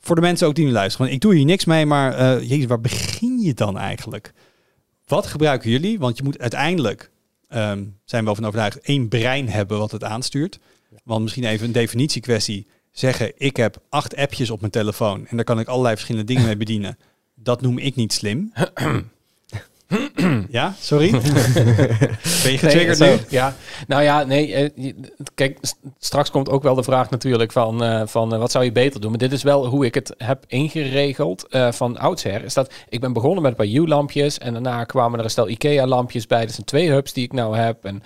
voor 0.05 0.15
de 0.15 0.21
mensen 0.21 0.47
ook 0.47 0.55
die 0.55 0.65
nu 0.65 0.71
luisteren. 0.71 1.07
Want 1.07 1.17
ik 1.17 1.23
doe 1.23 1.35
hier 1.35 1.45
niks 1.45 1.65
mee, 1.65 1.87
maar 1.87 2.21
uh, 2.21 2.49
jezus, 2.49 2.67
waar 2.67 2.81
begin 2.81 3.39
je 3.39 3.55
dan 3.55 3.79
eigenlijk? 3.79 4.33
Wat 5.07 5.27
gebruiken 5.27 5.71
jullie? 5.71 5.99
Want 5.99 6.17
je 6.17 6.23
moet 6.23 6.39
uiteindelijk, 6.39 7.11
um, 7.49 7.99
zijn 8.05 8.21
we 8.21 8.25
wel 8.25 8.35
van 8.35 8.45
overtuigd, 8.45 8.81
één 8.81 9.09
brein 9.09 9.49
hebben 9.49 9.79
wat 9.79 9.91
het 9.91 10.05
aanstuurt. 10.05 10.59
Want 11.05 11.23
misschien 11.23 11.45
even 11.45 11.67
een 11.67 11.73
definitiekwestie. 11.73 12.67
Zeggen, 12.95 13.33
ik 13.37 13.57
heb 13.57 13.77
acht 13.89 14.17
appjes 14.17 14.51
op 14.51 14.61
mijn 14.61 14.73
telefoon 14.73 15.27
en 15.27 15.37
daar 15.37 15.45
kan 15.45 15.61
ik 15.61 15.69
allerlei 15.69 15.95
verschillende 15.95 16.33
dingen 16.33 16.47
mee 16.47 16.57
bedienen. 16.57 16.99
Dat 17.35 17.61
noem 17.61 17.79
ik 17.79 17.95
niet 17.95 18.13
slim. 18.13 18.53
ja, 20.49 20.75
sorry. 20.81 21.11
ben 22.43 22.53
je 22.53 22.59
getriggerd 22.59 22.99
nee, 22.99 23.11
nu? 23.11 23.19
Ja, 23.29 23.55
nou 23.87 24.03
ja, 24.03 24.25
nee. 24.25 24.73
Kijk, 25.35 25.59
straks 25.99 26.31
komt 26.31 26.49
ook 26.49 26.63
wel 26.63 26.75
de 26.75 26.83
vraag 26.83 27.11
natuurlijk 27.11 27.53
van, 27.53 27.85
uh, 27.85 28.03
van 28.07 28.33
uh, 28.33 28.39
wat 28.39 28.51
zou 28.51 28.65
je 28.65 28.73
beter 28.73 29.01
doen. 29.01 29.11
Maar 29.11 29.19
dit 29.19 29.33
is 29.33 29.43
wel 29.43 29.67
hoe 29.67 29.85
ik 29.85 29.95
het 29.95 30.15
heb 30.19 30.45
ingeregeld 30.47 31.47
uh, 31.51 31.73
van 31.73 31.99
oudsher. 31.99 32.45
Is 32.45 32.55
dat 32.55 32.73
ik 32.89 33.01
ben 33.01 33.13
begonnen 33.13 33.43
met 33.43 33.51
een 33.51 33.57
paar 33.57 33.83
U-lampjes 33.83 34.39
en 34.39 34.53
daarna 34.53 34.85
kwamen 34.85 35.19
er 35.19 35.25
een 35.25 35.31
stel 35.31 35.49
IKEA-lampjes 35.49 36.27
bij. 36.27 36.45
Dat 36.45 36.55
zijn 36.55 36.67
twee 36.67 36.91
hubs 36.91 37.13
die 37.13 37.25
ik 37.25 37.33
nou 37.33 37.57
heb. 37.57 37.85
En 37.85 38.03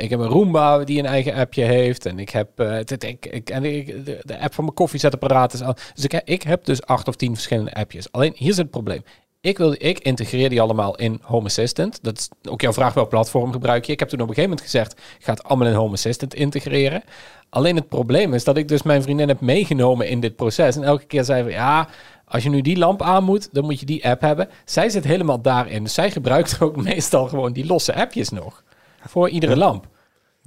ik 0.00 0.10
heb 0.10 0.20
een 0.20 0.26
Roomba 0.26 0.84
die 0.84 0.98
een 0.98 1.06
eigen 1.06 1.34
appje 1.34 1.64
heeft. 1.64 2.06
En 2.06 2.18
ik 2.18 2.30
heb 2.30 2.48
dit, 2.84 3.04
ik, 3.04 3.26
ik, 3.26 3.50
en 3.50 3.64
ik, 3.64 4.04
de, 4.06 4.18
de, 4.22 4.40
app 4.40 4.54
van 4.54 4.64
mijn 4.64 4.76
koffiezetapparaat. 4.76 5.52
Is 5.52 5.62
al, 5.62 5.76
dus 5.94 6.04
ik, 6.04 6.22
ik 6.24 6.42
heb 6.42 6.64
dus 6.64 6.82
acht 6.82 7.08
of 7.08 7.16
tien 7.16 7.34
verschillende 7.34 7.74
appjes. 7.74 8.12
Alleen 8.12 8.32
hier 8.36 8.50
is 8.50 8.56
het 8.56 8.70
probleem. 8.70 9.02
Ik, 9.40 9.58
wil, 9.58 9.74
ik 9.78 9.98
integreer 9.98 10.48
die 10.48 10.60
allemaal 10.60 10.96
in 10.96 11.20
Home 11.22 11.46
Assistant. 11.46 11.98
Dat 12.02 12.18
is 12.18 12.28
ook 12.50 12.60
jouw 12.60 12.72
vraag, 12.72 12.94
welk 12.94 13.08
platform 13.08 13.52
gebruik 13.52 13.84
je? 13.84 13.92
Ik 13.92 13.98
heb 13.98 14.08
toen 14.08 14.20
op 14.20 14.28
een 14.28 14.34
gegeven 14.34 14.56
moment 14.56 14.70
gezegd, 14.70 15.00
ga 15.18 15.32
het 15.32 15.44
allemaal 15.44 15.66
in 15.66 15.74
Home 15.74 15.92
Assistant 15.92 16.34
integreren. 16.34 17.02
Alleen 17.48 17.76
het 17.76 17.88
probleem 17.88 18.34
is 18.34 18.44
dat 18.44 18.56
ik 18.56 18.68
dus 18.68 18.82
mijn 18.82 19.02
vriendin 19.02 19.28
heb 19.28 19.40
meegenomen 19.40 20.08
in 20.08 20.20
dit 20.20 20.36
proces. 20.36 20.76
En 20.76 20.82
elke 20.82 21.04
keer 21.04 21.24
zei 21.24 21.42
we, 21.42 21.50
ja, 21.50 21.88
als 22.24 22.42
je 22.42 22.50
nu 22.50 22.60
die 22.60 22.78
lamp 22.78 23.02
aan 23.02 23.24
moet, 23.24 23.48
dan 23.52 23.64
moet 23.64 23.80
je 23.80 23.86
die 23.86 24.08
app 24.08 24.20
hebben. 24.20 24.48
Zij 24.64 24.88
zit 24.88 25.04
helemaal 25.04 25.40
daarin. 25.40 25.82
Dus 25.82 25.94
zij 25.94 26.10
gebruikt 26.10 26.60
ook 26.62 26.76
meestal 26.76 27.26
gewoon 27.26 27.52
die 27.52 27.66
losse 27.66 27.94
appjes 27.94 28.28
nog. 28.28 28.62
Voor 29.06 29.28
iedere 29.28 29.56
lamp. 29.56 29.86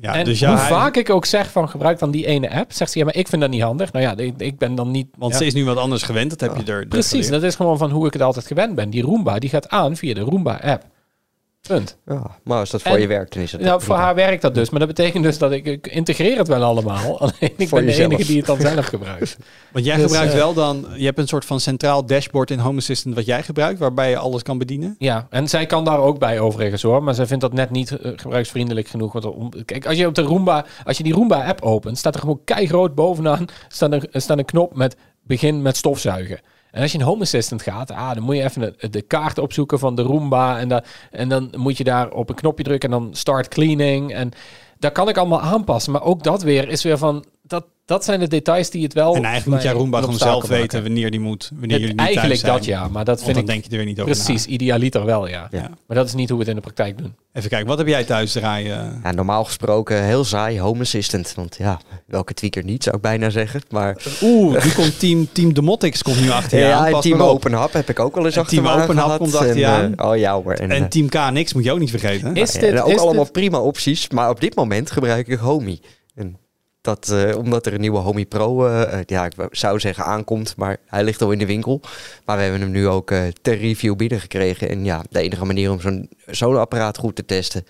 Ja, 0.01 0.15
en 0.15 0.25
dus 0.25 0.39
ja, 0.39 0.49
hoe 0.49 0.57
hij... 0.57 0.67
vaak 0.67 0.95
ik 0.95 1.09
ook 1.09 1.25
zeg 1.25 1.51
van 1.51 1.69
gebruik 1.69 1.99
dan 1.99 2.11
die 2.11 2.25
ene 2.25 2.51
app, 2.51 2.71
zegt 2.73 2.91
ze 2.91 2.99
ja, 2.99 3.05
maar 3.05 3.15
ik 3.15 3.27
vind 3.27 3.41
dat 3.41 3.51
niet 3.51 3.61
handig. 3.61 3.91
Nou 3.91 4.05
ja, 4.05 4.17
ik, 4.17 4.33
ik 4.37 4.57
ben 4.57 4.75
dan 4.75 4.91
niet. 4.91 5.07
Want 5.17 5.31
ja. 5.31 5.37
ze 5.37 5.45
is 5.45 5.53
nu 5.53 5.65
wat 5.65 5.77
anders 5.77 6.03
gewend, 6.03 6.29
dat 6.29 6.39
heb 6.39 6.65
je 6.65 6.71
er. 6.71 6.87
Precies, 6.87 7.27
dat 7.27 7.43
is 7.43 7.55
gewoon 7.55 7.77
van 7.77 7.91
hoe 7.91 8.07
ik 8.07 8.13
het 8.13 8.21
altijd 8.21 8.47
gewend 8.47 8.75
ben. 8.75 8.89
Die 8.89 9.03
Roomba 9.03 9.39
die 9.39 9.49
gaat 9.49 9.69
aan 9.69 9.95
via 9.95 10.13
de 10.13 10.21
Roomba 10.21 10.59
app. 10.63 10.83
Punt. 11.71 11.97
Ja, 12.05 12.37
maar 12.43 12.59
als 12.59 12.69
dat 12.69 12.81
voor 12.81 12.91
en, 12.91 13.01
je 13.01 13.07
werkt, 13.07 13.33
dan 13.33 13.43
is 13.43 13.51
het. 13.51 13.61
Nou, 13.61 13.81
voor 13.81 13.95
haar 13.95 14.15
werkt 14.15 14.41
dat 14.41 14.55
dus. 14.55 14.69
Maar 14.69 14.79
dat 14.79 14.87
betekent 14.87 15.23
dus 15.23 15.37
dat 15.37 15.51
ik, 15.51 15.65
ik 15.65 15.87
integreer 15.87 16.37
het 16.37 16.47
wel 16.47 16.63
allemaal. 16.63 17.19
Alleen 17.19 17.53
ik 17.57 17.67
voor 17.67 17.79
ben 17.79 17.87
jezelf. 17.87 18.09
de 18.09 18.15
enige 18.15 18.27
die 18.27 18.37
het 18.37 18.45
dan 18.45 18.59
zelf 18.59 18.85
gebruikt. 18.85 19.37
Want 19.73 19.85
jij 19.85 19.95
dus, 19.95 20.05
gebruikt 20.05 20.33
uh, 20.33 20.37
wel 20.37 20.53
dan, 20.53 20.85
je 20.95 21.05
hebt 21.05 21.17
een 21.17 21.27
soort 21.27 21.45
van 21.45 21.59
centraal 21.59 22.05
dashboard 22.05 22.51
in 22.51 22.59
Home 22.59 22.77
Assistant 22.77 23.15
wat 23.15 23.25
jij 23.25 23.43
gebruikt, 23.43 23.79
waarbij 23.79 24.09
je 24.09 24.17
alles 24.17 24.43
kan 24.43 24.57
bedienen. 24.57 24.95
Ja, 24.97 25.27
en 25.29 25.47
zij 25.47 25.65
kan 25.65 25.85
daar 25.85 25.99
ook 25.99 26.19
bij 26.19 26.39
overigens 26.39 26.81
hoor. 26.81 27.03
Maar 27.03 27.15
zij 27.15 27.25
vindt 27.25 27.41
dat 27.43 27.53
net 27.53 27.69
niet 27.69 27.91
uh, 27.91 28.11
gebruiksvriendelijk 28.15 28.87
genoeg. 28.87 29.13
Want 29.13 29.25
om, 29.25 29.51
kijk, 29.65 29.85
als 29.85 29.97
je 29.97 30.07
op 30.07 30.15
de 30.15 30.21
Roomba, 30.21 30.65
als 30.83 30.97
je 30.97 31.03
die 31.03 31.13
Roomba 31.13 31.45
app 31.45 31.61
opent, 31.61 31.97
staat 31.97 32.13
er 32.13 32.19
gewoon 32.19 32.41
keigroot 32.45 32.95
bovenaan 32.95 33.45
staat 33.67 33.91
een, 33.91 34.07
staat 34.11 34.37
een 34.37 34.45
knop 34.45 34.75
met 34.75 34.95
begin 35.23 35.61
met 35.61 35.77
stofzuigen. 35.77 36.39
En 36.71 36.81
als 36.81 36.91
je 36.91 36.97
in 36.97 37.03
Home 37.03 37.21
Assistant 37.21 37.61
gaat, 37.61 37.91
ah, 37.91 38.13
dan 38.13 38.23
moet 38.23 38.35
je 38.35 38.43
even 38.43 38.61
de, 38.61 38.89
de 38.89 39.01
kaart 39.01 39.37
opzoeken 39.37 39.79
van 39.79 39.95
de 39.95 40.01
Roomba. 40.01 40.59
En, 40.59 40.67
da, 40.67 40.83
en 41.11 41.29
dan 41.29 41.53
moet 41.57 41.77
je 41.77 41.83
daar 41.83 42.11
op 42.11 42.29
een 42.29 42.35
knopje 42.35 42.63
drukken 42.63 42.91
en 42.91 42.99
dan 42.99 43.15
start 43.15 43.47
cleaning. 43.47 44.13
En 44.13 44.31
dat 44.79 44.91
kan 44.91 45.09
ik 45.09 45.17
allemaal 45.17 45.41
aanpassen. 45.41 45.91
Maar 45.91 46.03
ook 46.03 46.23
dat 46.23 46.41
weer 46.41 46.69
is 46.69 46.83
weer 46.83 46.97
van, 46.97 47.25
dat, 47.85 48.05
zijn 48.05 48.19
de 48.19 48.27
details 48.27 48.69
die 48.69 48.83
het 48.83 48.93
wel... 48.93 49.15
En 49.15 49.23
eigenlijk 49.23 49.55
moet 49.55 49.61
jij 49.71 49.71
Roomba 49.79 49.99
gewoon 49.99 50.17
zelf 50.17 50.47
weten 50.47 50.83
wanneer 50.83 51.11
die 51.11 51.19
moet, 51.19 51.49
wanneer 51.51 51.69
Het- 51.71 51.79
jullie 51.79 51.95
niet 51.95 52.05
eigenlijk 52.05 52.39
thuis 52.39 52.63
zijn. 52.65 52.77
dat 52.79 52.87
ja, 52.87 52.93
maar 52.93 53.05
dat 53.05 53.21
Want 53.21 53.21
vind 53.21 53.33
dan 53.35 53.43
ik 53.43 53.49
denk 53.49 53.63
je 53.63 53.69
er 53.71 53.77
weer 53.77 53.85
niet 53.85 53.99
over 54.01 54.11
precies 54.25 54.45
idealiter 54.45 55.05
wel, 55.05 55.27
ja. 55.27 55.47
Ja. 55.51 55.69
Maar 55.87 55.97
dat 55.97 56.05
is 56.07 56.13
niet 56.13 56.29
hoe 56.29 56.37
we 56.37 56.43
het 56.43 56.49
in 56.53 56.55
de 56.59 56.61
praktijk 56.73 56.97
doen. 56.97 57.15
Even 57.33 57.49
kijken, 57.49 57.67
wat 57.67 57.77
heb 57.77 57.87
jij 57.87 58.03
thuis 58.03 58.31
draaien? 58.31 58.99
Ja, 59.03 59.11
normaal 59.11 59.43
gesproken 59.43 60.03
heel 60.03 60.23
saai, 60.23 60.59
Home 60.59 60.79
Assistant. 60.81 61.33
Want 61.35 61.55
ja, 61.57 61.79
welke 62.07 62.33
tweaker 62.33 62.63
niet, 62.63 62.83
zou 62.83 62.95
ik 62.95 63.01
bijna 63.01 63.29
zeggen. 63.29 63.61
Maar 63.69 63.97
Oeh, 64.21 64.63
nu 64.63 64.71
komt 64.71 64.99
Team, 64.99 65.27
team 65.31 65.53
Demotics 65.53 66.01
komt 66.03 66.21
nu 66.21 66.29
achter 66.29 66.59
je 66.59 66.65
ja, 66.65 66.91
aan. 66.93 67.01
Team. 67.01 67.21
Open 67.21 67.53
Hub 67.61 67.73
heb 67.73 67.89
ik 67.89 67.99
ook 67.99 68.15
wel 68.15 68.25
eens 68.25 68.35
En 68.35 68.41
achter 68.41 68.57
Team 68.63 68.79
Open 68.81 68.97
Hub 68.97 69.17
komt 69.17 69.35
achter 69.35 69.57
je 69.57 69.65
En, 69.65 69.71
aan. 69.71 69.95
eh, 69.95 70.09
oh 70.09 70.17
ja 70.17 70.41
hoor. 70.41 70.53
En, 70.53 70.71
En 70.71 70.81
eh, 70.83 70.87
Team 70.89 71.09
KNX 71.09 71.53
moet 71.53 71.63
je 71.63 71.71
ook 71.71 71.79
niet 71.79 71.89
vergeten. 71.89 72.35
Is 72.35 72.53
ja, 72.53 72.59
dit, 72.59 72.81
ook 72.81 72.89
is 72.91 72.97
allemaal 72.99 73.23
dit- 73.23 73.31
prima 73.31 73.59
opties, 73.59 74.09
maar 74.09 74.29
op 74.29 74.39
dit 74.41 74.55
moment 74.55 74.91
gebruik 74.91 75.27
ik 75.27 75.39
Homey. 75.39 75.79
En 76.15 76.37
dat, 76.81 77.09
eh, 77.09 77.37
omdat 77.37 77.65
er 77.65 77.73
een 77.73 77.81
nieuwe 77.81 77.97
Homey 77.97 78.25
Pro, 78.25 78.67
eh, 78.67 78.99
eh, 78.99 79.03
ja, 79.05 79.25
ik 79.25 79.33
zou 79.51 79.79
zeggen 79.79 80.05
aankomt, 80.05 80.53
maar 80.57 80.77
hij 80.85 81.03
ligt 81.03 81.21
al 81.21 81.31
in 81.31 81.37
de 81.37 81.45
winkel. 81.45 81.81
Maar 82.25 82.35
we 82.37 82.43
hebben 82.43 82.61
hem 82.61 82.71
nu 82.71 82.87
ook 82.87 83.13
ter 83.41 83.57
review 83.57 83.95
binnengekregen. 83.95 84.69
En 84.69 84.85
ja, 84.85 85.03
de 85.09 85.19
enige 85.19 85.45
manier 85.45 85.71
om 85.71 85.81
zo'n 85.81 86.09
zo'n 86.27 86.57
apparaat 86.57 86.97
goed 86.97 87.15
te 87.15 87.25
testen, 87.25 87.65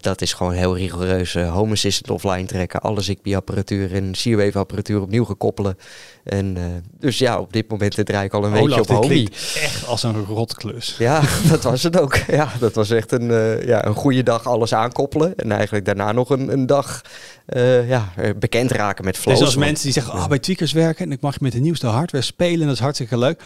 dat 0.00 0.20
is 0.20 0.32
gewoon 0.32 0.52
heel 0.52 0.76
rigoureus 0.76 1.34
Home 1.34 1.72
Assistant 1.72 2.10
offline 2.10 2.46
trekken, 2.46 2.80
alle 2.80 3.00
Zigbee-apparatuur 3.00 3.94
en 3.94 4.14
Seawave-apparatuur 4.14 5.00
opnieuw 5.00 5.24
gekoppelen. 5.24 5.78
En 6.24 6.56
eh, 6.56 6.64
dus 6.98 7.18
ja, 7.18 7.38
op 7.38 7.52
dit 7.52 7.70
moment 7.70 8.04
draai 8.04 8.26
ik 8.26 8.32
al 8.32 8.44
een 8.44 8.50
weekje 8.50 8.66
Olaf, 8.66 8.80
op 8.80 8.86
dit 8.86 8.96
Homey. 8.96 9.08
klinkt 9.08 9.58
echt 9.62 9.86
als 9.86 10.02
een 10.02 10.24
rotklus. 10.24 10.96
Ja, 10.98 11.22
dat 11.50 11.62
was 11.62 11.82
het 11.82 11.98
ook. 12.00 12.16
Ja, 12.16 12.52
dat 12.58 12.74
was 12.74 12.90
echt 12.90 13.12
een, 13.12 13.30
eh, 13.30 13.66
ja, 13.66 13.86
een 13.86 13.94
goede 13.94 14.22
dag 14.22 14.46
alles 14.46 14.74
aankoppelen. 14.74 15.36
En 15.36 15.52
eigenlijk 15.52 15.84
daarna 15.84 16.12
nog 16.12 16.30
een, 16.30 16.52
een 16.52 16.66
dag 16.66 17.00
eh, 17.46 17.88
ja, 17.88 18.12
bekend 18.38 18.70
raken 18.70 19.04
met 19.04 19.16
flows. 19.16 19.38
Dus 19.38 19.46
als 19.46 19.56
mensen 19.56 19.84
die 19.84 19.92
zeggen, 19.92 20.12
ah, 20.12 20.28
bij 20.28 20.38
tweakers 20.38 20.72
werken 20.72 21.04
en 21.06 21.12
ik 21.12 21.20
mag 21.20 21.40
met 21.40 21.52
de 21.52 21.60
nieuwste 21.60 21.86
hardware 21.86 22.24
spelen, 22.24 22.66
dat 22.66 22.74
is 22.74 22.82
hartstikke 22.82 23.18
leuk. 23.18 23.42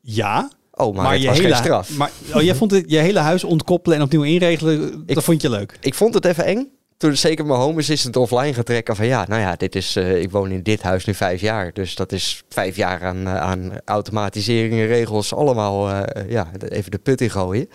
Ja, 0.00 0.50
oh, 0.72 0.94
maar, 0.94 1.02
maar, 1.02 1.12
het 1.12 1.22
je 1.22 1.28
was 1.28 1.38
hele, 1.38 1.54
geen 1.54 1.64
straf. 1.64 1.96
Maar, 1.96 2.10
oh, 2.34 2.42
jij 2.42 2.54
vond 2.54 2.70
het, 2.70 2.84
je 2.86 2.98
hele 2.98 3.18
huis 3.18 3.44
ontkoppelen 3.44 3.98
en 3.98 4.04
opnieuw 4.04 4.22
inregelen, 4.22 5.06
dat 5.06 5.24
vond 5.24 5.42
je 5.42 5.50
leuk. 5.50 5.78
Ik 5.80 5.94
vond 5.94 6.14
het 6.14 6.24
even 6.24 6.44
eng. 6.44 6.68
Toen 6.98 7.16
zeker 7.16 7.46
mijn 7.46 7.60
home 7.60 7.78
assistant 7.78 8.16
offline 8.16 8.54
gaan 8.54 8.64
trekken 8.64 8.96
van 8.96 9.06
ja, 9.06 9.24
nou 9.28 9.40
ja, 9.40 9.56
dit 9.56 9.74
is, 9.74 9.96
eh, 9.96 10.20
ik 10.22 10.30
woon 10.30 10.50
in 10.50 10.62
dit 10.62 10.82
huis 10.82 11.04
nu 11.04 11.14
vijf 11.14 11.40
jaar. 11.40 11.72
Dus 11.72 11.94
dat 11.94 12.12
is 12.12 12.42
vijf 12.48 12.76
jaar 12.76 13.04
aan, 13.04 13.26
eh, 13.26 13.36
aan 13.36 13.70
automatiseringen, 13.84 14.86
regels, 14.86 15.34
allemaal 15.34 15.90
eh, 15.90 16.30
ja, 16.30 16.50
even 16.68 16.90
de 16.90 16.98
put 16.98 17.20
in 17.20 17.30
gooien. 17.30 17.68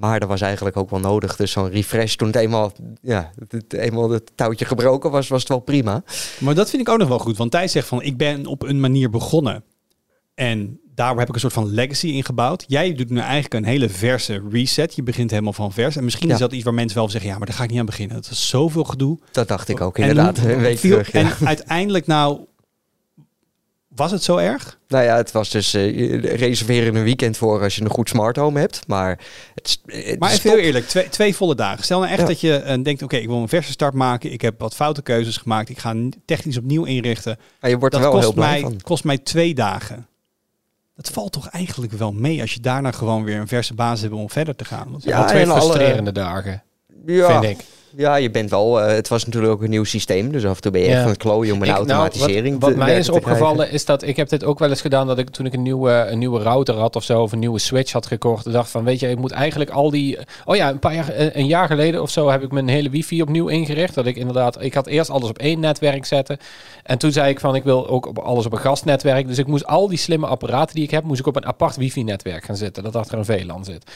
Maar 0.00 0.20
dat 0.20 0.28
was 0.28 0.40
eigenlijk 0.40 0.76
ook 0.76 0.90
wel 0.90 1.00
nodig. 1.00 1.36
Dus 1.36 1.52
zo'n 1.52 1.70
refresh, 1.70 2.14
toen 2.14 2.26
het 2.26 2.36
eenmaal, 2.36 2.72
ja, 3.02 3.30
het- 3.48 3.72
eenmaal 3.72 4.10
het 4.10 4.30
touwtje 4.34 4.64
gebroken 4.64 5.10
was, 5.10 5.28
was 5.28 5.40
het 5.40 5.48
wel 5.48 5.58
prima. 5.60 6.02
Maar 6.38 6.54
dat 6.54 6.70
vind 6.70 6.82
ik 6.82 6.88
ook 6.88 6.98
nog 6.98 7.08
wel 7.08 7.18
goed, 7.18 7.36
want 7.36 7.50
Thijs 7.50 7.72
zegt 7.72 7.88
van, 7.88 8.02
ik 8.02 8.16
ben 8.16 8.46
op 8.46 8.62
een 8.62 8.80
manier 8.80 9.10
begonnen. 9.10 9.64
En 10.34 10.80
daar 10.94 11.16
heb 11.16 11.28
ik 11.28 11.34
een 11.34 11.40
soort 11.40 11.52
van 11.52 11.70
legacy 11.70 12.06
ingebouwd. 12.06 12.64
Jij 12.66 12.94
doet 12.94 13.10
nu 13.10 13.18
eigenlijk 13.18 13.54
een 13.54 13.64
hele 13.64 13.88
verse 13.88 14.42
reset. 14.50 14.94
Je 14.94 15.02
begint 15.02 15.30
helemaal 15.30 15.52
van 15.52 15.72
vers. 15.72 15.96
En 15.96 16.04
misschien 16.04 16.28
Ja. 16.28 16.34
is 16.34 16.40
dat 16.40 16.52
iets 16.52 16.64
waar 16.64 16.74
mensen 16.74 16.98
wel 16.98 17.08
zeggen, 17.08 17.30
ja, 17.30 17.38
maar 17.38 17.46
daar 17.46 17.56
ga 17.56 17.62
ik 17.64 17.70
niet 17.70 17.78
aan 17.78 17.86
beginnen. 17.86 18.16
Dat 18.16 18.30
is 18.30 18.48
zoveel 18.48 18.84
gedoe. 18.84 19.18
Dat 19.32 19.48
dacht 19.48 19.68
ik 19.68 19.80
ook 19.80 19.98
En 19.98 20.08
inderdaad, 20.08 20.38
hoe- 20.38 20.52
een 20.52 20.60
week 20.60 20.78
viel- 20.78 20.90
terug. 20.90 21.12
Ja. 21.12 21.20
En 21.20 21.46
uiteindelijk 21.46 22.06
nou, 22.06 22.40
was 23.88 24.10
het 24.10 24.22
zo 24.22 24.36
erg? 24.36 24.78
Nou 24.88 25.04
ja, 25.04 25.16
het 25.16 25.32
was 25.32 25.50
dus 25.50 25.70
je 25.70 26.16
reserveren 26.20 26.94
een 26.94 27.02
weekend 27.04 27.36
voor 27.36 27.62
als 27.62 27.76
je 27.76 27.82
een 27.82 27.90
goed 27.90 28.08
smart 28.08 28.36
home 28.36 28.58
hebt. 28.60 28.82
Maar 28.86 29.18
het, 29.54 29.78
Maar 30.18 30.30
even 30.32 30.50
heel 30.50 30.58
eerlijk, 30.58 30.86
twee, 30.88 31.08
twee 31.08 31.34
volle 31.36 31.54
dagen. 31.54 31.84
Stel 31.84 31.98
nou 31.98 32.10
echt 32.10 32.20
Ja. 32.20 32.26
dat 32.26 32.40
je 32.40 32.54
eh, 32.56 32.82
denkt, 32.82 33.02
oké, 33.02 33.16
ik 33.16 33.26
wil 33.26 33.36
een 33.36 33.48
verse 33.48 33.70
start 33.72 33.94
maken. 33.94 34.32
Ik 34.32 34.40
heb 34.40 34.60
wat 34.60 34.74
foute 34.74 35.02
keuzes 35.02 35.36
gemaakt. 35.36 35.68
Ik 35.68 35.78
ga 35.78 35.94
technisch 36.24 36.56
opnieuw 36.58 36.84
inrichten. 36.84 37.38
Maar 37.60 37.70
je 37.70 37.78
wordt 37.78 37.94
er 37.94 38.00
Dat 38.00 38.12
wel 38.12 38.20
heel 38.20 38.30
kost 38.32 38.40
blij 38.46 38.60
mij, 38.60 38.70
van. 38.70 38.80
kost 38.82 39.04
mij 39.04 39.18
twee 39.18 39.54
dagen. 39.54 40.06
Dat 41.02 41.12
valt 41.12 41.32
toch 41.32 41.48
eigenlijk 41.48 41.92
wel 41.92 42.12
mee 42.12 42.40
als 42.40 42.54
je 42.54 42.60
daarna 42.60 42.90
gewoon 42.90 43.24
weer 43.24 43.40
een 43.40 43.48
verse 43.48 43.74
basis 43.74 44.00
hebt 44.00 44.14
om 44.14 44.30
verder 44.30 44.56
te 44.56 44.64
gaan. 44.64 44.90
Want- 44.90 45.04
Ja, 45.04 45.24
twee 45.24 45.48
alle- 45.50 45.60
frustrerende 45.60 46.12
dagen, 46.12 46.62
Ja, 47.06 47.40
vind 47.40 47.58
ik. 47.60 47.64
Ja, 47.96 48.16
je 48.16 48.30
bent 48.30 48.50
wel. 48.50 48.80
eh, 48.80 48.94
het 48.94 49.08
was 49.08 49.24
natuurlijk 49.24 49.52
ook 49.52 49.62
een 49.62 49.70
nieuw 49.70 49.84
systeem. 49.84 50.32
Dus 50.32 50.44
af 50.46 50.56
en 50.56 50.62
toe 50.62 50.70
ben 50.70 50.80
je 50.80 50.86
Ja. 50.86 50.92
echt 50.94 51.02
aan 51.02 51.08
het 51.08 51.18
klooien 51.18 51.54
om 51.54 51.62
een 51.62 51.68
Ik- 51.68 51.74
nou, 51.74 51.88
automatisering 51.88 52.52
wat, 52.52 52.60
wat 52.62 52.70
te 52.72 52.76
mij 52.76 52.96
is 52.98 53.06
krijgen. 53.08 53.14
opgevallen 53.30 53.70
is 53.70 53.84
dat 53.84 54.02
ik 54.02 54.16
heb 54.16 54.28
dit 54.28 54.44
ook 54.44 54.58
wel 54.58 54.68
eens 54.68 54.80
gedaan 54.80 55.06
dat 55.06 55.18
ik 55.18 55.30
toen 55.30 55.46
ik 55.46 55.52
een 55.52 55.62
nieuwe, 55.62 56.06
een 56.10 56.18
nieuwe 56.18 56.42
router 56.42 56.74
had 56.74 56.96
of 56.96 57.02
zo 57.04 57.22
of 57.22 57.32
een 57.32 57.38
nieuwe 57.38 57.58
switch 57.58 57.92
had 57.92 58.06
gekocht, 58.06 58.52
dacht 58.52 58.70
van 58.70 58.84
weet 58.84 59.00
je, 59.00 59.08
ik 59.10 59.18
moet 59.18 59.30
eigenlijk 59.30 59.70
al 59.70 59.90
die. 59.90 60.18
Oh 60.44 60.56
ja, 60.56 60.68
een 60.70 60.78
paar 60.78 60.94
jaar, 60.94 61.08
eh, 61.08 61.26
een 61.32 61.46
jaar 61.46 61.66
geleden 61.66 62.02
of 62.02 62.10
zo 62.10 62.30
heb 62.30 62.42
ik 62.42 62.52
mijn 62.52 62.68
hele 62.68 62.90
wifi 62.90 63.22
opnieuw 63.22 63.48
ingericht. 63.48 63.94
Dat 63.94 64.06
ik 64.06 64.16
inderdaad, 64.16 64.62
ik 64.62 64.74
had 64.74 64.86
eerst 64.86 65.10
alles 65.10 65.28
op 65.28 65.38
één 65.38 65.60
netwerk 65.60 66.04
zetten 66.04 66.38
en 66.82 66.98
toen 66.98 67.12
zei 67.12 67.30
ik 67.30 67.40
van 67.40 67.54
ik 67.54 67.64
wil 67.64 67.88
ook 67.88 68.06
op 68.06 68.18
alles 68.18 68.46
op 68.46 68.52
een 68.52 68.58
gastnetwerk. 68.58 69.26
Dus 69.26 69.38
ik 69.38 69.46
moest 69.46 69.66
al 69.66 69.88
die 69.88 69.98
slimme 69.98 70.26
apparaten 70.26 70.74
die 70.74 70.84
ik 70.84 70.90
heb, 70.90 71.04
moest 71.04 71.20
ik 71.20 71.26
op 71.26 71.36
een 71.36 71.46
apart 71.46 71.76
wifi-netwerk 71.76 72.44
gaan 72.44 72.56
zetten 72.56 72.82
dat 72.82 72.96
achter 72.96 73.18
een 73.18 73.24
VLAN 73.24 73.64
zit. 73.64 73.90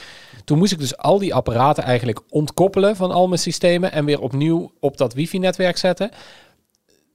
Toen 0.44 0.59
moest 0.59 0.72
ik 0.72 0.78
dus 0.78 0.97
al 0.97 1.18
die 1.18 1.34
apparaten 1.34 1.82
eigenlijk 1.84 2.20
ontkoppelen 2.30 2.97
van 2.97 3.11
al 3.11 3.26
mijn 3.28 3.40
systemen 3.40 3.86
en 3.93 4.05
weer 4.05 4.20
opnieuw 4.20 4.72
op 4.80 4.97
dat 4.97 5.14
wifi-netwerk 5.14 5.76
zetten. 5.76 6.11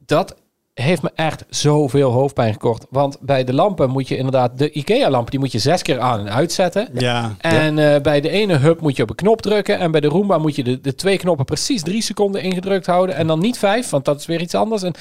Dat 0.05 0.35
heeft 0.73 1.01
me 1.01 1.11
echt 1.15 1.45
zoveel 1.49 2.11
hoofdpijn 2.11 2.53
gekocht. 2.53 2.85
Want 2.89 3.17
bij 3.19 3.43
de 3.43 3.53
lampen 3.53 3.89
moet 3.89 4.07
je 4.07 4.17
inderdaad... 4.17 4.57
De 4.57 4.71
IKEA-lamp, 4.71 5.31
die 5.31 5.39
moet 5.39 5.51
je 5.51 5.59
zes 5.59 5.81
keer 5.81 5.99
aan 5.99 6.19
en 6.19 6.33
uitzetten. 6.33 6.89
Ja, 6.93 7.35
En 7.37 7.93
eh, 7.93 8.01
bij 8.01 8.21
de 8.21 8.29
ene 8.29 8.57
hub 8.57 8.81
moet 8.81 8.95
je 8.95 9.03
op 9.03 9.09
een 9.09 9.15
knop 9.15 9.41
drukken. 9.41 9.79
En 9.79 9.91
bij 9.91 10.01
de 10.01 10.07
Roomba 10.07 10.37
moet 10.37 10.55
je 10.55 10.63
de, 10.63 10.81
de 10.81 10.95
twee 10.95 11.17
knoppen 11.17 11.45
precies 11.45 11.81
drie 11.81 12.01
seconden 12.01 12.41
ingedrukt 12.41 12.85
houden. 12.85 13.15
En 13.15 13.27
dan 13.27 13.39
niet 13.39 13.57
vijf, 13.57 13.89
want 13.89 14.05
dat 14.05 14.19
is 14.19 14.25
weer 14.25 14.41
iets 14.41 14.55
anders. 14.55 14.83
En 14.83 14.93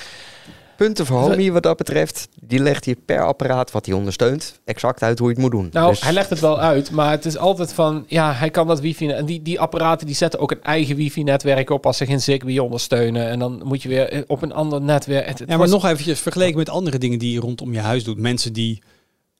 Punten 0.80 1.06
voor 1.06 1.18
Homey 1.20 1.52
wat 1.52 1.62
dat 1.62 1.76
betreft. 1.76 2.28
Die 2.40 2.58
legt 2.58 2.84
je 2.84 2.96
per 3.06 3.24
apparaat 3.26 3.70
wat 3.70 3.86
hij 3.86 3.94
ondersteunt 3.94 4.60
exact 4.64 5.02
uit 5.02 5.18
hoe 5.18 5.28
je 5.28 5.34
het 5.34 5.42
moet 5.42 5.50
doen. 5.52 5.68
nou, 5.72 5.90
Dus- 5.90 6.00
hij 6.00 6.12
legt 6.12 6.30
het 6.30 6.40
wel 6.40 6.60
uit, 6.60 6.90
maar 6.90 7.10
het 7.10 7.24
is 7.24 7.36
altijd 7.36 7.72
van... 7.72 8.04
Ja, 8.06 8.32
hij 8.32 8.50
kan 8.50 8.66
dat 8.66 8.80
wifi... 8.80 9.08
En 9.08 9.26
die, 9.26 9.42
die 9.42 9.60
apparaten 9.60 10.06
die 10.06 10.16
zetten 10.16 10.40
ook 10.40 10.50
een 10.50 10.62
eigen 10.62 10.96
wifi-netwerk 10.96 11.70
op... 11.70 11.86
als 11.86 11.96
ze 11.96 12.06
geen 12.06 12.20
Zigbee 12.20 12.62
ondersteunen. 12.62 13.28
En 13.28 13.38
dan 13.38 13.60
moet 13.64 13.82
je 13.82 13.88
weer 13.88 14.08
eh, 14.08 14.22
op 14.26 14.42
een 14.42 14.52
ander 14.52 14.80
netwerk... 14.80 15.26
Het, 15.26 15.38
het 15.38 15.48
ja 15.48 15.56
maar 15.56 15.68
was- 15.68 15.82
nog 15.82 15.84
eventjes 15.90 16.20
vergeleken 16.20 16.56
met 16.58 16.68
andere 16.68 16.98
dingen 16.98 17.18
die 17.18 17.32
je 17.32 17.40
rondom 17.40 17.72
je 17.72 17.80
huis 17.80 18.04
doet. 18.04 18.18
Mensen 18.18 18.52
die 18.52 18.82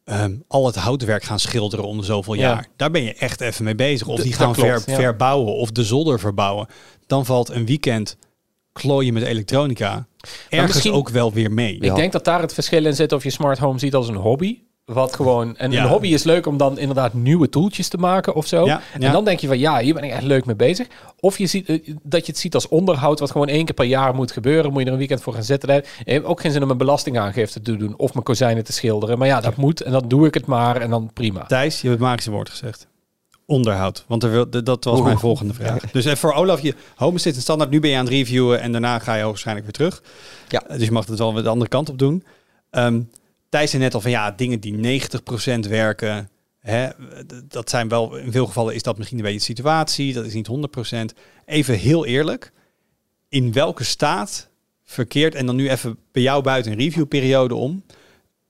ehm, 0.05 0.35
al 0.49 0.67
het 0.67 0.77
houtwerk 0.77 1.23
gaan 1.23 1.39
schilderen 1.41 1.85
om 1.85 1.99
de 1.99 2.05
zoveel 2.05 2.35
Ja. 2.35 2.41
jaar. 2.41 2.67
Daar 2.77 2.91
ben 2.91 3.03
je 3.03 3.15
echt 3.15 3.41
even 3.41 3.65
mee 3.65 3.75
bezig. 3.75 4.07
Of 4.07 4.21
die 4.21 4.33
gaan 4.33 4.53
klopt, 4.53 4.83
ver, 4.85 4.91
ja. 4.91 4.97
verbouwen 4.97 5.55
of 5.55 5.71
de 5.71 5.85
zolder 5.85 6.19
verbouwen. 6.19 6.67
Dan 7.07 7.25
valt 7.27 7.49
een 7.49 7.67
weekend 7.67 8.17
klooien 8.73 9.15
met 9.15 9.23
elektronica 9.23 10.07
ergens 10.49 10.73
misschien- 10.73 10.93
ook 10.93 11.09
wel 11.09 11.33
weer 11.33 11.53
mee. 11.53 11.77
Ja. 11.81 11.91
Ik 11.91 11.95
denk 11.97 12.13
dat 12.13 12.25
daar 12.25 12.41
het 12.41 12.55
verschil 12.55 12.85
in 12.87 12.95
zit 12.95 13.13
of 13.13 13.23
je 13.23 13.31
smart 13.31 13.59
home 13.59 13.79
ziet 13.79 13.95
als 13.95 14.09
een 14.09 14.15
hobby. 14.15 14.59
Wat 14.85 15.15
gewoon. 15.15 15.57
En 15.57 15.71
Ja. 15.71 15.83
een 15.83 15.89
hobby 15.89 16.09
is 16.09 16.23
leuk 16.23 16.47
om 16.47 16.57
dan 16.57 16.79
inderdaad 16.79 17.15
nieuwe 17.15 17.49
toeltjes 17.49 17.89
te 17.89 17.97
maken 17.97 18.35
of 18.35 18.47
zo. 18.47 18.65
Ja, 18.67 18.81
ja. 18.99 19.07
En 19.07 19.13
dan 19.13 19.25
denk 19.25 19.39
je 19.41 19.47
van 19.47 19.59
ja, 19.59 19.79
hier 19.79 19.95
ben 19.95 20.03
ik 20.05 20.11
echt 20.11 20.23
leuk 20.23 20.47
mee 20.47 20.57
bezig. 20.57 20.87
Of 21.21 21.39
je 21.39 21.47
ziet 21.47 21.69
eh, 21.69 21.95
dat 22.03 22.27
je 22.27 22.33
het 22.33 22.41
ziet 22.41 22.55
als 22.55 22.69
onderhoud, 22.69 23.19
wat 23.21 23.31
gewoon 23.31 23.49
één 23.49 23.65
keer 23.65 23.75
per 23.75 23.85
jaar 23.85 24.15
moet 24.15 24.33
gebeuren. 24.33 24.71
Moet 24.71 24.81
je 24.81 24.87
er 24.87 24.93
een 24.93 24.99
weekend 24.99 25.23
voor 25.23 25.33
gaan 25.33 25.45
zitten. 25.45 25.77
Ik 25.77 25.85
heb 26.05 26.25
ook 26.25 26.41
geen 26.41 26.53
zin 26.53 26.63
om 26.63 26.71
een 26.71 26.77
belastingaangifte 26.77 27.61
te 27.63 27.77
doen 27.77 27.95
of 27.97 28.13
mijn 28.13 28.25
kozijnen 28.25 28.65
te 28.65 28.73
schilderen. 28.73 29.19
Maar 29.19 29.29
ja, 29.29 29.41
dat 29.41 29.57
moet 29.57 29.81
en 29.81 29.93
dan 29.93 30.05
doe 30.09 30.27
ik 30.27 30.35
het 30.35 30.47
maar 30.47 30.77
en 30.81 30.91
dan 30.91 31.11
prima. 31.13 31.45
Thijs, 31.47 31.81
je 31.81 31.89
hebt 31.89 32.01
het 32.01 32.09
magische 32.09 32.31
woord 32.31 32.49
gezegd. 32.49 32.87
Onderhoud. 33.51 34.05
Want 34.09 34.23
er 34.23 34.65
dat 34.65 34.85
was 34.85 35.01
mijn 35.01 35.19
volgende 35.19 35.55
vraag. 35.55 35.91
Dus 35.91 36.05
even 36.05 36.19
voor 36.19 36.33
Olaf, 36.33 36.61
je 36.61 36.75
home 36.97 37.19
zit 37.19 37.35
in 37.35 37.41
standaard. 37.41 37.71
Nu 37.71 37.81
ben 37.81 37.91
je 37.91 37.97
aan 37.97 38.05
het 38.05 38.13
reviewen 38.13 38.61
en 38.61 38.73
daarna 38.73 38.99
ga 38.99 39.15
je 39.15 39.25
waarschijnlijk 39.25 39.67
weer 39.67 39.89
terug. 39.89 40.03
Ja. 40.49 40.63
Dus 40.77 40.85
je 40.85 40.93
mag 40.93 41.07
het 41.07 41.19
wel 41.19 41.35
weer 41.35 41.43
de 41.43 41.49
andere 41.49 41.71
kant 41.71 41.89
op 41.89 41.99
doen. 41.99 42.25
Ehm 42.71 43.01
Thijs 43.49 43.71
zei 43.71 43.83
net 43.83 43.95
al 43.95 44.01
van 44.01 44.11
ja, 44.11 44.31
dingen 44.31 44.61
die 44.61 45.01
90% 45.65 45.69
werken. 45.69 46.31
Hè, 46.59 46.89
dat 47.49 47.71
zijn 47.71 47.89
wel, 47.89 48.17
in 48.17 48.33
veel 48.33 48.47
gevallen 48.47 48.75
is 48.75 48.83
dat 48.83 48.97
misschien 48.99 49.19
een 49.19 49.25
beetje 49.25 49.39
de 49.39 49.45
situatie. 49.45 50.13
Dat 50.13 50.27
is 50.27 50.35
niet 50.35 50.49
100%. 50.49 51.17
Even 51.47 51.75
heel 51.75 52.07
eerlijk. 52.07 52.53
In 53.29 53.53
welke 53.53 53.85
staat 53.85 54.49
verkeert, 54.85 55.35
en 55.35 55.47
dan 55.47 55.57
nu 55.57 55.71
even 55.71 55.99
bij 56.13 56.23
jou 56.23 56.43
buiten 56.43 56.73
een 56.73 56.79
reviewperiode 56.79 57.55
om. 57.55 57.85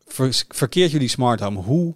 ver- 0.06 0.44
verkeert 0.48 0.90
jullie 0.90 1.08
smart 1.08 1.40
home? 1.40 1.60
Hoe 1.60 1.94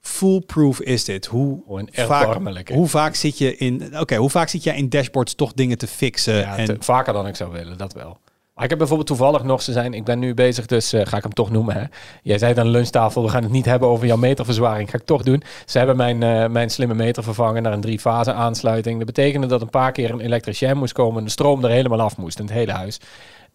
foolproof 0.00 0.80
is 0.80 1.04
dit? 1.04 1.26
Hoe 1.26 1.62
Gewoon 1.66 1.88
vaak, 1.92 2.68
hoe 2.68 2.88
vaak 2.88 3.14
zit 3.14 3.38
je 3.38 3.56
in, 3.56 3.98
oké, 4.00 4.16
hoe 4.16 4.30
vaak 4.30 4.48
zit 4.48 4.62
jij 4.62 4.76
in 4.76 4.88
dashboards 4.88 5.34
toch 5.34 5.52
dingen 5.52 5.78
te 5.78 5.86
fixen? 5.86 6.34
Ja, 6.34 6.56
en 6.56 6.64
te- 6.64 6.76
vaker 6.78 7.12
dan 7.12 7.26
ik 7.26 7.36
zou 7.36 7.52
willen, 7.52 7.78
dat 7.78 7.92
wel. 7.92 8.18
Maar 8.54 8.64
ik 8.64 8.70
heb 8.70 8.78
bijvoorbeeld 8.88 9.18
toevallig 9.18 9.42
nog, 9.42 9.62
ze 9.62 9.72
zijn, 9.72 9.94
ik 9.94 10.04
ben 10.04 10.18
nu 10.18 10.34
bezig, 10.34 10.66
dus 10.66 10.92
eh, 10.92 11.06
ga 11.06 11.16
ik 11.16 11.22
hem 11.22 11.32
toch 11.32 11.50
noemen. 11.50 11.74
Hè. 11.74 11.84
Jij 12.22 12.38
zei 12.38 12.58
aan 12.58 12.64
de 12.64 12.70
lunchtafel, 12.70 13.22
we 13.22 13.28
gaan 13.28 13.42
het 13.42 13.52
niet 13.52 13.64
hebben 13.64 13.88
over 13.88 14.06
jouw 14.06 14.16
meterverzwaring. 14.16 14.90
Ga 14.90 14.98
ik 14.98 15.04
toch 15.04 15.22
doen. 15.22 15.42
Ze 15.66 15.78
hebben 15.78 15.96
mijn, 15.96 16.22
eh, 16.22 16.48
mijn 16.48 16.70
slimme 16.70 16.94
meter 16.94 17.22
vervangen 17.22 17.62
naar 17.62 17.72
een 17.72 17.80
drie-fase 17.80 18.32
aansluiting. 18.32 18.96
Dat 18.96 19.06
betekende 19.06 19.46
dat 19.46 19.60
een 19.60 19.70
paar 19.70 19.92
keer 19.92 20.10
een 20.10 20.20
elektricien 20.20 20.76
moest 20.76 20.92
komen 20.92 21.18
en 21.18 21.24
de 21.24 21.30
stroom 21.30 21.64
er 21.64 21.70
helemaal 21.70 22.00
af 22.00 22.16
moest 22.16 22.38
in 22.38 22.44
het 22.44 22.54
hele 22.54 22.72
huis. 22.72 23.00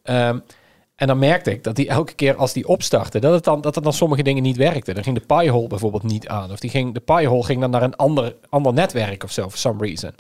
Ehm, 0.03 0.39
En 0.95 1.07
dan 1.07 1.19
merkte 1.19 1.51
ik 1.51 1.63
dat 1.63 1.75
die 1.75 1.89
elke 1.89 2.13
keer 2.13 2.35
als 2.35 2.53
die 2.53 2.67
opstartte, 2.67 3.19
dat 3.19 3.33
het 3.33 3.43
dan, 3.43 3.61
dat 3.61 3.75
het 3.75 3.83
dan 3.83 3.93
sommige 3.93 4.23
dingen 4.23 4.43
niet 4.43 4.57
werkte. 4.57 4.93
Dan 4.93 5.03
ging 5.03 5.19
de 5.19 5.25
piehole 5.25 5.67
bijvoorbeeld 5.67 6.03
niet 6.03 6.27
aan. 6.27 6.51
Of 6.51 6.59
die 6.59 6.69
ging, 6.69 6.93
de 6.93 6.99
piehole 6.99 7.43
ging 7.43 7.61
dan 7.61 7.69
naar 7.69 7.83
een 7.83 7.95
ander, 7.95 8.35
ander 8.49 8.73
netwerk 8.73 9.23
of 9.23 9.31
zo, 9.31 9.49
for 9.49 9.57
some 9.57 9.85
reason. 9.85 10.11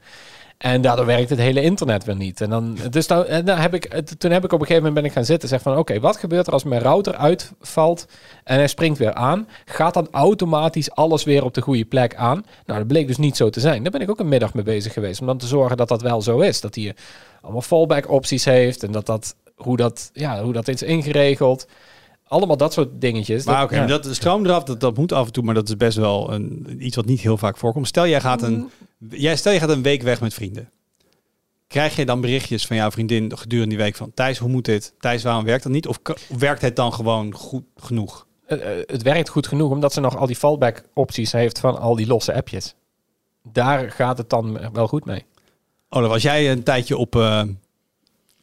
En 0.57 0.81
daardoor 0.81 1.05
werkt 1.05 1.29
het 1.29 1.39
hele 1.39 1.61
internet 1.61 2.03
weer 2.03 2.15
niet. 2.15 2.41
En 2.41 2.49
dan, 2.49 2.77
dus 2.89 3.07
dan, 3.07 3.25
dan 3.45 3.57
heb 3.57 3.73
ik, 3.73 4.01
toen 4.17 4.31
heb 4.31 4.43
ik 4.43 4.51
op 4.51 4.59
een 4.59 4.65
gegeven 4.65 4.75
moment 4.75 4.93
ben 4.93 5.05
ik 5.05 5.11
gaan 5.11 5.25
zitten 5.25 5.49
en 5.49 5.55
zeg 5.55 5.61
van 5.61 5.77
oké, 5.77 5.99
wat 5.99 6.17
gebeurt 6.17 6.47
er 6.47 6.53
als 6.53 6.63
mijn 6.63 6.81
router 6.81 7.15
uitvalt 7.15 8.07
en 8.43 8.55
hij 8.55 8.67
springt 8.67 8.97
weer 8.97 9.13
aan? 9.13 9.47
Gaat 9.65 9.93
dan 9.93 10.07
automatisch 10.11 10.91
alles 10.91 11.23
weer 11.23 11.43
op 11.43 11.53
de 11.53 11.61
goede 11.61 11.85
plek 11.85 12.15
aan? 12.15 12.45
Nou, 12.65 12.79
dat 12.79 12.87
bleek 12.87 13.07
dus 13.07 13.17
niet 13.17 13.37
zo 13.37 13.49
te 13.49 13.59
zijn. 13.59 13.83
Daar 13.83 13.91
ben 13.91 14.01
ik 14.01 14.09
ook 14.09 14.19
een 14.19 14.29
middag 14.29 14.53
mee 14.53 14.63
bezig 14.63 14.93
geweest 14.93 15.19
om 15.21 15.27
dan 15.27 15.37
te 15.37 15.47
zorgen 15.47 15.77
dat 15.77 15.87
dat 15.87 16.01
wel 16.01 16.21
zo 16.21 16.39
is. 16.39 16.61
Dat 16.61 16.75
hij 16.75 16.95
allemaal 17.41 17.61
fallback 17.61 18.09
opties 18.09 18.45
heeft 18.45 18.83
en 18.83 18.91
dat 18.91 19.05
dat, 19.05 19.35
hoe 19.55 19.77
dat, 19.77 20.09
ja, 20.13 20.43
hoe 20.43 20.53
dat 20.53 20.67
is 20.67 20.81
ingeregeld. 20.81 21.67
Allemaal 22.27 22.57
dat 22.57 22.73
soort 22.73 23.01
dingetjes. 23.01 23.45
Maar 23.45 23.63
oké, 23.63 23.75
ja. 23.75 23.85
dat 23.85 24.03
de 24.03 24.13
stroom 24.13 24.45
eraf, 24.45 24.63
dat, 24.63 24.79
dat 24.79 24.97
moet 24.97 25.11
af 25.11 25.25
en 25.25 25.31
toe, 25.31 25.43
maar 25.43 25.53
dat 25.53 25.67
is 25.67 25.77
best 25.77 25.97
wel 25.97 26.33
een, 26.33 26.75
iets 26.79 26.95
wat 26.95 27.05
niet 27.05 27.21
heel 27.21 27.37
vaak 27.37 27.57
voorkomt. 27.57 27.87
Stel 27.87 28.07
jij 28.07 28.21
gaat 28.21 28.41
een, 28.41 28.69
jij 29.09 29.35
stel 29.35 29.53
je 29.53 29.59
gaat 29.59 29.69
een 29.69 29.81
week 29.81 30.01
weg 30.01 30.21
met 30.21 30.33
vrienden. 30.33 30.69
Krijg 31.67 31.95
je 31.95 32.05
dan 32.05 32.21
berichtjes 32.21 32.65
van 32.65 32.75
jouw 32.75 32.91
vriendin 32.91 33.37
gedurende 33.37 33.75
die 33.75 33.83
week 33.83 33.95
van 33.95 34.11
Thijs, 34.13 34.37
hoe 34.37 34.49
moet 34.49 34.65
dit? 34.65 34.93
Thijs, 34.99 35.23
waarom 35.23 35.45
werkt 35.45 35.63
dat 35.63 35.71
niet? 35.71 35.87
Of 35.87 35.99
werkt 36.37 36.61
het 36.61 36.75
dan 36.75 36.93
gewoon 36.93 37.33
goed 37.33 37.63
genoeg? 37.75 38.27
Eh, 38.45 38.79
eh, 38.79 38.83
het 38.87 39.01
werkt 39.01 39.29
goed 39.29 39.47
genoeg 39.47 39.71
omdat 39.71 39.93
ze 39.93 39.99
nog 39.99 40.17
al 40.17 40.27
die 40.27 40.35
fallback 40.35 40.83
opties 40.93 41.31
heeft 41.31 41.59
van 41.59 41.79
al 41.79 41.95
die 41.95 42.07
losse 42.07 42.33
appjes. 42.33 42.75
Daar 43.43 43.91
gaat 43.91 44.17
het 44.17 44.29
dan 44.29 44.73
wel 44.73 44.87
goed 44.87 45.05
mee. 45.05 45.25
Olaf, 45.89 46.11
als 46.11 46.21
jij 46.21 46.51
een 46.51 46.63
tijdje 46.63 46.97
op 46.97 47.15
eh, 47.15 47.43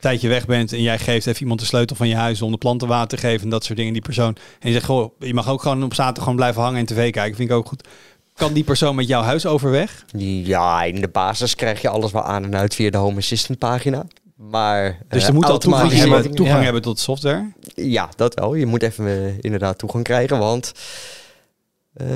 tijdje 0.02 0.28
weg 0.28 0.46
bent 0.46 0.72
en 0.72 0.82
jij 0.82 0.98
geeft 0.98 1.26
even 1.26 1.40
iemand 1.40 1.60
de 1.60 1.66
sleutel 1.66 1.96
van 1.96 2.08
je 2.08 2.14
huis 2.14 2.42
om 2.42 2.50
de 2.50 2.56
planten 2.58 2.88
water 2.88 3.08
te 3.18 3.26
geven 3.26 3.42
en 3.42 3.48
dat 3.50 3.64
soort 3.64 3.78
dingen, 3.78 3.92
die 3.92 4.02
persoon. 4.02 4.36
En 4.60 4.68
je 4.68 4.72
zegt, 4.72 4.84
goh, 4.84 5.12
je 5.18 5.34
mag 5.34 5.48
ook 5.48 5.62
gewoon 5.62 5.82
op 5.82 5.94
zaterdag 5.94 6.22
gewoon 6.22 6.36
blijven 6.38 6.62
hangen 6.62 6.78
en 6.78 6.86
tv 6.86 7.10
kijken. 7.10 7.36
Vind 7.36 7.50
ik 7.50 7.56
ook 7.56 7.66
goed. 7.68 7.88
Kan 8.34 8.52
die 8.52 8.64
persoon 8.64 8.94
met 8.94 9.06
jouw 9.06 9.22
huis 9.22 9.46
overweg? 9.46 10.04
Ja, 10.16 10.82
in 10.82 11.00
de 11.00 11.08
basis 11.08 11.54
krijg 11.54 11.82
je 11.82 11.88
alles 11.88 12.12
wel 12.12 12.22
aan 12.22 12.44
en 12.44 12.56
uit 12.56 12.74
via 12.74 12.90
de 12.90 12.96
Home 12.98 13.16
Assistant 13.18 13.58
pagina. 13.58 14.06
Maar 14.36 14.98
Dus 15.08 15.20
eh, 15.22 15.28
je 15.28 15.34
moet 15.34 15.44
al 15.44 15.58
toegang, 15.58 15.92
hebben, 15.92 16.22
toegang 16.34 16.58
Ja. 16.58 16.64
hebben 16.64 16.82
tot 16.82 16.98
software. 16.98 17.52
Ja, 17.74 18.08
dat 18.16 18.34
wel. 18.34 18.54
Je 18.54 18.66
moet 18.66 18.82
even 18.82 19.06
eh, 19.06 19.38
inderdaad 19.40 19.78
toegang 19.78 20.04
krijgen, 20.04 20.38
want... 20.38 20.72
eh, 21.94 22.06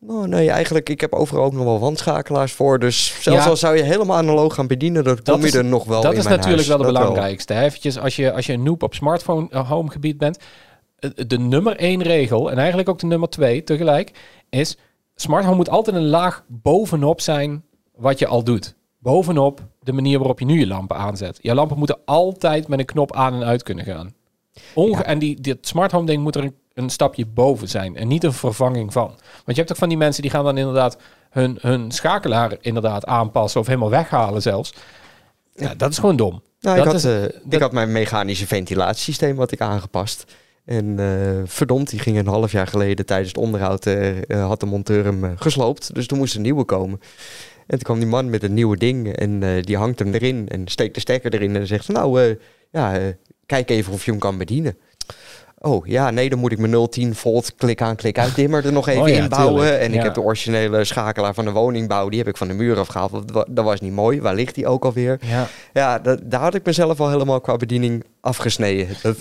nou, 0.00 0.28
nee, 0.28 0.50
eigenlijk, 0.50 0.88
ik 0.88 1.00
heb 1.00 1.12
overal 1.12 1.44
ook 1.44 1.52
nog 1.52 1.64
wel 1.64 1.78
wandschakelaars 1.78 2.52
voor. 2.52 2.78
Dus 2.78 3.22
zelfs 3.22 3.44
Ja. 3.44 3.50
al 3.50 3.56
zou 3.56 3.76
je 3.76 3.82
helemaal 3.82 4.16
analoog 4.16 4.54
gaan 4.54 4.66
bedienen, 4.66 5.04
dan 5.04 5.14
Dat 5.14 5.30
kom 5.30 5.40
je 5.40 5.46
is- 5.46 5.54
er 5.54 5.64
nog 5.64 5.84
wel 5.84 6.02
dat 6.02 6.12
in 6.12 6.18
is 6.18 6.24
mijn 6.24 6.36
natuurlijk 6.36 6.68
huis. 6.68 6.78
wel 6.78 6.86
de 6.86 6.92
Dat 6.92 7.02
belangrijkste. 7.02 7.52
Hè? 7.52 7.62
Eventjes, 7.64 7.98
als 7.98 8.16
je, 8.16 8.32
als 8.32 8.46
je 8.46 8.52
een 8.52 8.62
noob 8.62 8.82
op 8.82 8.94
smartphone 8.94 9.46
eh, 9.50 9.68
home 9.70 9.90
gebied 9.90 10.18
bent. 10.18 10.38
eh, 10.98 11.10
De 11.26 11.38
nummer 11.38 11.76
één 11.76 12.02
regel, 12.02 12.50
en 12.50 12.56
eigenlijk 12.58 12.88
ook 12.88 12.98
de 12.98 13.06
nummer 13.06 13.28
twee 13.28 13.64
tegelijk, 13.64 14.10
is 14.50 14.78
smart 15.14 15.44
home 15.44 15.56
moet 15.56 15.70
altijd 15.70 15.96
een 15.96 16.06
laag 16.08 16.44
bovenop 16.48 17.20
zijn 17.20 17.64
wat 17.94 18.18
je 18.18 18.26
al 18.26 18.44
doet. 18.44 18.74
Bovenop 18.98 19.60
de 19.82 19.92
manier 19.92 20.18
waarop 20.18 20.38
je 20.38 20.44
nu 20.44 20.58
je 20.58 20.66
lampen 20.66 20.96
aanzet. 20.96 21.38
Je 21.40 21.54
lampen 21.54 21.78
moeten 21.78 21.98
altijd 22.04 22.68
met 22.68 22.78
een 22.78 22.84
knop 22.84 23.14
aan 23.14 23.34
en 23.34 23.44
uit 23.44 23.62
kunnen 23.62 23.84
gaan. 23.84 24.14
Onge 24.74 25.02
En 25.02 25.18
die, 25.18 25.40
dit 25.40 25.66
smart 25.66 25.92
home 25.92 26.06
ding 26.06 26.22
moet 26.22 26.36
er 26.36 26.42
een, 26.44 26.54
een 26.76 26.90
stapje 26.90 27.26
boven 27.26 27.68
zijn 27.68 27.96
en 27.96 28.08
niet 28.08 28.24
een 28.24 28.32
vervanging 28.32 28.92
van. 28.92 29.06
Want 29.06 29.20
je 29.46 29.54
hebt 29.54 29.70
ook 29.70 29.76
van 29.76 29.88
die 29.88 29.98
mensen 29.98 30.22
die 30.22 30.30
gaan 30.30 30.44
dan 30.44 30.58
inderdaad 30.58 30.96
hun, 31.30 31.58
hun 31.60 31.90
schakelaar 31.90 32.56
inderdaad 32.60 33.04
aanpassen 33.06 33.60
of 33.60 33.66
helemaal 33.66 33.90
weghalen 33.90 34.42
zelfs. 34.42 34.74
Ja, 35.54 35.74
dat 35.74 35.90
is 35.90 35.98
gewoon 35.98 36.16
dom. 36.16 36.42
Nou, 36.60 36.78
ik, 36.78 36.84
had, 36.84 36.94
is- 36.94 37.04
eh, 37.04 37.20
dat- 37.20 37.32
ik 37.48 37.60
had 37.60 37.72
mijn 37.72 37.92
mechanische 37.92 38.46
ventilatiesysteem 38.46 39.36
wat 39.36 39.52
ik 39.52 39.60
aangepast. 39.60 40.24
En 40.64 40.98
eh, 40.98 41.42
verdomd, 41.44 41.90
die 41.90 41.98
ging 41.98 42.18
een 42.18 42.26
half 42.26 42.52
jaar 42.52 42.66
geleden 42.66 43.06
tijdens 43.06 43.28
het 43.28 43.38
onderhoud, 43.38 43.86
eh, 43.86 44.46
had 44.46 44.60
de 44.60 44.66
monteur 44.66 45.04
hem 45.04 45.36
gesloopt. 45.36 45.94
Dus 45.94 46.06
toen 46.06 46.18
moest 46.18 46.34
een 46.34 46.42
nieuwe 46.42 46.64
komen. 46.64 47.00
En 47.56 47.66
toen 47.66 47.78
kwam 47.82 47.98
die 47.98 48.08
man 48.08 48.30
met 48.30 48.42
een 48.42 48.54
nieuwe 48.54 48.76
ding 48.76 49.12
en 49.16 49.60
die 49.62 49.76
hangt 49.76 49.98
hem 49.98 50.12
erin 50.14 50.48
en 50.48 50.68
steekt 50.68 50.94
de 50.94 51.00
stekker 51.00 51.34
erin 51.34 51.56
en 51.56 51.66
zegt 51.66 51.84
van 51.84 51.94
nou, 51.94 52.36
ja, 52.70 52.98
kijk 53.46 53.70
even 53.70 53.92
of 53.92 54.04
je 54.04 54.10
hem 54.10 54.20
kan 54.20 54.38
bedienen. 54.38 54.76
Oh 55.66 55.86
ja, 55.86 56.10
nee, 56.10 56.28
dan 56.28 56.38
moet 56.38 56.52
ik 56.52 56.58
mijn 56.58 56.88
010 56.90 57.14
volt 57.14 57.54
klik 57.54 57.82
aan, 57.82 57.96
klik 57.96 58.18
uit 58.18 58.34
dimmer 58.34 58.64
er 58.66 58.72
nog 58.72 58.88
even 58.88 59.02
Oh 59.02 59.08
ja, 59.08 59.22
inbouwen. 59.22 59.60
tuurlijk. 59.62 59.80
En 59.82 59.92
ik 59.94 60.02
heb 60.02 60.14
de 60.14 60.20
originele 60.20 60.84
schakelaar 60.84 61.34
van 61.34 61.44
de 61.44 61.50
woningbouw, 61.50 62.08
die 62.08 62.18
heb 62.18 62.28
ik 62.28 62.36
van 62.36 62.48
de 62.48 62.54
muur 62.54 62.78
afgehaald. 62.78 63.10
want 63.10 63.26
Dat, 63.28 63.36
wa- 63.36 63.52
dat 63.54 63.64
was 63.64 63.80
niet 63.80 63.92
mooi. 63.92 64.20
Waar 64.20 64.34
ligt 64.34 64.54
die 64.54 64.66
ook 64.66 64.84
alweer? 64.84 65.18
Ja, 65.22 65.48
Ja, 65.72 65.98
dat, 65.98 66.20
daar 66.24 66.40
had 66.40 66.54
ik 66.54 66.64
mezelf 66.64 67.00
al 67.00 67.10
helemaal 67.10 67.40
qua 67.40 67.56
bediening 67.56 68.04
afgesneden. 68.20 68.88
Dat, 69.02 69.16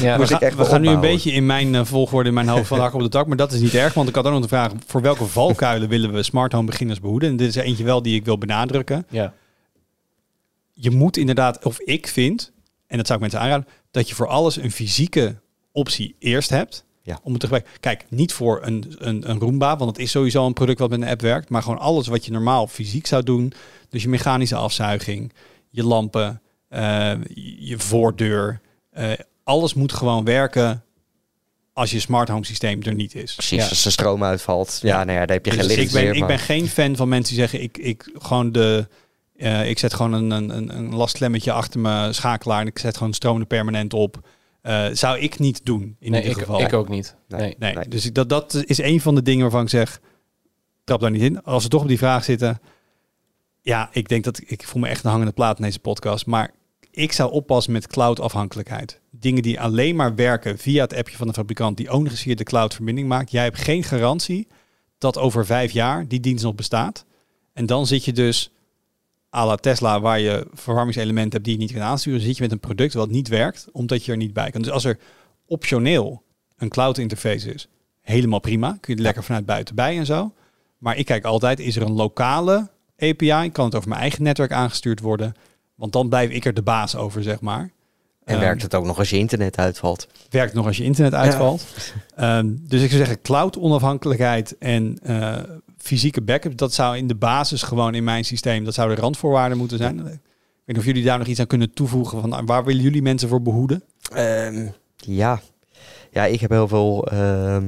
ja. 0.00 0.16
Moest 0.16 0.28
we 0.28 0.34
ik 0.34 0.40
gaan, 0.40 0.40
echt 0.40 0.56
we 0.56 0.64
gaan 0.64 0.80
nu 0.80 0.88
een 0.88 1.00
beetje 1.00 1.32
in 1.32 1.46
mijn 1.46 1.74
eh, 1.74 1.84
volgorde 1.84 2.28
in 2.28 2.34
mijn 2.34 2.48
hoofd 2.48 2.66
van 2.66 2.78
hak 2.84 2.94
op 2.94 3.00
de 3.00 3.08
tak, 3.08 3.26
maar 3.26 3.36
dat 3.36 3.52
is 3.52 3.60
niet 3.60 3.74
erg, 3.74 3.94
want 3.94 4.08
ik 4.08 4.14
had 4.14 4.24
ook 4.26 4.32
nog 4.32 4.42
de 4.42 4.48
vraag 4.48 4.72
voor 4.86 5.00
welke 5.02 5.24
valkuilen 5.24 5.88
willen 5.88 6.12
we 6.12 6.22
smart 6.22 6.52
home 6.52 6.66
beginners 6.66 7.00
behoeden? 7.00 7.28
En 7.28 7.36
dit 7.36 7.48
is 7.48 7.54
eentje 7.54 7.84
wel 7.84 8.02
die 8.02 8.14
ik 8.16 8.24
wil 8.24 8.38
benadrukken. 8.38 9.06
ja. 9.10 9.32
Je 10.74 10.90
moet 10.90 11.16
inderdaad, 11.16 11.64
of 11.64 11.80
ik 11.80 12.06
vind, 12.06 12.52
en 12.86 12.96
dat 12.96 13.06
zou 13.06 13.18
ik 13.18 13.20
mensen 13.30 13.40
aanraden, 13.40 13.66
dat 13.90 14.08
je 14.08 14.14
voor 14.14 14.26
alles 14.26 14.56
een 14.56 14.70
fysieke 14.70 15.34
optie 15.72 16.14
eerst 16.18 16.50
hebt. 16.50 16.84
Ja. 17.02 17.20
Om 17.22 17.30
het 17.32 17.40
te 17.40 17.46
gebruiken. 17.46 17.80
Kijk, 17.80 18.04
niet 18.08 18.32
voor 18.32 18.60
een, 18.62 18.94
een, 18.98 19.30
een 19.30 19.38
Roomba, 19.38 19.76
want 19.76 19.90
dat 19.94 20.04
is 20.04 20.10
sowieso 20.10 20.46
een 20.46 20.52
product 20.52 20.78
wat 20.78 20.90
met 20.90 21.00
een 21.02 21.08
app 21.08 21.20
werkt. 21.20 21.48
Maar 21.48 21.62
gewoon 21.62 21.78
alles 21.78 22.06
wat 22.06 22.24
je 22.24 22.32
normaal 22.32 22.66
fysiek 22.66 23.06
zou 23.06 23.22
doen. 23.22 23.52
Dus 23.88 24.02
je 24.02 24.08
mechanische 24.08 24.56
afzuiging, 24.56 25.32
je 25.70 25.84
lampen, 25.84 26.40
eh, 26.68 27.12
je 27.58 27.74
voordeur. 27.78 28.60
eh, 28.90 29.10
alles 29.44 29.74
moet 29.74 29.92
gewoon 29.92 30.24
werken 30.24 30.84
als 31.72 31.90
je 31.90 32.00
smart 32.00 32.28
home 32.28 32.44
systeem 32.44 32.82
er 32.82 32.94
niet 32.94 33.14
is. 33.14 33.34
precies, 33.34 33.62
Ja. 33.62 33.68
als 33.68 33.82
de 33.82 33.90
stroom 33.90 34.24
uitvalt. 34.24 34.78
Ja, 34.82 34.88
Ja. 34.88 35.04
nou 35.04 35.18
ja, 35.18 35.26
daar 35.26 35.36
heb 35.36 35.44
je 35.44 35.50
Dus 35.50 35.60
geen 35.60 35.68
licht 35.76 35.80
ik 35.88 35.92
ben, 35.92 36.02
meer. 36.04 36.14
ik 36.14 36.26
ben 36.26 36.38
geen 36.38 36.68
fan 36.68 36.96
van 36.96 37.08
mensen 37.08 37.34
die 37.34 37.42
zeggen, 37.42 37.62
ik, 37.62 37.78
ik 37.78 38.10
gewoon 38.18 38.52
de... 38.52 38.88
eh, 39.36 39.68
ik 39.68 39.78
zet 39.78 39.94
gewoon 39.94 40.12
een, 40.12 40.30
een, 40.30 40.56
een- 40.56 40.76
een 40.76 40.94
lastklemmetje 40.94 41.52
achter 41.52 41.80
mijn 41.80 42.14
schakelaar 42.14 42.60
en 42.60 42.66
ik 42.66 42.78
zet 42.78 42.96
gewoon 42.96 43.12
stroom 43.12 43.40
er 43.40 43.46
permanent 43.46 43.94
op. 43.94 44.28
Eh, 44.62 44.86
zou 44.92 45.18
ik 45.18 45.38
niet 45.38 45.64
doen, 45.64 45.96
in 45.98 46.10
nee, 46.10 46.20
ieder 46.20 46.36
ik, 46.36 46.44
geval. 46.44 46.60
ik 46.60 46.72
ook 46.72 46.88
niet. 46.88 47.16
Nee. 47.28 47.40
Nee. 47.40 47.54
Nee, 47.58 47.74
Nee. 47.74 47.88
dus 47.88 48.06
ik, 48.06 48.14
dat, 48.14 48.28
dat 48.28 48.62
is 48.66 48.78
een 48.78 49.00
van 49.00 49.14
de 49.14 49.22
dingen 49.22 49.42
waarvan 49.42 49.62
ik 49.62 49.68
zeg, 49.68 50.00
trap 50.84 51.00
daar 51.00 51.10
niet 51.10 51.22
in. 51.22 51.42
Als 51.42 51.62
we 51.62 51.68
toch 51.68 51.82
op 51.82 51.88
die 51.88 51.98
vraag 51.98 52.24
zitten, 52.24 52.60
ja, 53.60 53.88
ik 53.92 54.08
denk 54.08 54.24
dat 54.24 54.40
ik 54.44 54.66
voel 54.66 54.82
me 54.82 54.88
echt 54.88 55.04
een 55.04 55.10
hangende 55.10 55.32
plaat 55.32 55.58
in 55.58 55.64
deze 55.64 55.78
podcast, 55.78 56.26
maar 56.26 56.50
ik 56.90 57.12
zou 57.12 57.32
oppassen 57.32 57.72
met 57.72 57.86
cloud-afhankelijkheid. 57.86 59.00
Dingen 59.10 59.42
die 59.42 59.60
alleen 59.60 59.96
maar 59.96 60.14
werken 60.14 60.58
via 60.58 60.82
het 60.82 60.94
appje 60.94 61.16
van 61.16 61.26
de 61.26 61.32
fabrikant, 61.32 61.76
die 61.76 61.88
ook 61.90 62.02
nog 62.02 62.10
eens 62.12 62.22
via 62.22 62.34
de 62.34 62.44
cloud 62.44 62.74
verbinding 62.74 63.08
maakt. 63.08 63.30
Jij 63.30 63.42
hebt 63.44 63.58
geen 63.58 63.84
garantie 63.84 64.46
dat 64.98 65.18
over 65.18 65.46
vijf 65.46 65.72
jaar 65.72 66.08
die 66.08 66.20
dienst 66.20 66.44
nog 66.44 66.54
bestaat. 66.54 67.04
En 67.52 67.66
dan 67.66 67.86
zit 67.86 68.04
je 68.04 68.12
dus 68.12 68.50
à 69.34 69.46
la 69.46 69.56
Tesla, 69.56 70.00
waar 70.00 70.20
je 70.20 70.46
verwarmingselementen 70.52 71.32
hebt 71.32 71.44
die 71.44 71.54
je 71.54 71.60
niet 71.60 71.72
kan 71.72 71.82
aansturen, 71.82 72.20
zit 72.20 72.36
je 72.36 72.42
met 72.42 72.52
een 72.52 72.60
product 72.60 72.94
wat 72.94 73.10
niet 73.10 73.28
werkt, 73.28 73.66
omdat 73.72 74.04
je 74.04 74.10
er 74.12 74.18
niet 74.18 74.32
bij 74.32 74.50
kan. 74.50 74.62
Dus 74.62 74.70
als 74.70 74.84
er 74.84 74.98
optioneel 75.46 76.22
een 76.56 76.68
cloud 76.68 76.98
interface 76.98 77.54
is, 77.54 77.68
helemaal 78.00 78.40
prima. 78.40 78.76
Kun 78.80 78.92
je 78.92 78.96
er 78.98 79.04
lekker 79.04 79.24
vanuit 79.24 79.46
buiten 79.46 79.74
bij 79.74 79.98
en 79.98 80.06
zo. 80.06 80.32
Maar 80.78 80.96
ik 80.96 81.06
kijk 81.06 81.24
altijd, 81.24 81.60
is 81.60 81.76
er 81.76 81.82
een 81.82 81.92
lokale 81.92 82.70
API? 82.98 83.50
Kan 83.52 83.64
het 83.64 83.74
over 83.74 83.88
mijn 83.88 84.00
eigen 84.00 84.22
netwerk 84.22 84.52
aangestuurd 84.52 85.00
worden? 85.00 85.34
Want 85.74 85.92
dan 85.92 86.08
blijf 86.08 86.30
ik 86.30 86.44
er 86.44 86.54
de 86.54 86.62
baas 86.62 86.96
over, 86.96 87.22
zeg 87.22 87.40
maar. 87.40 87.70
En 88.24 88.34
Ehm, 88.34 88.40
werkt 88.40 88.62
het 88.62 88.74
ook 88.74 88.84
nog 88.84 88.98
als 88.98 89.10
je 89.10 89.18
internet 89.18 89.58
uitvalt? 89.58 90.06
werkt 90.30 90.54
nog 90.54 90.66
als 90.66 90.76
je 90.76 90.84
internet 90.84 91.14
uitvalt. 91.14 91.66
Ehm, 92.16 92.46
dus 92.60 92.82
ik 92.82 92.90
zou 92.90 92.98
zeggen, 93.04 93.22
cloud 93.22 93.58
onafhankelijkheid 93.58 94.58
en 94.58 94.98
eh, 95.02 95.38
fysieke 95.82 96.22
backup, 96.22 96.56
dat 96.56 96.72
zou 96.72 96.96
in 96.96 97.06
de 97.06 97.14
basis 97.14 97.62
gewoon 97.62 97.94
in 97.94 98.04
mijn 98.04 98.24
systeem, 98.24 98.64
dat 98.64 98.74
zouden 98.74 98.96
randvoorwaarden 98.96 99.58
moeten 99.58 99.78
zijn. 99.78 99.98
Ik 99.98 100.04
weet 100.04 100.20
niet 100.66 100.78
of 100.78 100.84
jullie 100.84 101.04
daar 101.04 101.18
nog 101.18 101.26
iets 101.26 101.40
aan 101.40 101.46
kunnen 101.46 101.72
toevoegen 101.72 102.20
van 102.20 102.46
waar 102.46 102.64
willen 102.64 102.82
jullie 102.82 103.02
mensen 103.02 103.28
voor 103.28 103.42
behoeden? 103.42 103.82
Ehm, 104.12 104.66
ja. 104.96 105.40
ja, 106.10 106.24
ik 106.24 106.40
heb 106.40 106.50
heel 106.50 106.68
veel 106.68 107.06
ehm, 107.06 107.18
eh, 107.18 107.56
eh, 107.56 107.62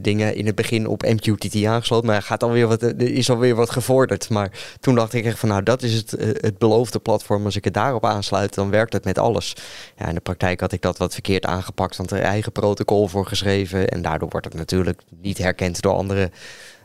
dingen 0.00 0.34
in 0.34 0.46
het 0.46 0.54
begin 0.54 0.86
op 0.86 1.02
MQTT 1.02 1.64
aangesloten. 1.64 2.06
Maar 2.06 2.22
gaat 2.22 2.42
alweer 2.42 2.66
wat, 2.66 2.82
er 2.82 3.00
is 3.00 3.30
alweer 3.30 3.54
wat 3.54 3.70
gevorderd. 3.70 4.30
Maar 4.30 4.50
toen 4.80 4.94
dacht 4.94 5.12
ik 5.12 5.24
echt 5.24 5.38
van 5.38 5.48
nou, 5.48 5.62
dat 5.62 5.82
is 5.82 5.94
het, 5.94 6.12
eh, 6.12 6.28
het 6.32 6.58
beloofde 6.58 6.98
platform. 6.98 7.44
Als 7.44 7.56
ik 7.56 7.64
het 7.64 7.74
daarop 7.74 8.04
aansluit, 8.04 8.54
dan 8.54 8.70
werkt 8.70 8.92
het 8.92 9.04
met 9.04 9.18
alles. 9.18 9.56
Ja, 9.98 10.08
in 10.08 10.14
de 10.14 10.20
praktijk 10.20 10.60
had 10.60 10.72
ik 10.72 10.82
dat 10.82 10.98
wat 10.98 11.12
verkeerd 11.12 11.46
aangepakt. 11.46 11.96
Want 11.96 12.10
er 12.10 12.20
eigen 12.20 12.52
protocol 12.52 13.08
voor 13.08 13.26
geschreven. 13.26 13.88
En 13.88 14.02
daardoor 14.02 14.28
wordt 14.28 14.46
het 14.46 14.54
natuurlijk 14.54 15.00
niet 15.20 15.38
herkend 15.38 15.80
door 15.80 15.94
andere... 15.94 16.30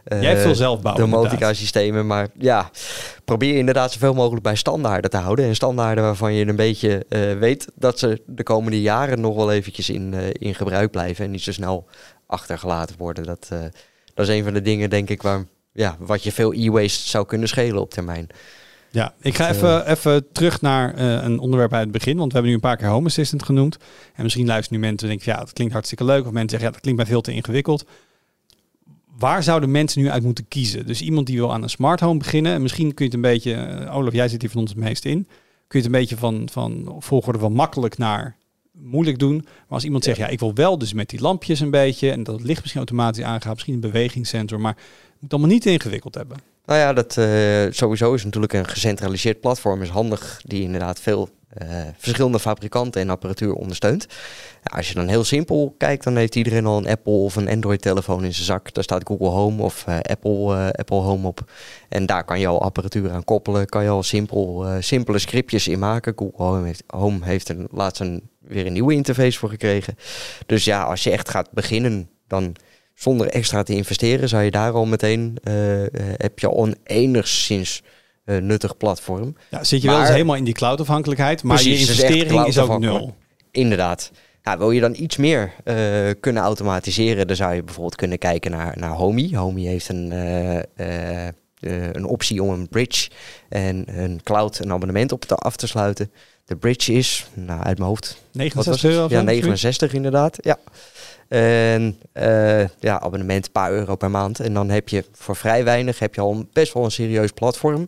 eh, 0.09 0.21
Jij 0.21 0.29
hebt 0.29 0.41
veel 0.41 0.55
zelf 0.55 0.81
bouwen. 0.81 1.09
domotica 1.09 1.53
systemen. 1.53 2.07
Maar 2.07 2.27
ja, 2.37 2.69
probeer 3.25 3.57
inderdaad 3.57 3.91
zoveel 3.91 4.13
mogelijk 4.13 4.43
bij 4.43 4.55
standaarden 4.55 5.09
te 5.09 5.17
houden. 5.17 5.45
En 5.45 5.55
standaarden 5.55 6.03
waarvan 6.03 6.33
je 6.33 6.47
een 6.47 6.55
beetje 6.55 7.05
eh, 7.09 7.37
weet 7.37 7.67
dat 7.75 7.99
ze 7.99 8.21
de 8.25 8.43
komende 8.43 8.81
jaren 8.81 9.21
nog 9.21 9.35
wel 9.35 9.51
eventjes 9.51 9.89
in, 9.89 10.13
eh, 10.13 10.27
in 10.31 10.55
gebruik 10.55 10.91
blijven. 10.91 11.25
En 11.25 11.31
niet 11.31 11.43
zo 11.43 11.51
snel 11.51 11.87
achtergelaten 12.25 12.95
worden. 12.97 13.23
Dat, 13.23 13.47
dat 14.13 14.27
is 14.27 14.35
een 14.35 14.43
van 14.43 14.53
de 14.53 14.61
dingen, 14.61 14.89
denk 14.89 15.09
ik, 15.09 15.21
waar, 15.21 15.45
ja, 15.73 15.95
wat 15.99 16.23
je 16.23 16.31
veel 16.31 16.53
e-waste 16.53 17.09
zou 17.09 17.25
kunnen 17.25 17.47
schelen 17.47 17.81
op 17.81 17.91
termijn. 17.91 18.29
Ja, 18.91 19.13
ik 19.21 19.35
ga 19.35 19.49
even, 19.49 19.91
even 19.91 20.31
terug 20.31 20.61
naar 20.61 20.99
uh, 20.99 21.23
een 21.23 21.39
onderwerp 21.39 21.73
uit 21.73 21.83
het 21.83 21.91
begin. 21.91 22.17
Want 22.17 22.27
we 22.27 22.33
hebben 22.33 22.49
nu 22.49 22.55
een 22.55 22.69
paar 22.69 22.77
keer 22.77 22.87
Home 22.87 23.07
Assistant 23.07 23.43
genoemd. 23.43 23.77
En 24.15 24.23
misschien 24.23 24.45
luisteren 24.45 24.79
nu 24.79 24.87
mensen 24.87 25.09
en 25.09 25.15
denken, 25.15 25.33
ja, 25.33 25.39
dat 25.39 25.53
klinkt 25.53 25.73
hartstikke 25.73 26.03
leuk. 26.03 26.25
Of 26.25 26.31
mensen 26.31 26.49
zeggen, 26.49 26.67
ja, 26.67 26.71
dat 26.71 26.81
klinkt 26.81 26.99
mij 26.99 27.09
veel 27.09 27.21
te 27.21 27.31
ingewikkeld. 27.31 27.85
Waar 29.19 29.43
zouden 29.43 29.71
mensen 29.71 30.01
nu 30.01 30.09
uit 30.09 30.23
moeten 30.23 30.47
kiezen? 30.47 30.85
Dus 30.85 31.01
iemand 31.01 31.27
die 31.27 31.37
wil 31.37 31.53
aan 31.53 31.63
een 31.63 31.69
smart 31.69 31.99
home 31.99 32.17
beginnen. 32.17 32.53
En 32.53 32.61
misschien 32.61 32.93
kun 32.93 33.05
je 33.05 33.11
het 33.11 33.13
een 33.13 33.31
beetje, 33.31 33.81
uh, 33.81 33.95
Olaf, 33.95 34.13
jij 34.13 34.27
zit 34.27 34.41
hier 34.41 34.49
van 34.49 34.61
ons 34.61 34.69
het 34.69 34.79
meest 34.79 35.05
in. 35.05 35.23
Kun 35.67 35.79
je 35.79 35.85
het 35.85 35.85
een 35.85 35.99
beetje 35.99 36.17
van, 36.17 36.47
van 36.51 36.95
volgorde 36.99 37.39
van 37.39 37.53
makkelijk 37.53 37.97
naar 37.97 38.35
moeilijk 38.71 39.19
doen. 39.19 39.35
Maar 39.35 39.65
als 39.67 39.83
iemand 39.83 40.03
zegt, 40.03 40.17
ja, 40.17 40.27
ik 40.27 40.39
wil 40.39 40.53
wel 40.53 40.77
dus 40.77 40.93
met 40.93 41.09
die 41.09 41.21
lampjes 41.21 41.59
een 41.59 41.71
beetje. 41.71 42.11
En 42.11 42.23
dat 42.23 42.35
het 42.35 42.43
licht 42.43 42.59
misschien 42.59 42.81
automatisch 42.81 43.23
aangaat. 43.23 43.53
Misschien 43.53 43.73
een 43.73 43.79
bewegingssensor. 43.79 44.59
Maar 44.59 44.75
het 44.75 45.21
moet 45.21 45.31
allemaal 45.31 45.49
niet 45.49 45.65
ingewikkeld 45.65 46.15
hebben. 46.15 46.37
Nou 46.65 46.79
ja, 46.79 46.93
dat 46.93 47.17
uh, 47.17 47.25
sowieso 47.69 48.13
is 48.13 48.23
natuurlijk 48.23 48.53
een 48.53 48.67
gecentraliseerd 48.67 49.39
platform 49.39 49.81
is 49.81 49.89
handig, 49.89 50.41
die 50.45 50.61
inderdaad 50.61 50.99
veel 50.99 51.29
verschillende 51.97 52.39
fabrikanten 52.39 53.01
en 53.01 53.09
apparatuur 53.09 53.53
ondersteunt. 53.53 54.07
Als 54.63 54.87
je 54.87 54.93
dan 54.93 55.07
heel 55.07 55.23
simpel 55.23 55.75
kijkt, 55.77 56.03
dan 56.03 56.15
heeft 56.15 56.35
iedereen 56.35 56.65
al 56.65 56.77
een 56.77 56.87
Apple 56.87 57.13
of 57.13 57.35
een 57.35 57.49
Android-telefoon 57.49 58.23
in 58.23 58.33
zijn 58.33 58.45
zak. 58.45 58.73
Daar 58.73 58.83
staat 58.83 59.07
Google 59.07 59.27
Home 59.27 59.63
of 59.63 59.85
uh, 59.89 59.95
Apple, 59.99 60.71
Apple 60.73 60.97
Home 60.97 61.27
op. 61.27 61.51
En 61.89 62.05
daar 62.05 62.23
kan 62.23 62.39
je 62.39 62.47
al 62.47 62.61
apparatuur 62.61 63.11
aan 63.11 63.23
koppelen, 63.23 63.65
kan 63.65 63.83
je 63.83 63.89
al 63.89 64.03
simpel, 64.03 64.65
simpele 64.79 65.19
scriptjes 65.19 65.67
in 65.67 65.79
maken. 65.79 66.13
Google 66.15 66.45
Home 66.45 66.65
heeft, 66.65 66.83
Home 66.87 67.67
laatst 67.71 68.03
weer 68.39 68.65
een 68.65 68.73
nieuwe 68.73 68.93
interface 68.93 69.39
voor 69.39 69.49
gekregen. 69.49 69.95
Dus 70.45 70.65
ja, 70.65 70.83
als 70.83 71.03
je 71.03 71.11
echt 71.11 71.29
gaat 71.29 71.51
beginnen, 71.51 72.09
dan 72.27 72.55
zonder 72.93 73.27
extra 73.27 73.63
te 73.63 73.75
investeren, 73.75 74.29
zou 74.29 74.43
je 74.43 74.51
daar 74.51 74.71
al 74.71 74.85
meteen, 74.85 75.37
heb 76.17 76.39
je 76.39 76.47
al 76.47 76.67
een 76.67 76.77
nuttig 78.37 78.77
platform. 78.77 79.35
Ja, 79.49 79.63
zit 79.63 79.81
je 79.81 79.87
maar, 79.87 79.95
wel 79.95 80.05
eens 80.05 80.13
helemaal 80.13 80.35
in 80.35 80.43
die 80.43 80.53
cloud-afhankelijkheid, 80.53 81.43
maar 81.43 81.55
precies, 81.55 81.73
je 81.73 81.87
investering 81.87 82.41
is, 82.41 82.55
is, 82.55 82.57
ook 82.57 82.79
nul. 82.79 83.15
Inderdaad. 83.51 84.11
Nou, 84.43 84.57
wil 84.57 84.71
je 84.71 84.81
dan 84.81 84.95
iets 84.97 85.17
meer 85.17 85.53
uh, 85.65 85.75
kunnen 86.19 86.43
automatiseren, 86.43 87.27
dan 87.27 87.35
zou 87.35 87.53
je 87.53 87.63
bijvoorbeeld 87.63 87.95
kunnen 87.95 88.17
kijken 88.17 88.51
naar, 88.51 88.77
naar 88.77 88.89
Homey. 88.89 89.29
Homey 89.33 89.63
heeft 89.63 89.89
een, 89.89 90.11
uh, 90.13 91.27
een 91.91 92.05
optie 92.05 92.43
om 92.43 92.49
een 92.49 92.67
bridge 92.67 93.09
en 93.49 93.83
een 93.87 94.19
cloud 94.23 94.59
een 94.59 94.71
abonnement 94.71 95.11
op 95.11 95.25
te 95.25 95.35
af 95.35 95.55
te 95.55 95.67
sluiten. 95.67 96.11
De 96.45 96.55
bridge 96.55 96.93
is, 96.93 97.27
nou, 97.33 97.63
uit 97.63 97.77
mijn 97.77 97.89
hoofd... 97.89 98.21
69 98.31 98.91
euro? 98.91 99.07
Ja, 99.09 99.21
69 99.21 99.93
inderdaad, 99.93 100.37
ja. 100.41 100.57
En 101.29 101.99
uh, 102.13 102.67
ja, 102.79 102.99
abonnement 102.99 103.45
een 103.45 103.51
paar 103.51 103.71
euro 103.71 103.95
per 103.95 104.11
maand. 104.11 104.39
En 104.39 104.53
dan 104.53 104.69
heb 104.69 104.89
je 104.89 105.05
voor 105.11 105.35
vrij 105.35 105.63
weinig 105.63 105.99
heb 105.99 106.15
je 106.15 106.21
al 106.21 106.45
best 106.53 106.73
wel 106.73 106.83
een 106.83 106.91
serieus 106.91 107.31
platform. 107.31 107.87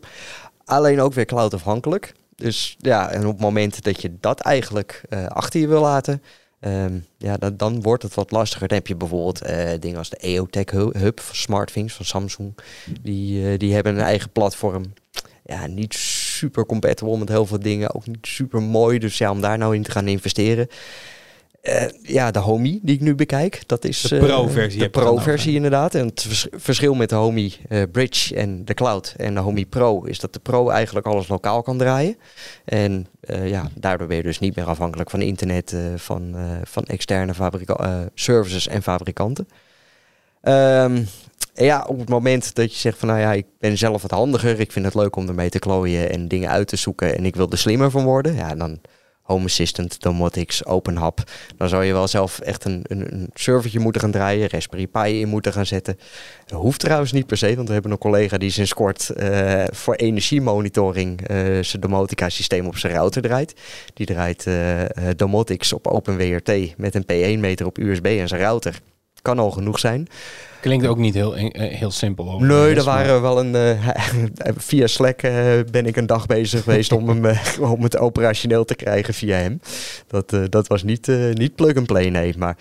Alleen 0.66 1.02
ook 1.02 1.14
weer 1.14 1.26
cloud-afhankelijk. 1.26 2.14
Dus 2.36 2.76
ja, 2.80 3.10
en 3.10 3.26
op 3.26 3.32
het 3.32 3.42
moment 3.42 3.84
dat 3.84 4.02
je 4.02 4.12
dat 4.20 4.40
eigenlijk 4.40 5.02
uh, 5.10 5.26
achter 5.26 5.60
je 5.60 5.68
wil 5.68 5.82
laten, 5.82 6.22
um, 6.60 7.06
ja, 7.18 7.38
dan, 7.54 7.82
wordt 7.82 8.04
het 8.04 8.14
wat 8.14 8.32
lastiger. 8.32 8.68
Dan 8.68 8.78
heb 8.78 8.88
je 8.88 8.96
bijvoorbeeld 8.96 9.48
uh, 9.48 9.70
dingen 9.80 9.98
als 9.98 10.10
de 10.10 10.18
EOTech 10.18 10.72
Hub 10.72 11.20
van 11.20 11.36
SmartThings 11.36 11.94
van 11.94 12.06
Samsung. 12.06 12.58
Die, 13.02 13.58
die 13.58 13.74
hebben 13.74 13.96
een 13.96 14.02
eigen 14.02 14.30
platform. 14.30 14.94
Ja, 15.44 15.68
niet 15.68 15.94
super 15.94 16.66
compatible 16.66 17.18
met 17.18 17.30
heel 17.30 17.46
veel 17.46 17.60
dingen. 17.60 17.96
Ook 17.96 18.08
niet 18.08 18.28
super 18.28 18.62
mooi. 18.62 19.00
Dus 19.00 19.18
ja, 19.18 19.32
om 19.32 19.42
daar 19.42 19.58
nou 19.58 19.76
in 19.76 19.84
te 19.84 19.92
gaan 19.92 20.08
investeren. 20.08 20.68
Uh, 21.62 21.84
ja, 22.02 22.32
de 22.32 22.40
Homey 22.40 22.80
die 22.82 22.96
ik 22.96 23.02
nu 23.02 23.16
bekijk, 23.16 23.64
dat 23.66 23.86
is 23.86 24.02
de 24.02 24.18
pro-versie. 24.18 24.80
Uh, 24.80 24.86
de 24.86 24.90
pro-versie 24.90 25.54
inderdaad. 25.54 25.96
En 25.96 26.06
het 26.06 26.22
vers 26.22 26.48
verschil 26.52 26.94
met 26.94 27.10
de 27.10 27.16
Homey 27.16 27.54
uh, 27.70 27.84
Bridge 27.92 28.36
en 28.36 28.66
de 28.66 28.74
Cloud 28.74 29.14
en 29.18 29.34
de 29.34 29.40
Homey 29.40 29.66
Pro 29.66 30.04
is 30.04 30.20
dat 30.20 30.34
de 30.34 30.40
Pro 30.40 30.70
eigenlijk 30.70 31.06
alles 31.06 31.28
lokaal 31.28 31.62
kan 31.62 31.78
draaien. 31.78 32.18
En 32.66 33.08
ja, 33.44 33.70
daardoor 33.76 34.08
ben 34.08 34.18
je 34.18 34.24
dus 34.24 34.40
niet 34.40 34.56
meer 34.56 34.66
afhankelijk 34.66 35.10
van 35.10 35.22
internet, 35.22 35.76
van, 35.96 36.36
van 36.64 36.84
externe 36.84 37.34
services 38.14 38.68
en 38.68 38.84
fabrikanten. 38.84 39.48
Um, 40.44 41.08
en 41.54 41.66
ja, 41.66 41.86
op 41.88 42.00
het 42.00 42.10
moment 42.10 42.56
dat 42.56 42.74
je 42.74 42.80
zegt 42.80 42.98
van 42.98 43.08
nou 43.08 43.20
ja, 43.20 43.34
ik 43.34 43.46
ben 43.60 43.78
zelf 43.78 44.02
wat 44.02 44.12
handiger, 44.12 44.60
ik 44.60 44.72
vind 44.72 44.86
het 44.86 44.96
leuk 44.96 45.16
om 45.16 45.28
ermee 45.28 45.50
te 45.50 45.60
klooien 45.60 46.10
en 46.10 46.28
dingen 46.28 46.50
uit 46.50 46.68
te 46.68 46.76
zoeken 46.76 47.18
en 47.18 47.26
ik 47.26 47.36
wil 47.36 47.50
er 47.50 47.58
slimmer 47.58 47.92
van 47.92 48.04
worden, 48.04 48.36
ja, 48.36 48.56
dan 48.56 48.80
Home 49.32 49.46
Assistant, 49.46 50.02
Domotics, 50.02 50.66
OpenHub. 50.66 51.24
Dan 51.58 51.70
zou 51.70 51.84
je 51.84 51.94
wel 51.94 52.08
zelf 52.08 52.40
echt 52.40 52.66
een, 52.66 52.82
een, 52.84 53.14
een 53.14 53.30
servertje 53.34 53.80
moeten 53.80 54.02
gaan 54.02 54.12
draaien, 54.12 54.50
Raspberry 54.50 54.88
Pi 54.88 55.20
in 55.20 55.28
moeten 55.28 55.54
gaan 55.54 55.66
zetten. 55.66 55.98
Dat 56.46 56.60
hoeft 56.60 56.80
trouwens 56.80 57.12
niet 57.12 57.26
per 57.26 57.38
se, 57.38 57.56
want 57.56 57.68
we 57.68 57.74
hebben 57.74 57.92
een 57.92 57.98
collega 57.98 58.38
die 58.38 58.52
sinds 58.52 58.74
kort 58.74 59.12
uh, 59.18 59.64
voor 59.72 59.96
energiemonitoring 59.96 61.30
uh, 61.32 61.64
zijn 61.64 61.82
Domotica 61.82 62.30
systeem 62.30 62.68
op 62.68 62.78
zijn 62.78 62.94
router 62.94 63.22
draait. 63.22 63.54
Die 63.94 64.06
draait 64.06 64.46
uh, 64.46 64.82
Domotics 65.16 65.74
op 65.74 65.88
OpenWRT 65.88 66.78
met 66.78 66.96
een 66.96 67.38
P1 67.38 67.40
meter 67.40 67.66
op 67.66 67.78
USB 67.78 68.06
en 68.06 68.28
zijn 68.28 68.42
router. 68.42 68.80
Kan 69.22 69.40
al 69.40 69.52
genoeg 69.52 69.80
zijn. 69.80 70.08
Klinkt 70.62 70.88
ook 70.88 70.98
niet 70.98 71.14
heel, 71.14 71.36
eh, 71.36 71.78
heel 71.78 71.92
simpel. 71.92 72.40
Nee, 72.40 72.76
er 72.76 72.84
waren 72.84 73.22
wel 73.22 73.40
een. 73.40 73.56
Uh, 73.56 73.92
via 74.56 74.88
Slack 74.88 75.24
uh, 75.24 75.32
ben 75.72 75.86
ik 75.86 75.96
een 75.96 76.06
dag 76.06 76.26
bezig 76.26 76.64
geweest 76.64 76.92
om, 76.92 77.10
hem, 77.10 77.26
uh, 77.26 77.72
om 77.74 77.84
het 77.84 77.98
operationeel 77.98 78.66
te 78.66 78.76
krijgen 78.76 79.14
via 79.14 79.38
hem. 79.38 79.62
Dat, 80.08 80.52
dat 80.52 80.68
was 80.68 80.84
niet, 80.84 81.08
niet 81.34 81.56
plug 81.56 81.76
and 81.76 81.88
play, 81.88 82.10
nee. 82.10 82.38
Maar 82.38 82.58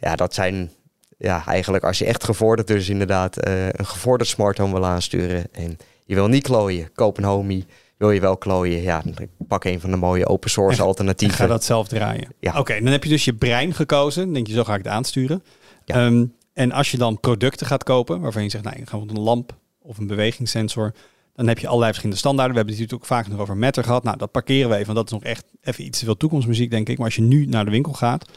ja, 0.00 0.16
dat 0.16 0.34
zijn. 0.34 0.70
Ja, 1.18 1.46
eigenlijk 1.46 1.84
als 1.84 1.98
je 1.98 2.04
echt 2.04 2.24
gevorderd 2.24 2.68
dus 2.68 2.88
inderdaad 2.88 3.46
een 3.46 3.86
gevorderd 3.86 4.28
smart 4.28 4.58
home 4.58 4.72
wil 4.72 4.86
aansturen. 4.86 5.44
En 5.52 5.78
je 6.04 6.14
wil 6.14 6.28
niet 6.28 6.42
klooien, 6.42 6.92
koop 6.94 7.18
een 7.18 7.24
homie. 7.24 7.66
Wil 7.96 8.10
je 8.10 8.20
wel 8.20 8.36
klooien, 8.36 8.82
ja, 8.82 9.02
pak 9.48 9.64
een 9.64 9.80
van 9.80 9.90
de 9.90 9.96
mooie 9.96 10.26
open 10.26 10.50
source 10.50 10.82
alternatieven. 10.82 11.36
ga 11.36 11.46
dat 11.46 11.64
zelf 11.64 11.88
draaien. 11.88 12.28
Ja. 12.38 12.58
Oké, 12.58 12.80
dan 12.82 12.92
heb 12.92 13.04
je 13.04 13.10
dus 13.10 13.24
je 13.24 13.34
brein 13.34 13.74
gekozen. 13.74 14.24
Dan 14.24 14.34
denk 14.34 14.46
je, 14.46 14.52
zo 14.52 14.64
ga 14.64 14.74
ik 14.74 14.84
het 14.84 14.92
aansturen. 14.92 15.42
Ja. 15.84 15.94
Ehm, 15.94 16.24
en 16.60 16.72
als 16.72 16.90
je 16.90 16.96
dan 16.96 17.20
producten 17.20 17.66
gaat 17.66 17.84
kopen, 17.84 18.20
waarvan 18.20 18.42
je 18.42 18.48
zegt, 18.48 18.64
nou, 18.64 18.76
ik 18.76 18.88
ga 18.88 18.96
een 18.96 19.20
lamp 19.20 19.56
of 19.82 19.98
een 19.98 20.06
bewegingssensor, 20.06 20.94
dan 21.34 21.46
heb 21.46 21.58
je 21.58 21.66
allerlei 21.66 21.88
verschillende 21.88 22.20
standaarden. 22.20 22.52
We 22.52 22.58
hebben 22.58 22.78
het 22.78 22.82
natuurlijk 22.82 23.10
ook 23.10 23.18
vaak 23.18 23.32
nog 23.32 23.42
over 23.42 23.56
Matter 23.56 23.84
gehad. 23.84 24.02
Nou, 24.02 24.16
dat 24.16 24.30
parkeren 24.30 24.68
we 24.68 24.74
even, 24.74 24.94
want 24.94 24.98
dat 24.98 25.06
is 25.06 25.12
nog 25.12 25.32
echt 25.32 25.44
even 25.62 25.84
iets 25.84 25.98
te 25.98 26.04
veel 26.04 26.16
toekomstmuziek, 26.16 26.70
denk 26.70 26.88
ik. 26.88 26.96
Maar 26.96 27.06
als 27.06 27.14
je 27.16 27.22
nu 27.22 27.46
naar 27.46 27.64
de 27.64 27.70
winkel 27.70 27.92
gaat, 27.92 28.30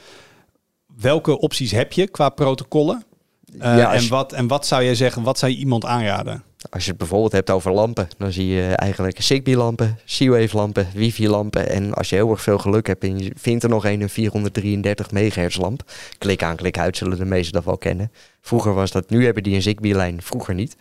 welke 0.97 1.39
opties 1.39 1.71
heb 1.71 1.93
je 1.93 2.07
qua 2.07 2.29
protocollen? 2.29 3.03
Uh, 3.57 3.93
en, 3.93 4.07
wat, 4.07 4.33
en 4.33 4.47
wat 4.47 4.65
zou 4.65 4.83
jij 4.83 4.95
zeggen, 4.95 5.23
wat 5.23 5.39
zou 5.39 5.51
je 5.51 5.57
iemand 5.57 5.85
aanraden? 5.85 6.43
Als 6.69 6.84
je 6.84 6.90
het 6.90 6.98
bijvoorbeeld 6.98 7.31
hebt 7.31 7.49
over 7.49 7.72
lampen, 7.72 8.07
dan 8.18 8.31
zie 8.31 8.48
je 8.48 8.61
eigenlijk 8.61 9.22
Zigbee-lampen, 9.22 9.99
C-Wave-lampen, 10.06 10.88
wifi-lampen. 10.94 11.69
En 11.69 11.94
als 11.94 12.10
je 12.10 12.15
heel 12.15 12.31
erg 12.31 12.41
veel 12.41 12.57
geluk 12.57 12.88
hebt 12.88 13.03
en 13.03 13.19
je 13.19 13.31
vindt 13.35 13.64
er 13.64 13.69
nog 13.69 13.85
een, 13.85 14.02
een 14.02 14.10
433 14.10 15.11
MHz 15.11 15.57
lamp. 15.57 15.91
Klik 16.18 16.44
aan, 16.44 16.56
klik 16.56 16.77
uit, 16.77 16.98
zullen 16.98 17.18
de 17.18 17.26
meesten 17.26 17.53
dat 17.53 17.65
wel 17.65 17.77
kennen. 17.77 18.11
Vroeger 18.41 18.73
was 18.73 18.91
dat, 18.91 19.10
nu 19.10 19.26
hebben 19.26 19.44
die 19.44 19.56
een 19.56 19.61
Zigbee-lijn, 19.61 20.22
vroeger 20.22 20.53
niet. 20.53 20.76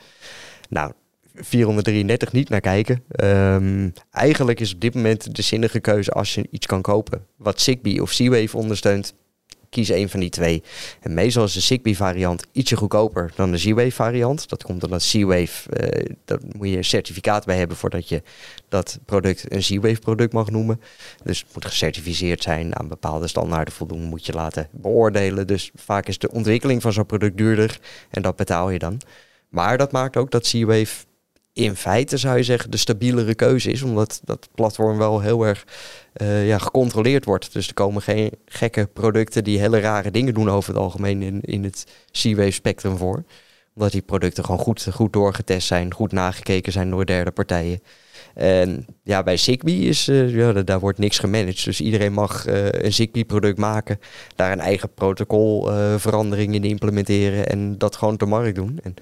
Nou, 0.68 0.92
433 1.34 2.32
niet 2.32 2.48
naar 2.48 2.60
kijken. 2.60 3.02
Um, 3.24 3.92
eigenlijk 4.10 4.60
is 4.60 4.74
op 4.74 4.80
dit 4.80 4.94
moment 4.94 5.36
de 5.36 5.42
zinnige 5.42 5.80
keuze 5.80 6.10
als 6.10 6.34
je 6.34 6.46
iets 6.50 6.66
kan 6.66 6.82
kopen. 6.82 7.26
Wat 7.36 7.60
Zigbee 7.60 8.02
of 8.02 8.10
C-Wave 8.10 8.56
ondersteunt, 8.56 9.14
kies 9.72 9.88
een 9.88 10.08
van 10.08 10.20
die 10.20 10.30
twee. 10.30 10.62
En 11.00 11.14
meestal 11.14 11.44
is 11.44 11.52
de 11.52 11.60
Zigbee 11.60 11.96
variant 11.96 12.44
ietsje 12.52 12.76
goedkoper 12.76 13.32
dan 13.34 13.50
de 13.50 13.58
Z-Wave 13.58 13.90
variant. 13.90 14.48
Dat 14.48 14.62
komt 14.62 14.84
omdat 14.84 15.02
Z-Wave, 15.02 15.96
uh, 15.98 16.14
daar 16.24 16.38
moet 16.56 16.68
je 16.68 16.76
een 16.76 16.84
certificaat 16.84 17.44
bij 17.44 17.56
hebben 17.56 17.76
voordat 17.76 18.08
je 18.08 18.22
dat 18.68 18.98
product 19.04 19.52
een 19.52 19.62
Z-Wave 19.62 20.00
product 20.00 20.32
mag 20.32 20.50
noemen. 20.50 20.80
Dus 21.24 21.38
het 21.38 21.54
moet 21.54 21.64
gecertificeerd 21.64 22.42
zijn, 22.42 22.78
aan 22.78 22.88
bepaalde 22.88 23.28
standaarden 23.28 23.74
voldoen, 23.74 24.02
moet 24.02 24.26
je 24.26 24.32
laten 24.32 24.68
beoordelen. 24.70 25.46
Dus 25.46 25.70
vaak 25.74 26.08
is 26.08 26.18
de 26.18 26.30
ontwikkeling 26.30 26.82
van 26.82 26.92
zo'n 26.92 27.06
product 27.06 27.36
duurder 27.36 27.78
en 28.10 28.22
dat 28.22 28.36
betaal 28.36 28.70
je 28.70 28.78
dan. 28.78 29.00
Maar 29.48 29.78
dat 29.78 29.92
maakt 29.92 30.16
ook 30.16 30.30
dat 30.30 30.46
Z-Wave 30.46 31.04
in 31.52 31.76
feite 31.76 32.16
zou 32.16 32.36
je 32.36 32.42
zeggen 32.42 32.70
de 32.70 32.76
stabielere 32.76 33.34
keuze 33.34 33.70
is, 33.70 33.82
omdat 33.82 34.20
dat 34.24 34.48
platform 34.54 34.98
wel 34.98 35.20
heel 35.20 35.46
erg 35.46 35.64
uh, 36.22 36.46
ja, 36.46 36.58
gecontroleerd 36.58 37.24
wordt. 37.24 37.52
Dus 37.52 37.68
er 37.68 37.74
komen 37.74 38.02
geen 38.02 38.30
gekke 38.46 38.86
producten 38.92 39.44
die 39.44 39.58
hele 39.58 39.80
rare 39.80 40.10
dingen 40.10 40.34
doen 40.34 40.50
over 40.50 40.72
het 40.72 40.82
algemeen 40.82 41.22
in, 41.22 41.40
in 41.40 41.64
het 41.64 41.86
C-Wave 42.10 42.50
spectrum 42.50 42.96
voor. 42.96 43.24
Omdat 43.74 43.92
die 43.92 44.02
producten 44.02 44.44
gewoon 44.44 44.60
goed, 44.60 44.86
goed 44.92 45.12
doorgetest 45.12 45.66
zijn, 45.66 45.94
goed 45.94 46.12
nagekeken 46.12 46.72
zijn 46.72 46.90
door 46.90 47.06
derde 47.06 47.30
partijen. 47.30 47.80
En 48.34 48.86
ja, 49.02 49.22
bij 49.22 49.36
Zigbee 49.36 49.78
is, 49.78 50.08
uh, 50.08 50.34
ja, 50.34 50.52
daar 50.52 50.80
wordt 50.80 50.98
niks 50.98 51.18
gemanaged. 51.18 51.64
Dus 51.64 51.80
iedereen 51.80 52.12
mag 52.12 52.46
uh, 52.46 52.70
een 52.70 52.92
Zigbee 52.92 53.24
product 53.24 53.58
maken, 53.58 53.98
daar 54.36 54.52
een 54.52 54.60
eigen 54.60 54.94
protocolverandering 54.94 56.54
in 56.54 56.64
implementeren 56.64 57.48
en 57.48 57.78
dat 57.78 57.96
gewoon 57.96 58.16
te 58.16 58.26
markt 58.26 58.54
doen. 58.54 58.78
En 58.82 58.94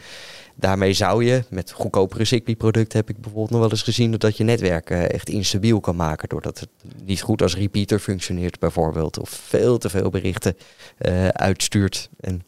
Daarmee 0.61 0.93
zou 0.93 1.25
je 1.25 1.45
met 1.51 1.71
goedkopere 1.71 2.25
Zigbee-producten 2.25 2.99
heb 2.99 3.09
ik 3.09 3.17
bijvoorbeeld 3.21 3.51
nog 3.51 3.61
wel 3.61 3.71
eens 3.71 3.83
gezien 3.83 4.11
dat 4.11 4.37
je 4.37 4.45
netwerk 4.45 4.91
uh, 4.91 5.11
echt 5.13 5.29
instabiel 5.29 5.81
kan 5.81 5.97
maken 5.97 6.29
doordat 6.29 6.61
het 6.61 6.69
niet 7.05 7.23
goed 7.23 7.43
als 7.43 7.57
repeater 7.57 7.99
functioneert 7.99 8.59
bijvoorbeeld 8.59 9.19
of 9.19 9.31
veel 9.31 9.79
te 9.79 9.89
veel 9.89 10.11
berichten 10.11 10.57
uh, 10.99 11.29
uitstuurt. 11.29 12.09
En 12.21 12.43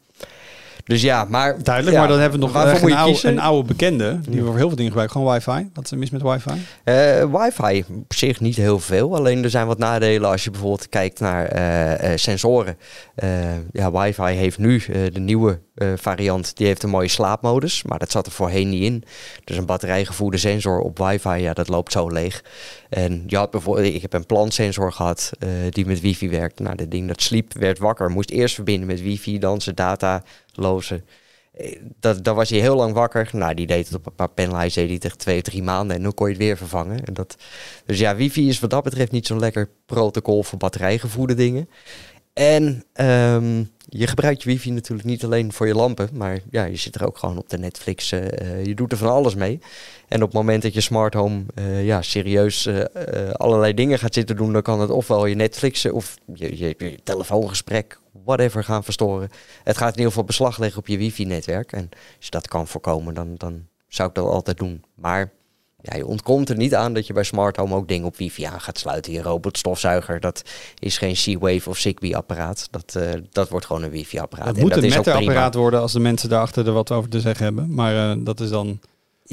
Dus 0.83 1.01
ja, 1.01 1.25
maar... 1.29 1.63
Duidelijk, 1.63 1.95
ja, 1.95 1.99
maar 2.01 2.09
dan 2.11 2.19
hebben 2.19 2.39
we 2.39 2.45
nog 2.45 2.55
eh, 2.55 2.81
moet 2.81 2.91
een, 2.91 2.97
oude, 2.97 3.27
een 3.27 3.39
oude 3.39 3.67
bekende. 3.67 4.19
Die 4.29 4.39
we 4.39 4.45
voor 4.45 4.57
heel 4.57 4.67
veel 4.67 4.75
dingen 4.77 4.91
gebruiken. 4.91 5.21
Gewoon 5.21 5.33
wifi. 5.33 5.69
Wat 5.73 5.83
is 5.85 5.91
er 5.91 5.97
mis 5.97 6.09
met 6.09 6.21
wifi? 6.21 6.51
Eh, 6.83 7.41
wifi 7.41 7.85
op 7.89 8.13
zich 8.13 8.39
niet 8.39 8.55
heel 8.55 8.79
veel. 8.79 9.15
Alleen 9.15 9.43
er 9.43 9.49
zijn 9.49 9.67
wat 9.67 9.77
nadelen 9.77 10.29
als 10.29 10.43
je 10.43 10.51
bijvoorbeeld 10.51 10.89
kijkt 10.89 11.19
naar 11.19 11.45
eh, 11.45 12.11
eh, 12.11 12.17
sensoren. 12.17 12.77
Eh, 13.15 13.29
ja, 13.71 13.91
wifi 13.91 14.23
heeft 14.23 14.57
nu 14.57 14.77
eh, 14.77 15.01
de 15.13 15.19
nieuwe 15.19 15.51
eh, 15.51 15.59
variant. 15.95 16.57
Die 16.57 16.67
heeft 16.67 16.83
een 16.83 16.89
mooie 16.89 17.07
slaapmodus. 17.07 17.83
Maar 17.83 17.99
dat 17.99 18.11
zat 18.11 18.25
er 18.25 18.31
voorheen 18.31 18.69
niet 18.69 18.83
in. 18.83 19.03
Dus 19.43 19.57
een 19.57 19.65
batterijgevoerde 19.65 20.37
sensor 20.37 20.79
op 20.79 20.97
wifi, 20.97 21.29
ja, 21.29 21.53
dat 21.53 21.67
loopt 21.67 21.91
zo 21.91 22.07
leeg. 22.07 22.43
En 22.89 23.23
je 23.27 23.37
had 23.37 23.51
bijvoorbeeld, 23.51 23.93
ik 23.93 24.01
heb 24.01 24.13
een 24.13 24.25
plansensor 24.25 24.91
gehad 24.91 25.31
eh, 25.39 25.49
die 25.69 25.85
met 25.85 26.01
wifi 26.01 26.29
werkt. 26.29 26.59
Nou, 26.59 26.75
dat 26.75 26.91
ding 26.91 27.07
dat 27.07 27.21
sliep, 27.21 27.53
werd 27.53 27.79
wakker. 27.79 28.09
Moest 28.09 28.29
eerst 28.29 28.55
verbinden 28.55 28.87
met 28.87 29.01
wifi, 29.01 29.39
dan 29.39 29.61
zijn 29.61 29.75
data 29.75 30.23
lozen. 30.53 31.05
Eh, 31.53 31.79
Dat, 31.99 32.23
dan 32.23 32.35
was 32.35 32.49
hij 32.49 32.59
heel 32.59 32.75
lang 32.75 32.93
wakker. 32.93 33.29
Nou, 33.31 33.53
die 33.53 33.67
deed 33.67 33.85
het 33.85 33.95
op 33.95 34.05
een 34.05 34.15
paar 34.15 34.29
penlights, 34.29 34.73
deed 34.75 34.89
hij 34.89 34.97
tegen 34.97 35.17
twee, 35.17 35.41
drie 35.41 35.63
maanden. 35.63 35.95
En 35.97 36.03
dan 36.03 36.13
kon 36.13 36.27
je 36.27 36.33
het 36.33 36.41
weer 36.41 36.57
vervangen. 36.57 37.03
En 37.05 37.13
dat, 37.13 37.35
dus 37.85 37.99
ja, 37.99 38.15
wifi 38.15 38.49
is 38.49 38.59
wat 38.59 38.69
dat 38.69 38.83
betreft 38.83 39.11
niet 39.11 39.27
zo'n 39.27 39.39
lekker 39.39 39.69
protocol 39.85 40.43
voor 40.43 40.57
batterijgevoerde 40.57 41.33
dingen. 41.33 41.69
En 42.33 42.83
ehm, 42.93 43.63
je 43.89 44.07
gebruikt 44.07 44.43
je 44.43 44.49
wifi 44.49 44.71
natuurlijk 44.71 45.07
niet 45.07 45.23
alleen 45.23 45.53
voor 45.53 45.67
je 45.67 45.75
lampen. 45.75 46.09
Maar 46.13 46.39
ja, 46.49 46.63
je 46.63 46.75
zit 46.75 46.95
er 46.95 47.05
ook 47.05 47.17
gewoon 47.17 47.37
op 47.37 47.49
de 47.49 47.57
Netflix. 47.57 48.11
eh, 48.11 48.39
eh, 48.39 48.65
je 48.65 48.75
doet 48.75 48.91
er 48.91 48.97
van 48.97 49.09
alles 49.09 49.35
mee. 49.35 49.59
En 50.07 50.21
op 50.21 50.27
het 50.27 50.37
moment 50.37 50.61
dat 50.61 50.73
je 50.73 50.81
smart 50.81 51.13
home 51.13 51.43
eh, 51.55 51.85
ja, 51.85 52.01
serieus 52.01 52.69
allerlei 53.31 53.73
dingen 53.73 53.99
gaat 53.99 54.13
zitten 54.13 54.35
doen... 54.35 54.53
dan 54.53 54.61
kan 54.61 54.79
het 54.79 54.89
ofwel 54.89 55.25
je 55.25 55.35
Netflix 55.35 55.85
of 55.85 56.15
je, 56.33 56.57
je, 56.57 56.75
je 56.77 56.99
telefoongesprek, 57.03 57.99
whatever, 58.23 58.63
gaan 58.63 58.83
verstoren. 58.83 59.29
Het 59.63 59.77
gaat 59.77 59.91
in 59.91 59.97
ieder 59.97 60.11
geval 60.11 60.23
beslag 60.23 60.57
leggen 60.57 60.79
op 60.79 60.87
je 60.87 60.97
wifi-netwerk. 60.97 61.71
En 61.71 61.89
als 61.91 62.25
je 62.25 62.31
dat 62.31 62.47
kan 62.47 62.67
voorkomen, 62.67 63.13
dan, 63.13 63.35
dan 63.37 63.67
zou 63.87 64.09
ik 64.09 64.15
dat 64.15 64.25
altijd 64.25 64.57
doen. 64.57 64.83
Maar 64.95 65.31
ja, 65.85 65.95
je 65.95 66.05
ontkomt 66.05 66.49
er 66.49 66.55
niet 66.55 66.75
aan 66.75 66.93
dat 66.93 67.07
je 67.07 67.13
bij 67.13 67.23
smart 67.23 67.57
home 67.57 67.75
ook 67.75 67.87
dingen 67.87 68.07
op 68.07 68.17
wifi 68.17 68.43
aan 68.43 68.61
gaat 68.61 68.77
sluiten. 68.77 69.13
Je 69.13 69.21
robotstofzuiger, 69.21 70.19
dat 70.19 70.43
is 70.79 70.97
geen 70.97 71.13
C-Wave 71.13 71.69
of 71.69 71.77
Zigbee-apparaat. 71.77 72.67
Dat, 72.71 72.95
eh, 72.95 73.09
dat 73.31 73.49
wordt 73.49 73.65
gewoon 73.65 73.83
een 73.83 73.89
wifi-apparaat. 73.89 74.47
Het 74.47 74.57
moet 74.57 74.73
dat 74.73 74.83
een 74.83 74.89
metapparaat 74.89 75.55
worden 75.55 75.79
als 75.79 75.91
de 75.93 75.99
mensen 75.99 76.29
daarachter 76.29 76.67
er 76.67 76.73
wat 76.73 76.91
over 76.91 77.09
te 77.09 77.19
zeggen 77.19 77.43
hebben. 77.45 77.73
Maar 77.73 78.11
eh, 78.11 78.17
dat 78.19 78.39
is 78.39 78.49
dan 78.49 78.79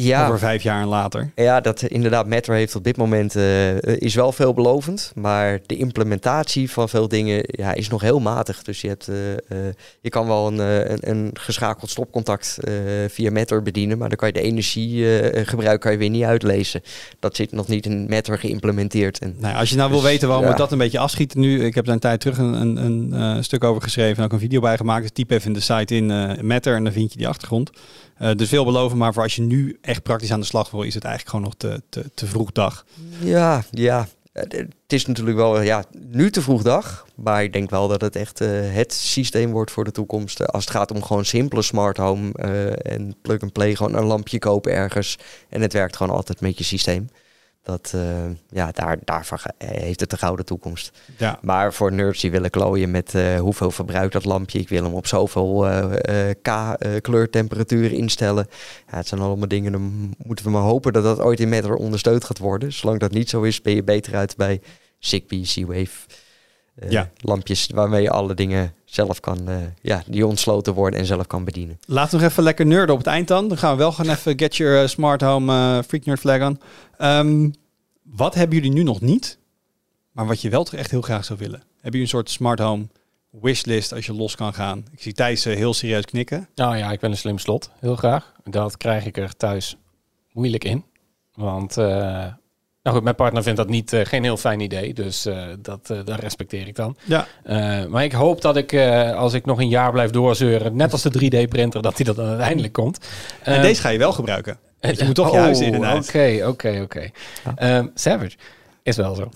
Ja, 0.03 0.27
over 0.27 0.39
vijf 0.39 0.63
jaar 0.63 0.81
en 0.81 0.89
later. 0.89 1.33
Ja, 1.35 1.61
dat 1.61 1.83
inderdaad, 1.83 2.27
Metro 2.27 2.55
heeft 2.55 2.75
op 2.75 2.85
dit 2.85 2.97
moment 2.97 3.37
eh, 3.37 3.77
is 3.77 4.15
wel 4.15 4.33
veelbelovend, 4.33 5.13
maar 5.15 5.61
de 5.67 5.77
implementatie 5.77 6.71
van 6.71 6.89
veel 6.89 7.09
dingen 7.09 7.45
ja, 7.47 7.75
is 7.75 7.89
nog 7.89 8.01
heel 8.01 8.21
matig. 8.21 8.63
Dus 8.63 8.81
je, 8.81 8.89
hebt, 8.89 9.09
eh, 9.09 9.33
eh, 9.33 9.75
je 10.01 10.09
kan 10.09 10.27
wel 10.27 10.47
een, 10.47 10.61
eh, 10.61 10.91
een, 10.91 11.11
een 11.11 11.31
geschakeld 11.35 11.91
stopcontact 11.91 12.59
eh, 12.61 12.73
via 13.09 13.31
Metro 13.31 13.63
bedienen, 13.63 13.99
maar 13.99 14.09
dan 14.09 14.19
kan 14.19 14.29
je 14.29 14.35
de 14.35 14.41
energiegebruik 14.41 15.81
kan 15.81 15.93
je 15.93 15.99
weer 15.99 16.11
niet 16.11 16.25
uitlezen. 16.25 16.83
Dat 17.19 17.37
zit 17.37 17.53
nog 17.53 17.69
niet 17.69 17.87
in 17.87 18.07
Metro 18.09 18.37
geïmplementeerd. 18.37 19.19
En, 19.19 19.37
Nou, 19.39 19.57
als 19.57 19.71
je 19.71 19.77
nou 19.77 19.91
wil 19.91 20.01
Dus, 20.01 20.09
weten 20.09 20.29
waarom 20.29 20.47
ja. 20.47 20.53
we 20.53 20.59
dat 20.59 20.73
een 20.73 20.79
beetje 20.79 20.99
afschieten 20.99 21.41
nu. 21.41 21.65
Ik 21.65 21.75
heb 21.75 21.85
daar 21.85 21.95
een 21.95 22.01
tijd 22.01 22.21
terug 22.21 22.39
een, 22.39 22.53
een, 22.55 22.77
een 22.77 23.13
eh, 23.13 23.43
stuk 23.43 23.65
over 23.65 23.83
geschreven 23.83 24.17
en 24.17 24.25
ook 24.25 24.33
een 24.33 24.39
video 24.39 24.61
bij 24.61 24.77
gemaakt. 24.77 25.03
Dus 25.03 25.11
typ 25.13 25.31
even 25.31 25.47
in 25.47 25.53
de 25.53 25.61
site 25.61 25.95
in 25.95 26.11
eh 26.11 26.41
Matter 26.43 26.75
en 26.75 26.85
dan 26.85 26.93
vind 26.93 27.13
je 27.13 27.19
die 27.19 27.29
achtergrond. 27.29 27.71
Eh, 28.21 28.35
dus 28.35 28.49
veel 28.49 28.65
beloven, 28.65 28.99
maar 28.99 29.13
voor 29.13 29.23
als 29.23 29.37
je 29.37 29.43
nu 29.43 29.79
echt 29.81 30.03
praktisch 30.03 30.33
aan 30.33 30.41
de 30.41 30.47
slag 30.47 30.71
wil, 30.71 30.83
is 30.83 30.95
het 30.95 31.05
eigenlijk 31.05 31.37
gewoon 31.37 31.51
nog 31.51 31.55
te, 31.57 31.83
te, 31.89 32.11
te 32.15 32.27
vroeg 32.27 32.53
dag. 32.53 32.85
ja, 33.21 33.65
ja. 33.71 34.09
Eh, 34.33 34.43
Het 34.43 34.93
is 34.93 35.07
natuurlijk 35.07 35.37
wel 35.37 35.61
ja, 35.61 35.85
nu 36.11 36.31
te 36.31 36.43
vroeg 36.43 36.63
dag, 36.63 37.07
maar 37.15 37.43
ik 37.43 37.53
denk 37.53 37.71
wel 37.71 37.89
dat 37.89 38.01
het 38.01 38.17
echt 38.17 38.41
eh, 38.41 38.49
het 38.51 38.93
systeem 38.93 39.51
wordt 39.51 39.71
voor 39.71 39.85
de 39.85 39.91
toekomst. 39.91 40.47
Als 40.47 40.65
het 40.65 40.73
gaat 40.75 40.91
om 40.91 41.03
gewoon 41.03 41.25
simpele 41.25 41.63
smart 41.63 41.97
home 41.97 42.33
en 42.83 43.15
plug-and-play, 43.23 43.75
gewoon 43.75 43.95
een 43.95 44.05
lampje 44.05 44.39
kopen 44.39 44.73
ergens 44.73 45.19
en 45.49 45.61
het 45.61 45.73
werkt 45.73 45.97
gewoon 45.97 46.17
altijd 46.17 46.41
met 46.41 46.59
je 46.59 46.65
systeem. 46.65 47.09
Dat, 47.63 47.93
eh, 47.95 48.25
ja, 48.49 48.71
daar, 48.73 48.99
daarvan 49.05 49.39
heeft 49.59 50.01
het 50.01 50.13
een 50.13 50.19
gouden 50.19 50.45
toekomst. 50.45 50.99
Ja. 51.17 51.39
Maar 51.43 51.73
voor 51.73 51.93
nerds 51.93 52.21
die 52.21 52.31
willen 52.31 52.51
klooien 52.51 52.91
met 52.91 53.15
eh, 53.15 53.39
hoeveel 53.39 53.71
verbruikt 53.71 54.13
dat 54.13 54.25
lampje, 54.25 54.59
ik 54.59 54.69
wil 54.69 54.85
hem 54.85 54.95
op 54.95 55.07
zoveel 55.07 55.69
eh, 55.69 56.31
K 56.43 56.77
kleurtemperatuur 57.01 57.93
instellen. 57.93 58.47
Ja, 58.91 58.97
het 58.97 59.07
zijn 59.07 59.21
allemaal 59.21 59.49
dingen, 59.49 59.73
dan 59.73 60.15
moeten 60.25 60.45
we 60.45 60.51
maar 60.51 60.63
hopen 60.63 60.93
dat 60.93 61.03
dat 61.03 61.21
ooit 61.21 61.41
in 61.41 61.49
Matter 61.49 61.75
ondersteund 61.75 62.25
gaat 62.25 62.39
worden. 62.39 62.73
Zolang 62.73 63.01
dat 63.01 63.11
niet 63.13 63.29
zo 63.29 63.43
is, 63.43 63.63
ben 63.63 63.75
je 63.75 63.85
beter 63.85 64.15
uit 64.15 64.37
bij 64.37 64.61
Zigbee, 64.99 65.45
Z-Wave. 65.45 66.07
Eh, 66.81 66.91
Ja. 66.91 67.11
Lampjes 67.17 67.69
waarmee 67.75 68.03
je 68.03 68.11
alle 68.11 68.35
dingen 68.35 68.75
zelf 68.85 69.21
kan, 69.21 69.49
eh, 69.49 69.57
ja, 69.83 70.03
die 70.07 70.27
ontsloten 70.27 70.75
worden 70.75 71.01
en 71.01 71.07
zelf 71.07 71.27
kan 71.27 71.45
bedienen. 71.45 71.79
Laten 71.87 72.17
we 72.17 72.23
nog 72.23 72.31
even 72.31 72.43
lekker 72.43 72.67
nerden 72.67 72.95
op 72.95 72.99
het 73.01 73.07
eind 73.07 73.29
dan. 73.29 73.49
Dan 73.49 73.59
gaan 73.59 73.73
we 73.73 73.79
wel 73.79 73.93
gewoon 73.93 74.13
even 74.13 74.39
get 74.39 74.57
your 74.57 74.83
eh, 74.83 74.89
smart 74.89 75.21
home 75.21 75.83
freak 75.87 76.05
nerd 76.05 76.21
flag 76.21 76.41
aan. 76.41 76.61
Ehm, 76.99 77.51
wat 78.03 78.35
hebben 78.35 78.57
jullie 78.57 78.73
nu 78.73 78.83
nog 78.83 79.01
niet, 79.01 79.39
maar 80.13 80.27
wat 80.27 80.41
je 80.41 80.51
wel 80.51 80.65
toch 80.65 80.75
echt 80.75 80.91
heel 80.91 81.01
graag 81.01 81.25
zou 81.25 81.39
willen? 81.39 81.59
Hebben 81.59 81.83
jullie 81.83 82.01
een 82.01 82.09
soort 82.09 82.31
smart 82.31 82.59
home 82.59 82.87
wishlist 83.31 83.93
als 83.93 84.07
je 84.07 84.15
los 84.15 84.35
kan 84.37 84.55
gaan? 84.55 84.85
Ik 84.93 85.03
zie 85.03 85.13
Thijs 85.13 85.45
heel 85.45 85.75
serieus 85.75 86.05
knikken. 86.05 86.49
Nou 86.55 86.77
ja, 86.77 86.93
ik 86.93 87.01
wil 87.01 87.11
een 87.11 87.17
slim 87.17 87.39
slot, 87.39 87.71
heel 87.79 87.97
graag. 87.97 88.33
Dat 88.45 88.77
krijg 88.77 89.05
ik 89.07 89.17
er 89.17 89.37
thuis 89.37 89.77
moeilijk 90.33 90.65
in. 90.65 90.85
Want, 91.35 91.77
eh, 91.77 92.27
nou 92.83 92.97
goed, 92.97 93.05
mijn 93.05 93.17
partner 93.17 93.43
vindt 93.43 93.59
dat 93.59 93.69
niet, 93.69 93.93
eh, 93.93 94.05
geen 94.05 94.23
heel 94.23 94.37
fijn 94.37 94.61
idee. 94.61 94.95
Dus 94.95 95.27
eh, 95.27 95.43
dat, 95.59 95.91
eh, 95.91 95.99
dat 96.05 96.19
respecteer 96.19 96.67
ik 96.67 96.77
dan. 96.77 96.97
Ja. 97.05 97.27
Maar 97.89 98.05
ik 98.05 98.13
hoop 98.13 98.41
dat 98.41 98.57
ik, 98.57 98.75
als 99.15 99.33
ik 99.33 99.45
nog 99.45 99.59
een 99.59 99.69
jaar 99.69 99.93
blijf 99.93 100.11
doorzeuren, 100.11 100.77
net 100.77 100.93
als 100.93 101.03
de 101.03 101.11
3D-printer, 101.11 101.83
dat 101.83 101.97
die 101.97 102.07
dat 102.07 102.17
dan 102.17 102.29
uiteindelijk 102.29 102.73
komt. 102.73 103.07
En 103.43 103.63
deze 103.63 103.81
ga 103.81 103.89
je 103.89 103.99
wel 103.99 104.13
gebruiken. 104.13 104.59
Je 104.81 105.05
moet 105.05 105.15
toch 105.15 105.31
je 105.31 105.37
Oh, 105.37 105.43
huis 105.43 105.61
in 105.61 105.75
en 105.75 105.85
uit. 105.85 106.09
Oké, 106.09 106.47
oké, 106.47 106.81
oké. 106.83 107.11
Savage. 107.95 108.37
Is 108.83 108.97
wel 108.97 109.15
zo. 109.15 109.31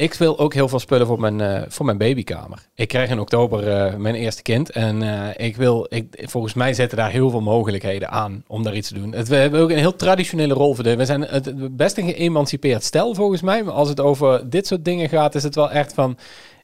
Ik 0.00 0.14
wil 0.14 0.38
ook 0.38 0.54
heel 0.54 0.68
veel 0.68 0.78
spullen 0.78 1.06
voor 1.06 1.20
mijn, 1.20 1.40
eh, 1.40 1.62
voor 1.68 1.86
mijn 1.86 1.98
babykamer. 1.98 2.58
Ik 2.74 2.88
krijg 2.88 3.10
in 3.10 3.18
oktober 3.18 3.68
eh, 3.68 3.94
mijn 3.94 4.14
eerste 4.14 4.42
kind. 4.42 4.70
En 4.70 5.02
eh, 5.02 5.46
ik 5.46 5.56
wil, 5.56 5.86
ik, 5.88 6.24
volgens 6.28 6.54
mij 6.54 6.74
zitten 6.74 6.98
daar 6.98 7.10
heel 7.10 7.30
veel 7.30 7.40
mogelijkheden 7.40 8.10
aan 8.10 8.44
om 8.46 8.62
daar 8.62 8.74
iets 8.74 8.88
te 8.88 8.94
doen. 8.94 9.12
Het, 9.12 9.28
we 9.28 9.36
hebben 9.36 9.60
ook 9.60 9.70
een 9.70 9.76
heel 9.76 9.96
traditionele 9.96 10.54
rol 10.54 10.74
dit. 10.74 10.96
We 10.96 11.04
zijn 11.04 11.20
het 11.20 11.44
het 11.44 11.76
best 11.76 11.98
een 11.98 12.08
geëmancipeerd 12.08 12.84
stel 12.84 13.14
volgens 13.14 13.42
mij. 13.42 13.62
Maar 13.62 13.74
als 13.74 13.88
het 13.88 14.00
over 14.00 14.50
dit 14.50 14.66
soort 14.66 14.84
dingen 14.84 15.08
gaat, 15.08 15.34
is 15.34 15.42
het 15.42 15.54
wel 15.54 15.70
echt 15.70 15.94
van... 15.94 16.18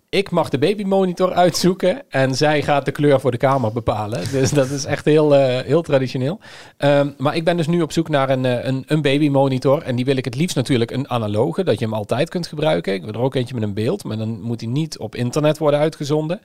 Ik 0.09 0.31
mag 0.31 0.49
de 0.49 0.59
babymonitor 0.59 1.33
uitzoeken 1.33 2.03
en 2.09 2.35
zij 2.35 2.63
gaat 2.63 2.85
de 2.85 2.93
kleur 2.93 3.21
voor 3.21 3.31
de 3.31 3.37
kamer 3.37 3.73
bepalen. 3.73 4.21
Dus 4.33 4.51
dat 4.51 4.71
is 4.71 4.85
echt 4.85 5.05
heel, 5.05 5.35
eh, 5.35 5.65
heel 5.65 5.83
traditioneel. 5.83 6.39
Ehm, 6.77 7.11
maar 7.17 7.37
ik 7.37 7.45
ben 7.45 7.57
dus 7.57 7.67
nu 7.67 7.83
op 7.83 7.93
zoek 7.93 8.09
naar 8.09 8.31
een, 8.31 8.45
eh, 8.45 8.65
een, 8.65 8.85
een 8.87 9.03
babymonitor. 9.03 9.83
En 9.83 9.97
die 9.97 10.05
wil 10.05 10.17
ik 10.17 10.25
het 10.25 10.35
liefst 10.35 10.57
natuurlijk 10.57 10.91
een 10.91 11.11
analoge, 11.11 11.65
dat 11.65 11.79
je 11.79 11.85
hem 11.85 11.95
altijd 11.95 12.29
kunt 12.29 12.47
gebruiken. 12.47 12.95
Ik 12.95 13.05
wil 13.05 13.13
er 13.13 13.21
ook 13.21 13.35
eentje 13.35 13.55
met 13.55 13.63
een 13.63 13.75
beeld, 13.75 14.05
maar 14.05 14.17
dan 14.17 14.41
moet 14.41 14.61
hij 14.61 14.71
niet 14.71 14.99
op 14.99 15.15
internet 15.15 15.59
worden 15.59 15.81
uitgezonden. 15.81 16.41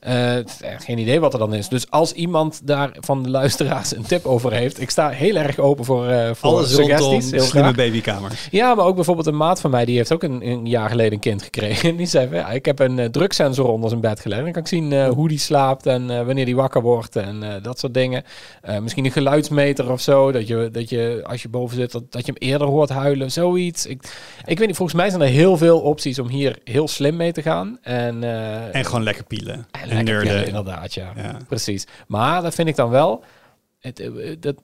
Eh, 0.00 0.36
geen 0.78 0.98
idee 0.98 1.20
wat 1.20 1.32
er 1.32 1.38
dan 1.38 1.54
is. 1.54 1.68
Dus 1.68 1.90
als 1.90 2.12
iemand 2.12 2.60
daar 2.64 2.90
van 3.00 3.22
de 3.22 3.30
luisteraars 3.30 3.96
een 3.96 4.02
tip 4.02 4.26
over 4.26 4.52
heeft, 4.52 4.80
ik 4.80 4.90
sta 4.90 5.08
heel 5.08 5.36
erg 5.36 5.58
open 5.58 5.84
voor, 5.84 6.08
eh 6.08 6.30
voor 6.34 6.50
Alles 6.50 6.74
suggesties. 6.74 7.30
Heel 7.30 7.42
slimme 7.42 7.74
babykamer. 7.74 8.48
Ja, 8.50 8.74
maar 8.74 8.84
ook 8.84 8.94
bijvoorbeeld 8.94 9.26
een 9.26 9.36
maat 9.36 9.60
van 9.60 9.70
mij, 9.70 9.84
die 9.84 9.96
heeft 9.96 10.12
ook 10.12 10.22
een, 10.22 10.46
een 10.46 10.66
jaar 10.66 10.88
geleden 10.88 11.12
een 11.12 11.18
kind 11.18 11.42
gekregen. 11.42 11.88
En 11.88 11.96
die 12.02 12.06
zei, 12.06 12.34
ja, 12.34 12.50
ik 12.50 12.64
heb 12.64 12.78
een 12.78 12.98
eh, 13.02 13.08
druksensor 13.10 13.68
onder 13.68 13.88
zijn 13.88 14.00
bed 14.00 14.20
gelegd. 14.20 14.42
Dan 14.42 14.52
kan 14.52 14.62
ik 14.62 14.68
zien 14.68 14.92
eh, 14.92 15.08
hoe 15.08 15.28
die 15.28 15.38
slaapt 15.38 15.86
en 15.86 16.10
eh, 16.10 16.24
wanneer 16.26 16.44
die 16.44 16.56
wakker 16.56 16.82
wordt 16.82 17.16
en 17.16 17.60
dat 17.62 17.78
soort 17.78 17.94
dingen. 17.94 18.24
Misschien 18.80 19.04
een 19.04 19.10
geluidsmeter 19.10 19.90
of 19.90 20.00
zo, 20.00 20.32
dat 20.32 20.46
je, 20.46 20.68
dat 20.72 20.88
je 20.88 21.20
als 21.26 21.42
je 21.42 21.48
boven 21.48 21.76
zit, 21.76 21.92
dat, 21.92 22.12
dat 22.12 22.26
je 22.26 22.32
hem 22.38 22.48
eerder 22.48 22.66
hoort 22.66 22.88
huilen, 22.88 23.32
zoiets. 23.32 23.86
Ik, 23.86 24.02
ik 24.44 24.58
weet 24.58 24.66
niet, 24.66 24.76
volgens 24.76 24.98
mij 24.98 25.08
zijn 25.10 25.22
er 25.22 25.28
heel 25.28 25.56
veel 25.56 25.80
opties 25.80 26.18
om 26.18 26.28
hier 26.28 26.58
heel 26.64 26.88
slim 26.88 27.16
mee 27.16 27.32
te 27.32 27.42
gaan. 27.42 27.78
En, 27.82 28.22
En 28.72 28.84
gewoon 28.84 29.02
lekker 29.02 29.24
pielen. 29.24 29.66
en 29.70 29.90
En, 29.90 30.04
lekker 30.04 30.46
inderdaad, 30.46 30.94
ja. 30.94 31.12
Ja. 31.16 31.36
Precies. 31.48 31.86
Maar 32.06 32.42
dat 32.42 32.54
vind 32.54 32.68
ik 32.68 32.76
dan 32.76 32.90
wel... 32.90 33.24
Het, 33.80 34.10
dat, 34.40 34.54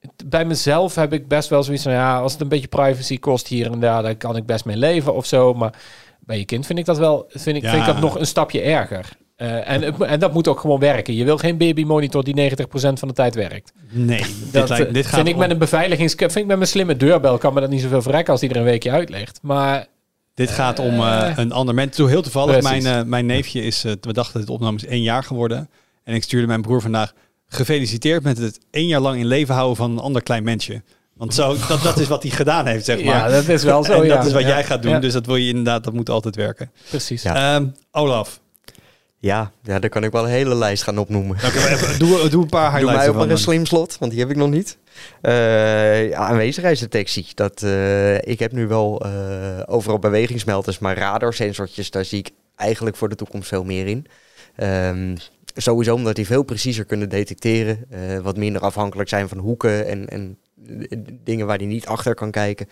het- 0.00 0.30
bij 0.30 0.44
mezelf 0.44 0.94
heb 0.94 1.12
ik 1.12 1.28
best 1.28 1.48
wel 1.48 1.62
zoiets 1.62 1.82
van... 1.82 1.92
Ja, 1.92 2.18
als 2.20 2.32
het 2.32 2.40
een 2.40 2.48
beetje 2.48 2.68
privacy 2.68 3.18
kost 3.18 3.46
hier 3.48 3.70
en 3.72 3.80
daar... 3.80 4.02
dan 4.02 4.16
kan 4.16 4.36
ik 4.36 4.46
best 4.46 4.64
mee 4.64 4.76
leven 4.76 5.14
of 5.14 5.26
zo. 5.26 5.54
Maar 5.54 5.72
bij 6.26 6.38
je 6.38 6.44
kind 6.44 6.66
vind 6.66 6.78
ik 6.78 6.84
dat 6.84 6.98
wel... 6.98 7.24
vind 7.28 7.56
ik, 7.56 7.62
Ja. 7.62 7.70
vind 7.70 7.80
ik 7.86 7.92
dat 7.92 8.00
nog 8.00 8.18
een 8.18 8.26
stapje 8.26 8.60
erger. 8.60 9.08
Eh, 9.36 9.70
en, 9.70 9.82
het- 9.82 10.00
en 10.00 10.20
dat 10.20 10.32
moet 10.32 10.48
ook 10.48 10.60
gewoon 10.60 10.78
werken. 10.78 11.14
Je 11.14 11.24
wil 11.24 11.36
geen 11.38 11.56
babymonitor 11.56 12.24
die 12.24 12.34
90% 12.34 12.98
van 12.98 13.08
de 13.08 13.14
tijd 13.14 13.34
werkt. 13.34 13.72
Nee, 13.90 14.18
Dat 14.52 14.52
dit, 14.52 14.68
lijkt, 14.68 14.86
eh, 14.86 14.92
dit 14.92 15.06
gaat 15.06 15.14
vind 15.14 15.28
ik 15.28 15.34
om- 15.34 15.40
met 15.40 15.50
een 15.50 15.58
beveiligings... 15.58 16.14
Vind 16.14 16.36
ik 16.36 16.46
met 16.46 16.56
mijn 16.56 16.68
slimme 16.68 16.96
deurbel 16.96 17.38
kan 17.38 17.54
me 17.54 17.60
dat 17.60 17.70
niet 17.70 17.80
zoveel 17.80 18.02
verrekken... 18.02 18.32
als 18.32 18.40
die 18.40 18.50
er 18.50 18.56
een 18.56 18.64
weekje 18.64 18.90
uit 18.90 19.08
ligt. 19.10 19.38
Maar 19.42 19.86
Dit 20.34 20.50
gaat 20.50 20.78
om 20.78 20.94
eh, 21.00 21.32
een 21.36 21.52
ander 21.52 21.74
mens. 21.74 21.96
Heel 21.96 22.22
toevallig, 22.22 22.58
Precies. 22.58 22.82
mijn, 22.84 23.08
mijn 23.08 23.26
neefje 23.26 23.62
is, 23.62 23.82
we 23.82 23.98
dachten 24.12 24.32
dat 24.32 24.42
het 24.42 24.50
opname 24.50 24.76
is 24.76 24.86
één 24.86 25.02
jaar 25.02 25.24
geworden. 25.24 25.70
En 26.04 26.14
ik 26.14 26.22
stuurde 26.22 26.46
mijn 26.46 26.62
broer 26.62 26.80
vandaag, 26.80 27.12
gefeliciteerd 27.46 28.22
met 28.22 28.38
het 28.38 28.58
één 28.70 28.86
jaar 28.86 29.00
lang 29.00 29.18
in 29.18 29.26
leven 29.26 29.54
houden 29.54 29.76
van 29.76 29.90
een 29.90 29.98
ander 29.98 30.22
klein 30.22 30.42
mensje. 30.42 30.82
Want 31.16 31.34
zo, 31.34 31.56
dat, 31.68 31.82
dat 31.82 31.98
is 31.98 32.08
wat 32.08 32.22
hij 32.22 32.32
gedaan 32.32 32.66
heeft, 32.66 32.84
zeg 32.84 32.96
maar. 33.04 33.14
ja, 33.14 33.28
dat 33.28 33.48
is 33.48 33.62
wel 33.62 33.84
zo, 33.84 33.92
en 33.92 34.06
ja. 34.06 34.16
dat 34.16 34.26
is 34.26 34.32
wat 34.32 34.42
Ja. 34.42 34.48
jij 34.48 34.64
gaat 34.64 34.82
doen, 34.82 34.90
Ja, 34.92 34.98
dus 34.98 35.12
dat 35.12 35.26
wil 35.26 35.36
je 35.36 35.48
inderdaad, 35.48 35.84
dat 35.84 35.92
moet 35.92 36.10
altijd 36.10 36.36
werken. 36.36 36.70
precies. 36.88 37.22
Ja. 37.22 37.54
Ehm, 37.54 37.66
Olaf, 37.90 38.40
Ja, 39.18 39.50
ja, 39.62 39.78
daar 39.78 39.90
kan 39.90 40.04
ik 40.04 40.12
wel 40.12 40.24
een 40.24 40.30
hele 40.30 40.54
lijst 40.54 40.82
gaan 40.82 40.98
opnoemen. 40.98 41.36
Doe, 41.98 42.28
doe 42.28 42.42
een 42.42 42.48
paar 42.48 42.70
Doe 42.70 42.78
highlights 42.78 42.84
mij 42.84 42.94
op 42.94 43.00
ervan 43.00 43.16
maar 43.26 43.30
een 43.30 43.38
slim 43.38 43.66
slot, 43.66 43.96
want 43.98 44.10
die 44.12 44.20
heb 44.20 44.30
ik 44.30 44.36
nog 44.36 44.50
niet. 44.50 44.78
Eh, 45.20 46.08
ja, 46.08 46.16
aanwezigheidsdetectie. 46.18 47.26
Dat, 47.34 47.62
eh, 47.62 48.14
ik 48.16 48.38
heb 48.38 48.52
nu 48.52 48.66
wel 48.66 49.00
eh, 49.04 49.10
overal 49.66 49.98
bewegingsmelders, 49.98 50.78
maar 50.78 50.96
radarsensortjes, 50.98 51.90
daar 51.90 52.04
zie 52.04 52.18
ik 52.18 52.30
eigenlijk 52.56 52.96
voor 52.96 53.08
de 53.08 53.14
toekomst 53.14 53.48
veel 53.48 53.64
meer 53.64 53.86
in. 53.86 54.06
Ehm, 54.56 55.16
sowieso 55.56 55.94
omdat 55.94 56.14
die 56.16 56.26
veel 56.26 56.42
preciezer 56.42 56.84
kunnen 56.84 57.08
detecteren, 57.08 57.84
eh, 57.90 58.18
wat 58.18 58.36
minder 58.36 58.62
afhankelijk 58.62 59.08
zijn 59.08 59.28
van 59.28 59.38
hoeken 59.38 59.86
en, 59.86 60.08
en 60.08 60.38
eh, 60.42 60.43
dingen 61.24 61.46
waar 61.46 61.58
die 61.58 61.66
niet 61.66 61.86
achter 61.86 62.14
kan 62.14 62.30
kijken. 62.30 62.68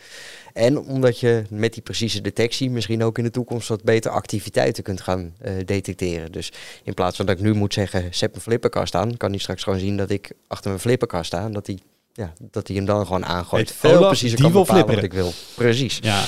En 0.52 0.78
omdat 0.78 1.20
je 1.20 1.42
met 1.50 1.72
die 1.72 1.82
precieze 1.82 2.20
detectie 2.20 2.70
misschien 2.70 3.04
ook 3.04 3.18
in 3.18 3.24
de 3.24 3.30
toekomst 3.30 3.68
wat 3.68 3.82
beter 3.82 4.10
activiteiten 4.10 4.82
kunt 4.82 5.00
gaan 5.00 5.34
eh, 5.40 5.52
detecteren. 5.64 6.32
Dus 6.32 6.52
in 6.84 6.94
plaats 6.94 7.16
van 7.16 7.26
dat 7.26 7.36
ik 7.36 7.42
nu 7.42 7.54
moet 7.54 7.74
zeggen, 7.74 8.14
zet 8.14 8.34
een 8.34 8.40
flipperkast 8.40 8.94
aan, 8.94 9.16
kan 9.16 9.30
hij 9.30 9.38
straks 9.38 9.62
gewoon 9.62 9.78
zien 9.78 9.96
dat 9.96 10.10
ik 10.10 10.32
achter 10.46 10.68
mijn 10.70 10.82
flipperkast 10.82 11.26
sta. 11.26 11.44
En 11.44 11.52
dat 11.52 11.66
hij, 11.66 11.78
ja, 12.12 12.32
dat 12.50 12.66
hij 12.66 12.76
hem 12.76 12.84
dan 12.86 13.06
gewoon 13.06 13.24
aangooit. 13.26 13.68
Weet 13.68 13.92
Veel 13.92 14.06
preciezer 14.06 14.40
kan 14.40 14.52
bepalen 14.52 14.94
wat 14.94 15.02
ik 15.02 15.12
wil. 15.12 15.32
Precies. 15.54 15.98
Ja, 16.02 16.24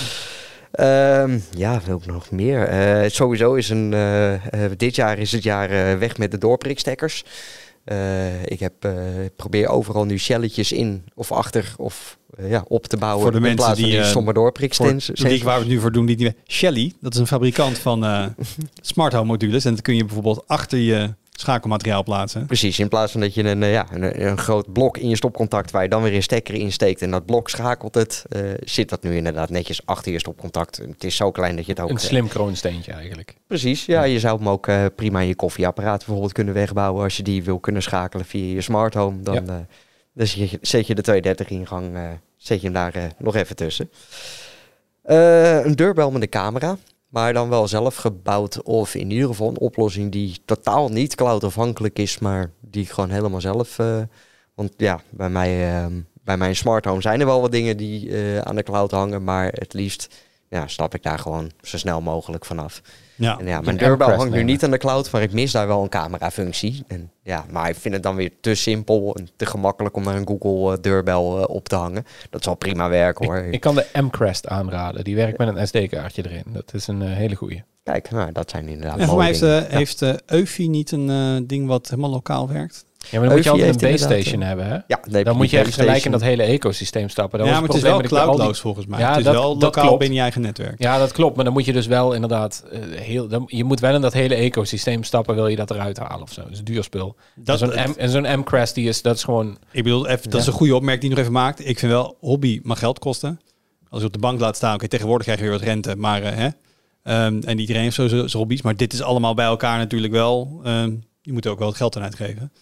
Ehm, 0.74 1.39
ja, 1.57 1.81
wil 1.85 1.97
ik 1.97 2.07
nog 2.07 2.31
meer? 2.31 2.66
Eh, 2.66 3.11
sowieso 3.11 3.55
is 3.55 3.69
een, 3.69 3.93
eh, 3.93 4.65
dit 4.77 4.95
jaar 4.95 5.19
is 5.19 5.32
het 5.32 5.43
jaar 5.43 5.99
weg 5.99 6.19
met 6.19 6.31
de 6.31 6.39
doorprikstekkers. 6.39 7.24
Eh, 7.85 8.43
ik 8.43 8.61
heb, 8.61 8.85
eh, 8.85 8.93
probeer 9.36 9.69
overal 9.69 10.05
nu 10.05 10.19
shelletjes 10.19 10.73
in 10.73 11.05
of 11.15 11.32
achter 11.32 11.74
of 11.77 12.19
eh, 12.36 12.51
ja, 12.51 12.65
op 12.69 12.86
te 12.86 12.97
bouwen. 12.97 13.23
Voor 13.23 13.31
de 13.31 13.36
in 13.36 13.43
mensen 13.43 13.65
plaats 13.65 13.81
van 13.81 13.89
die, 13.89 13.97
die 13.97 14.05
eh, 14.05 14.11
stomme 14.11 14.32
doorprikstens. 14.32 15.11
publiek 15.11 15.43
waar 15.43 15.55
we 15.55 15.65
het 15.65 15.73
nu 15.73 15.81
voor 15.81 15.93
doen, 15.93 16.06
die, 16.06 16.16
die 16.16 16.35
Shelly, 16.47 16.93
dat 17.01 17.15
is 17.15 17.20
een 17.20 17.27
fabrikant 17.27 17.78
van 17.78 18.05
smart 18.81 19.12
home 19.12 19.27
modules. 19.27 19.65
En 19.65 19.73
dat 19.73 19.82
kun 19.82 19.97
je 19.97 20.05
bijvoorbeeld 20.05 20.44
achter 20.47 20.78
je 20.78 21.15
schakelmateriaal 21.40 22.02
plaatsen. 22.02 22.47
Precies, 22.47 22.78
in 22.78 22.89
plaats 22.89 23.12
van 23.12 23.20
dat 23.20 23.35
je 23.35 23.44
een, 23.44 23.62
eh, 23.62 23.73
ja, 23.73 23.86
een, 23.93 24.27
een 24.27 24.39
groot 24.39 24.73
blok 24.73 24.98
in 24.98 25.09
je 25.09 25.16
stopcontact 25.16 25.70
waar 25.70 25.82
je 25.82 25.89
dan 25.89 26.02
weer 26.02 26.15
een 26.15 26.23
stekker 26.23 26.55
in 26.55 26.73
steekt 26.73 27.02
en 27.02 27.11
dat 27.11 27.27
blok 27.27 27.48
schakelt 27.51 27.94
het, 27.94 28.24
eh, 28.28 28.40
zit 28.65 28.89
dat 28.89 29.02
nu 29.02 29.16
inderdaad 29.16 29.51
netjes 29.51 29.86
achter 29.86 30.12
je 30.12 30.19
stopcontact. 30.19 30.77
Het 30.77 31.05
is 31.05 31.16
zo 31.16 31.31
klein 31.31 31.56
dat 31.56 31.65
je 31.66 31.70
het 31.73 31.81
ook... 31.81 31.89
Een 31.90 31.97
eh, 31.97 32.02
slim 32.02 32.28
kroonsteentje 32.28 32.93
eigenlijk. 32.93 33.35
Precies, 33.47 33.86
ja, 33.86 34.02
je 34.02 34.19
zou 34.19 34.39
hem 34.39 34.48
ook 34.48 34.66
eh, 34.66 34.85
prima 34.97 35.20
in 35.20 35.27
je 35.27 35.35
koffieapparaat 35.35 35.98
bijvoorbeeld 35.98 36.32
kunnen 36.32 36.55
wegbouwen 36.55 37.02
als 37.02 37.16
je 37.16 37.23
die 37.23 37.43
wil 37.44 37.59
kunnen 37.59 37.82
schakelen 37.82 38.24
via 38.27 38.55
je 38.55 38.61
smart 38.61 38.94
home. 38.94 39.23
Dan, 39.23 39.35
Ja. 39.35 39.40
eh, 39.40 39.47
dan 40.12 40.27
zet, 40.27 40.51
je, 40.51 40.59
zet 40.61 40.86
je 40.86 40.94
de 40.94 41.02
230 41.02 41.48
ingang, 41.48 41.94
eh 41.97 42.02
zet 42.36 42.61
je 42.61 42.65
hem 42.70 42.74
daar 42.74 43.12
nog 43.19 43.35
even 43.36 43.56
tussen. 43.56 43.90
Eh, 45.02 45.65
een 45.65 45.74
deurbel 45.74 46.11
met 46.11 46.23
een 46.23 46.28
camera, 46.28 46.77
maar 47.15 47.32
dan 47.32 47.49
wel 47.49 47.69
zelf 47.69 47.97
gebouwd 47.97 48.62
of 48.62 48.95
in 48.95 49.11
ieder 49.11 49.28
geval 49.28 49.49
een 49.49 49.59
oplossing 49.59 50.12
die 50.12 50.39
totaal 50.45 50.89
niet 50.89 51.15
cloud-afhankelijk 51.15 51.99
is, 51.99 52.19
maar 52.19 52.51
die 52.61 52.86
gewoon 52.86 53.11
helemaal 53.11 53.41
zelf... 53.41 53.78
eh, 53.78 54.03
want 54.55 54.73
ja, 54.77 55.01
bij 55.11 55.31
mij, 55.31 55.74
eh, 55.74 55.86
bij 56.24 56.36
mijn 56.36 56.57
smart 56.57 56.85
home 56.85 57.01
zijn 57.01 57.20
er 57.20 57.27
wel 57.27 57.41
wat 57.41 57.53
dingen 57.53 57.77
die 57.77 58.11
eh, 58.11 58.39
aan 58.39 58.57
de 58.57 58.62
cloud 58.62 58.91
hangen, 58.91 59.24
maar 59.24 59.53
het 59.53 59.73
liefst 59.73 60.15
ja, 60.49 60.66
stap 60.66 60.95
ik 60.95 61.03
daar 61.03 61.19
gewoon 61.19 61.51
zo 61.62 61.78
snel 61.78 62.01
mogelijk 62.01 62.45
vanaf. 62.45 62.81
Ja. 63.16 63.39
En 63.39 63.47
ja, 63.47 63.61
mijn 63.61 63.77
deurbel 63.77 64.11
hangt 64.11 64.32
nu 64.35 64.43
niet 64.43 64.65
aan 64.65 64.70
de 64.70 64.78
cloud, 64.78 65.11
maar 65.11 65.23
ik 65.23 65.32
mis 65.32 65.53
daar 65.53 65.66
wel 65.66 65.82
een 65.82 65.89
camerafunctie. 65.89 66.85
En 66.86 67.11
ja, 67.23 67.45
maar 67.51 67.69
ik 67.69 67.77
vind 67.77 67.95
het 67.95 68.03
dan 68.03 68.16
weer 68.16 68.31
te 68.41 68.55
simpel 68.55 69.15
en 69.16 69.28
te 69.36 69.47
gemakkelijk 69.47 69.97
om 69.97 70.05
daar 70.05 70.16
een 70.16 70.27
Google 70.27 70.73
eh, 70.77 70.82
deurbel 70.82 71.39
eh, 71.39 71.55
op 71.55 71.69
te 71.69 71.74
hangen. 71.77 72.05
Dat 72.31 72.43
zal 72.45 72.55
prima 72.55 72.89
werken 72.89 73.27
hoor. 73.27 73.36
Ik, 73.36 73.53
ik 73.53 73.61
kan 73.61 73.74
de 73.74 73.86
M-Crest 73.93 74.49
aanraden. 74.49 75.05
Die 75.05 75.16
werkt 75.16 75.39
met 75.39 75.49
een 75.57 75.66
SD-kaartje 75.66 76.24
erin. 76.31 76.45
Dat 76.47 76.74
is 76.74 76.86
een 76.86 77.03
eh, 77.03 77.12
hele 77.12 77.35
goeie. 77.35 77.62
Kijk, 77.82 78.11
nou, 78.11 78.32
dat 78.32 78.51
zijn 78.51 78.69
inderdaad 78.69 78.99
En 78.99 79.07
voor 79.07 79.16
mij 79.16 79.27
heeft, 79.27 79.41
Ja. 79.41 79.65
heeft 79.69 80.03
eh, 80.03 80.15
Eufy 80.27 80.66
niet 80.66 80.91
een 80.93 81.11
eh, 81.11 81.47
ding 81.49 81.66
wat 81.66 81.89
helemaal 81.89 82.11
lokaal 82.11 82.49
werkt. 82.49 82.85
Ja, 83.10 83.18
maar 83.18 83.28
dan 83.28 83.36
moet 83.36 83.44
je 83.44 83.51
altijd 83.51 83.82
een 83.82 83.90
base 83.90 84.05
station 84.05 84.40
hebben, 84.40 84.66
hè? 84.66 84.72
Ja, 84.74 84.82
dan, 84.86 84.97
heb 85.14 85.24
Dan 85.24 85.32
je 85.32 85.39
moet 85.39 85.51
je 85.51 85.59
echt 85.59 85.74
gelijk 85.74 86.05
in 86.05 86.10
dat 86.10 86.20
hele 86.22 86.43
ecosysteem 86.43 87.09
stappen. 87.09 87.39
Dat 87.39 87.48
ja, 87.48 87.52
was 87.52 87.60
maar 87.60 87.70
het 87.70 87.78
is 87.85 87.89
probleem 87.90 88.10
wel 88.10 88.18
die- 88.18 88.26
cloudloos 88.35 88.60
volgens 88.60 88.86
mij. 88.86 88.98
Ja, 89.01 89.09
het 89.09 89.18
is 89.18 89.24
dat- 89.24 89.35
wel 89.35 89.59
dat 89.59 89.72
klopt. 89.76 89.98
binnen 89.98 90.16
je 90.16 90.22
eigen 90.22 90.40
netwerk. 90.40 90.78
Ja, 90.82 90.98
dat 90.98 91.12
klopt. 91.12 91.35
Maar 91.36 91.44
dan 91.44 91.52
moet 91.55 91.64
je 91.64 91.72
dus 91.72 91.86
wel 91.86 92.12
inderdaad 92.12 92.64
eh, 92.72 92.81
heel... 93.01 93.28
Dan, 93.28 93.43
je 93.47 93.64
moet 93.64 93.81
wel 93.81 93.94
in 93.94 94.01
dat 94.01 94.12
hele 94.12 94.35
ecosysteem 94.35 95.02
stappen, 95.02 95.35
wil 95.35 95.47
je 95.48 95.56
dat 95.56 95.70
eruit 95.70 95.98
halen 95.98 96.22
of 96.22 96.32
zo. 96.32 96.43
Dat 96.43 96.51
is 96.52 96.59
een 96.59 96.64
duur 96.64 96.82
spul. 96.85 97.16
Dat, 97.35 97.60
en 97.62 97.68
zo'n 97.68 97.90
M- 97.90 97.94
en 97.98 98.09
zo'n 98.10 98.39
M-Crest, 98.39 98.74
die 98.74 98.89
is, 98.89 99.02
dat 99.02 99.16
is 99.16 99.24
gewoon... 99.24 99.59
Ik 99.70 99.82
bedoel, 99.82 100.06
even, 100.09 100.31
dat 100.31 100.40
is 100.40 100.47
een 100.47 100.52
goede 100.52 100.74
opmerking 100.74 101.01
die 101.01 101.10
je 101.10 101.16
nog 101.16 101.24
even 101.24 101.40
maakt. 101.43 101.68
Ik 101.68 101.78
vind 101.78 101.93
wel, 101.93 102.16
hobby 102.20 102.60
mag 102.62 102.78
geld 102.78 102.98
kosten. 102.98 103.40
Als 103.89 104.01
je 104.01 104.06
op 104.06 104.12
de 104.12 104.18
bank 104.18 104.40
laat 104.40 104.56
staan, 104.56 104.74
oké, 104.74 104.89
tegenwoordig 104.89 105.24
krijg 105.26 105.39
je 105.40 105.44
weer 105.48 105.55
wat 105.59 105.66
rente. 105.66 105.97
Maar, 105.97 106.22
eh, 106.22 106.36
hè? 106.36 106.48
Ehm, 107.02 107.40
en 107.44 107.59
iedereen 107.59 107.82
heeft 107.82 107.94
zo 107.94 108.09
zijn 108.09 108.28
zijn 108.28 108.43
hobby's. 108.43 108.62
Maar 108.62 108.76
dit 108.76 108.93
is 108.93 109.02
allemaal 109.02 109.35
bij 109.35 109.44
elkaar 109.47 109.78
natuurlijk 109.78 110.12
wel. 110.12 110.60
ehm, 110.64 110.93
je 111.22 111.32
moet 111.32 111.44
er 111.44 111.51
ook 111.51 111.59
wel 111.59 111.68
het 111.68 111.76
geld 111.76 111.97
aan 111.97 112.02
uitgeven. 112.02 112.52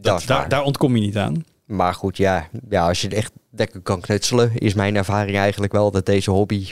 Dat 0.00 0.24
daar 0.26 0.62
ontkom 0.62 0.96
je 0.96 1.02
niet 1.02 1.16
aan. 1.16 1.44
Maar 1.66 1.94
goed, 1.94 2.16
ja, 2.16 2.48
ja, 2.68 2.88
als 2.88 3.00
je 3.00 3.06
het 3.08 3.16
echt 3.16 3.32
lekker 3.50 3.80
kan 3.80 4.00
knutselen, 4.00 4.58
is 4.58 4.74
mijn 4.74 4.96
ervaring 4.96 5.36
eigenlijk 5.36 5.72
wel 5.72 5.90
dat 5.90 6.06
deze 6.06 6.30
hobby 6.30 6.68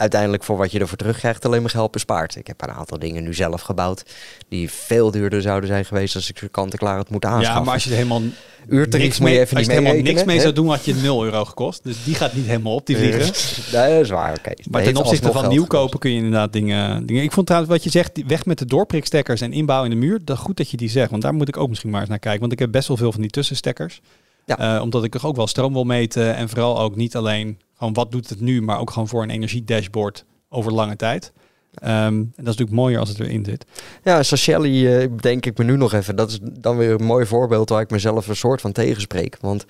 uiteindelijk 0.00 0.44
voor 0.44 0.56
wat 0.56 0.72
je 0.72 0.78
ervoor 0.78 0.98
terugkrijgt 0.98 1.44
alleen 1.44 1.60
maar 1.60 1.70
geld 1.70 1.90
bespaart. 1.90 2.36
Ik 2.36 2.46
heb 2.46 2.62
een 2.62 2.70
aantal 2.70 2.98
dingen 2.98 3.22
nu 3.22 3.34
zelf 3.34 3.60
gebouwd 3.60 4.02
die 4.48 4.70
veel 4.70 5.10
duurder 5.10 5.42
zouden 5.42 5.68
zijn 5.68 5.84
geweest 5.84 6.14
als 6.14 6.30
ik 6.30 6.38
ze 6.38 6.48
kant-en-klaar 6.48 6.96
had 6.96 7.10
moeten 7.10 7.30
aanschaffen. 7.30 7.58
Ja, 7.58 7.64
maar 7.64 7.74
als 7.74 7.84
je 7.84 7.90
er 7.90 7.96
helemaal 7.96 8.22
Uurtarief 8.68 9.04
niks 9.04 9.18
moet 9.18 9.28
je 9.28 9.34
mee, 9.34 9.44
even 9.44 9.56
als 9.56 9.66
niet 9.66 9.76
je 9.76 9.82
helemaal 9.82 10.02
niks 10.02 10.24
mee 10.24 10.36
hè? 10.36 10.42
zou 10.42 10.54
doen, 10.54 10.68
had 10.68 10.84
je 10.84 10.94
0 10.94 11.24
euro 11.24 11.44
gekost. 11.44 11.84
Dus 11.84 12.04
die 12.04 12.14
gaat 12.14 12.34
niet 12.34 12.46
helemaal 12.46 12.74
op, 12.74 12.86
die 12.86 12.96
vliegen. 12.96 13.20
Nee, 13.72 13.92
dat 13.92 14.00
is 14.00 14.10
waar, 14.10 14.34
oké. 14.38 14.52
Maar 14.70 14.82
ten 14.82 14.96
opzichte 14.96 15.32
van 15.32 15.48
nieuw 15.48 15.66
kopen 15.66 15.98
kun 15.98 16.10
je 16.10 16.16
inderdaad 16.16 16.52
dingen, 16.52 17.06
dingen... 17.06 17.22
Ik 17.22 17.32
vond 17.32 17.46
trouwens 17.46 17.72
wat 17.72 17.84
je 17.84 17.90
zegt, 17.90 18.26
weg 18.26 18.46
met 18.46 18.58
de 18.58 18.64
doorprikstekkers 18.64 19.40
en 19.40 19.52
inbouw 19.52 19.84
in 19.84 19.90
de 19.90 19.96
muur. 19.96 20.20
Dat 20.24 20.38
goed 20.38 20.56
dat 20.56 20.70
je 20.70 20.76
die 20.76 20.90
zegt, 20.90 21.10
want 21.10 21.22
daar 21.22 21.34
moet 21.34 21.48
ik 21.48 21.56
ook 21.56 21.68
misschien 21.68 21.90
maar 21.90 22.00
eens 22.00 22.08
naar 22.08 22.18
kijken. 22.18 22.40
Want 22.40 22.52
ik 22.52 22.58
heb 22.58 22.70
best 22.70 22.88
wel 22.88 22.96
veel 22.96 23.12
van 23.12 23.20
die 23.20 23.30
tussenstekkers. 23.30 24.00
Ja. 24.44 24.76
Eh, 24.76 24.82
omdat 24.82 25.04
ik 25.04 25.12
toch 25.12 25.26
ook 25.26 25.36
wel 25.36 25.46
stroom 25.46 25.72
wil 25.72 25.84
meten. 25.84 26.34
En 26.34 26.48
vooral 26.48 26.80
ook 26.80 26.96
niet 26.96 27.16
alleen 27.16 27.58
gewoon 27.76 27.92
wat 27.92 28.12
doet 28.12 28.28
het 28.28 28.40
nu, 28.40 28.62
maar 28.62 28.78
ook 28.78 28.90
gewoon 28.90 29.08
voor 29.08 29.22
een 29.22 29.30
energiedashboard 29.30 30.24
over 30.48 30.72
lange 30.72 30.96
tijd. 30.96 31.32
Ehm, 31.74 31.94
en 31.94 32.30
dat 32.30 32.38
is 32.38 32.44
natuurlijk 32.44 32.76
mooier 32.76 32.98
als 32.98 33.08
het 33.08 33.20
erin 33.20 33.44
zit. 33.44 33.64
Ja, 34.04 34.22
Seychelles 34.22 34.84
eh, 34.84 35.08
denk 35.20 35.46
ik 35.46 35.58
me 35.58 35.64
nu 35.64 35.76
nog 35.76 35.92
even. 35.92 36.16
Dat 36.16 36.30
is 36.30 36.38
dan 36.42 36.76
weer 36.76 36.90
een 36.90 37.04
mooi 37.04 37.26
voorbeeld 37.26 37.68
waar 37.68 37.80
ik 37.80 37.90
mezelf 37.90 38.28
een 38.28 38.36
soort 38.36 38.60
van 38.60 38.72
tegenspreek. 38.72 39.36
Want 39.40 39.64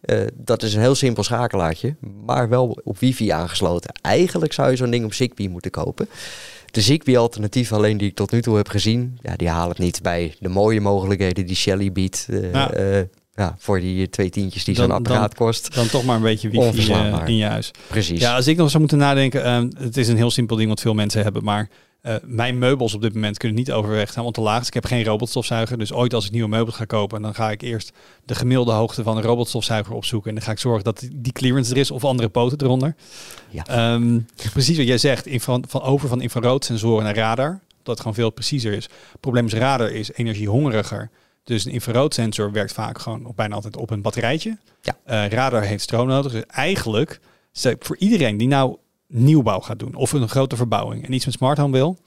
eh, 0.00 0.18
dat 0.34 0.62
is 0.62 0.74
een 0.74 0.80
heel 0.80 0.94
simpel 0.94 1.22
schakelaartje, 1.22 1.96
maar 2.24 2.48
wel 2.48 2.78
op 2.84 2.98
wifi 2.98 3.30
aangesloten. 3.30 3.94
Eigenlijk 4.00 4.52
zou 4.52 4.70
je 4.70 4.76
zo'n 4.76 4.90
ding 4.90 5.04
op 5.04 5.14
Zigbee 5.14 5.48
moeten 5.48 5.70
kopen. 5.70 6.08
De 6.70 6.80
Zigbee-alternatief 6.80 7.72
alleen 7.72 7.96
die 7.96 8.08
ik 8.08 8.14
tot 8.14 8.30
nu 8.30 8.42
toe 8.42 8.56
heb 8.56 8.68
gezien, 8.68 9.18
ja, 9.22 9.36
die 9.36 9.48
halen 9.48 9.68
het 9.68 9.78
niet 9.78 10.02
bij 10.02 10.34
de 10.38 10.48
mooie 10.48 10.80
mogelijkheden 10.80 11.46
die 11.46 11.56
Shelly 11.56 11.92
biedt. 11.92 12.28
Ja. 12.52 12.70
Ja, 13.34 13.54
voor 13.58 13.80
die 13.80 14.08
twee 14.08 14.30
tientjes 14.30 14.64
die 14.64 14.74
zo'n 14.74 14.90
apparaat 14.90 15.34
kost. 15.34 15.74
Dan 15.74 15.86
toch 15.86 16.04
maar 16.04 16.16
een 16.16 16.22
beetje 16.22 16.48
wifi 16.48 16.92
eh, 16.92 17.22
in 17.26 17.36
je 17.36 17.44
huis. 17.44 17.70
Precies. 17.88 18.20
Ja, 18.20 18.34
als 18.34 18.46
ik 18.46 18.56
nog 18.56 18.68
zou 18.68 18.78
moeten 18.78 18.98
nadenken, 18.98 19.44
ehm, 19.44 19.70
het 19.78 19.96
is 19.96 20.08
een 20.08 20.16
heel 20.16 20.30
simpel 20.30 20.56
ding 20.56 20.68
wat 20.68 20.80
veel 20.80 20.94
mensen 20.94 21.22
hebben, 21.22 21.44
maar 21.44 21.68
eh, 22.02 22.14
mijn 22.22 22.58
meubels 22.58 22.94
op 22.94 23.02
dit 23.02 23.14
moment 23.14 23.38
kunnen 23.38 23.58
niet 23.58 23.72
overweg 23.72 24.10
zijn, 24.12 24.22
want 24.22 24.34
te 24.34 24.40
laag 24.40 24.60
is. 24.60 24.66
Ik 24.66 24.74
heb 24.74 24.84
geen 24.84 25.04
robotstofzuiger, 25.04 25.78
dus 25.78 25.92
ooit 25.92 26.14
als 26.14 26.24
ik 26.26 26.30
nieuwe 26.30 26.48
meubels 26.48 26.76
ga 26.76 26.84
kopen, 26.84 27.22
dan 27.22 27.34
ga 27.34 27.50
ik 27.50 27.62
eerst 27.62 27.92
de 28.24 28.34
gemiddelde 28.34 28.72
hoogte 28.72 29.02
van 29.02 29.16
een 29.16 29.22
robotstofzuiger 29.22 29.94
opzoeken 29.94 30.28
en 30.28 30.34
dan 30.34 30.44
ga 30.44 30.52
ik 30.52 30.58
zorgen 30.58 30.84
dat 30.84 31.08
die 31.12 31.32
clearance 31.32 31.70
er 31.72 31.76
is 31.76 31.90
of 31.90 32.04
andere 32.04 32.28
poten 32.28 32.58
eronder. 32.62 32.94
Ja. 33.50 33.66
Ehm, 33.66 34.18
precies 34.52 34.76
wat 34.76 34.86
jij 34.86 34.98
zegt, 34.98 35.26
infra- 35.26 35.58
van 35.68 35.82
over 35.82 36.08
van 36.08 36.20
infraroodsensoren 36.22 37.04
naar 37.04 37.14
radar, 37.16 37.60
dat 37.82 37.86
het 37.94 37.98
gewoon 37.98 38.14
veel 38.14 38.30
preciezer 38.30 38.72
is. 38.72 38.84
Het 38.84 39.20
probleem 39.20 39.46
is 39.46 39.52
radar 39.52 39.90
is 39.90 40.12
energiehongeriger. 40.12 41.10
Dus 41.44 41.64
een 41.64 41.72
infraroodsensor 41.72 42.52
werkt 42.52 42.72
vaak 42.72 42.98
gewoon 42.98 43.26
op, 43.26 43.36
bijna 43.36 43.54
altijd 43.54 43.76
op 43.76 43.90
een 43.90 44.02
batterijtje. 44.02 44.58
Ja. 44.82 44.96
Eh, 45.04 45.28
radar 45.28 45.62
heeft 45.62 45.82
stroom 45.82 46.06
nodig. 46.06 46.32
Dus 46.32 46.46
eigenlijk, 46.46 47.20
voor 47.78 47.96
iedereen 47.96 48.36
die 48.36 48.48
nou 48.48 48.76
nieuwbouw 49.06 49.60
gaat 49.60 49.78
doen 49.78 49.94
of 49.94 50.12
een 50.12 50.28
grote 50.28 50.56
verbouwing 50.56 51.06
en 51.06 51.12
iets 51.12 51.24
met 51.24 51.34
smart 51.34 51.58
home 51.58 51.72
wil, 51.72 51.98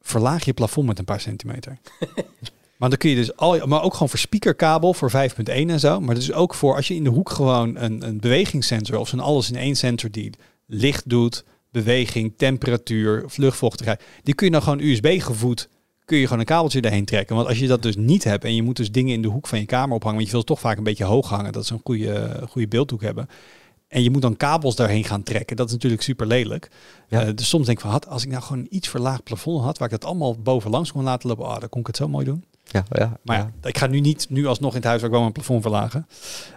verlaag 0.00 0.44
je 0.44 0.52
plafond 0.52 0.86
met 0.86 0.98
een 0.98 1.04
paar 1.04 1.20
centimeter. 1.20 1.78
maar 2.78 2.88
dan 2.88 2.98
kun 2.98 3.10
je 3.10 3.16
dus 3.16 3.36
al, 3.36 3.66
maar 3.66 3.82
ook 3.82 3.92
gewoon 3.92 4.08
voor 4.08 4.18
speakerkabel 4.18 4.94
voor 4.94 5.10
5.1 5.10 5.44
en 5.44 5.80
zo. 5.80 6.00
Maar 6.00 6.14
dus 6.14 6.32
ook 6.32 6.54
voor 6.54 6.76
als 6.76 6.88
je 6.88 6.94
in 6.94 7.04
de 7.04 7.10
hoek 7.10 7.30
gewoon 7.30 7.76
een, 7.76 8.06
een 8.06 8.20
bewegingssensor 8.20 8.98
of 8.98 9.08
zo'n 9.08 9.20
alles 9.20 9.50
in 9.50 9.56
één 9.56 9.76
sensor 9.76 10.10
die 10.10 10.30
licht 10.66 11.08
doet, 11.08 11.44
beweging, 11.70 12.34
temperatuur, 12.36 13.24
luchtvochtigheid, 13.36 14.02
die 14.22 14.34
kun 14.34 14.46
je 14.46 14.52
dan 14.52 14.62
gewoon 14.62 14.80
USB 14.80 15.20
gevoed 15.20 15.68
kun 16.04 16.18
je 16.18 16.24
gewoon 16.24 16.38
een 16.38 16.44
kabeltje 16.44 16.80
daarheen 16.80 17.04
trekken. 17.04 17.36
Want 17.36 17.48
als 17.48 17.58
je 17.58 17.66
dat 17.66 17.82
dus 17.82 17.96
niet 17.96 18.24
hebt 18.24 18.44
en 18.44 18.54
je 18.54 18.62
moet 18.62 18.76
dus 18.76 18.90
dingen 18.90 19.14
in 19.14 19.22
de 19.22 19.28
hoek 19.28 19.46
van 19.46 19.58
je 19.58 19.66
kamer 19.66 19.94
ophangen, 19.94 20.16
want 20.16 20.28
je 20.28 20.34
wil 20.36 20.44
toch 20.44 20.60
vaak 20.60 20.76
een 20.76 20.84
beetje 20.84 21.04
hoog 21.04 21.28
hangen, 21.28 21.52
dat 21.52 21.66
ze 21.66 21.72
een 21.72 21.80
goede, 21.84 22.42
goede 22.48 22.68
beeldhoek 22.68 23.02
hebben. 23.02 23.28
En 23.92 24.02
je 24.02 24.10
moet 24.10 24.22
dan 24.22 24.36
kabels 24.36 24.76
daarheen 24.76 25.04
gaan 25.04 25.22
trekken. 25.22 25.56
Dat 25.56 25.66
is 25.66 25.72
natuurlijk 25.72 26.02
super 26.02 26.26
lelijk. 26.26 26.70
Ja. 27.08 27.22
Eh, 27.22 27.34
dus 27.34 27.48
soms 27.48 27.66
denk 27.66 27.78
ik 27.78 27.84
van, 27.84 27.92
had, 27.92 28.08
als 28.08 28.24
ik 28.24 28.30
nou 28.30 28.42
gewoon 28.42 28.58
een 28.58 28.76
iets 28.76 28.88
verlaagd 28.88 29.22
plafond 29.22 29.64
had, 29.64 29.78
waar 29.78 29.92
ik 29.92 30.00
dat 30.00 30.10
allemaal 30.10 30.38
bovenlangs 30.38 30.92
kon 30.92 31.02
laten 31.02 31.28
lopen, 31.28 31.46
ah, 31.46 31.60
dan 31.60 31.68
kon 31.68 31.80
ik 31.80 31.86
het 31.86 31.96
zo 31.96 32.08
mooi 32.08 32.24
doen. 32.24 32.44
ja, 32.64 32.84
ja, 32.90 33.18
Maar 33.22 33.38
ja, 33.38 33.68
ik 33.68 33.78
ga 33.78 33.86
nu 33.86 34.00
niet, 34.00 34.26
nu 34.28 34.46
alsnog 34.46 34.70
in 34.70 34.76
het 34.76 34.84
huis 34.84 35.00
waar 35.00 35.08
ik 35.08 35.14
woon, 35.14 35.24
mijn 35.24 35.34
plafond 35.34 35.62
verlagen. 35.62 36.06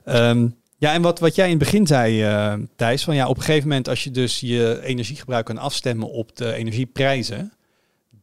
Ehm, 0.04 0.48
ja, 0.78 0.94
en 0.94 1.02
wat, 1.02 1.20
wat 1.20 1.36
jij 1.36 1.46
in 1.46 1.50
het 1.50 1.60
begin 1.60 1.88
zei, 1.88 2.24
eh, 2.24 2.54
Thijs, 2.76 3.04
van 3.04 3.16
ja, 3.16 3.28
op 3.28 3.38
een 3.38 3.44
gegeven 3.44 3.68
moment 3.68 3.88
als 3.90 4.04
je 4.04 4.12
dus 4.12 4.40
je 4.40 4.80
energiegebruik 4.84 5.46
kan 5.46 5.58
afstemmen 5.58 6.10
op 6.10 6.36
de 6.36 6.54
energieprijzen, 6.54 7.54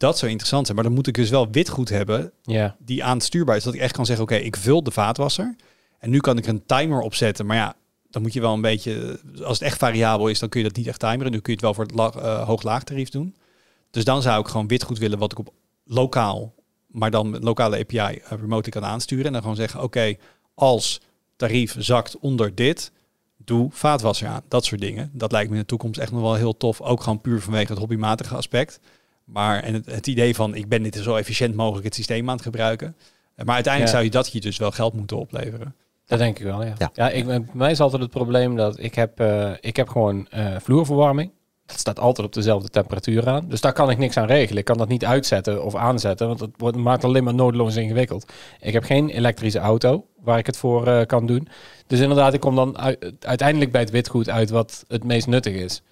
Dat 0.02 0.18
zou 0.18 0.30
interessant 0.30 0.64
zijn. 0.64 0.76
Maar 0.78 0.86
dan 0.86 0.94
moet 0.96 1.06
ik 1.06 1.14
dus 1.14 1.30
wel 1.30 1.50
witgoed 1.50 1.88
hebben 1.88 2.32
Ja. 2.42 2.76
die 2.78 3.04
aanstuurbaar 3.04 3.56
is. 3.56 3.64
Dat 3.64 3.74
ik 3.74 3.80
echt 3.80 3.92
kan 3.92 4.06
zeggen, 4.06 4.24
oké, 4.24 4.34
ik 4.34 4.56
vul 4.56 4.82
de 4.82 4.90
vaatwasser. 4.90 5.56
En 5.98 6.10
nu 6.10 6.18
kan 6.20 6.38
ik 6.38 6.46
een 6.46 6.66
timer 6.66 7.00
opzetten. 7.00 7.46
Maar 7.46 7.56
ja, 7.56 7.74
dan 8.10 8.22
moet 8.22 8.32
je 8.32 8.40
wel 8.40 8.52
een 8.54 8.60
beetje... 8.60 9.20
Als 9.44 9.58
het 9.58 9.68
echt 9.68 9.78
variabel 9.78 10.28
is, 10.28 10.38
dan 10.38 10.48
kun 10.48 10.60
je 10.60 10.66
dat 10.66 10.76
niet 10.76 10.86
echt 10.86 10.98
timeren. 10.98 11.32
Nu 11.32 11.40
kun 11.40 11.52
je 11.52 11.52
het 11.52 11.60
wel 11.60 11.74
voor 11.74 11.84
het 11.84 11.94
la- 11.94 12.12
eh, 12.22 12.46
hoog-laag 12.46 12.84
tarief 12.84 13.08
doen. 13.08 13.36
Dus 13.90 14.04
dan 14.04 14.22
zou 14.22 14.40
ik 14.40 14.48
gewoon 14.48 14.66
witgoed 14.68 14.98
willen 14.98 15.18
wat 15.18 15.32
ik 15.32 15.38
op 15.38 15.52
lokaal, 15.84 16.54
maar 16.86 17.10
dan 17.10 17.30
met 17.30 17.44
lokale 17.44 17.78
API 17.78 17.96
eh, 17.98 18.18
remote 18.40 18.70
kan 18.70 18.84
aansturen. 18.84 19.26
En 19.26 19.32
dan 19.32 19.40
gewoon 19.40 19.56
zeggen, 19.56 19.82
oké, 19.82 20.14
als 20.54 21.00
tarief 21.36 21.74
zakt 21.78 22.18
onder 22.18 22.54
dit, 22.54 22.92
doe 23.36 23.68
vaatwasser 23.72 24.28
aan. 24.28 24.42
Dat 24.48 24.64
soort 24.64 24.80
dingen. 24.80 25.10
Dat 25.12 25.32
lijkt 25.32 25.48
me 25.50 25.54
in 25.54 25.60
de 25.60 25.66
toekomst 25.66 26.00
echt 26.00 26.12
nog 26.12 26.20
wel 26.20 26.34
heel 26.34 26.56
tof. 26.56 26.80
Ook 26.80 27.02
gewoon 27.02 27.20
puur 27.20 27.40
vanwege 27.42 27.70
het 27.70 27.78
hobbymatige 27.78 28.34
aspect. 28.36 28.80
Maar 29.32 29.62
en 29.62 29.74
het, 29.74 29.86
het 29.86 30.06
idee 30.06 30.34
van, 30.34 30.54
ik 30.54 30.68
ben 30.68 30.82
dit 30.82 30.94
zo 30.96 31.14
efficiënt 31.16 31.54
mogelijk 31.54 31.84
het 31.84 31.94
systeem 31.94 32.28
aan 32.28 32.34
het 32.34 32.44
gebruiken. 32.44 32.96
Eh, 33.34 33.44
Maar 33.44 33.54
uiteindelijk 33.54 33.92
Ja. 33.94 33.98
zou 33.98 34.04
je 34.04 34.10
dat 34.22 34.32
je 34.32 34.40
dus 34.40 34.56
wel 34.58 34.70
geld 34.70 34.92
moeten 34.94 35.16
opleveren. 35.18 35.74
Dat 36.06 36.18
denk 36.18 36.38
ik 36.38 36.44
wel, 36.44 36.64
ja. 36.64 36.74
Ja. 36.78 36.90
Ja, 36.94 37.10
ik, 37.10 37.26
bij 37.26 37.44
mij 37.52 37.70
is 37.70 37.80
altijd 37.80 38.02
het 38.02 38.10
probleem 38.10 38.56
dat 38.56 38.78
ik 38.78 38.94
heb, 38.94 39.20
eh, 39.20 39.50
ik 39.60 39.76
heb 39.76 39.88
gewoon 39.88 40.26
eh, 40.30 40.46
vloerverwarming. 40.62 41.30
Dat 41.66 41.78
staat 41.78 41.98
altijd 41.98 42.26
op 42.26 42.32
dezelfde 42.32 42.68
temperatuur 42.68 43.28
aan. 43.28 43.48
Dus 43.48 43.60
daar 43.60 43.72
kan 43.72 43.90
ik 43.90 43.98
niks 43.98 44.16
aan 44.16 44.26
regelen. 44.26 44.58
Ik 44.58 44.64
kan 44.64 44.76
dat 44.78 44.88
niet 44.88 45.04
uitzetten 45.04 45.64
of 45.64 45.74
aanzetten, 45.74 46.26
want 46.26 46.40
het 46.40 46.50
wordt, 46.56 46.76
maakt 46.76 47.04
alleen 47.04 47.24
maar 47.24 47.34
noodloos 47.34 47.76
ingewikkeld. 47.76 48.32
Ik 48.60 48.72
heb 48.72 48.84
geen 48.84 49.08
elektrische 49.08 49.58
auto 49.58 50.06
waar 50.22 50.38
ik 50.38 50.46
het 50.46 50.56
voor 50.56 50.86
eh, 50.86 51.06
kan 51.06 51.26
doen. 51.26 51.48
Dus 51.86 52.00
inderdaad, 52.00 52.34
ik 52.34 52.40
kom 52.40 52.54
dan 52.54 52.78
ui- 52.78 52.96
uiteindelijk 53.20 53.72
bij 53.72 53.80
het 53.80 53.90
witgoed 53.90 54.28
uit 54.30 54.50
wat 54.50 54.84
het 54.88 55.04
meest 55.04 55.26
nuttig 55.26 55.54
is. 55.54 55.82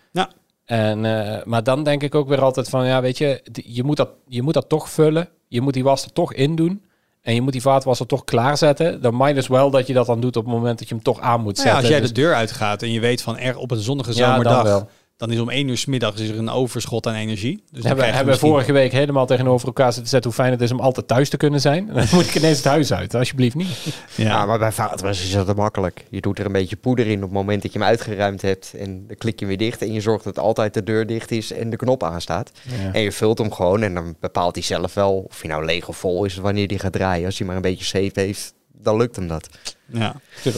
Ja. 0.70 0.76
En, 0.76 1.04
eh, 1.04 1.44
maar 1.44 1.62
dan 1.62 1.82
denk 1.84 2.02
ik 2.02 2.14
ook 2.14 2.28
weer 2.28 2.42
altijd 2.42 2.68
van, 2.68 2.86
ja, 2.86 3.00
weet 3.00 3.18
je, 3.18 3.42
je 3.52 3.82
moet 3.84 3.96
dat, 3.96 4.08
je 4.28 4.42
moet 4.42 4.54
dat 4.54 4.68
toch 4.68 4.90
vullen. 4.90 5.28
Je 5.48 5.60
moet 5.60 5.74
die 5.74 5.84
was 5.84 6.04
er 6.04 6.12
toch 6.12 6.32
in 6.34 6.56
doen. 6.56 6.82
En 7.22 7.34
je 7.34 7.40
moet 7.42 7.52
die 7.52 7.62
vaatwasser 7.62 8.06
toch 8.06 8.24
klaarzetten. 8.24 9.02
Dan 9.02 9.16
might 9.16 9.38
as 9.38 9.46
well 9.48 9.70
dat 9.70 9.86
je 9.86 9.92
dat 9.92 10.06
dan 10.06 10.20
doet 10.20 10.36
op 10.36 10.44
het 10.44 10.54
moment 10.54 10.78
dat 10.78 10.88
je 10.88 10.94
hem 10.94 11.02
toch 11.04 11.20
aan 11.20 11.40
moet 11.40 11.56
Nou 11.56 11.68
ja, 11.68 11.72
zetten. 11.74 11.76
als 11.80 11.88
jij 11.88 12.00
Dus- 12.00 12.08
de 12.08 12.20
deur 12.20 12.34
uitgaat 12.34 12.82
en 12.82 12.92
je 12.92 13.00
weet 13.00 13.22
van 13.22 13.38
er 13.38 13.56
op 13.56 13.70
een 13.70 13.80
zonnige 13.80 14.10
Ja, 14.14 14.30
zomerdag, 14.30 14.62
wel. 14.62 14.88
Dan 15.20 15.30
is 15.30 15.38
om 15.40 15.50
één 15.50 15.68
uur 15.68 15.76
's 15.78 15.84
middags 15.84 16.20
is 16.20 16.28
er 16.28 16.38
een 16.38 16.48
overschot 16.50 17.06
aan 17.06 17.14
energie. 17.14 17.62
Dus 17.72 17.84
hebben, 17.84 18.04
we 18.18 18.24
misschien- 18.24 18.48
vorige 18.48 18.72
week 18.72 18.92
helemaal 18.92 19.26
tegenover 19.26 19.66
elkaar 19.66 19.92
zitten 19.92 20.10
zetten 20.10 20.30
hoe 20.30 20.38
fijn 20.40 20.52
het 20.52 20.60
is 20.60 20.70
om 20.72 20.80
altijd 20.80 21.08
thuis 21.08 21.28
te 21.28 21.36
kunnen 21.36 21.60
zijn. 21.60 21.86
Dan 21.94 22.06
moet 22.12 22.26
ik 22.26 22.34
ineens 22.34 22.56
het 22.56 22.66
huis 22.66 22.92
uit, 22.92 23.14
alsjeblieft 23.14 23.54
niet. 23.54 23.68
Ja. 24.14 24.24
Ja, 24.24 24.46
maar 24.46 24.58
bij 24.58 24.72
vaatwasser 24.72 25.26
is 25.38 25.46
dat 25.46 25.56
makkelijk. 25.56 26.04
Je 26.10 26.20
doet 26.20 26.38
er 26.38 26.46
een 26.46 26.52
beetje 26.52 26.76
poeder 26.76 27.06
in 27.06 27.16
op 27.16 27.22
het 27.22 27.32
moment 27.32 27.62
dat 27.62 27.72
je 27.72 27.78
hem 27.78 27.88
uitgeruimd 27.88 28.42
hebt. 28.42 28.74
En 28.78 29.06
dan 29.06 29.16
klik 29.16 29.38
je 29.40 29.46
hem 29.46 29.56
weer 29.56 29.68
dicht. 29.68 29.82
En 29.82 29.92
je 29.92 30.00
zorgt 30.00 30.24
dat 30.24 30.38
altijd 30.38 30.74
de 30.74 30.82
deur 30.82 31.06
dicht 31.06 31.30
is 31.30 31.52
en 31.52 31.70
de 31.70 31.76
knop 31.76 32.02
aanstaat. 32.02 32.50
En 32.92 33.00
je 33.00 33.12
vult 33.12 33.38
hem 33.38 33.52
gewoon 33.52 33.82
en 33.82 33.94
dan 33.94 34.14
bepaalt 34.20 34.54
hij 34.54 34.64
zelf 34.64 34.94
wel 34.94 35.26
of 35.28 35.40
hij 35.40 35.50
nou 35.50 35.64
leeg 35.64 35.88
of 35.88 35.96
vol 35.96 36.24
is 36.24 36.36
wanneer 36.36 36.66
hij 36.68 36.78
gaat 36.78 36.92
draaien. 36.92 37.26
Als 37.26 37.38
hij 37.38 37.46
maar 37.46 37.56
een 37.56 37.62
beetje 37.62 37.84
safe 37.84 38.10
heeft, 38.14 38.54
dan 38.82 38.96
lukt 38.96 39.16
hem 39.16 39.28
dat. 39.28 39.48
ja. 39.86 40.14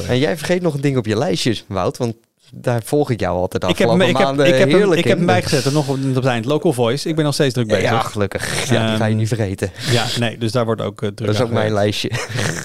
En 0.09 0.19
jij 0.19 0.37
vergeet 0.37 0.63
nog 0.63 0.75
een 0.75 0.81
ding 0.81 0.97
op 0.97 1.07
je 1.07 1.17
lijstje, 1.19 1.57
Wout. 1.67 1.97
Want 1.97 2.15
daar 2.55 2.83
volg 2.85 3.11
ik 3.11 3.21
jou 3.21 3.37
altijd 3.37 3.63
de 3.63 3.69
Ik 3.69 3.79
heb, 3.79 3.91
ik, 3.91 4.17
heb, 4.17 4.41
ik, 4.41 4.55
heb 4.59 4.71
hem, 4.71 4.93
ik 4.93 5.05
heb 5.05 5.17
hem 5.17 5.27
bijgezet 5.27 5.65
en 5.67 5.73
nog 5.73 5.89
op, 5.89 5.97
op 6.09 6.15
het 6.15 6.25
eind. 6.25 6.45
Local 6.45 6.73
voice. 6.73 7.09
Ik 7.09 7.15
ben 7.17 7.25
nog 7.25 7.35
steeds 7.35 7.55
druk 7.55 7.67
bezig. 7.67 7.83
ja, 7.83 8.01
gelukkig. 8.01 8.69
Ja, 8.69 8.87
die 8.87 8.97
ga 8.97 9.05
je 9.05 9.11
Ehm, 9.11 9.17
niet 9.17 9.29
vergeten. 9.29 9.73
Ja, 9.91 10.07
nee, 10.19 10.39
dus 10.39 10.53
daar 10.53 10.65
wordt 10.65 10.81
ook 10.81 11.03
eh, 11.03 11.09
druk 11.09 11.27
Dat 11.27 11.35
is 11.35 11.41
ook 11.41 11.51
mijn 11.51 11.73
lijstje. 11.73 12.11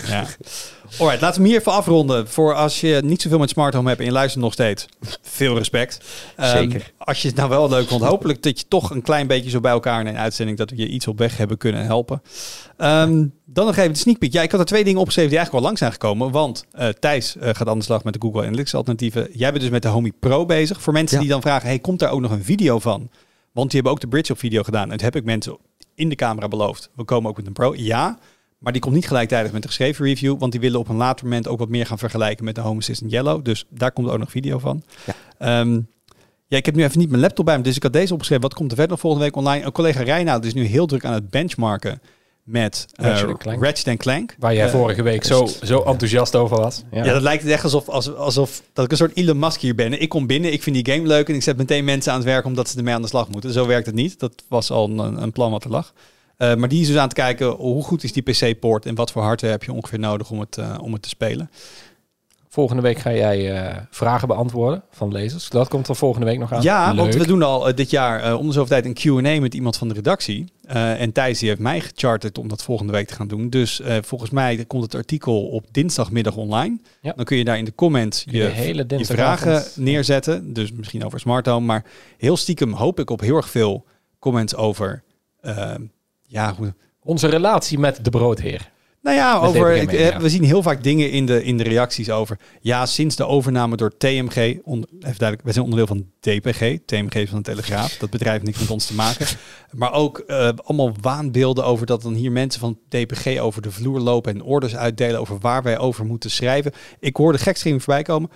Ja. 0.07 0.26
Alright, 0.97 1.22
laten 1.22 1.41
we 1.41 1.41
hem 1.41 1.43
hier 1.45 1.59
even 1.59 1.72
afronden. 1.72 2.27
Voor 2.27 2.53
als 2.55 2.81
je 2.81 3.01
niet 3.03 3.22
zoveel 3.22 3.38
met 3.39 3.49
smart 3.49 3.73
home 3.73 3.88
hebt 3.88 3.99
en 3.99 4.05
je 4.05 4.11
luistert 4.11 4.43
nog 4.43 4.53
steeds. 4.53 4.85
Veel 5.38 5.57
respect. 5.57 5.99
Ehm, 6.35 6.57
Zeker. 6.57 6.91
Als 6.97 7.22
je 7.22 7.27
het 7.27 7.38
nou 7.38 7.49
wel 7.49 7.69
leuk 7.69 7.88
vond, 7.88 8.01
hopelijk 8.03 8.43
dat 8.43 8.59
je 8.59 8.68
toch 8.68 8.89
een 8.89 9.01
klein 9.01 9.27
beetje 9.27 9.49
zo 9.49 9.59
bij 9.59 9.72
elkaar 9.72 9.99
in 10.01 10.07
een 10.07 10.18
uitzending 10.18 10.57
dat 10.57 10.69
we 10.69 10.76
je 10.77 10.88
iets 10.88 11.07
op 11.07 11.18
weg 11.18 11.38
hebben 11.38 11.57
kunnen 11.57 11.85
helpen. 11.85 12.22
Ehm, 12.77 13.26
dan 13.45 13.65
nog 13.65 13.76
even 13.77 13.93
de 13.93 13.99
sneak 13.99 14.18
peek. 14.19 14.34
Ja, 14.34 14.41
ik 14.41 14.51
had 14.51 14.59
er 14.59 14.65
twee 14.65 14.84
dingen 14.84 14.99
opgeschreven 14.99 15.30
die 15.31 15.39
eigenlijk 15.39 15.65
wel 15.65 15.76
lang 15.76 15.77
zijn 15.77 15.91
gekomen. 16.01 16.31
Want 16.31 16.65
eh, 16.72 16.88
Thijs 16.88 17.38
eh, 17.38 17.49
gaat 17.53 17.68
aan 17.68 17.77
de 17.77 17.84
slag 17.84 18.03
met 18.03 18.14
de 18.14 18.19
Google 18.22 18.41
Analytics 18.41 18.73
alternatieven. 18.73 19.27
Jij 19.34 19.49
bent 19.49 19.61
dus 19.61 19.72
met 19.72 19.81
de 19.81 19.88
Homey 19.88 20.11
Pro 20.19 20.45
bezig. 20.45 20.81
Voor 20.81 20.93
mensen 20.93 21.15
Ja. 21.15 21.22
die 21.23 21.31
dan 21.31 21.41
vragen, 21.41 21.68
hey, 21.68 21.80
komt 21.80 21.99
daar 21.99 22.11
ook 22.11 22.22
nog 22.22 22.31
een 22.31 22.43
video 22.43 22.80
van? 22.80 23.09
Want 23.51 23.65
die 23.72 23.76
hebben 23.76 23.91
ook 23.91 23.99
de 23.99 24.07
bridge 24.07 24.31
op 24.31 24.39
video 24.39 24.64
gedaan. 24.64 24.84
En 24.84 24.89
dat 24.89 25.01
heb 25.01 25.15
ik 25.15 25.23
mensen 25.23 25.57
in 25.95 26.09
de 26.09 26.15
camera 26.15 26.47
beloofd. 26.47 26.89
We 26.95 27.03
komen 27.03 27.30
ook 27.30 27.38
met 27.38 27.47
een 27.47 27.53
Pro. 27.53 27.73
Ja, 27.76 28.18
maar 28.57 28.71
die 28.71 28.81
komt 28.81 28.95
niet 28.95 29.07
gelijktijdig 29.07 29.51
met 29.51 29.61
de 29.61 29.67
geschreven 29.67 30.05
review. 30.05 30.39
Want 30.39 30.51
die 30.51 30.61
willen 30.61 30.79
op 30.79 30.89
een 30.89 30.95
later 30.95 31.25
moment 31.25 31.47
ook 31.47 31.59
wat 31.59 31.69
meer 31.69 31.85
gaan 31.85 31.97
vergelijken 31.97 32.45
met 32.45 32.55
de 32.55 32.61
Home 32.61 32.77
Assistant 32.79 33.11
Yellow. 33.11 33.43
Dus 33.45 33.65
daar 33.69 33.91
komt 33.91 34.09
ook 34.09 34.19
nog 34.19 34.31
video 34.31 34.59
van. 34.59 34.84
Ja. 35.05 35.13
Ehm, 35.38 35.79
ja, 36.47 36.57
ik 36.57 36.65
heb 36.65 36.75
nu 36.75 36.84
even 36.84 36.99
niet 36.99 37.09
mijn 37.09 37.21
laptop 37.21 37.45
bij 37.45 37.57
me, 37.57 37.63
dus 37.63 37.75
ik 37.75 37.84
had 37.84 37.93
deze 37.93 38.11
opgeschreven. 38.13 38.43
Wat 38.43 38.53
komt 38.53 38.69
er 38.71 38.75
verder 38.77 38.91
nog 38.93 39.01
volgende 39.01 39.25
week 39.25 39.35
online? 39.35 39.65
Een 39.65 39.71
collega 39.71 40.01
Reinoud 40.03 40.45
is 40.45 40.53
nu 40.53 40.63
heel 40.65 40.85
druk 40.85 41.05
aan 41.05 41.13
het 41.13 41.29
benchmarken 41.29 42.01
met 42.43 42.85
eh, 42.95 43.05
Ratchet 43.05 43.38
Clank. 43.38 43.63
Ratchet 43.63 43.97
Clank. 43.97 44.35
Waar 44.39 44.53
jij 44.53 44.65
Eh, 44.65 44.71
vorige 44.71 45.01
week 45.03 45.23
zo, 45.23 45.45
zo 45.63 45.81
enthousiast 45.84 46.35
over 46.35 46.57
was. 46.57 46.84
ja. 46.91 47.03
dat 47.03 47.21
lijkt 47.21 47.43
het 47.43 47.51
echt 47.51 47.63
alsof, 47.63 47.89
alsof, 47.89 48.15
alsof 48.15 48.61
dat 48.73 48.85
ik 48.85 48.91
een 48.91 48.97
soort 48.97 49.15
Elon 49.15 49.39
Musk 49.39 49.61
hier 49.61 49.75
ben. 49.75 50.01
Ik 50.01 50.09
kom 50.09 50.27
binnen, 50.27 50.53
ik 50.53 50.63
vind 50.63 50.85
die 50.85 50.93
game 50.95 51.07
leuk 51.07 51.29
en 51.29 51.35
ik 51.35 51.43
zet 51.43 51.57
meteen 51.57 51.85
mensen 51.85 52.11
aan 52.11 52.17
het 52.17 52.27
werk 52.27 52.45
omdat 52.45 52.69
ze 52.69 52.77
ermee 52.77 52.93
aan 52.93 53.01
de 53.01 53.07
slag 53.07 53.29
moeten. 53.29 53.53
Zo 53.53 53.65
werkt 53.67 53.85
het 53.85 53.95
niet. 53.95 54.19
Dat 54.19 54.43
was 54.47 54.71
al 54.71 54.89
een, 54.89 55.21
een 55.21 55.31
plan 55.31 55.51
wat 55.51 55.63
er 55.63 55.69
lag. 55.69 55.93
Eh, 56.38 56.55
maar 56.55 56.69
die 56.69 56.81
is 56.81 56.88
dus 56.88 56.95
aan 56.95 57.03
het 57.03 57.14
kijken 57.14 57.47
hoe 57.47 57.84
goed 57.84 58.03
is 58.03 58.14
die 58.14 58.23
PC-poort 58.23 58.85
en 58.85 58.95
wat 58.95 59.11
voor 59.11 59.22
hardware 59.22 59.53
heb 59.53 59.64
je 59.64 59.73
ongeveer 59.73 59.99
nodig 59.99 60.31
om 60.31 60.39
het, 60.39 60.57
eh, 60.57 60.77
om 60.81 60.93
het 60.93 61.01
te 61.01 61.09
spelen. 61.09 61.49
Volgende 62.49 62.81
week 62.81 62.97
ga 62.97 63.14
jij 63.14 63.55
eh, 63.55 63.77
vragen 63.89 64.27
beantwoorden 64.27 64.84
van 64.91 65.11
lezers. 65.11 65.49
Dat 65.49 65.68
komt 65.68 65.88
er 65.88 65.95
volgende 65.95 66.26
week 66.26 66.39
nog 66.39 66.53
aan. 66.53 66.61
Ja, 66.61 66.95
want 66.95 67.15
we 67.15 67.27
doen 67.27 67.43
al 67.43 67.76
dit 67.76 67.89
jaar 67.89 68.35
om 68.35 68.47
de 68.47 68.53
zoveel 68.53 68.81
tijd 68.81 68.85
een 68.85 69.22
Q&A 69.22 69.39
met 69.41 69.53
iemand 69.53 69.77
van 69.77 69.88
de 69.88 69.93
redactie. 69.93 70.45
En 70.68 71.11
Thijs 71.11 71.39
die 71.39 71.49
heeft 71.49 71.61
mij 71.61 71.80
gecharterd 71.80 72.38
om 72.38 72.47
dat 72.47 72.64
volgende 72.64 72.91
week 72.91 73.07
te 73.07 73.14
gaan 73.14 73.27
doen. 73.27 73.49
Dus 73.49 73.81
volgens 74.01 74.30
mij 74.31 74.65
komt 74.65 74.84
het 74.84 74.95
artikel 74.95 75.47
op 75.47 75.65
dinsdagmiddag 75.72 76.35
online. 76.35 76.80
Ja. 77.01 77.14
Dan 77.15 77.26
kun 77.26 77.38
je 77.38 77.43
daar 77.43 77.57
in 77.57 77.65
de 77.65 77.76
comments 77.76 78.23
je 78.26 78.38
je, 78.38 78.43
hele 78.43 78.85
je 78.88 79.05
vragen 79.05 79.64
neerzetten. 79.76 80.53
Dus 80.53 80.72
misschien 80.72 81.05
over 81.05 81.19
smart 81.19 81.45
home. 81.45 81.65
Maar 81.65 81.85
heel 82.18 82.38
stiekem 82.38 82.73
hoop 82.73 82.99
ik 82.99 83.09
op 83.09 83.19
heel 83.19 83.35
erg 83.35 83.49
veel 83.49 83.85
comments 84.19 84.55
over... 84.55 85.03
ja, 86.27 86.53
hoe, 86.57 86.73
Onze 87.03 87.27
relatie 87.27 87.79
met 87.79 87.99
de 88.03 88.09
broodheer. 88.09 88.71
nou 89.01 89.15
ja, 89.17 89.39
Met 89.39 89.49
over, 89.49 89.75
ik- 89.75 89.91
eh, 89.93 90.17
we 90.17 90.29
zien 90.29 90.43
heel 90.43 90.61
vaak 90.61 90.83
dingen 90.83 91.11
in 91.11 91.25
de, 91.25 91.43
in 91.43 91.57
de 91.57 91.63
reacties 91.63 92.09
over. 92.09 92.39
Ja, 92.61 92.85
sinds 92.85 93.15
de 93.15 93.25
overname 93.25 93.75
door 93.75 93.97
TMG, 93.97 94.57
on, 94.63 94.85
even 94.89 95.01
duidelijk, 95.01 95.41
wij 95.43 95.53
zijn 95.53 95.65
onderdeel 95.65 95.87
van 95.87 96.05
DPG, 96.19 96.77
TMG 96.85 97.13
is 97.15 97.29
van 97.29 97.37
de 97.37 97.43
Telegraaf. 97.51 97.97
Dat 97.97 98.09
bedrijf 98.09 98.33
heeft 98.33 98.45
niks 98.45 98.59
met 98.59 98.69
ons 98.69 98.85
te 98.85 98.93
maken. 98.93 99.27
Maar 99.71 99.93
ook 99.93 100.17
eh, 100.19 100.49
allemaal 100.63 100.91
waanbeelden 101.01 101.65
over 101.65 101.85
dat 101.85 102.01
dan 102.01 102.13
hier 102.13 102.31
mensen 102.31 102.59
van 102.59 102.79
DPG 102.89 103.39
over 103.39 103.61
de 103.61 103.71
vloer 103.71 103.99
lopen 103.99 104.33
en 104.33 104.41
orders 104.43 104.75
uitdelen 104.75 105.19
over 105.19 105.37
waar 105.39 105.63
wij 105.63 105.77
over 105.77 106.05
moeten 106.05 106.31
schrijven. 106.31 106.71
Ik 106.99 107.15
hoorde 107.15 107.37
gekschrijven 107.37 107.81
voorbij 107.81 108.03
komen. 108.03 108.29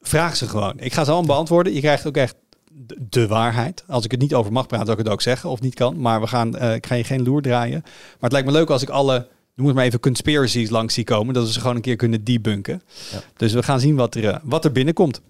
Vraag 0.00 0.36
ze 0.36 0.48
gewoon. 0.48 0.74
Ik 0.78 0.92
ga 0.92 1.04
ze 1.04 1.10
allemaal 1.10 1.34
beantwoorden. 1.34 1.72
Je 1.74 1.80
krijgt 1.80 2.06
ook 2.06 2.16
echt 2.16 2.34
de, 2.76 2.96
de 3.08 3.26
waarheid. 3.26 3.84
Als 3.86 4.04
ik 4.04 4.10
het 4.10 4.20
niet 4.20 4.34
over 4.34 4.52
mag 4.52 4.66
praten, 4.66 4.86
zou 4.86 4.98
ik 4.98 5.04
het 5.04 5.14
ook 5.14 5.22
zeggen 5.22 5.50
of 5.50 5.60
niet 5.60 5.74
kan. 5.74 6.00
Maar 6.00 6.20
we 6.20 6.26
gaan, 6.26 6.56
eh, 6.56 6.74
ik 6.74 6.86
ga 6.86 6.94
je 6.94 7.04
geen 7.04 7.22
loer 7.22 7.42
draaien. 7.42 7.80
Maar 7.82 8.20
het 8.20 8.32
lijkt 8.32 8.46
me 8.46 8.52
leuk 8.52 8.70
als 8.70 8.82
ik 8.82 8.88
alle, 8.88 9.28
noem 9.54 9.66
het 9.66 9.76
maar 9.76 9.84
even, 9.84 10.00
conspiracies 10.00 10.70
langs 10.70 10.94
zie 10.94 11.04
komen. 11.04 11.34
Dat 11.34 11.46
we 11.46 11.52
ze 11.52 11.60
gewoon 11.60 11.76
een 11.76 11.82
keer 11.82 11.96
kunnen 11.96 12.24
debunken. 12.24 12.82
Ja. 13.12 13.20
Dus 13.36 13.52
we 13.52 13.62
gaan 13.62 13.80
zien 13.80 13.96
wat 13.96 14.14
er, 14.14 14.28
eh, 14.28 14.38
wat 14.42 14.64
er 14.64 14.72
binnenkomt. 14.72 15.20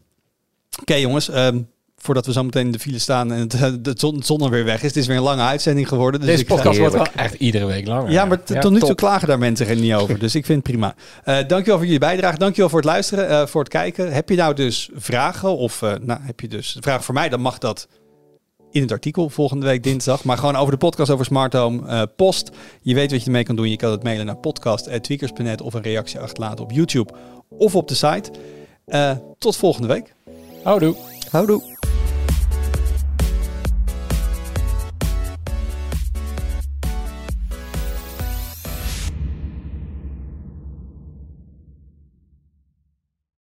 Oké 0.81 0.95
jongens, 0.95 1.29
ehm, 1.29 1.63
voordat 2.05 2.27
we 2.27 2.33
zo 2.33 2.43
meteen 2.43 2.67
in 2.67 2.73
de 2.73 2.79
file 2.79 2.99
staan 2.99 3.33
en 3.33 3.39
het, 3.39 3.85
de 3.85 3.95
zon, 3.97 4.23
zon 4.23 4.43
er 4.43 4.51
weer 4.51 4.65
weg 4.65 4.77
is. 4.83 4.83
Het 4.89 4.97
is 4.97 5.07
weer 5.07 5.17
een 5.17 5.23
lange 5.23 5.43
uitzending 5.43 5.89
geworden. 5.89 6.21
Dus 6.21 6.29
Deze 6.29 6.43
ik 6.43 6.49
ga- 6.49 6.55
podcast 6.55 6.79
wordt 6.79 6.95
wel 6.95 7.07
echt 7.17 7.35
iedere 7.35 7.65
week 7.67 7.87
langer. 7.87 8.11
ja, 8.11 8.25
maar 8.25 8.43
tot 8.43 8.71
nu 8.73 8.79
toe 8.79 8.95
klagen 8.95 9.29
daar 9.29 9.39
mensen 9.39 9.67
er 9.67 9.77
niet 9.77 9.95
over. 9.95 10.19
Dus 10.19 10.35
ik 10.35 10.45
vind 10.47 10.59
het 10.63 10.73
prima. 10.73 10.95
Eh 11.25 11.35
dankjewel 11.47 11.77
voor 11.77 11.85
jullie 11.85 11.99
bijdrage. 12.01 12.39
Dankjewel 12.39 12.69
voor 12.71 12.79
het 12.81 12.89
luisteren, 12.89 13.29
eh, 13.29 13.47
voor 13.47 13.61
het 13.61 13.71
kijken. 13.71 14.13
Heb 14.13 14.29
je 14.29 14.37
nou 14.37 14.55
dus 14.55 14.91
vragen 14.95 15.57
of 15.57 15.83
eh, 15.83 15.93
nou, 16.01 16.21
heb 16.23 16.41
je 16.41 16.49
dus 16.49 16.77
vragen 16.81 17.03
voor 17.05 17.15
mij, 17.15 17.29
dan 17.29 17.41
mag 17.41 17.59
dat 17.59 17.89
in 18.71 18.83
het 18.83 18.93
artikel 18.93 19.29
volgende 19.29 19.67
week 19.67 19.83
dinsdag. 19.83 20.25
Maar 20.25 20.39
gewoon 20.39 20.57
over 20.57 20.73
de 20.73 20.79
podcast 20.79 21.11
over 21.11 21.25
Smart 21.25 21.53
Home 21.53 21.87
eh, 21.89 22.03
post. 22.17 22.51
Je 22.81 22.95
weet 22.95 23.11
wat 23.11 23.21
je 23.21 23.27
ermee 23.27 23.43
kan 23.45 23.57
doen. 23.57 23.71
Je 23.71 23.77
kan 23.77 23.91
het 23.91 24.03
mailen 24.03 24.27
naar 24.27 24.37
podcast.tweakers.net 24.37 25.61
of 25.61 25.75
een 25.75 25.83
reactie 25.83 26.21
achterlaten 26.21 26.65
op 26.65 26.71
YouTube 26.73 27.13
of 27.49 27.75
op 27.77 27.89
de 27.89 27.95
site. 27.95 28.31
Eh, 28.87 29.11
tot 29.39 29.57
volgende 29.57 29.89
week. 29.89 30.15
Houdoe. 30.63 30.97
Houdoe. 31.31 31.74